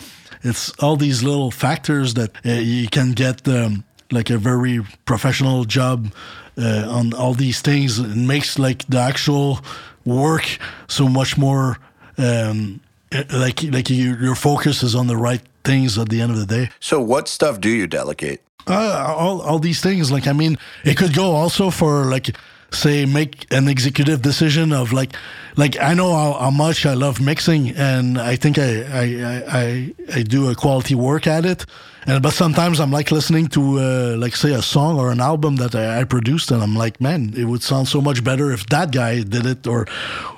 it's 0.44 0.72
all 0.80 0.98
these 0.98 1.24
little 1.24 1.52
factors 1.52 2.14
that 2.14 2.32
uh, 2.46 2.52
you 2.52 2.88
can 2.90 3.14
get 3.14 3.48
um, 3.48 3.84
like 4.12 4.30
a 4.30 4.38
very 4.38 4.82
professional 5.06 5.66
job 5.66 6.14
uh, 6.58 6.86
on 6.88 7.14
all 7.14 7.34
these 7.34 7.62
things. 7.62 8.00
It 8.00 8.16
makes 8.16 8.60
like 8.60 8.86
the 8.88 9.00
actual 9.00 9.60
work 10.04 10.60
so 10.88 11.08
much 11.08 11.38
more 11.38 11.78
um, 12.18 12.82
uh, 13.12 13.24
like 13.34 13.64
like 13.64 13.90
you, 13.90 14.16
your 14.16 14.36
focus 14.36 14.84
is 14.84 14.96
on 14.96 15.08
the 15.08 15.18
right 15.18 15.42
things 15.66 15.98
at 15.98 16.10
the 16.10 16.22
end 16.22 16.32
of 16.32 16.38
the 16.38 16.46
day. 16.46 16.70
So, 16.80 17.02
what 17.02 17.28
stuff 17.28 17.60
do 17.60 17.70
you 17.70 17.88
delegate? 17.88 18.42
Uh, 18.68 19.16
all 19.18 19.42
all 19.42 19.60
these 19.60 19.82
things. 19.82 20.12
Like 20.12 20.28
I 20.28 20.34
mean, 20.34 20.58
it 20.84 20.98
could 20.98 21.14
go 21.14 21.32
also 21.32 21.70
for 21.70 22.06
like 22.06 22.36
say 22.72 23.06
make 23.06 23.52
an 23.52 23.68
executive 23.68 24.22
decision 24.22 24.72
of 24.72 24.92
like 24.92 25.16
like 25.58 25.80
I 25.80 25.94
know 25.94 26.14
how, 26.14 26.34
how 26.34 26.52
much 26.52 26.86
I 26.86 26.94
love 26.94 27.22
mixing 27.22 27.70
and 27.72 28.20
I 28.20 28.36
think 28.36 28.58
I, 28.58 28.84
I 28.84 29.06
I 29.48 29.94
I 30.16 30.24
do 30.24 30.50
a 30.50 30.56
quality 30.56 30.96
work 30.96 31.28
at 31.28 31.46
it. 31.46 31.66
And 32.08 32.22
but 32.22 32.34
sometimes 32.34 32.80
I'm 32.80 32.92
like 32.92 33.12
listening 33.12 33.48
to 33.50 33.80
uh, 33.80 34.16
like 34.18 34.36
say 34.36 34.54
a 34.54 34.62
song 34.62 35.00
or 35.00 35.12
an 35.12 35.20
album 35.20 35.56
that 35.56 35.74
I, 35.74 36.02
I, 36.02 36.04
produced 36.04 36.52
and 36.52 36.62
I'm 36.62 36.76
like 36.76 37.02
man 37.02 37.34
it 37.36 37.46
would 37.46 37.64
sound 37.64 37.88
so 37.88 38.00
much 38.00 38.24
better 38.24 38.52
if 38.52 38.68
that 38.68 38.92
guy 38.92 39.24
did 39.24 39.46
it 39.46 39.66
or 39.66 39.88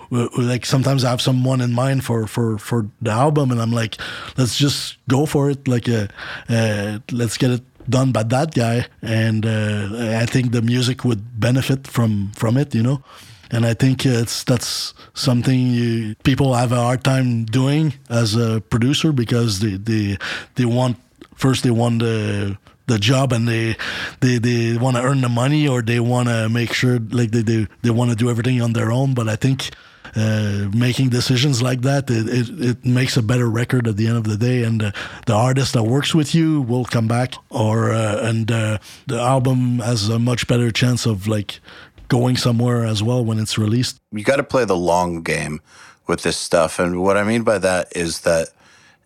like 0.09 0.65
sometimes 0.65 1.03
I 1.03 1.09
have 1.09 1.21
someone 1.21 1.59
in 1.59 1.73
mind 1.73 2.05
for 2.05 2.25
for 2.27 2.57
for 2.57 2.87
the 3.01 3.11
album 3.11 3.51
and 3.51 3.61
I'm 3.61 3.73
like 3.73 3.97
let's 4.37 4.57
just 4.57 4.97
go 5.09 5.25
for 5.25 5.49
it 5.49 5.67
like 5.67 5.89
uh, 5.89 6.07
uh 6.47 6.99
let's 7.11 7.37
get 7.37 7.51
it 7.51 7.63
done 7.89 8.11
by 8.11 8.23
that 8.23 8.53
guy, 8.53 8.87
and 9.01 9.45
uh, 9.45 10.19
I 10.21 10.25
think 10.25 10.51
the 10.51 10.61
music 10.61 11.03
would 11.03 11.39
benefit 11.39 11.87
from 11.87 12.31
from 12.35 12.57
it, 12.57 12.75
you 12.75 12.83
know. 12.83 13.01
And 13.49 13.65
I 13.65 13.73
think 13.73 14.05
it's 14.05 14.43
that's 14.43 14.93
something 15.13 15.67
you, 15.67 16.15
people 16.23 16.53
have 16.53 16.71
a 16.71 16.81
hard 16.81 17.03
time 17.03 17.45
doing 17.45 17.93
as 18.09 18.35
a 18.35 18.61
producer 18.61 19.11
because 19.13 19.59
they 19.59 19.77
they 19.77 20.17
they 20.55 20.65
want 20.65 20.97
first 21.35 21.63
they 21.63 21.71
want 21.71 21.99
the 21.99 22.57
the 22.87 22.99
job 22.99 23.31
and 23.31 23.47
they 23.47 23.75
they, 24.21 24.37
they 24.37 24.77
want 24.77 24.97
to 24.97 25.03
earn 25.03 25.21
the 25.21 25.29
money 25.29 25.67
or 25.67 25.81
they 25.81 25.99
want 25.99 26.27
to 26.27 26.49
make 26.49 26.73
sure 26.73 26.99
like 27.11 27.31
they 27.31 27.41
they, 27.41 27.67
they 27.83 27.89
want 27.89 28.09
to 28.09 28.15
do 28.15 28.29
everything 28.29 28.61
on 28.61 28.73
their 28.73 28.91
own. 28.91 29.13
But 29.13 29.29
I 29.29 29.35
think 29.35 29.69
uh, 30.17 30.69
making 30.75 31.09
decisions 31.09 31.61
like 31.61 31.81
that, 31.81 32.09
it, 32.09 32.27
it, 32.27 32.69
it, 32.69 32.85
makes 32.85 33.17
a 33.17 33.21
better 33.21 33.47
record 33.47 33.87
at 33.87 33.97
the 33.97 34.07
end 34.07 34.17
of 34.17 34.23
the 34.23 34.35
day. 34.35 34.63
And 34.63 34.81
uh, 34.81 34.91
the 35.27 35.33
artist 35.33 35.73
that 35.73 35.83
works 35.83 36.15
with 36.15 36.33
you 36.33 36.61
will 36.61 36.85
come 36.85 37.07
back, 37.07 37.35
or 37.51 37.91
uh, 37.91 38.27
and 38.27 38.51
uh, 38.51 38.79
the 39.05 39.19
album 39.19 39.79
has 39.79 40.09
a 40.09 40.17
much 40.17 40.47
better 40.47 40.71
chance 40.71 41.05
of 41.05 41.27
like 41.27 41.59
going 42.07 42.35
somewhere 42.35 42.83
as 42.83 43.03
well 43.03 43.23
when 43.23 43.37
it's 43.37 43.57
released. 43.57 43.97
You 44.11 44.23
got 44.23 44.37
to 44.37 44.43
play 44.43 44.65
the 44.65 44.77
long 44.77 45.21
game 45.21 45.61
with 46.07 46.23
this 46.23 46.37
stuff, 46.37 46.79
and 46.79 47.01
what 47.03 47.15
I 47.15 47.23
mean 47.23 47.43
by 47.43 47.59
that 47.59 47.95
is 47.95 48.21
that 48.21 48.49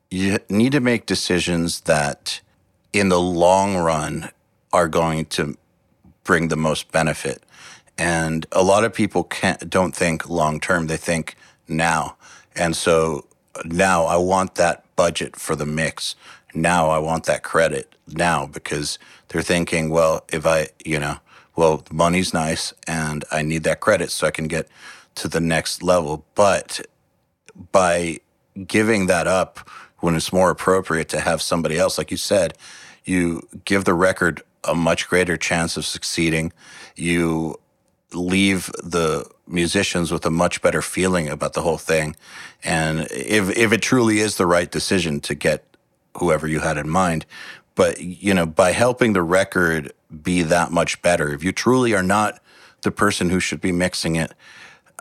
you 0.09 0.39
need 0.49 0.71
to 0.71 0.79
make 0.79 1.05
decisions 1.07 1.81
that, 1.81 2.39
in 2.93 3.09
the 3.09 3.19
long 3.19 3.75
run, 3.75 4.29
are 4.71 4.88
going 4.88 5.25
to 5.25 5.57
bring 6.23 6.47
the 6.47 6.55
most 6.57 6.91
benefit. 6.91 7.43
And 8.01 8.47
a 8.51 8.63
lot 8.63 8.83
of 8.83 8.95
people 8.95 9.23
can't 9.23 9.69
don't 9.69 9.95
think 9.95 10.27
long 10.27 10.59
term; 10.59 10.87
they 10.87 10.97
think 10.97 11.35
now. 11.67 12.17
And 12.55 12.75
so 12.75 13.27
now 13.63 14.05
I 14.05 14.15
want 14.15 14.55
that 14.55 14.83
budget 14.95 15.35
for 15.35 15.55
the 15.55 15.67
mix. 15.67 16.15
Now 16.55 16.89
I 16.89 16.97
want 16.97 17.25
that 17.25 17.43
credit 17.43 17.93
now 18.07 18.47
because 18.47 18.97
they're 19.27 19.43
thinking, 19.43 19.91
well, 19.91 20.25
if 20.33 20.47
I, 20.47 20.69
you 20.83 20.97
know, 20.97 21.17
well, 21.55 21.83
money's 21.91 22.33
nice 22.33 22.73
and 22.87 23.23
I 23.31 23.43
need 23.43 23.65
that 23.65 23.81
credit 23.81 24.09
so 24.09 24.25
I 24.25 24.31
can 24.31 24.47
get 24.47 24.67
to 25.15 25.27
the 25.27 25.39
next 25.39 25.83
level. 25.83 26.25
But 26.33 26.81
by 27.71 28.17
giving 28.65 29.05
that 29.07 29.27
up 29.27 29.59
when 29.99 30.15
it's 30.15 30.33
more 30.33 30.49
appropriate 30.49 31.09
to 31.09 31.19
have 31.19 31.39
somebody 31.39 31.77
else, 31.77 31.99
like 31.99 32.09
you 32.09 32.17
said, 32.17 32.57
you 33.05 33.47
give 33.63 33.85
the 33.85 33.93
record 33.93 34.41
a 34.63 34.73
much 34.73 35.07
greater 35.07 35.37
chance 35.37 35.77
of 35.77 35.85
succeeding. 35.85 36.51
You 36.95 37.59
leave 38.13 38.71
the 38.83 39.29
musicians 39.47 40.11
with 40.11 40.25
a 40.25 40.31
much 40.31 40.61
better 40.61 40.81
feeling 40.81 41.29
about 41.29 41.53
the 41.53 41.61
whole 41.61 41.77
thing. 41.77 42.15
And 42.63 43.07
if 43.11 43.55
if 43.57 43.71
it 43.71 43.81
truly 43.81 44.19
is 44.19 44.38
the 44.38 44.45
right 44.45 44.69
decision 44.69 45.19
to 45.21 45.35
get 45.35 45.63
whoever 46.17 46.47
you 46.47 46.59
had 46.59 46.77
in 46.77 46.89
mind, 46.89 47.25
but 47.75 48.01
you 48.01 48.33
know, 48.33 48.45
by 48.45 48.71
helping 48.71 49.13
the 49.13 49.23
record 49.23 49.93
be 50.21 50.43
that 50.43 50.71
much 50.71 51.01
better, 51.01 51.33
if 51.33 51.43
you 51.43 51.51
truly 51.51 51.93
are 51.93 52.03
not 52.03 52.41
the 52.81 52.91
person 52.91 53.29
who 53.29 53.39
should 53.39 53.61
be 53.61 53.71
mixing 53.71 54.15
it, 54.15 54.33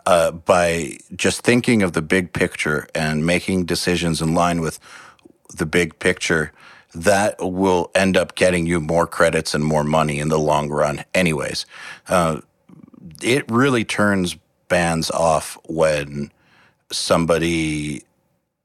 uh, 0.05 0.31
by 0.31 0.97
just 1.15 1.41
thinking 1.41 1.83
of 1.83 1.93
the 1.93 2.01
big 2.01 2.33
picture 2.33 2.87
and 2.95 3.25
making 3.25 3.65
decisions 3.65 4.21
in 4.21 4.33
line 4.33 4.61
with 4.61 4.79
the 5.53 5.65
big 5.65 5.99
picture, 5.99 6.51
that 6.93 7.35
will 7.39 7.91
end 7.95 8.17
up 8.17 8.35
getting 8.35 8.65
you 8.65 8.79
more 8.79 9.07
credits 9.07 9.53
and 9.53 9.63
more 9.63 9.83
money 9.83 10.19
in 10.19 10.29
the 10.29 10.39
long 10.39 10.69
run, 10.69 11.03
anyways. 11.13 11.65
Uh, 12.07 12.41
it 13.23 13.49
really 13.49 13.83
turns 13.83 14.37
bands 14.67 15.11
off 15.11 15.57
when 15.67 16.31
somebody 16.91 18.03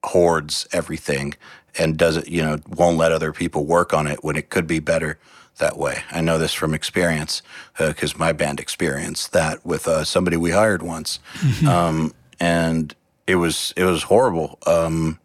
hoards 0.04 0.66
everything 0.72 1.34
and 1.78 1.96
does 1.96 2.16
it, 2.16 2.28
you 2.28 2.42
know, 2.42 2.58
won't 2.68 2.96
let 2.96 3.12
other 3.12 3.32
people 3.32 3.64
work 3.64 3.92
on 3.92 4.06
it 4.06 4.22
when 4.22 4.36
it 4.36 4.50
could 4.50 4.66
be 4.66 4.78
better 4.78 5.18
that 5.58 5.76
way. 5.76 6.02
I 6.10 6.20
know 6.20 6.38
this 6.38 6.52
from 6.52 6.74
experience 6.74 7.42
because 7.78 8.14
uh, 8.14 8.18
my 8.18 8.32
band 8.32 8.60
experienced 8.60 9.32
that 9.32 9.64
with 9.64 9.88
uh, 9.88 10.04
somebody 10.04 10.36
we 10.36 10.50
hired 10.50 10.82
once, 10.82 11.18
mm-hmm. 11.38 11.66
um, 11.66 12.14
and 12.38 12.94
it 13.26 13.36
was 13.36 13.72
it 13.76 13.84
was 13.84 14.04
horrible. 14.04 14.58
Um, 14.66 15.18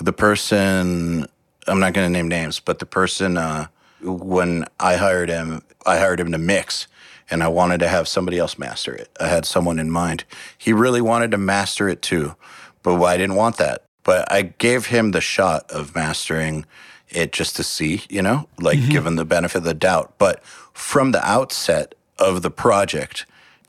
the 0.00 0.12
person 0.12 1.26
I'm 1.66 1.80
not 1.80 1.92
going 1.92 2.06
to 2.06 2.12
name 2.12 2.28
names, 2.28 2.60
but 2.60 2.78
the 2.78 2.86
person 2.86 3.36
uh, 3.36 3.66
when 4.00 4.64
I 4.78 4.96
hired 4.96 5.28
him, 5.28 5.62
I 5.86 5.98
hired 5.98 6.20
him 6.20 6.32
to 6.32 6.38
mix 6.38 6.86
and 7.30 7.42
I 7.42 7.48
wanted 7.48 7.78
to 7.80 7.88
have 7.88 8.08
somebody 8.08 8.38
else 8.38 8.58
master 8.58 8.94
it. 8.94 9.08
I 9.20 9.28
had 9.28 9.46
someone 9.46 9.78
in 9.78 9.90
mind. 9.90 10.24
He 10.58 10.72
really 10.72 11.00
wanted 11.00 11.30
to 11.32 11.38
master 11.38 11.88
it 11.88 12.02
too, 12.02 12.34
but 12.82 13.02
I 13.02 13.16
didn't 13.16 13.36
want 13.36 13.56
that. 13.56 13.84
But 14.02 14.30
I 14.30 14.42
gave 14.42 14.86
him 14.86 15.12
the 15.12 15.20
shot 15.20 15.70
of 15.70 15.94
mastering 15.94 16.66
it 17.08 17.32
just 17.32 17.56
to 17.56 17.62
see, 17.62 18.02
you 18.08 18.22
know, 18.22 18.48
like 18.60 18.78
mm-hmm. 18.78 18.90
given 18.90 19.16
the 19.16 19.24
benefit 19.24 19.58
of 19.58 19.64
the 19.64 19.74
doubt. 19.74 20.14
But 20.18 20.44
from 20.72 21.12
the 21.12 21.26
outset 21.26 21.94
of 22.18 22.42
the 22.42 22.50
project, 22.50 23.24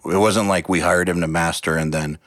it 0.06 0.18
wasn't 0.18 0.48
like 0.48 0.68
we 0.68 0.82
hired 0.82 1.08
him 1.08 1.22
to 1.22 1.28
master 1.28 1.78
and 1.78 1.94
then 1.94 2.18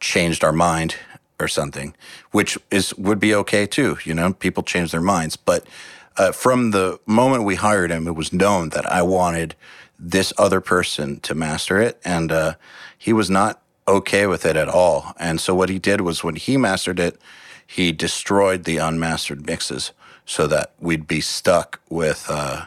changed 0.00 0.44
our 0.44 0.52
mind 0.52 0.94
or 1.40 1.48
something, 1.48 1.94
which 2.30 2.58
is 2.70 2.94
would 2.96 3.20
be 3.20 3.34
okay 3.34 3.66
too. 3.66 3.98
You 4.04 4.14
know, 4.14 4.32
people 4.32 4.62
change 4.62 4.92
their 4.92 5.00
minds. 5.00 5.36
But 5.36 5.66
uh, 6.16 6.32
from 6.32 6.72
the 6.72 6.98
moment 7.06 7.44
we 7.44 7.54
hired 7.54 7.90
him, 7.90 8.06
it 8.06 8.14
was 8.14 8.32
known 8.32 8.70
that 8.70 8.90
I 8.90 9.02
wanted 9.02 9.54
this 9.98 10.32
other 10.38 10.60
person 10.60 11.20
to 11.20 11.34
master 11.34 11.80
it, 11.80 12.00
and 12.04 12.30
uh, 12.30 12.54
he 12.96 13.12
was 13.12 13.28
not 13.28 13.60
okay 13.86 14.26
with 14.26 14.44
it 14.44 14.56
at 14.56 14.68
all. 14.68 15.14
And 15.18 15.40
so 15.40 15.54
what 15.54 15.68
he 15.68 15.78
did 15.78 16.02
was 16.02 16.22
when 16.22 16.36
he 16.36 16.56
mastered 16.56 17.00
it, 17.00 17.20
he 17.66 17.92
destroyed 17.92 18.64
the 18.64 18.78
unmastered 18.78 19.46
mixes 19.46 19.92
so 20.24 20.46
that 20.46 20.72
we'd 20.78 21.06
be 21.06 21.20
stuck 21.20 21.80
with. 21.88 22.26
Uh, 22.28 22.66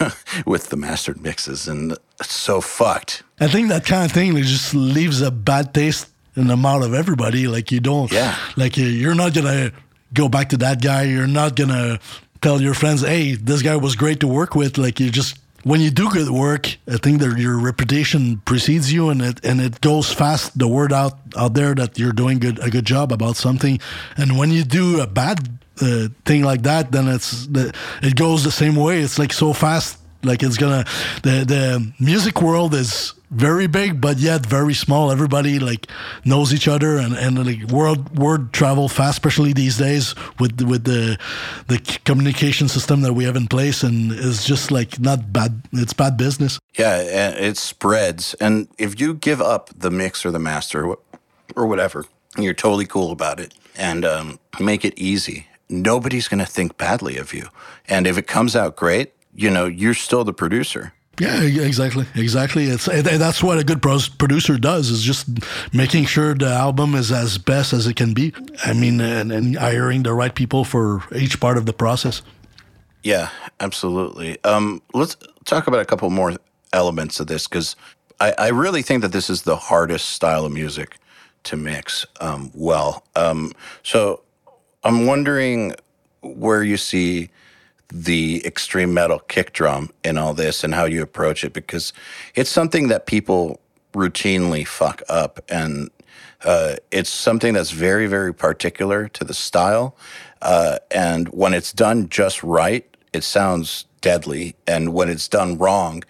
with 0.46 0.70
the 0.70 0.76
mastered 0.76 1.20
mixes 1.20 1.68
and 1.68 1.96
so 2.22 2.62
fucked. 2.62 3.22
I 3.40 3.48
think 3.48 3.68
that 3.68 3.84
kind 3.84 4.06
of 4.06 4.12
thing 4.12 4.34
just 4.36 4.74
leaves 4.74 5.20
a 5.20 5.30
bad 5.30 5.74
taste 5.74 6.08
in 6.36 6.46
the 6.46 6.56
mouth 6.56 6.82
of 6.82 6.94
everybody. 6.94 7.46
Like 7.46 7.70
you 7.70 7.80
don't, 7.80 8.10
yeah. 8.10 8.36
Like 8.56 8.76
you're 8.76 9.14
not 9.14 9.34
gonna 9.34 9.72
go 10.14 10.28
back 10.28 10.50
to 10.50 10.56
that 10.58 10.80
guy. 10.80 11.02
You're 11.02 11.26
not 11.26 11.56
gonna 11.56 12.00
tell 12.40 12.60
your 12.60 12.74
friends, 12.74 13.02
"Hey, 13.02 13.34
this 13.34 13.62
guy 13.62 13.76
was 13.76 13.96
great 13.96 14.20
to 14.20 14.28
work 14.28 14.54
with." 14.54 14.78
Like 14.78 15.00
you 15.00 15.10
just 15.10 15.36
when 15.64 15.80
you 15.80 15.90
do 15.90 16.10
good 16.10 16.30
work, 16.30 16.76
I 16.88 16.96
think 16.96 17.20
that 17.20 17.38
your 17.38 17.58
reputation 17.58 18.40
precedes 18.44 18.92
you, 18.92 19.10
and 19.10 19.22
it 19.22 19.44
and 19.44 19.60
it 19.60 19.80
goes 19.80 20.12
fast. 20.12 20.58
The 20.58 20.68
word 20.68 20.92
out 20.92 21.18
out 21.36 21.54
there 21.54 21.74
that 21.74 21.98
you're 21.98 22.12
doing 22.12 22.38
good 22.38 22.58
a 22.58 22.70
good 22.70 22.84
job 22.84 23.12
about 23.12 23.36
something, 23.36 23.78
and 24.16 24.38
when 24.38 24.50
you 24.50 24.64
do 24.64 25.00
a 25.00 25.06
bad 25.06 25.48
uh, 25.80 26.08
thing 26.24 26.42
like 26.42 26.62
that, 26.62 26.92
then 26.92 27.08
it's 27.08 27.46
the, 27.46 27.72
it 28.02 28.16
goes 28.16 28.44
the 28.44 28.50
same 28.50 28.76
way. 28.76 29.00
It's 29.00 29.18
like 29.18 29.32
so 29.32 29.52
fast. 29.52 29.98
Like 30.24 30.42
it's 30.42 30.56
gonna 30.56 30.84
the 31.22 31.44
the 31.44 31.92
music 31.98 32.40
world 32.40 32.74
is 32.74 33.14
very 33.32 33.66
big, 33.66 34.00
but 34.00 34.18
yet 34.18 34.44
very 34.44 34.74
small. 34.74 35.10
Everybody 35.10 35.58
like 35.58 35.86
knows 36.24 36.52
each 36.52 36.68
other, 36.68 36.98
and 36.98 37.14
and 37.14 37.44
like 37.44 37.70
world 37.70 38.16
word 38.18 38.52
travel 38.52 38.88
fast, 38.88 39.18
especially 39.18 39.52
these 39.52 39.78
days 39.78 40.14
with 40.38 40.60
with 40.60 40.84
the 40.84 41.18
the 41.68 41.78
communication 42.04 42.68
system 42.68 43.00
that 43.02 43.14
we 43.14 43.24
have 43.24 43.36
in 43.36 43.48
place, 43.48 43.82
and 43.82 44.12
it's 44.12 44.44
just 44.44 44.70
like 44.70 45.00
not 45.00 45.32
bad. 45.32 45.62
It's 45.72 45.94
bad 45.94 46.16
business. 46.16 46.58
Yeah, 46.78 46.98
it 46.98 47.56
spreads, 47.56 48.34
and 48.34 48.68
if 48.78 49.00
you 49.00 49.14
give 49.14 49.40
up 49.40 49.70
the 49.76 49.90
mix 49.90 50.24
or 50.24 50.30
the 50.30 50.38
master 50.38 50.96
or 51.56 51.66
whatever, 51.66 52.06
you're 52.38 52.54
totally 52.54 52.86
cool 52.86 53.10
about 53.10 53.40
it, 53.40 53.54
and 53.76 54.04
um, 54.04 54.38
make 54.60 54.84
it 54.84 54.94
easy. 54.96 55.48
Nobody's 55.68 56.28
going 56.28 56.40
to 56.40 56.46
think 56.46 56.76
badly 56.76 57.16
of 57.16 57.32
you, 57.32 57.48
and 57.88 58.06
if 58.06 58.18
it 58.18 58.26
comes 58.26 58.54
out 58.54 58.76
great, 58.76 59.12
you 59.34 59.50
know 59.50 59.66
you're 59.66 59.94
still 59.94 60.24
the 60.24 60.32
producer 60.32 60.92
yeah, 61.20 61.42
exactly, 61.42 62.06
exactly. 62.14 62.64
It's 62.64 62.86
that's 62.86 63.42
what 63.42 63.58
a 63.58 63.64
good 63.64 63.82
producer 63.82 64.56
does 64.56 64.88
is 64.88 65.02
just 65.02 65.28
making 65.72 66.06
sure 66.06 66.34
the 66.34 66.48
album 66.48 66.94
is 66.94 67.12
as 67.12 67.36
best 67.36 67.74
as 67.74 67.86
it 67.86 67.96
can 67.96 68.14
be. 68.14 68.32
I 68.64 68.72
mean, 68.72 69.00
and, 69.00 69.30
and 69.30 69.56
hiring 69.56 70.04
the 70.04 70.14
right 70.14 70.34
people 70.34 70.64
for 70.64 71.04
each 71.14 71.38
part 71.38 71.58
of 71.58 71.66
the 71.66 71.74
process. 71.74 72.22
Yeah, 73.02 73.28
absolutely. 73.60 74.42
Um, 74.44 74.80
let's 74.94 75.16
talk 75.44 75.66
about 75.66 75.80
a 75.80 75.84
couple 75.84 76.08
more 76.08 76.32
elements 76.72 77.20
of 77.20 77.26
this 77.26 77.46
because 77.46 77.76
I, 78.18 78.32
I, 78.38 78.48
really 78.48 78.80
think 78.80 79.02
that 79.02 79.12
this 79.12 79.28
is 79.28 79.42
the 79.42 79.56
hardest 79.56 80.10
style 80.10 80.46
of 80.46 80.52
music 80.52 80.96
to 81.44 81.56
mix 81.56 82.06
um, 82.20 82.50
well. 82.54 83.04
Um, 83.16 83.52
so 83.82 84.22
I'm 84.82 85.06
wondering 85.06 85.74
where 86.22 86.62
you 86.62 86.76
see 86.76 87.28
the 87.94 88.44
extreme 88.46 88.94
metal 88.94 89.18
kick 89.18 89.52
drum 89.52 89.90
in 90.02 90.16
all 90.16 90.32
this 90.32 90.64
and 90.64 90.74
how 90.74 90.86
you 90.86 91.02
approach 91.02 91.44
it 91.44 91.52
because 91.52 91.92
it's 92.34 92.48
something 92.48 92.88
that 92.88 93.04
people 93.04 93.60
routinely 93.92 94.66
fuck 94.66 95.02
up. 95.10 95.44
And 95.50 95.90
uh, 96.42 96.76
it's 96.90 97.10
something 97.10 97.52
that's 97.52 97.70
very 97.70 98.06
very 98.06 98.32
particular 98.32 99.08
to 99.08 99.24
the 99.24 99.34
style. 99.34 99.94
Uh, 100.40 100.78
and 100.90 101.28
when 101.28 101.52
it's 101.52 101.72
done 101.72 102.08
just 102.08 102.42
right 102.42 102.88
it 103.12 103.22
sounds 103.24 103.84
deadly. 104.00 104.56
And 104.66 104.94
when 104.94 105.10
it's 105.10 105.28
done 105.28 105.58
wrong 105.58 106.02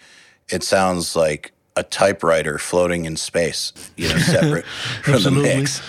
it 0.48 0.62
sounds 0.62 1.16
like 1.16 1.52
a 1.74 1.82
typewriter 1.82 2.58
floating 2.58 3.06
in 3.06 3.16
space 3.16 3.72
you 3.96 4.08
know 4.08 4.18
separate 4.18 4.64
from 5.02 5.22
the 5.22 5.30
mix. 5.30 5.82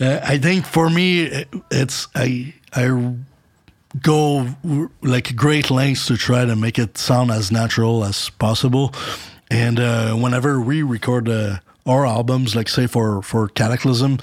Uh, 0.00 0.20
i 0.22 0.38
think 0.38 0.64
for 0.64 0.88
me 0.88 1.44
it's 1.70 2.06
i 2.14 2.52
i 2.74 3.14
go 4.02 4.46
like 5.02 5.34
great 5.34 5.70
lengths 5.70 6.06
to 6.06 6.16
try 6.16 6.44
to 6.44 6.56
make 6.56 6.78
it 6.78 6.98
sound 6.98 7.30
as 7.30 7.50
natural 7.50 8.04
as 8.04 8.30
possible. 8.30 8.94
And 9.50 9.80
uh, 9.80 10.14
whenever 10.14 10.60
we 10.60 10.82
record 10.82 11.28
uh, 11.28 11.58
our 11.86 12.06
albums, 12.06 12.54
like 12.54 12.68
say 12.68 12.86
for 12.86 13.22
for 13.22 13.48
Kataklysm, 13.48 14.20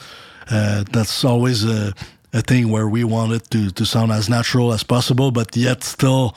uh, 0.49 0.83
that's 0.91 1.25
always 1.25 1.65
a, 1.65 1.93
a 2.31 2.41
thing 2.41 2.69
where 2.69 2.87
we 2.87 3.03
want 3.03 3.33
it 3.33 3.49
to 3.51 3.69
to 3.71 3.85
sound 3.85 4.11
as 4.11 4.29
natural 4.29 4.71
as 4.73 4.83
possible, 4.83 5.31
but 5.31 5.55
yet 5.55 5.83
still 5.83 6.35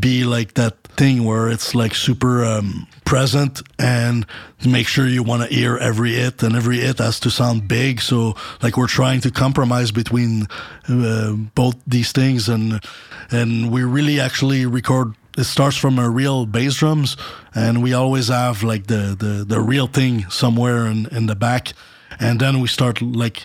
be 0.00 0.24
like 0.24 0.54
that 0.54 0.83
thing 0.96 1.24
where 1.24 1.48
it's 1.48 1.74
like 1.74 1.94
super 1.94 2.44
um, 2.44 2.86
present 3.04 3.62
and 3.78 4.26
make 4.66 4.86
sure 4.86 5.06
you 5.06 5.22
want 5.22 5.42
to 5.42 5.54
hear 5.54 5.76
every 5.76 6.14
hit 6.14 6.42
and 6.42 6.56
every 6.56 6.78
hit 6.78 6.98
has 6.98 7.20
to 7.20 7.30
sound 7.30 7.68
big. 7.68 8.00
So 8.00 8.34
like 8.62 8.76
we're 8.76 8.86
trying 8.86 9.20
to 9.22 9.30
compromise 9.30 9.90
between 9.90 10.46
uh, 10.88 11.32
both 11.54 11.76
these 11.86 12.12
things 12.12 12.48
and 12.48 12.82
and 13.30 13.70
we 13.70 13.82
really 13.82 14.20
actually 14.20 14.66
record 14.66 15.14
it 15.36 15.44
starts 15.44 15.76
from 15.76 15.98
a 15.98 16.08
real 16.08 16.46
bass 16.46 16.76
drums 16.76 17.16
and 17.54 17.82
we 17.82 17.92
always 17.92 18.28
have 18.28 18.62
like 18.62 18.86
the 18.86 19.16
the, 19.18 19.44
the 19.44 19.60
real 19.60 19.86
thing 19.86 20.28
somewhere 20.30 20.86
in, 20.86 21.06
in 21.06 21.26
the 21.26 21.36
back. 21.36 21.72
And 22.20 22.40
then 22.40 22.60
we 22.60 22.68
start 22.68 23.02
like 23.02 23.44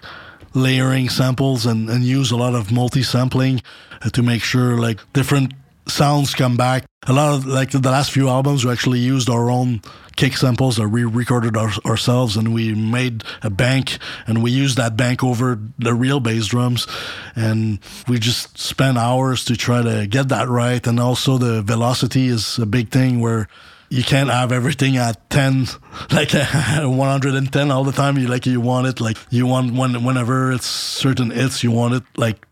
layering 0.53 1.09
samples 1.09 1.65
and, 1.65 1.89
and 1.89 2.03
use 2.03 2.31
a 2.31 2.37
lot 2.37 2.55
of 2.55 2.71
multi-sampling 2.71 3.61
to 4.13 4.23
make 4.23 4.41
sure 4.41 4.77
like 4.77 4.99
different 5.13 5.53
sounds 5.89 6.33
come 6.33 6.57
back. 6.57 6.85
A 7.07 7.13
lot 7.13 7.33
of 7.33 7.45
like 7.45 7.71
the 7.71 7.79
last 7.79 8.11
few 8.11 8.29
albums, 8.29 8.65
we 8.65 8.71
actually 8.71 8.99
used 8.99 9.29
our 9.29 9.49
own 9.49 9.81
kick 10.15 10.35
samples 10.35 10.75
that 10.75 10.89
we 10.89 11.05
recorded 11.05 11.55
our, 11.55 11.71
ourselves, 11.85 12.35
and 12.35 12.53
we 12.53 12.75
made 12.75 13.23
a 13.41 13.49
bank, 13.49 13.97
and 14.27 14.43
we 14.43 14.51
used 14.51 14.77
that 14.77 14.97
bank 14.97 15.23
over 15.23 15.59
the 15.77 15.93
real 15.93 16.19
bass 16.19 16.47
drums, 16.47 16.87
and 17.35 17.79
we 18.07 18.19
just 18.19 18.57
spent 18.57 18.97
hours 18.97 19.45
to 19.45 19.55
try 19.55 19.81
to 19.81 20.07
get 20.07 20.29
that 20.29 20.49
right. 20.49 20.85
And 20.85 20.99
also 20.99 21.37
the 21.37 21.61
velocity 21.61 22.27
is 22.27 22.59
a 22.59 22.65
big 22.65 22.89
thing 22.89 23.21
where 23.21 23.47
you 23.89 24.03
can't 24.03 24.29
have 24.29 24.51
everything 24.51 24.97
at 24.97 25.29
10 25.29 25.67
like 26.11 26.31
110 26.33 27.71
all 27.71 27.83
the 27.83 27.91
time 27.91 28.17
you 28.17 28.27
like 28.27 28.45
you 28.45 28.61
want 28.61 28.87
it 28.87 29.01
like 29.01 29.17
you 29.31 29.47
want 29.47 29.73
when 29.73 30.03
whenever 30.03 30.51
it's 30.51 30.67
certain 30.67 31.31
hits 31.31 31.63
you 31.63 31.71
want 31.71 31.95
it 31.95 32.03
like 32.15 32.45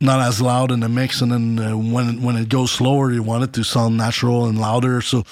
not 0.00 0.20
as 0.20 0.40
loud 0.40 0.70
in 0.72 0.80
the 0.80 0.88
mix, 0.88 1.20
and 1.22 1.32
then 1.32 1.58
uh, 1.58 1.76
when 1.76 2.22
when 2.22 2.36
it 2.36 2.48
goes 2.48 2.70
slower, 2.70 3.12
you 3.12 3.22
want 3.22 3.44
it 3.44 3.52
to 3.54 3.64
sound 3.64 3.96
natural 3.96 4.46
and 4.46 4.58
louder. 4.58 5.00
So 5.00 5.24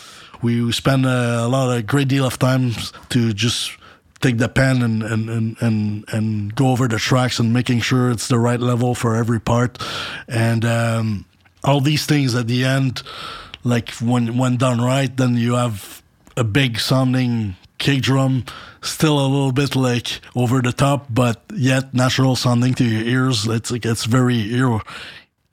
we 0.43 0.73
spend 0.73 1.07
a, 1.07 1.47
lot, 1.49 1.77
a 1.77 1.83
great 1.83 2.09
deal 2.09 2.25
of 2.25 2.39
time 2.39 2.73
to 3.11 3.33
just 3.33 3.73
take 4.21 4.39
the 4.39 4.49
pen 4.49 4.83
and, 4.83 5.03
and, 5.03 5.29
and, 5.29 5.57
and, 5.61 6.05
and 6.09 6.55
go 6.55 6.69
over 6.69 6.89
the 6.89 6.99
tracks 6.99 7.39
and 7.39 7.53
making 7.53 7.81
sure 7.81 8.11
it's 8.11 8.29
the 8.29 8.39
right 8.39 8.61
level 8.61 8.95
for 8.95 9.17
every 9.17 9.41
part. 9.41 9.79
And 10.29 10.65
um, 10.65 11.27
all 11.63 11.81
these 11.81 12.07
things 12.07 12.35
at 12.35 12.47
the 12.47 12.65
end, 12.65 13.03
like 13.65 13.91
when 14.01 14.37
when 14.39 14.57
done 14.57 14.81
right, 14.81 15.15
then 15.15 15.37
you 15.37 15.55
have 15.55 16.03
a 16.37 16.45
big 16.45 16.79
sounding 16.81 17.57
kick 17.85 18.01
drum, 18.01 18.45
still 18.81 19.19
a 19.21 19.29
little 19.29 19.53
bit 19.53 19.77
like 19.77 20.21
over 20.35 20.63
the 20.63 20.73
top, 20.73 21.07
but 21.11 21.43
yet 21.55 21.93
natural 21.93 22.35
sounding 22.35 22.73
to 22.75 22.85
your 22.85 23.05
ears. 23.05 23.47
It's 23.47 23.71
like 23.71 23.85
it's 23.85 24.07
very 24.07 24.41
ear 24.55 24.81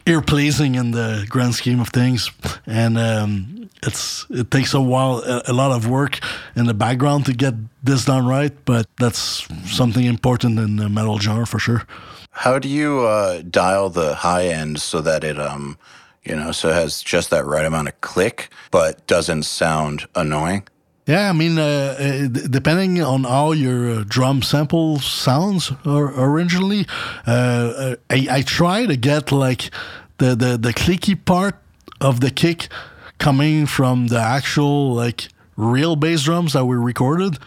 ear 0.07 0.21
pleasing 0.21 0.75
in 0.75 0.91
the 0.91 1.25
grand 1.29 1.53
scheme 1.53 1.81
of 1.81 1.89
things, 1.89 2.31
and 2.65 2.97
um, 2.97 3.69
it's 3.83 4.25
it 4.29 4.49
takes 4.49 4.73
a 4.73 4.79
while, 4.79 5.19
a, 5.25 5.43
a, 5.47 5.53
lot 5.53 5.71
of 5.71 5.87
work 5.87 6.19
in 6.55 6.65
the 6.65 6.73
background 6.73 7.25
to 7.25 7.33
get 7.33 7.53
this 7.83 8.05
done 8.05 8.25
right. 8.25 8.53
But 8.65 8.87
that's 8.97 9.45
something 9.65 10.05
important 10.05 10.57
in 10.57 10.77
the 10.77 10.89
metal 10.89 11.19
genre 11.19 11.45
for 11.45 11.59
sure. 11.59 11.83
How 12.31 12.59
do 12.59 12.69
you 12.69 13.01
uh, 13.01 13.41
dial 13.41 13.89
the 13.89 14.15
high 14.15 14.47
end 14.47 14.79
so 14.79 15.01
that 15.01 15.23
it 15.23 15.37
um 15.37 15.77
you 16.23 16.35
know 16.35 16.53
so 16.53 16.69
it 16.69 16.75
has 16.75 17.03
just 17.03 17.29
that 17.29 17.45
right 17.45 17.65
amount 17.65 17.89
of 17.89 17.99
click 17.99 18.49
but 18.71 19.05
doesn't 19.05 19.43
sound 19.43 20.07
annoying? 20.15 20.63
Yeah, 21.11 21.29
I 21.29 21.33
mean, 21.33 21.59
uh, 21.59 21.95
uh 21.99 22.27
depending 22.27 23.03
on 23.03 23.25
how 23.25 23.51
your 23.51 23.91
uh, 23.91 24.03
drum 24.07 24.41
sample 24.41 24.99
sounds 24.99 25.69
or 25.85 26.13
originally, 26.15 26.85
uh, 27.27 27.31
uh, 27.31 27.95
I, 28.09 28.27
I 28.37 28.41
try 28.43 28.85
to 28.85 28.95
get 28.95 29.29
like 29.29 29.71
the, 30.19 30.35
the, 30.35 30.57
the 30.57 30.73
clicky 30.73 31.15
part 31.25 31.55
of 31.99 32.21
the 32.21 32.31
kick 32.31 32.69
coming 33.17 33.65
from 33.65 34.07
the 34.07 34.21
actual 34.21 34.93
like 34.93 35.27
real 35.57 35.97
bass 35.97 36.23
drums 36.23 36.53
that 36.53 36.63
we 36.65 36.77
recorded. 36.77 37.37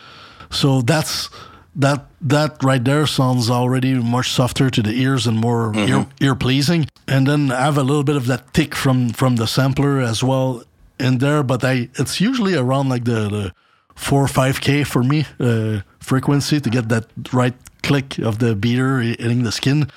So 0.50 0.82
that's 0.82 1.30
that 1.74 2.04
that 2.20 2.62
right 2.62 2.84
there 2.84 3.06
sounds 3.06 3.48
already 3.48 3.94
much 3.94 4.30
softer 4.30 4.68
to 4.68 4.82
the 4.82 4.92
ears 4.92 5.26
and 5.26 5.40
more 5.40 5.72
mm-hmm. 5.72 5.88
ear, 5.88 6.06
ear 6.20 6.34
pleasing. 6.34 6.86
And 7.08 7.26
then 7.26 7.50
I 7.50 7.62
have 7.62 7.78
a 7.78 7.82
little 7.82 8.04
bit 8.04 8.16
of 8.16 8.26
that 8.26 8.52
tick 8.52 8.74
from 8.74 9.08
from 9.14 9.36
the 9.36 9.46
sampler 9.46 10.00
as 10.00 10.22
well 10.22 10.62
in 10.98 11.18
there, 11.18 11.42
but 11.42 11.64
I 11.64 11.88
it's 11.94 12.20
usually 12.20 12.54
around 12.54 12.88
like 12.88 13.04
the, 13.04 13.28
the 13.28 13.52
four 13.94 14.22
or 14.22 14.28
five 14.28 14.60
k 14.60 14.84
for 14.84 15.02
me 15.02 15.26
uh, 15.40 15.80
frequency 15.98 16.60
to 16.60 16.70
get 16.70 16.88
that 16.88 17.06
right 17.32 17.54
click 17.82 18.18
of 18.18 18.38
the 18.38 18.54
beater 18.54 19.00
hitting 19.00 19.42
the 19.42 19.52
skin, 19.52 19.90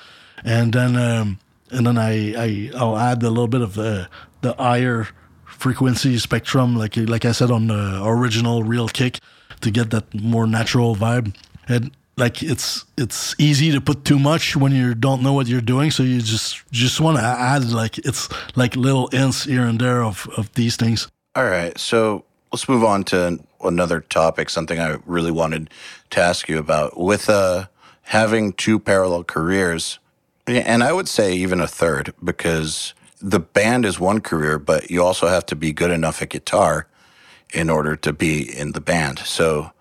and 0.44 0.72
then 0.72 0.96
um, 0.96 1.38
and 1.70 1.86
then 1.86 1.98
I, 1.98 2.34
I 2.34 2.70
I'll 2.76 2.98
add 2.98 3.22
a 3.22 3.30
little 3.30 3.48
bit 3.48 3.60
of 3.60 3.74
the 3.74 4.08
the 4.40 4.54
higher 4.54 5.08
frequency 5.44 6.18
spectrum, 6.18 6.76
like 6.76 6.96
like 6.96 7.24
I 7.24 7.32
said 7.32 7.50
on 7.50 7.68
the 7.68 8.02
original 8.04 8.62
real 8.62 8.88
kick, 8.88 9.20
to 9.60 9.70
get 9.70 9.90
that 9.90 10.14
more 10.14 10.46
natural 10.46 10.94
vibe. 10.96 11.34
And 11.68 11.90
like 12.18 12.42
it's 12.42 12.84
it's 12.96 13.34
easy 13.38 13.72
to 13.72 13.80
put 13.80 14.04
too 14.04 14.18
much 14.18 14.56
when 14.56 14.72
you 14.72 14.94
don't 14.94 15.22
know 15.22 15.32
what 15.32 15.46
you're 15.46 15.60
doing, 15.60 15.90
so 15.90 16.02
you 16.02 16.20
just 16.20 16.62
just 16.70 17.00
want 17.00 17.16
to 17.18 17.22
add 17.22 17.70
like 17.70 17.98
it's 17.98 18.28
like 18.56 18.76
little 18.76 19.08
hints 19.12 19.44
here 19.44 19.64
and 19.64 19.80
there 19.80 20.02
of 20.02 20.28
of 20.36 20.52
these 20.54 20.76
things. 20.76 21.08
All 21.34 21.44
right, 21.44 21.78
so 21.78 22.24
let's 22.52 22.68
move 22.68 22.84
on 22.84 23.04
to 23.04 23.38
another 23.62 24.00
topic. 24.00 24.50
Something 24.50 24.80
I 24.80 24.98
really 25.06 25.30
wanted 25.30 25.70
to 26.10 26.20
ask 26.20 26.48
you 26.48 26.58
about 26.58 26.98
with 26.98 27.30
uh 27.30 27.66
having 28.02 28.52
two 28.52 28.78
parallel 28.78 29.24
careers, 29.24 29.98
and 30.46 30.82
I 30.82 30.92
would 30.92 31.08
say 31.08 31.34
even 31.34 31.60
a 31.60 31.68
third, 31.68 32.14
because 32.22 32.94
the 33.20 33.40
band 33.40 33.84
is 33.84 34.00
one 34.00 34.20
career, 34.20 34.58
but 34.58 34.90
you 34.90 35.02
also 35.02 35.28
have 35.28 35.46
to 35.46 35.56
be 35.56 35.72
good 35.72 35.90
enough 35.90 36.22
at 36.22 36.30
guitar 36.30 36.86
in 37.52 37.70
order 37.70 37.96
to 37.96 38.12
be 38.12 38.42
in 38.42 38.72
the 38.72 38.80
band. 38.80 39.18
So, 39.20 39.72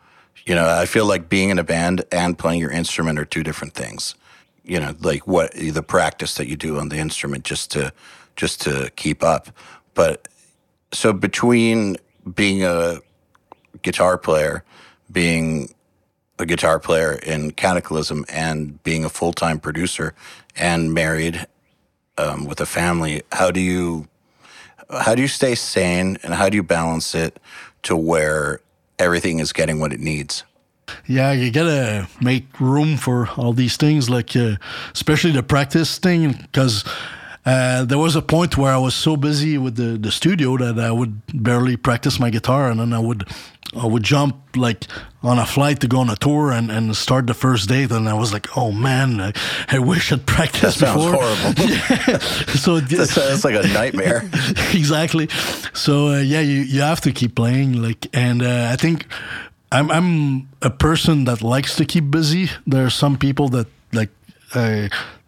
you 0.48 0.56
know, 0.56 0.66
I 0.66 0.86
feel 0.86 1.06
like 1.06 1.28
being 1.28 1.50
in 1.50 1.60
a 1.60 1.64
band 1.64 2.06
and 2.10 2.38
playing 2.38 2.62
your 2.62 2.72
instrument 2.72 3.20
are 3.20 3.26
two 3.26 3.44
different 3.44 3.74
things. 3.74 4.16
You 4.64 4.80
know, 4.80 4.96
like 5.02 5.28
what 5.28 5.52
the 5.52 5.84
practice 5.84 6.36
that 6.36 6.48
you 6.48 6.56
do 6.56 6.80
on 6.80 6.88
the 6.88 6.98
instrument 6.98 7.44
just 7.44 7.70
to 7.72 7.92
just 8.38 8.62
to 8.62 8.90
keep 8.96 9.24
up. 9.24 9.50
But 9.94 10.30
so 10.94 11.12
between 11.12 11.98
being 12.34 12.64
a 12.64 13.00
guitar 13.82 14.18
player, 14.18 14.64
being 15.12 15.74
a 16.40 16.46
guitar 16.46 16.80
player 16.80 17.14
in 17.14 17.52
Kataklysm 17.52 18.24
and 18.30 18.82
being 18.84 19.04
a 19.04 19.10
full 19.10 19.34
time 19.34 19.60
producer 19.60 20.14
and 20.56 20.94
married 20.94 21.46
um, 22.18 22.46
with 22.46 22.62
a 22.62 22.66
family, 22.66 23.22
how 23.34 23.52
do 23.52 23.60
you 23.60 24.08
how 24.92 25.14
do 25.14 25.22
you 25.22 25.28
stay 25.28 25.56
sane 25.56 26.18
and 26.24 26.34
how 26.34 26.48
do 26.48 26.56
you 26.56 26.64
balance 26.64 27.14
it 27.14 27.38
to 27.84 27.98
where 27.98 28.62
everything 29.00 29.40
is 29.40 29.54
getting 29.54 29.80
what 29.80 29.94
it 29.94 30.00
needs? 30.00 30.44
Yeah, 31.06 31.34
you 31.34 31.52
gotta 31.52 32.08
make 32.22 32.60
room 32.60 32.98
for 32.98 33.28
all 33.36 33.54
these 33.54 33.78
things, 33.78 34.10
like 34.10 34.36
uh, 34.36 34.56
especially 34.94 35.32
the 35.32 35.44
practice 35.44 35.98
thing, 35.98 36.32
because 36.32 36.86
uh, 37.48 37.86
there 37.86 37.98
was 37.98 38.18
a 38.18 38.22
point 38.22 38.58
where 38.58 38.74
I 38.74 38.78
was 38.78 38.94
so 38.94 39.16
busy 39.16 39.58
with 39.58 39.78
the, 39.78 39.98
the 39.98 40.12
studio 40.12 40.58
that 40.58 40.78
I 40.78 40.92
would 40.92 41.22
barely 41.34 41.78
practice 41.78 42.20
my 42.20 42.30
guitar, 42.30 42.70
and 42.70 42.78
then 42.82 42.92
I 42.92 43.00
would 43.00 43.26
I 43.74 43.86
would 43.86 44.04
jump 44.04 44.36
like 44.58 44.84
on 45.24 45.40
a 45.40 45.46
flight 45.46 45.80
to 45.80 45.88
go 45.88 46.00
on 46.00 46.10
a 46.10 46.18
tour 46.18 46.52
and, 46.52 46.70
and 46.70 46.94
start 46.94 47.26
the 47.26 47.34
first 47.34 47.70
date, 47.70 47.90
and 47.92 48.10
I 48.10 48.16
was 48.16 48.34
like, 48.34 48.58
oh 48.58 48.74
man, 48.74 49.22
I, 49.22 49.32
I 49.70 49.80
wish 49.80 50.12
I'd 50.12 50.26
practiced 50.36 50.80
that 50.80 50.94
before. 50.94 51.14
horrible. 51.14 51.64
yeah. 51.70 52.18
So 52.58 52.82
that's, 52.82 53.16
that's, 53.16 53.46
like 53.46 53.56
a 53.56 53.66
nightmare. 53.70 54.30
exactly. 54.74 55.30
So 55.74 56.10
uh, 56.10 56.20
yeah, 56.20 56.42
you 56.42 56.64
you 56.64 56.82
have 56.82 57.00
to 57.02 57.14
keep 57.14 57.36
playing, 57.36 57.82
like, 57.82 58.08
and 58.14 58.42
uh, 58.42 58.70
I 58.74 58.76
think. 58.76 59.08
I'm 59.70 59.92
I'm 59.92 60.48
a 60.62 60.70
person 60.70 61.26
that 61.26 61.42
likes 61.42 61.76
to 61.76 61.84
keep 61.84 62.10
busy. 62.10 62.50
There 62.66 62.86
are 62.86 62.90
some 62.90 63.18
people 63.18 63.50
that 63.50 63.68
like 63.92 64.12
uh, 64.56 64.88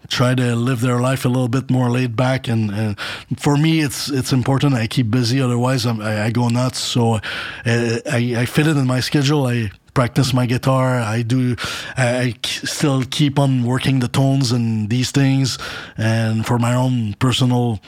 try 0.10 0.36
to 0.36 0.56
live 0.56 0.82
their 0.82 1.00
life 1.00 1.26
a 1.26 1.30
little 1.30 1.48
bit 1.48 1.70
more 1.70 1.90
laid 1.90 2.16
back. 2.16 2.48
And, 2.48 2.98
for 3.38 3.58
me, 3.58 3.82
it's 3.82 4.10
it's 4.10 4.34
important. 4.34 4.74
I 4.74 4.88
keep 4.88 5.10
busy, 5.10 5.42
otherwise 5.42 5.86
I, 5.86 6.26
I 6.26 6.32
go 6.32 6.50
nuts. 6.50 6.80
So 6.80 7.14
uh, 7.14 7.22
I, 7.66 8.36
I 8.38 8.46
fit 8.46 8.68
it 8.68 8.78
in 8.78 8.88
my 8.88 9.00
schedule. 9.00 9.46
I 9.48 9.72
practice 9.94 10.34
my 10.34 10.46
guitar. 10.46 11.00
I 11.00 11.22
do. 11.22 11.56
I 11.98 12.36
still 12.44 13.04
keep 13.04 13.38
on 13.40 13.64
working 13.64 14.00
the 14.00 14.08
tones 14.08 14.52
and 14.52 14.90
these 14.90 15.12
things, 15.12 15.58
and 15.98 16.46
for 16.46 16.58
my 16.60 16.74
own 16.74 17.14
personal 17.20 17.80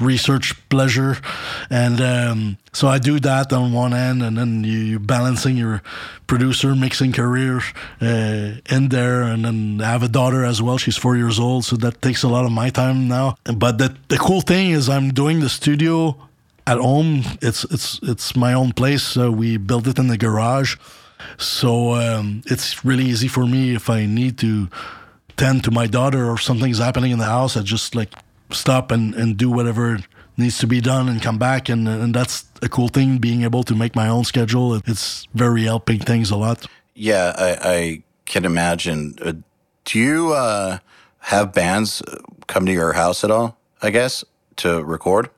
research 0.00 0.54
pleasure. 0.68 1.18
And 1.68 2.00
um, 2.00 2.58
so 2.72 2.88
I 2.88 2.98
do 2.98 3.20
that 3.20 3.52
on 3.52 3.72
one 3.72 3.92
end, 3.92 4.22
and 4.22 4.36
then 4.38 4.64
you, 4.64 4.96
are 4.96 5.00
balancing 5.00 5.56
your 5.56 5.82
producer 6.26 6.74
mixing 6.74 7.12
career 7.12 7.60
uh, 8.00 8.52
in 8.70 8.88
there. 8.88 9.22
And 9.22 9.44
then 9.44 9.80
I 9.82 9.90
have 9.90 10.02
a 10.02 10.08
daughter 10.08 10.44
as 10.44 10.62
well. 10.62 10.78
She's 10.78 10.96
four 10.96 11.16
years 11.16 11.38
old, 11.38 11.64
so 11.64 11.76
that 11.76 12.02
takes 12.02 12.22
a 12.22 12.28
lot 12.28 12.44
of 12.44 12.52
my 12.52 12.70
time 12.70 13.08
now. 13.08 13.36
But 13.44 13.78
the, 13.78 13.96
the 14.08 14.18
cool 14.18 14.40
thing 14.40 14.70
is, 14.70 14.88
I'm 14.88 15.12
doing 15.12 15.40
the 15.40 15.48
studio 15.48 16.16
at 16.66 16.78
home. 16.78 17.22
It's 17.42 17.64
it's 17.64 18.00
it's 18.02 18.36
my 18.36 18.52
own 18.52 18.72
place. 18.72 19.16
We 19.16 19.56
built 19.56 19.86
it 19.86 19.98
in 19.98 20.08
the 20.08 20.18
garage, 20.18 20.76
so 21.38 21.94
um, 21.94 22.42
it's 22.46 22.84
really 22.84 23.04
easy 23.04 23.28
for 23.28 23.46
me 23.46 23.74
if 23.74 23.90
I 23.90 24.06
need 24.06 24.38
to 24.38 24.68
tend 25.36 25.64
to 25.64 25.70
my 25.70 25.86
daughter 25.86 26.30
or 26.30 26.38
something's 26.38 26.78
happening 26.78 27.12
in 27.12 27.18
the 27.18 27.24
house. 27.24 27.56
I 27.56 27.62
just 27.62 27.94
like 27.94 28.12
stop 28.52 28.90
and, 28.90 29.14
and 29.14 29.36
do 29.36 29.50
whatever 29.50 29.98
needs 30.36 30.58
to 30.58 30.66
be 30.66 30.80
done 30.80 31.08
and 31.08 31.20
come 31.22 31.38
back. 31.38 31.68
And 31.68 31.88
and 31.88 32.14
that's 32.14 32.44
a 32.62 32.68
cool 32.68 32.88
thing 32.88 33.18
being 33.18 33.42
able 33.42 33.62
to 33.64 33.74
make 33.74 33.94
my 33.94 34.08
own 34.08 34.24
schedule. 34.24 34.74
It's 34.74 35.26
very 35.34 35.64
helping 35.64 35.98
things 35.98 36.30
a 36.30 36.36
lot. 36.36 36.66
Yeah 36.94 37.32
i, 37.36 37.58
I 37.62 38.02
can 38.26 38.44
imagine. 38.44 39.16
Uh, 39.20 39.32
do 39.84 39.98
you 39.98 40.32
uh, 40.32 40.78
have 41.18 41.52
bands 41.52 42.02
come 42.46 42.66
to 42.66 42.72
your 42.72 42.92
house 42.92 43.24
at 43.24 43.30
all 43.30 43.56
i 43.82 43.90
guess 43.90 44.24
to 44.56 44.82
record 44.84 45.30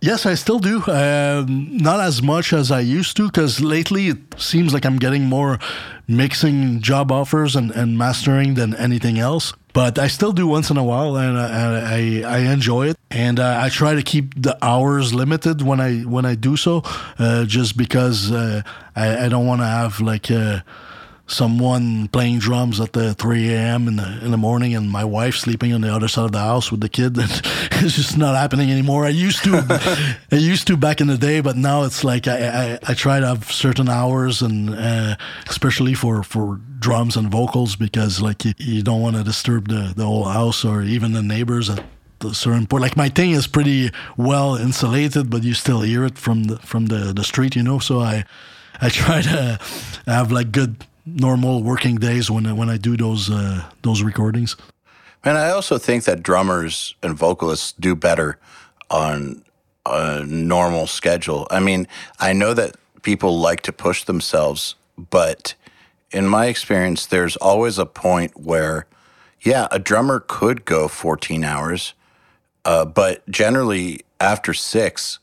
Yes, 0.00 0.26
I 0.26 0.34
still 0.34 0.60
do. 0.60 0.82
Um, 0.86 1.76
not 1.76 2.00
as 2.00 2.22
much 2.22 2.52
as 2.52 2.70
I 2.70 2.80
used 2.80 3.16
to 3.16 3.26
because 3.26 3.60
lately 3.60 4.08
it 4.08 4.18
seems 4.38 4.72
like 4.72 4.86
I'm 4.86 4.98
getting 4.98 5.24
more 5.24 5.58
mixing 6.06 6.80
job 6.80 7.10
offers 7.10 7.56
and, 7.56 7.72
and 7.72 7.98
mastering 7.98 8.54
than 8.54 8.76
anything 8.76 9.18
else. 9.18 9.52
But 9.72 9.98
I 9.98 10.06
still 10.06 10.32
do 10.32 10.46
once 10.46 10.70
in 10.70 10.76
a 10.76 10.84
while, 10.84 11.16
and 11.16 11.36
I 11.38 12.22
I, 12.24 12.36
I 12.36 12.38
enjoy 12.52 12.88
it. 12.88 12.96
And 13.10 13.40
uh, 13.40 13.60
I 13.60 13.68
try 13.70 13.94
to 13.94 14.02
keep 14.02 14.40
the 14.40 14.56
hours 14.64 15.14
limited 15.14 15.62
when 15.62 15.80
I 15.80 16.00
when 16.00 16.24
I 16.24 16.36
do 16.36 16.56
so, 16.56 16.82
uh, 17.18 17.44
just 17.44 17.76
because 17.76 18.30
uh, 18.30 18.62
I, 18.94 19.26
I 19.26 19.28
don't 19.28 19.46
want 19.46 19.60
to 19.62 19.66
have 19.66 20.00
like 20.00 20.30
uh, 20.30 20.60
someone 21.28 22.08
playing 22.08 22.38
drums 22.38 22.80
at 22.80 22.94
the 22.94 23.14
3 23.14 23.54
a.m. 23.54 23.86
in 23.86 23.96
the 23.96 24.24
in 24.24 24.30
the 24.30 24.36
morning 24.36 24.74
and 24.74 24.90
my 24.90 25.04
wife 25.04 25.36
sleeping 25.36 25.72
on 25.72 25.82
the 25.82 25.94
other 25.94 26.08
side 26.08 26.24
of 26.24 26.32
the 26.32 26.38
house 26.38 26.72
with 26.72 26.80
the 26.80 26.88
kid. 26.88 27.16
it's 27.18 27.96
just 27.96 28.16
not 28.16 28.34
happening 28.34 28.70
anymore. 28.70 29.04
I 29.04 29.10
used 29.10 29.44
to, 29.44 30.16
I 30.32 30.36
used 30.36 30.66
to 30.66 30.76
back 30.76 31.00
in 31.00 31.06
the 31.06 31.18
day, 31.18 31.40
but 31.40 31.56
now 31.56 31.84
it's 31.84 32.02
like 32.02 32.26
I 32.26 32.48
I, 32.48 32.78
I 32.88 32.94
try 32.94 33.20
to 33.20 33.26
have 33.26 33.52
certain 33.52 33.88
hours 33.88 34.42
and 34.42 34.74
uh, 34.74 35.16
especially 35.48 35.94
for 35.94 36.22
for 36.22 36.60
drums 36.78 37.16
and 37.16 37.30
vocals 37.30 37.76
because 37.76 38.20
like 38.20 38.44
you, 38.44 38.54
you 38.58 38.82
don't 38.82 39.02
want 39.02 39.16
to 39.16 39.22
disturb 39.22 39.68
the 39.68 39.92
the 39.94 40.04
whole 40.04 40.24
house 40.24 40.64
or 40.64 40.82
even 40.82 41.12
the 41.12 41.22
neighbors 41.22 41.68
at 41.70 41.84
the 42.20 42.34
certain 42.34 42.66
point. 42.66 42.82
Like 42.82 42.96
my 42.96 43.10
thing 43.10 43.30
is 43.32 43.46
pretty 43.46 43.90
well 44.16 44.56
insulated, 44.56 45.30
but 45.30 45.44
you 45.44 45.54
still 45.54 45.82
hear 45.82 46.04
it 46.04 46.16
from 46.16 46.44
the 46.44 46.56
from 46.58 46.86
the 46.86 47.12
the 47.12 47.24
street, 47.24 47.54
you 47.54 47.62
know. 47.62 47.78
So 47.78 48.00
I. 48.00 48.24
I 48.80 48.90
try 48.90 49.22
to 49.22 49.58
have 50.06 50.30
like 50.30 50.52
good 50.52 50.86
normal 51.16 51.62
working 51.62 51.96
days 51.96 52.30
when 52.30 52.56
when 52.56 52.68
I 52.68 52.76
do 52.76 52.96
those 52.96 53.30
uh, 53.30 53.64
those 53.82 54.02
recordings. 54.02 54.56
And 55.24 55.36
I 55.36 55.50
also 55.50 55.78
think 55.78 56.04
that 56.04 56.22
drummers 56.22 56.94
and 57.02 57.16
vocalists 57.16 57.72
do 57.72 57.94
better 57.94 58.38
on 58.90 59.44
a 59.84 60.24
normal 60.24 60.86
schedule. 60.86 61.46
I 61.50 61.60
mean, 61.60 61.88
I 62.20 62.32
know 62.32 62.54
that 62.54 62.76
people 63.02 63.38
like 63.38 63.62
to 63.62 63.72
push 63.72 64.04
themselves, 64.04 64.74
but 64.96 65.54
in 66.10 66.26
my 66.26 66.46
experience, 66.46 67.06
there's 67.06 67.36
always 67.36 67.78
a 67.78 67.86
point 67.86 68.38
where, 68.38 68.86
yeah, 69.40 69.66
a 69.70 69.78
drummer 69.78 70.20
could 70.20 70.64
go 70.64 70.88
14 70.88 71.44
hours, 71.44 71.94
uh, 72.64 72.84
but 72.84 73.28
generally 73.28 74.02
after 74.20 74.54
six, 74.54 75.18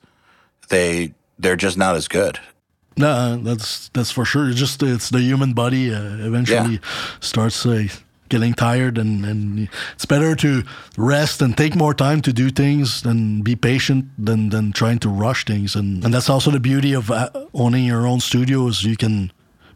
they 0.70 1.14
they're 1.38 1.56
just 1.56 1.78
not 1.78 1.96
as 1.96 2.08
good. 2.08 2.40
No, 2.98 3.38
that's 3.38 3.90
that's 3.90 4.12
for 4.12 4.26
sure. 4.26 4.50
It's 4.50 4.60
just 4.60 4.82
it's 4.82 5.10
the 5.10 5.20
human 5.20 5.54
body 5.54 5.94
uh, 5.94 6.18
eventually 6.26 6.76
yeah. 6.76 6.80
starts 7.20 7.66
uh, 7.66 7.88
getting 8.30 8.54
tired, 8.54 8.98
and 8.98 9.26
and 9.26 9.70
it's 9.94 10.06
better 10.06 10.36
to 10.36 10.64
rest 10.98 11.42
and 11.42 11.58
take 11.58 11.76
more 11.76 11.94
time 11.94 12.22
to 12.22 12.32
do 12.32 12.50
things 12.50 13.06
and 13.06 13.44
be 13.44 13.56
patient 13.56 14.06
than 14.18 14.50
than 14.50 14.72
trying 14.72 15.00
to 15.00 15.10
rush 15.10 15.46
things. 15.46 15.76
And 15.76 16.04
and 16.06 16.14
that's 16.14 16.30
also 16.30 16.52
the 16.52 16.60
beauty 16.60 16.94
of 16.94 17.12
uh, 17.12 17.30
owning 17.54 17.86
your 17.86 18.08
own 18.08 18.22
studio 18.22 18.68
is 18.68 18.84
you 18.84 18.96
can 18.98 19.32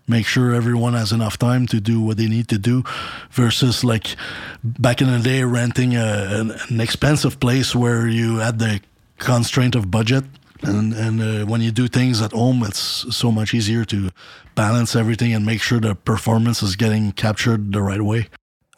make 0.07 0.25
sure 0.25 0.55
everyone 0.55 0.93
has 0.93 1.11
enough 1.11 1.37
time 1.37 1.67
to 1.67 1.79
do 1.79 2.01
what 2.01 2.17
they 2.17 2.27
need 2.27 2.47
to 2.47 2.57
do 2.57 2.83
versus 3.31 3.83
like 3.83 4.15
back 4.63 5.01
in 5.01 5.11
the 5.11 5.19
day 5.19 5.43
renting 5.43 5.95
a, 5.95 6.27
an, 6.31 6.51
an 6.69 6.81
expensive 6.81 7.39
place 7.39 7.75
where 7.75 8.07
you 8.07 8.37
had 8.37 8.57
the 8.57 8.81
constraint 9.19 9.75
of 9.75 9.91
budget. 9.91 10.23
And 10.61 10.93
and 10.93 11.21
uh, 11.21 11.45
when 11.45 11.61
you 11.61 11.71
do 11.71 11.87
things 11.87 12.21
at 12.21 12.31
home, 12.31 12.63
it's 12.63 13.05
so 13.15 13.31
much 13.31 13.53
easier 13.53 13.85
to 13.85 14.09
balance 14.55 14.95
everything 14.95 15.33
and 15.33 15.45
make 15.45 15.61
sure 15.61 15.79
the 15.79 15.95
performance 15.95 16.61
is 16.61 16.75
getting 16.75 17.11
captured 17.13 17.71
the 17.71 17.81
right 17.81 18.01
way. 18.01 18.27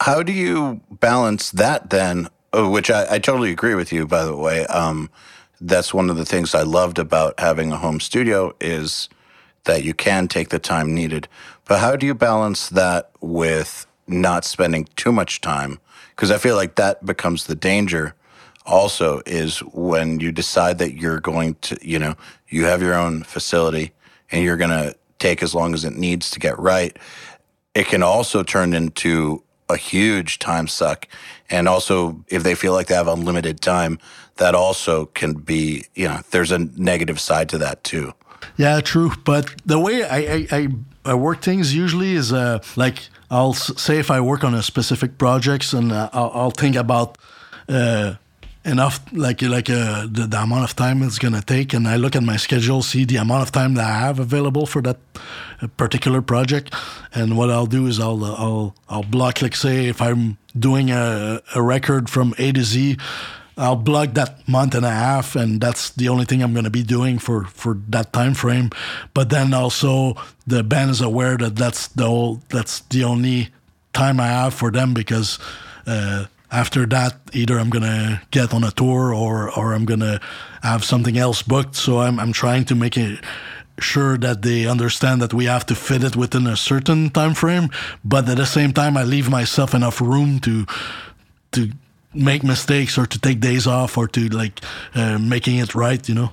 How 0.00 0.22
do 0.22 0.32
you 0.32 0.80
balance 0.90 1.50
that 1.50 1.90
then? 1.90 2.28
Oh, 2.52 2.70
which 2.70 2.90
I, 2.90 3.14
I 3.14 3.18
totally 3.18 3.50
agree 3.50 3.74
with 3.74 3.92
you, 3.92 4.06
by 4.06 4.24
the 4.24 4.36
way. 4.36 4.66
Um, 4.66 5.10
that's 5.60 5.94
one 5.94 6.10
of 6.10 6.16
the 6.16 6.24
things 6.24 6.54
I 6.54 6.62
loved 6.62 6.98
about 6.98 7.38
having 7.38 7.72
a 7.72 7.76
home 7.76 8.00
studio 8.00 8.54
is 8.60 9.08
that 9.64 9.84
you 9.84 9.94
can 9.94 10.28
take 10.28 10.48
the 10.48 10.58
time 10.58 10.94
needed. 10.94 11.28
But 11.64 11.78
how 11.78 11.96
do 11.96 12.04
you 12.04 12.14
balance 12.14 12.68
that 12.70 13.10
with 13.20 13.86
not 14.06 14.44
spending 14.44 14.88
too 14.96 15.12
much 15.12 15.40
time? 15.40 15.78
Because 16.10 16.30
I 16.30 16.38
feel 16.38 16.56
like 16.56 16.74
that 16.74 17.06
becomes 17.06 17.46
the 17.46 17.54
danger 17.54 18.14
also 18.64 19.22
is 19.26 19.58
when 19.58 20.20
you 20.20 20.32
decide 20.32 20.78
that 20.78 20.94
you're 20.94 21.20
going 21.20 21.54
to, 21.62 21.78
you 21.82 21.98
know, 21.98 22.14
you 22.48 22.64
have 22.64 22.82
your 22.82 22.94
own 22.94 23.22
facility 23.22 23.92
and 24.30 24.44
you're 24.44 24.56
going 24.56 24.70
to 24.70 24.94
take 25.18 25.42
as 25.42 25.54
long 25.54 25.74
as 25.74 25.84
it 25.84 25.94
needs 25.94 26.30
to 26.30 26.40
get 26.40 26.58
right. 26.58 26.96
It 27.74 27.86
can 27.86 28.02
also 28.02 28.42
turn 28.42 28.74
into 28.74 29.42
a 29.68 29.76
huge 29.76 30.38
time 30.38 30.68
suck. 30.68 31.08
And 31.50 31.68
also, 31.68 32.24
if 32.28 32.42
they 32.42 32.54
feel 32.54 32.72
like 32.72 32.86
they 32.88 32.94
have 32.94 33.08
unlimited 33.08 33.60
time, 33.60 33.98
that 34.36 34.54
also 34.54 35.06
can 35.06 35.34
be, 35.34 35.86
you 35.94 36.08
know, 36.08 36.20
there's 36.30 36.52
a 36.52 36.58
negative 36.58 37.20
side 37.20 37.48
to 37.50 37.58
that 37.58 37.84
too. 37.84 38.12
Yeah, 38.56 38.80
true. 38.80 39.12
But 39.24 39.54
the 39.64 39.78
way 39.78 40.04
I, 40.04 40.46
I, 40.50 40.68
I, 41.04 41.14
work 41.14 41.42
things 41.42 41.74
usually 41.74 42.12
is 42.12 42.32
uh, 42.32 42.58
like 42.76 43.08
I'll 43.30 43.54
say 43.54 43.98
if 43.98 44.10
I 44.10 44.20
work 44.20 44.44
on 44.44 44.54
a 44.54 44.62
specific 44.62 45.16
projects 45.18 45.72
and 45.72 45.92
uh, 45.92 46.10
I'll, 46.12 46.30
I'll, 46.34 46.50
think 46.50 46.76
about 46.76 47.18
uh, 47.68 48.14
enough 48.64 49.00
like 49.12 49.42
like 49.42 49.68
uh, 49.68 50.06
the, 50.10 50.26
the 50.28 50.40
amount 50.40 50.64
of 50.64 50.76
time 50.76 51.02
it's 51.02 51.18
gonna 51.18 51.42
take 51.42 51.74
and 51.74 51.88
i 51.88 51.96
look 51.96 52.14
at 52.14 52.22
my 52.22 52.36
schedule 52.36 52.80
see 52.80 53.04
the 53.04 53.16
amount 53.16 53.42
of 53.42 53.50
time 53.50 53.74
that 53.74 53.84
i 53.84 53.98
have 53.98 54.20
available 54.20 54.66
for 54.66 54.80
that 54.80 54.98
uh, 55.60 55.66
particular 55.76 56.22
project 56.22 56.72
and 57.12 57.36
what 57.36 57.50
i'll 57.50 57.66
do 57.66 57.86
is 57.86 57.98
i'll 57.98 58.24
uh, 58.24 58.34
i'll 58.34 58.74
i'll 58.88 59.02
block 59.02 59.42
like 59.42 59.56
say 59.56 59.86
if 59.86 60.00
i'm 60.00 60.38
doing 60.56 60.90
a, 60.90 61.40
a 61.54 61.62
record 61.62 62.08
from 62.08 62.34
a 62.38 62.52
to 62.52 62.62
z 62.62 62.96
I'll 63.56 63.76
block 63.76 64.14
that 64.14 64.48
month 64.48 64.74
and 64.74 64.84
a 64.86 64.90
half, 64.90 65.36
and 65.36 65.60
that's 65.60 65.90
the 65.90 66.08
only 66.08 66.24
thing 66.24 66.42
I'm 66.42 66.54
going 66.54 66.64
to 66.64 66.70
be 66.70 66.82
doing 66.82 67.18
for 67.18 67.44
for 67.44 67.78
that 67.88 68.12
time 68.12 68.32
frame. 68.32 68.70
But 69.12 69.28
then 69.28 69.52
also 69.52 70.16
the 70.46 70.62
band 70.62 70.90
is 70.90 71.02
aware 71.02 71.36
that 71.36 71.56
that's 71.56 71.88
the 71.88 72.06
whole, 72.06 72.40
that's 72.48 72.80
the 72.88 73.04
only 73.04 73.50
time 73.92 74.20
I 74.20 74.28
have 74.28 74.54
for 74.54 74.70
them 74.70 74.94
because 74.94 75.38
uh, 75.86 76.26
after 76.52 76.86
that, 76.86 77.16
either 77.32 77.58
I'm 77.58 77.70
gonna 77.70 78.22
get 78.30 78.52
on 78.52 78.62
a 78.62 78.70
tour 78.70 79.14
or 79.14 79.50
or 79.50 79.72
I'm 79.72 79.84
gonna 79.84 80.20
have 80.62 80.84
something 80.84 81.16
else 81.16 81.42
booked. 81.42 81.74
So 81.74 82.00
I'm 82.00 82.20
I'm 82.20 82.32
trying 82.32 82.64
to 82.66 82.74
make 82.74 82.96
it 82.96 83.18
sure 83.78 84.18
that 84.18 84.42
they 84.42 84.66
understand 84.66 85.22
that 85.22 85.32
we 85.32 85.46
have 85.46 85.64
to 85.66 85.74
fit 85.74 86.04
it 86.04 86.14
within 86.14 86.46
a 86.46 86.56
certain 86.56 87.10
time 87.10 87.34
frame, 87.34 87.70
but 88.04 88.28
at 88.28 88.36
the 88.36 88.46
same 88.46 88.72
time, 88.72 88.96
I 88.96 89.04
leave 89.04 89.30
myself 89.30 89.74
enough 89.74 90.00
room 90.00 90.40
to 90.40 90.66
to 91.52 91.70
make 92.14 92.44
mistakes 92.44 92.98
or 92.98 93.06
to 93.06 93.18
take 93.18 93.40
days 93.40 93.66
off 93.66 93.96
or 93.96 94.06
to 94.08 94.28
like 94.28 94.60
uh, 94.94 95.18
making 95.18 95.58
it 95.58 95.74
right. 95.74 96.06
You 96.08 96.14
know? 96.14 96.30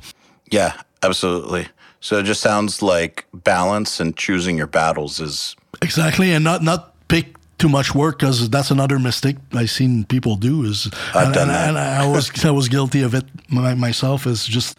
Yeah, 0.52 0.74
absolutely. 1.02 1.68
So 2.02 2.20
it 2.20 2.24
just 2.24 2.42
sounds 2.42 2.82
like 2.82 3.26
balance 3.34 4.00
and 4.00 4.16
choosing 4.16 4.58
your 4.58 4.68
battles 4.68 5.20
is 5.20 5.56
exactly, 5.82 6.32
and 6.32 6.44
not 6.44 6.64
not 6.64 6.94
pick 7.08 7.39
too 7.60 7.70
much 7.70 7.94
work 7.94 8.20
because 8.20 8.50
that's 8.50 8.72
another 8.72 8.98
mistake 8.98 9.38
I've 9.54 9.70
seen 9.70 10.06
people 10.06 10.36
do. 10.36 10.64
Is 10.64 10.90
I've 11.14 11.28
and, 11.28 11.34
done 11.34 11.50
and, 11.50 11.52
that. 11.52 11.70
and 11.70 11.78
I 11.78 12.08
was 12.08 12.46
I 12.46 12.52
was 12.52 12.70
guilty 12.70 13.02
of 13.02 13.14
it 13.14 13.26
myself. 13.50 14.26
Is 14.26 14.46
just 14.46 14.78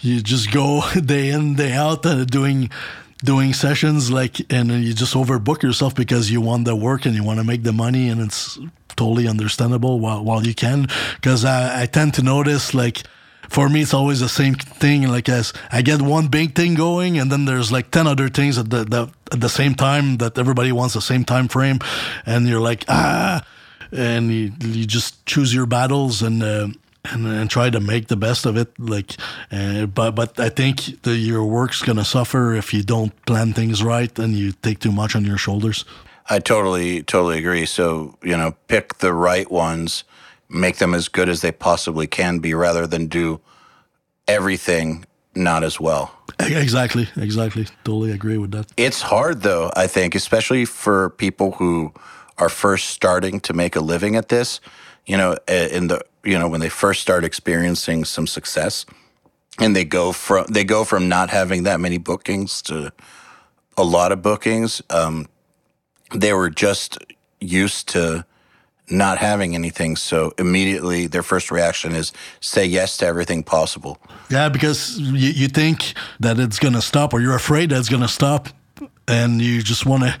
you 0.00 0.20
just 0.20 0.50
go 0.52 0.82
day 1.04 1.30
in 1.30 1.54
day 1.54 1.72
out 1.72 2.04
uh, 2.04 2.24
doing 2.24 2.70
doing 3.24 3.52
sessions 3.52 4.10
like 4.10 4.40
and 4.52 4.70
you 4.70 4.92
just 4.92 5.14
overbook 5.14 5.62
yourself 5.62 5.94
because 5.94 6.30
you 6.30 6.40
want 6.40 6.64
the 6.64 6.76
work 6.76 7.06
and 7.06 7.14
you 7.14 7.24
want 7.24 7.38
to 7.38 7.44
make 7.44 7.62
the 7.62 7.72
money 7.72 8.08
and 8.08 8.20
it's 8.20 8.58
totally 8.94 9.26
understandable 9.26 10.00
while 10.00 10.22
while 10.22 10.46
you 10.46 10.54
can 10.54 10.86
because 11.14 11.44
I, 11.44 11.82
I 11.82 11.86
tend 11.86 12.14
to 12.14 12.22
notice 12.22 12.74
like 12.74 13.02
for 13.48 13.68
me, 13.68 13.82
it's 13.82 13.94
always 13.94 14.20
the 14.20 14.28
same 14.28 14.54
thing. 14.54 15.08
Like 15.08 15.28
as 15.28 15.52
I 15.70 15.82
get 15.82 16.02
one 16.02 16.28
big 16.28 16.54
thing 16.54 16.74
going, 16.74 17.18
and 17.18 17.30
then 17.30 17.44
there's 17.44 17.72
like 17.72 17.90
ten 17.90 18.06
other 18.06 18.28
things 18.28 18.58
at 18.58 18.70
the, 18.70 18.84
the 18.84 19.10
at 19.32 19.40
the 19.40 19.48
same 19.48 19.74
time 19.74 20.18
that 20.18 20.38
everybody 20.38 20.72
wants 20.72 20.94
the 20.94 21.00
same 21.00 21.24
time 21.24 21.48
frame, 21.48 21.78
and 22.24 22.48
you're 22.48 22.60
like 22.60 22.84
ah, 22.88 23.44
and 23.92 24.32
you, 24.32 24.52
you 24.60 24.86
just 24.86 25.24
choose 25.26 25.54
your 25.54 25.66
battles 25.66 26.22
and. 26.22 26.42
Uh, 26.42 26.68
and, 27.12 27.24
and 27.24 27.48
try 27.48 27.70
to 27.70 27.78
make 27.78 28.08
the 28.08 28.16
best 28.16 28.46
of 28.46 28.56
it. 28.56 28.76
Like, 28.80 29.12
uh, 29.52 29.86
but 29.86 30.16
but 30.16 30.40
I 30.40 30.48
think 30.48 31.02
the, 31.02 31.16
your 31.16 31.44
work's 31.44 31.80
gonna 31.80 32.04
suffer 32.04 32.52
if 32.52 32.74
you 32.74 32.82
don't 32.82 33.12
plan 33.26 33.52
things 33.52 33.80
right 33.80 34.18
and 34.18 34.34
you 34.34 34.50
take 34.50 34.80
too 34.80 34.90
much 34.90 35.14
on 35.14 35.24
your 35.24 35.38
shoulders. 35.38 35.84
I 36.28 36.40
totally 36.40 37.04
totally 37.04 37.38
agree. 37.38 37.64
So 37.64 38.18
you 38.24 38.36
know, 38.36 38.56
pick 38.66 38.98
the 38.98 39.12
right 39.12 39.48
ones 39.48 40.02
make 40.48 40.76
them 40.76 40.94
as 40.94 41.08
good 41.08 41.28
as 41.28 41.40
they 41.40 41.52
possibly 41.52 42.06
can 42.06 42.38
be 42.38 42.54
rather 42.54 42.86
than 42.86 43.06
do 43.06 43.40
everything 44.28 45.04
not 45.34 45.62
as 45.62 45.80
well. 45.80 46.12
Exactly, 46.38 47.08
exactly. 47.16 47.66
Totally 47.84 48.12
agree 48.12 48.38
with 48.38 48.50
that. 48.52 48.66
It's 48.76 49.02
hard 49.02 49.42
though, 49.42 49.70
I 49.76 49.86
think, 49.86 50.14
especially 50.14 50.64
for 50.64 51.10
people 51.10 51.52
who 51.52 51.92
are 52.38 52.48
first 52.48 52.90
starting 52.90 53.40
to 53.40 53.52
make 53.52 53.76
a 53.76 53.80
living 53.80 54.16
at 54.16 54.28
this, 54.28 54.60
you 55.06 55.16
know, 55.16 55.38
in 55.48 55.88
the 55.88 56.02
you 56.24 56.38
know, 56.38 56.48
when 56.48 56.60
they 56.60 56.68
first 56.68 57.00
start 57.00 57.24
experiencing 57.24 58.04
some 58.04 58.26
success 58.26 58.84
and 59.60 59.74
they 59.74 59.84
go 59.84 60.12
from 60.12 60.46
they 60.50 60.64
go 60.64 60.84
from 60.84 61.08
not 61.08 61.30
having 61.30 61.62
that 61.62 61.80
many 61.80 61.98
bookings 61.98 62.60
to 62.62 62.92
a 63.76 63.84
lot 63.84 64.12
of 64.12 64.22
bookings, 64.22 64.82
um, 64.90 65.28
they 66.14 66.32
were 66.32 66.50
just 66.50 66.98
used 67.40 67.88
to 67.90 68.24
not 68.88 69.18
having 69.18 69.54
anything. 69.54 69.96
So 69.96 70.32
immediately 70.38 71.06
their 71.06 71.22
first 71.22 71.50
reaction 71.50 71.92
is 71.94 72.12
say 72.40 72.64
yes 72.64 72.96
to 72.98 73.06
everything 73.06 73.42
possible. 73.42 73.98
Yeah, 74.30 74.48
because 74.48 74.98
you, 74.98 75.30
you 75.30 75.48
think 75.48 75.94
that 76.20 76.38
it's 76.38 76.58
going 76.58 76.74
to 76.74 76.82
stop 76.82 77.12
or 77.12 77.20
you're 77.20 77.34
afraid 77.36 77.70
that 77.70 77.78
it's 77.78 77.88
going 77.88 78.02
to 78.02 78.08
stop 78.08 78.48
and 79.08 79.40
you 79.40 79.62
just 79.62 79.86
want 79.86 80.02
to 80.02 80.18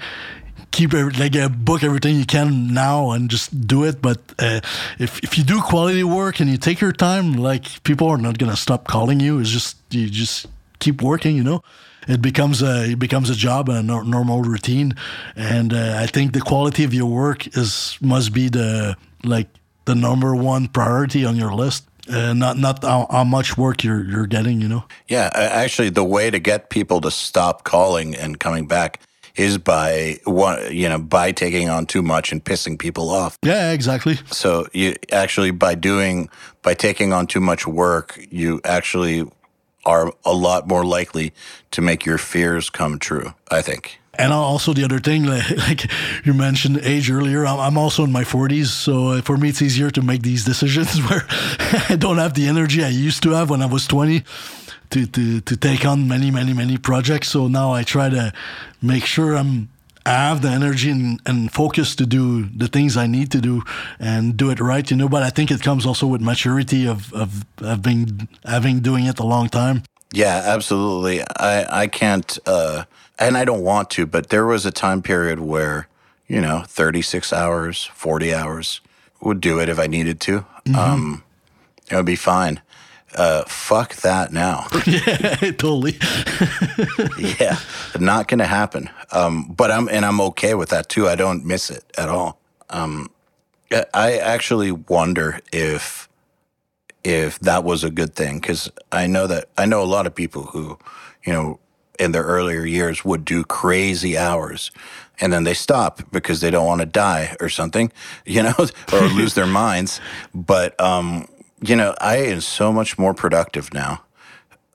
keep 0.70 0.92
like 0.92 1.34
uh, 1.36 1.48
book 1.48 1.82
everything 1.82 2.16
you 2.16 2.26
can 2.26 2.72
now 2.74 3.12
and 3.12 3.30
just 3.30 3.66
do 3.66 3.84
it 3.84 4.02
but 4.02 4.18
uh, 4.38 4.60
if, 4.98 5.18
if 5.20 5.38
you 5.38 5.44
do 5.44 5.60
quality 5.62 6.04
work 6.04 6.38
and 6.38 6.50
you 6.50 6.58
take 6.58 6.80
your 6.80 6.92
time 6.92 7.32
like 7.34 7.82
people 7.82 8.08
are 8.08 8.18
not 8.18 8.36
going 8.36 8.50
to 8.50 8.56
stop 8.56 8.86
calling 8.86 9.18
you 9.18 9.38
it's 9.38 9.48
just 9.48 9.78
you 9.90 10.10
just 10.10 10.46
keep 10.78 11.00
working 11.00 11.34
you 11.34 11.42
know 11.42 11.62
it 12.06 12.22
becomes 12.22 12.62
a 12.62 12.90
it 12.90 12.98
becomes 12.98 13.30
a 13.30 13.34
job 13.34 13.68
and 13.68 13.90
a 13.90 14.04
normal 14.04 14.42
routine. 14.42 14.94
And 15.34 15.72
uh, 15.72 15.98
I 15.98 16.06
think 16.06 16.32
the 16.32 16.40
quality 16.40 16.84
of 16.84 16.94
your 16.94 17.06
work 17.06 17.46
is 17.56 17.98
must 18.00 18.32
be 18.32 18.48
the 18.48 18.96
like 19.24 19.48
the 19.84 19.94
number 19.94 20.34
one 20.34 20.68
priority 20.68 21.24
on 21.24 21.36
your 21.36 21.54
list. 21.54 21.88
Uh, 22.08 22.32
not 22.32 22.56
not 22.56 22.84
how, 22.84 23.06
how, 23.10 23.24
much 23.24 23.58
work 23.58 23.82
you're 23.82 24.04
you're 24.04 24.28
getting, 24.28 24.60
you 24.60 24.68
know. 24.68 24.84
Yeah, 25.08 25.28
actually, 25.34 25.90
the 25.90 26.04
way 26.04 26.30
to 26.30 26.38
get 26.38 26.70
people 26.70 27.00
to 27.00 27.10
stop 27.10 27.64
calling 27.64 28.14
and 28.14 28.38
coming 28.38 28.68
back 28.68 29.00
is 29.34 29.58
by 29.58 30.18
one, 30.24 30.72
you 30.72 30.88
know, 30.88 30.98
by 30.98 31.32
taking 31.32 31.68
on 31.68 31.84
too 31.84 32.02
much 32.02 32.32
and 32.32 32.44
pissing 32.44 32.78
people 32.78 33.10
off. 33.10 33.38
Yeah, 33.42 33.72
exactly. 33.72 34.18
So 34.30 34.66
you 34.72 34.94
actually 35.10 35.50
by 35.50 35.74
doing 35.74 36.28
by 36.62 36.74
taking 36.74 37.12
on 37.12 37.26
too 37.26 37.40
much 37.40 37.66
work, 37.66 38.18
you 38.30 38.60
actually 38.64 39.28
are 39.86 40.12
a 40.24 40.34
lot 40.34 40.66
more 40.66 40.84
likely 40.84 41.32
to 41.70 41.80
make 41.80 42.04
your 42.04 42.18
fears 42.18 42.68
come 42.68 42.98
true, 42.98 43.32
I 43.50 43.62
think. 43.62 43.98
And 44.18 44.32
also 44.32 44.72
the 44.72 44.84
other 44.84 44.98
thing, 44.98 45.24
like, 45.34 45.50
like 45.56 45.90
you 46.24 46.34
mentioned 46.34 46.80
age 46.82 47.10
earlier, 47.10 47.46
I'm 47.46 47.78
also 47.78 48.04
in 48.04 48.12
my 48.12 48.24
40s, 48.24 48.66
so 48.66 49.08
uh, 49.08 49.22
for 49.22 49.36
me 49.36 49.50
it's 49.50 49.62
easier 49.62 49.90
to 49.90 50.02
make 50.02 50.22
these 50.22 50.44
decisions 50.52 50.98
where 51.08 51.24
I 51.88 51.96
don't 51.98 52.18
have 52.18 52.34
the 52.34 52.48
energy 52.48 52.84
I 52.84 52.88
used 52.88 53.22
to 53.22 53.30
have 53.30 53.48
when 53.48 53.62
I 53.62 53.66
was 53.66 53.86
20 53.86 54.24
to 54.88 55.04
to 55.04 55.40
to 55.40 55.56
take 55.56 55.84
on 55.84 56.06
many 56.06 56.30
many 56.30 56.52
many 56.52 56.78
projects. 56.78 57.28
So 57.28 57.48
now 57.48 57.72
I 57.72 57.82
try 57.82 58.08
to 58.08 58.32
make 58.80 59.04
sure 59.04 59.36
I'm 59.36 59.68
I 60.06 60.28
have 60.28 60.40
the 60.40 60.48
energy 60.48 60.90
and, 60.90 61.20
and, 61.26 61.52
focus 61.52 61.96
to 61.96 62.06
do 62.06 62.44
the 62.44 62.68
things 62.68 62.96
I 62.96 63.08
need 63.08 63.32
to 63.32 63.40
do 63.40 63.62
and 63.98 64.36
do 64.36 64.50
it 64.50 64.60
right, 64.60 64.88
you 64.88 64.96
know. 64.96 65.08
But 65.08 65.22
I 65.24 65.30
think 65.30 65.50
it 65.50 65.60
comes 65.62 65.84
also 65.84 66.06
with 66.06 66.20
maturity 66.20 66.86
of 66.86 67.12
of, 67.12 67.44
of 67.58 67.82
being 67.82 68.28
having 68.44 68.80
doing 68.80 69.06
it 69.06 69.18
a 69.18 69.26
long 69.26 69.48
time. 69.48 69.82
Yeah, 70.12 70.42
absolutely. 70.44 71.22
I 71.22 71.82
I 71.82 71.86
can't 71.88 72.38
uh, 72.46 72.84
and 73.18 73.36
I 73.36 73.44
don't 73.44 73.62
want 73.62 73.90
to, 73.90 74.06
but 74.06 74.28
there 74.28 74.46
was 74.46 74.64
a 74.64 74.70
time 74.70 75.02
period 75.02 75.40
where 75.40 75.88
you 76.28 76.40
know, 76.40 76.62
thirty 76.66 77.02
six 77.02 77.32
hours, 77.32 77.84
forty 77.94 78.32
hours 78.32 78.80
would 79.20 79.40
do 79.40 79.60
it 79.60 79.68
if 79.68 79.78
I 79.78 79.86
needed 79.86 80.20
to. 80.20 80.44
Mm-hmm. 80.64 80.76
Um, 80.76 81.24
it 81.90 81.96
would 81.96 82.06
be 82.06 82.16
fine 82.16 82.60
uh, 83.16 83.44
fuck 83.46 83.96
that 83.96 84.32
now. 84.32 84.66
yeah, 84.86 85.36
totally. 85.52 85.96
yeah, 87.18 87.58
not 87.98 88.28
going 88.28 88.38
to 88.38 88.46
happen. 88.46 88.90
Um, 89.12 89.52
but 89.56 89.70
I'm 89.70 89.88
and 89.88 90.04
I'm 90.04 90.20
okay 90.20 90.54
with 90.54 90.70
that 90.70 90.88
too. 90.88 91.08
I 91.08 91.14
don't 91.14 91.44
miss 91.44 91.70
it 91.70 91.84
at 91.96 92.08
all. 92.08 92.38
Um, 92.70 93.10
I 93.92 94.18
actually 94.18 94.72
wonder 94.72 95.40
if 95.52 96.08
if 97.04 97.38
that 97.40 97.64
was 97.64 97.84
a 97.84 97.90
good 97.90 98.14
thing 98.14 98.40
because 98.40 98.70
I 98.90 99.06
know 99.06 99.26
that 99.26 99.48
I 99.56 99.66
know 99.66 99.82
a 99.82 99.84
lot 99.84 100.06
of 100.06 100.14
people 100.14 100.42
who, 100.44 100.78
you 101.24 101.32
know, 101.32 101.60
in 101.98 102.12
their 102.12 102.24
earlier 102.24 102.64
years 102.64 103.04
would 103.04 103.24
do 103.24 103.44
crazy 103.44 104.18
hours 104.18 104.70
and 105.20 105.32
then 105.32 105.44
they 105.44 105.54
stop 105.54 106.02
because 106.12 106.40
they 106.40 106.50
don't 106.50 106.66
want 106.66 106.80
to 106.80 106.86
die 106.86 107.36
or 107.40 107.48
something, 107.48 107.92
you 108.26 108.42
know, 108.42 108.54
or 108.92 109.00
lose 109.00 109.34
their 109.34 109.46
minds. 109.46 110.00
But, 110.34 110.78
um, 110.80 111.28
you 111.60 111.76
know, 111.76 111.94
I 112.00 112.16
am 112.16 112.40
so 112.40 112.72
much 112.72 112.98
more 112.98 113.14
productive 113.14 113.72
now 113.72 114.02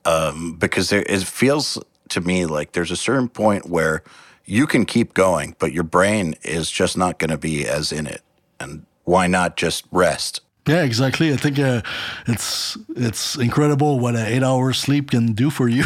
um, 0.05 0.53
because 0.53 0.89
there, 0.89 1.03
it 1.07 1.23
feels 1.23 1.77
to 2.09 2.21
me 2.21 2.45
like 2.45 2.73
there's 2.73 2.91
a 2.91 2.95
certain 2.95 3.29
point 3.29 3.69
where 3.69 4.03
you 4.45 4.67
can 4.67 4.85
keep 4.85 5.13
going, 5.13 5.55
but 5.59 5.71
your 5.71 5.83
brain 5.83 6.35
is 6.43 6.69
just 6.69 6.97
not 6.97 7.19
going 7.19 7.29
to 7.29 7.37
be 7.37 7.67
as 7.67 7.91
in 7.91 8.07
it. 8.07 8.21
And 8.59 8.85
why 9.03 9.27
not 9.27 9.57
just 9.57 9.85
rest? 9.91 10.41
Yeah, 10.67 10.83
exactly. 10.83 11.33
I 11.33 11.37
think 11.37 11.57
uh, 11.57 11.81
it's 12.27 12.77
it's 12.95 13.35
incredible 13.35 13.99
what 13.99 14.15
an 14.15 14.27
eight 14.27 14.43
hours 14.43 14.77
sleep 14.77 15.09
can 15.09 15.33
do 15.33 15.49
for 15.49 15.67
you. 15.75 15.83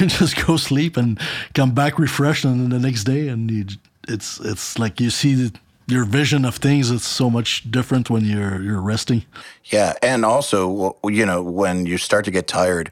just 0.00 0.44
go 0.46 0.56
sleep 0.56 0.96
and 0.96 1.20
come 1.54 1.72
back 1.72 1.98
refreshed, 1.98 2.44
and 2.44 2.72
the 2.72 2.80
next 2.80 3.04
day, 3.04 3.28
and 3.28 3.48
you, 3.50 3.66
it's 4.08 4.40
it's 4.40 4.78
like 4.80 5.00
you 5.00 5.10
see 5.10 5.52
your 5.86 6.04
vision 6.04 6.44
of 6.44 6.56
things. 6.56 6.90
is 6.90 7.04
so 7.04 7.30
much 7.30 7.70
different 7.70 8.10
when 8.10 8.24
you're 8.24 8.60
you're 8.62 8.80
resting. 8.80 9.24
Yeah, 9.64 9.94
and 10.02 10.24
also 10.24 10.96
you 11.04 11.26
know 11.26 11.42
when 11.42 11.86
you 11.86 11.98
start 11.98 12.24
to 12.24 12.30
get 12.30 12.46
tired, 12.46 12.90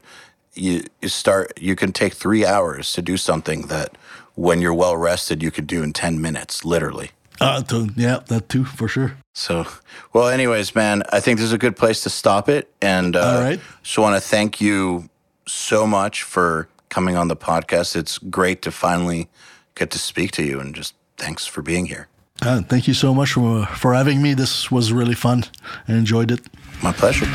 you, 0.53 0.83
you 1.01 1.09
start 1.09 1.53
you 1.59 1.75
can 1.75 1.91
take 1.91 2.13
three 2.13 2.45
hours 2.45 2.93
to 2.93 3.01
do 3.01 3.17
something 3.17 3.67
that 3.67 3.97
when 4.35 4.61
you're 4.61 4.73
well 4.73 4.97
rested 4.97 5.43
you 5.43 5.51
could 5.51 5.67
do 5.67 5.83
in 5.83 5.93
ten 5.93 6.21
minutes, 6.21 6.65
literally. 6.65 7.11
Uh, 7.41 7.61
to, 7.63 7.89
yeah, 7.95 8.19
that 8.27 8.47
too 8.47 8.63
for 8.63 8.87
sure. 8.87 9.17
So, 9.33 9.65
well, 10.13 10.27
anyways, 10.27 10.75
man, 10.75 11.03
I 11.11 11.19
think 11.19 11.39
this 11.39 11.47
is 11.47 11.53
a 11.53 11.57
good 11.57 11.75
place 11.75 12.01
to 12.01 12.09
stop 12.09 12.47
it. 12.47 12.71
And 12.81 13.15
uh, 13.15 13.21
All 13.21 13.41
right. 13.41 13.59
just 13.81 13.97
want 13.97 14.15
to 14.15 14.21
thank 14.21 14.61
you 14.61 15.09
so 15.47 15.87
much 15.87 16.23
for 16.23 16.69
coming 16.89 17.17
on 17.17 17.27
the 17.27 17.35
podcast. 17.35 17.95
It's 17.95 18.17
great 18.19 18.61
to 18.61 18.71
finally 18.71 19.29
get 19.75 19.89
to 19.91 19.99
speak 19.99 20.31
to 20.33 20.43
you, 20.43 20.59
and 20.59 20.75
just 20.75 20.93
thanks 21.17 21.45
for 21.45 21.61
being 21.61 21.87
here. 21.87 22.07
Uh, 22.45 22.61
thank 22.61 22.89
you 22.89 22.93
so 22.93 23.13
much 23.13 23.33
for, 23.33 23.65
for 23.67 23.93
having 23.93 24.21
me. 24.21 24.33
This 24.33 24.69
was 24.69 24.91
really 24.91 25.15
fun. 25.15 25.45
I 25.87 25.93
enjoyed 25.93 26.29
it. 26.29 26.41
My 26.81 26.91
pleasure. 26.91 27.25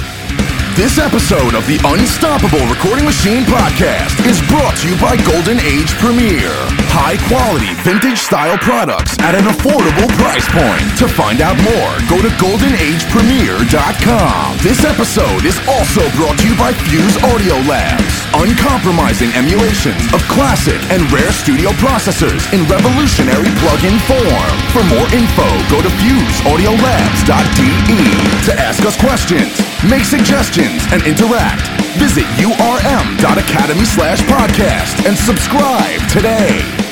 This 0.78 1.02
episode 1.02 1.59
of 1.59 1.66
the 1.66 1.74
Unstoppable 1.82 2.62
Recording 2.70 3.02
Machine 3.02 3.42
podcast 3.42 4.14
is 4.22 4.38
brought 4.46 4.78
to 4.78 4.86
you 4.86 4.94
by 5.02 5.18
Golden 5.26 5.59
Age 5.66 5.90
Premier. 5.98 6.55
High 6.94 7.18
quality 7.26 7.74
vintage 7.82 8.22
style 8.22 8.55
products 8.62 9.18
at 9.18 9.34
an 9.34 9.50
affordable 9.50 10.06
price 10.22 10.46
point. 10.46 10.86
To 11.02 11.10
find 11.10 11.42
out 11.42 11.59
more, 11.66 11.90
go 12.06 12.22
to 12.22 12.30
goldenagepremier.com. 12.38 14.62
This 14.62 14.86
episode 14.86 15.42
is 15.42 15.59
also 15.66 16.06
brought 16.14 16.38
to 16.38 16.46
you 16.46 16.55
by 16.55 16.70
Fuse 16.86 17.18
Audio 17.26 17.59
Labs. 17.66 18.14
Uncompromising 18.38 19.34
emulations 19.34 19.98
of 20.14 20.22
classic 20.30 20.78
and 20.94 21.02
rare 21.10 21.34
studio 21.34 21.74
processors 21.82 22.46
in 22.55 22.62
revolutionary 22.70 23.50
plug-in 23.66 23.98
form. 24.06 24.55
For 24.70 24.86
more 24.94 25.10
info, 25.10 25.50
go 25.74 25.82
to 25.82 25.90
fuseaudiolabs.de. 25.90 28.46
To 28.46 28.55
ask 28.55 28.86
us 28.86 28.94
questions, 28.94 29.59
make 29.82 30.06
suggestions, 30.06 30.68
and 30.93 31.03
interact, 31.07 31.69
visit 31.99 32.24
urm.academy 32.39 33.85
slash 33.85 34.20
podcast 34.23 35.07
and 35.07 35.16
subscribe 35.16 36.01
today. 36.09 36.88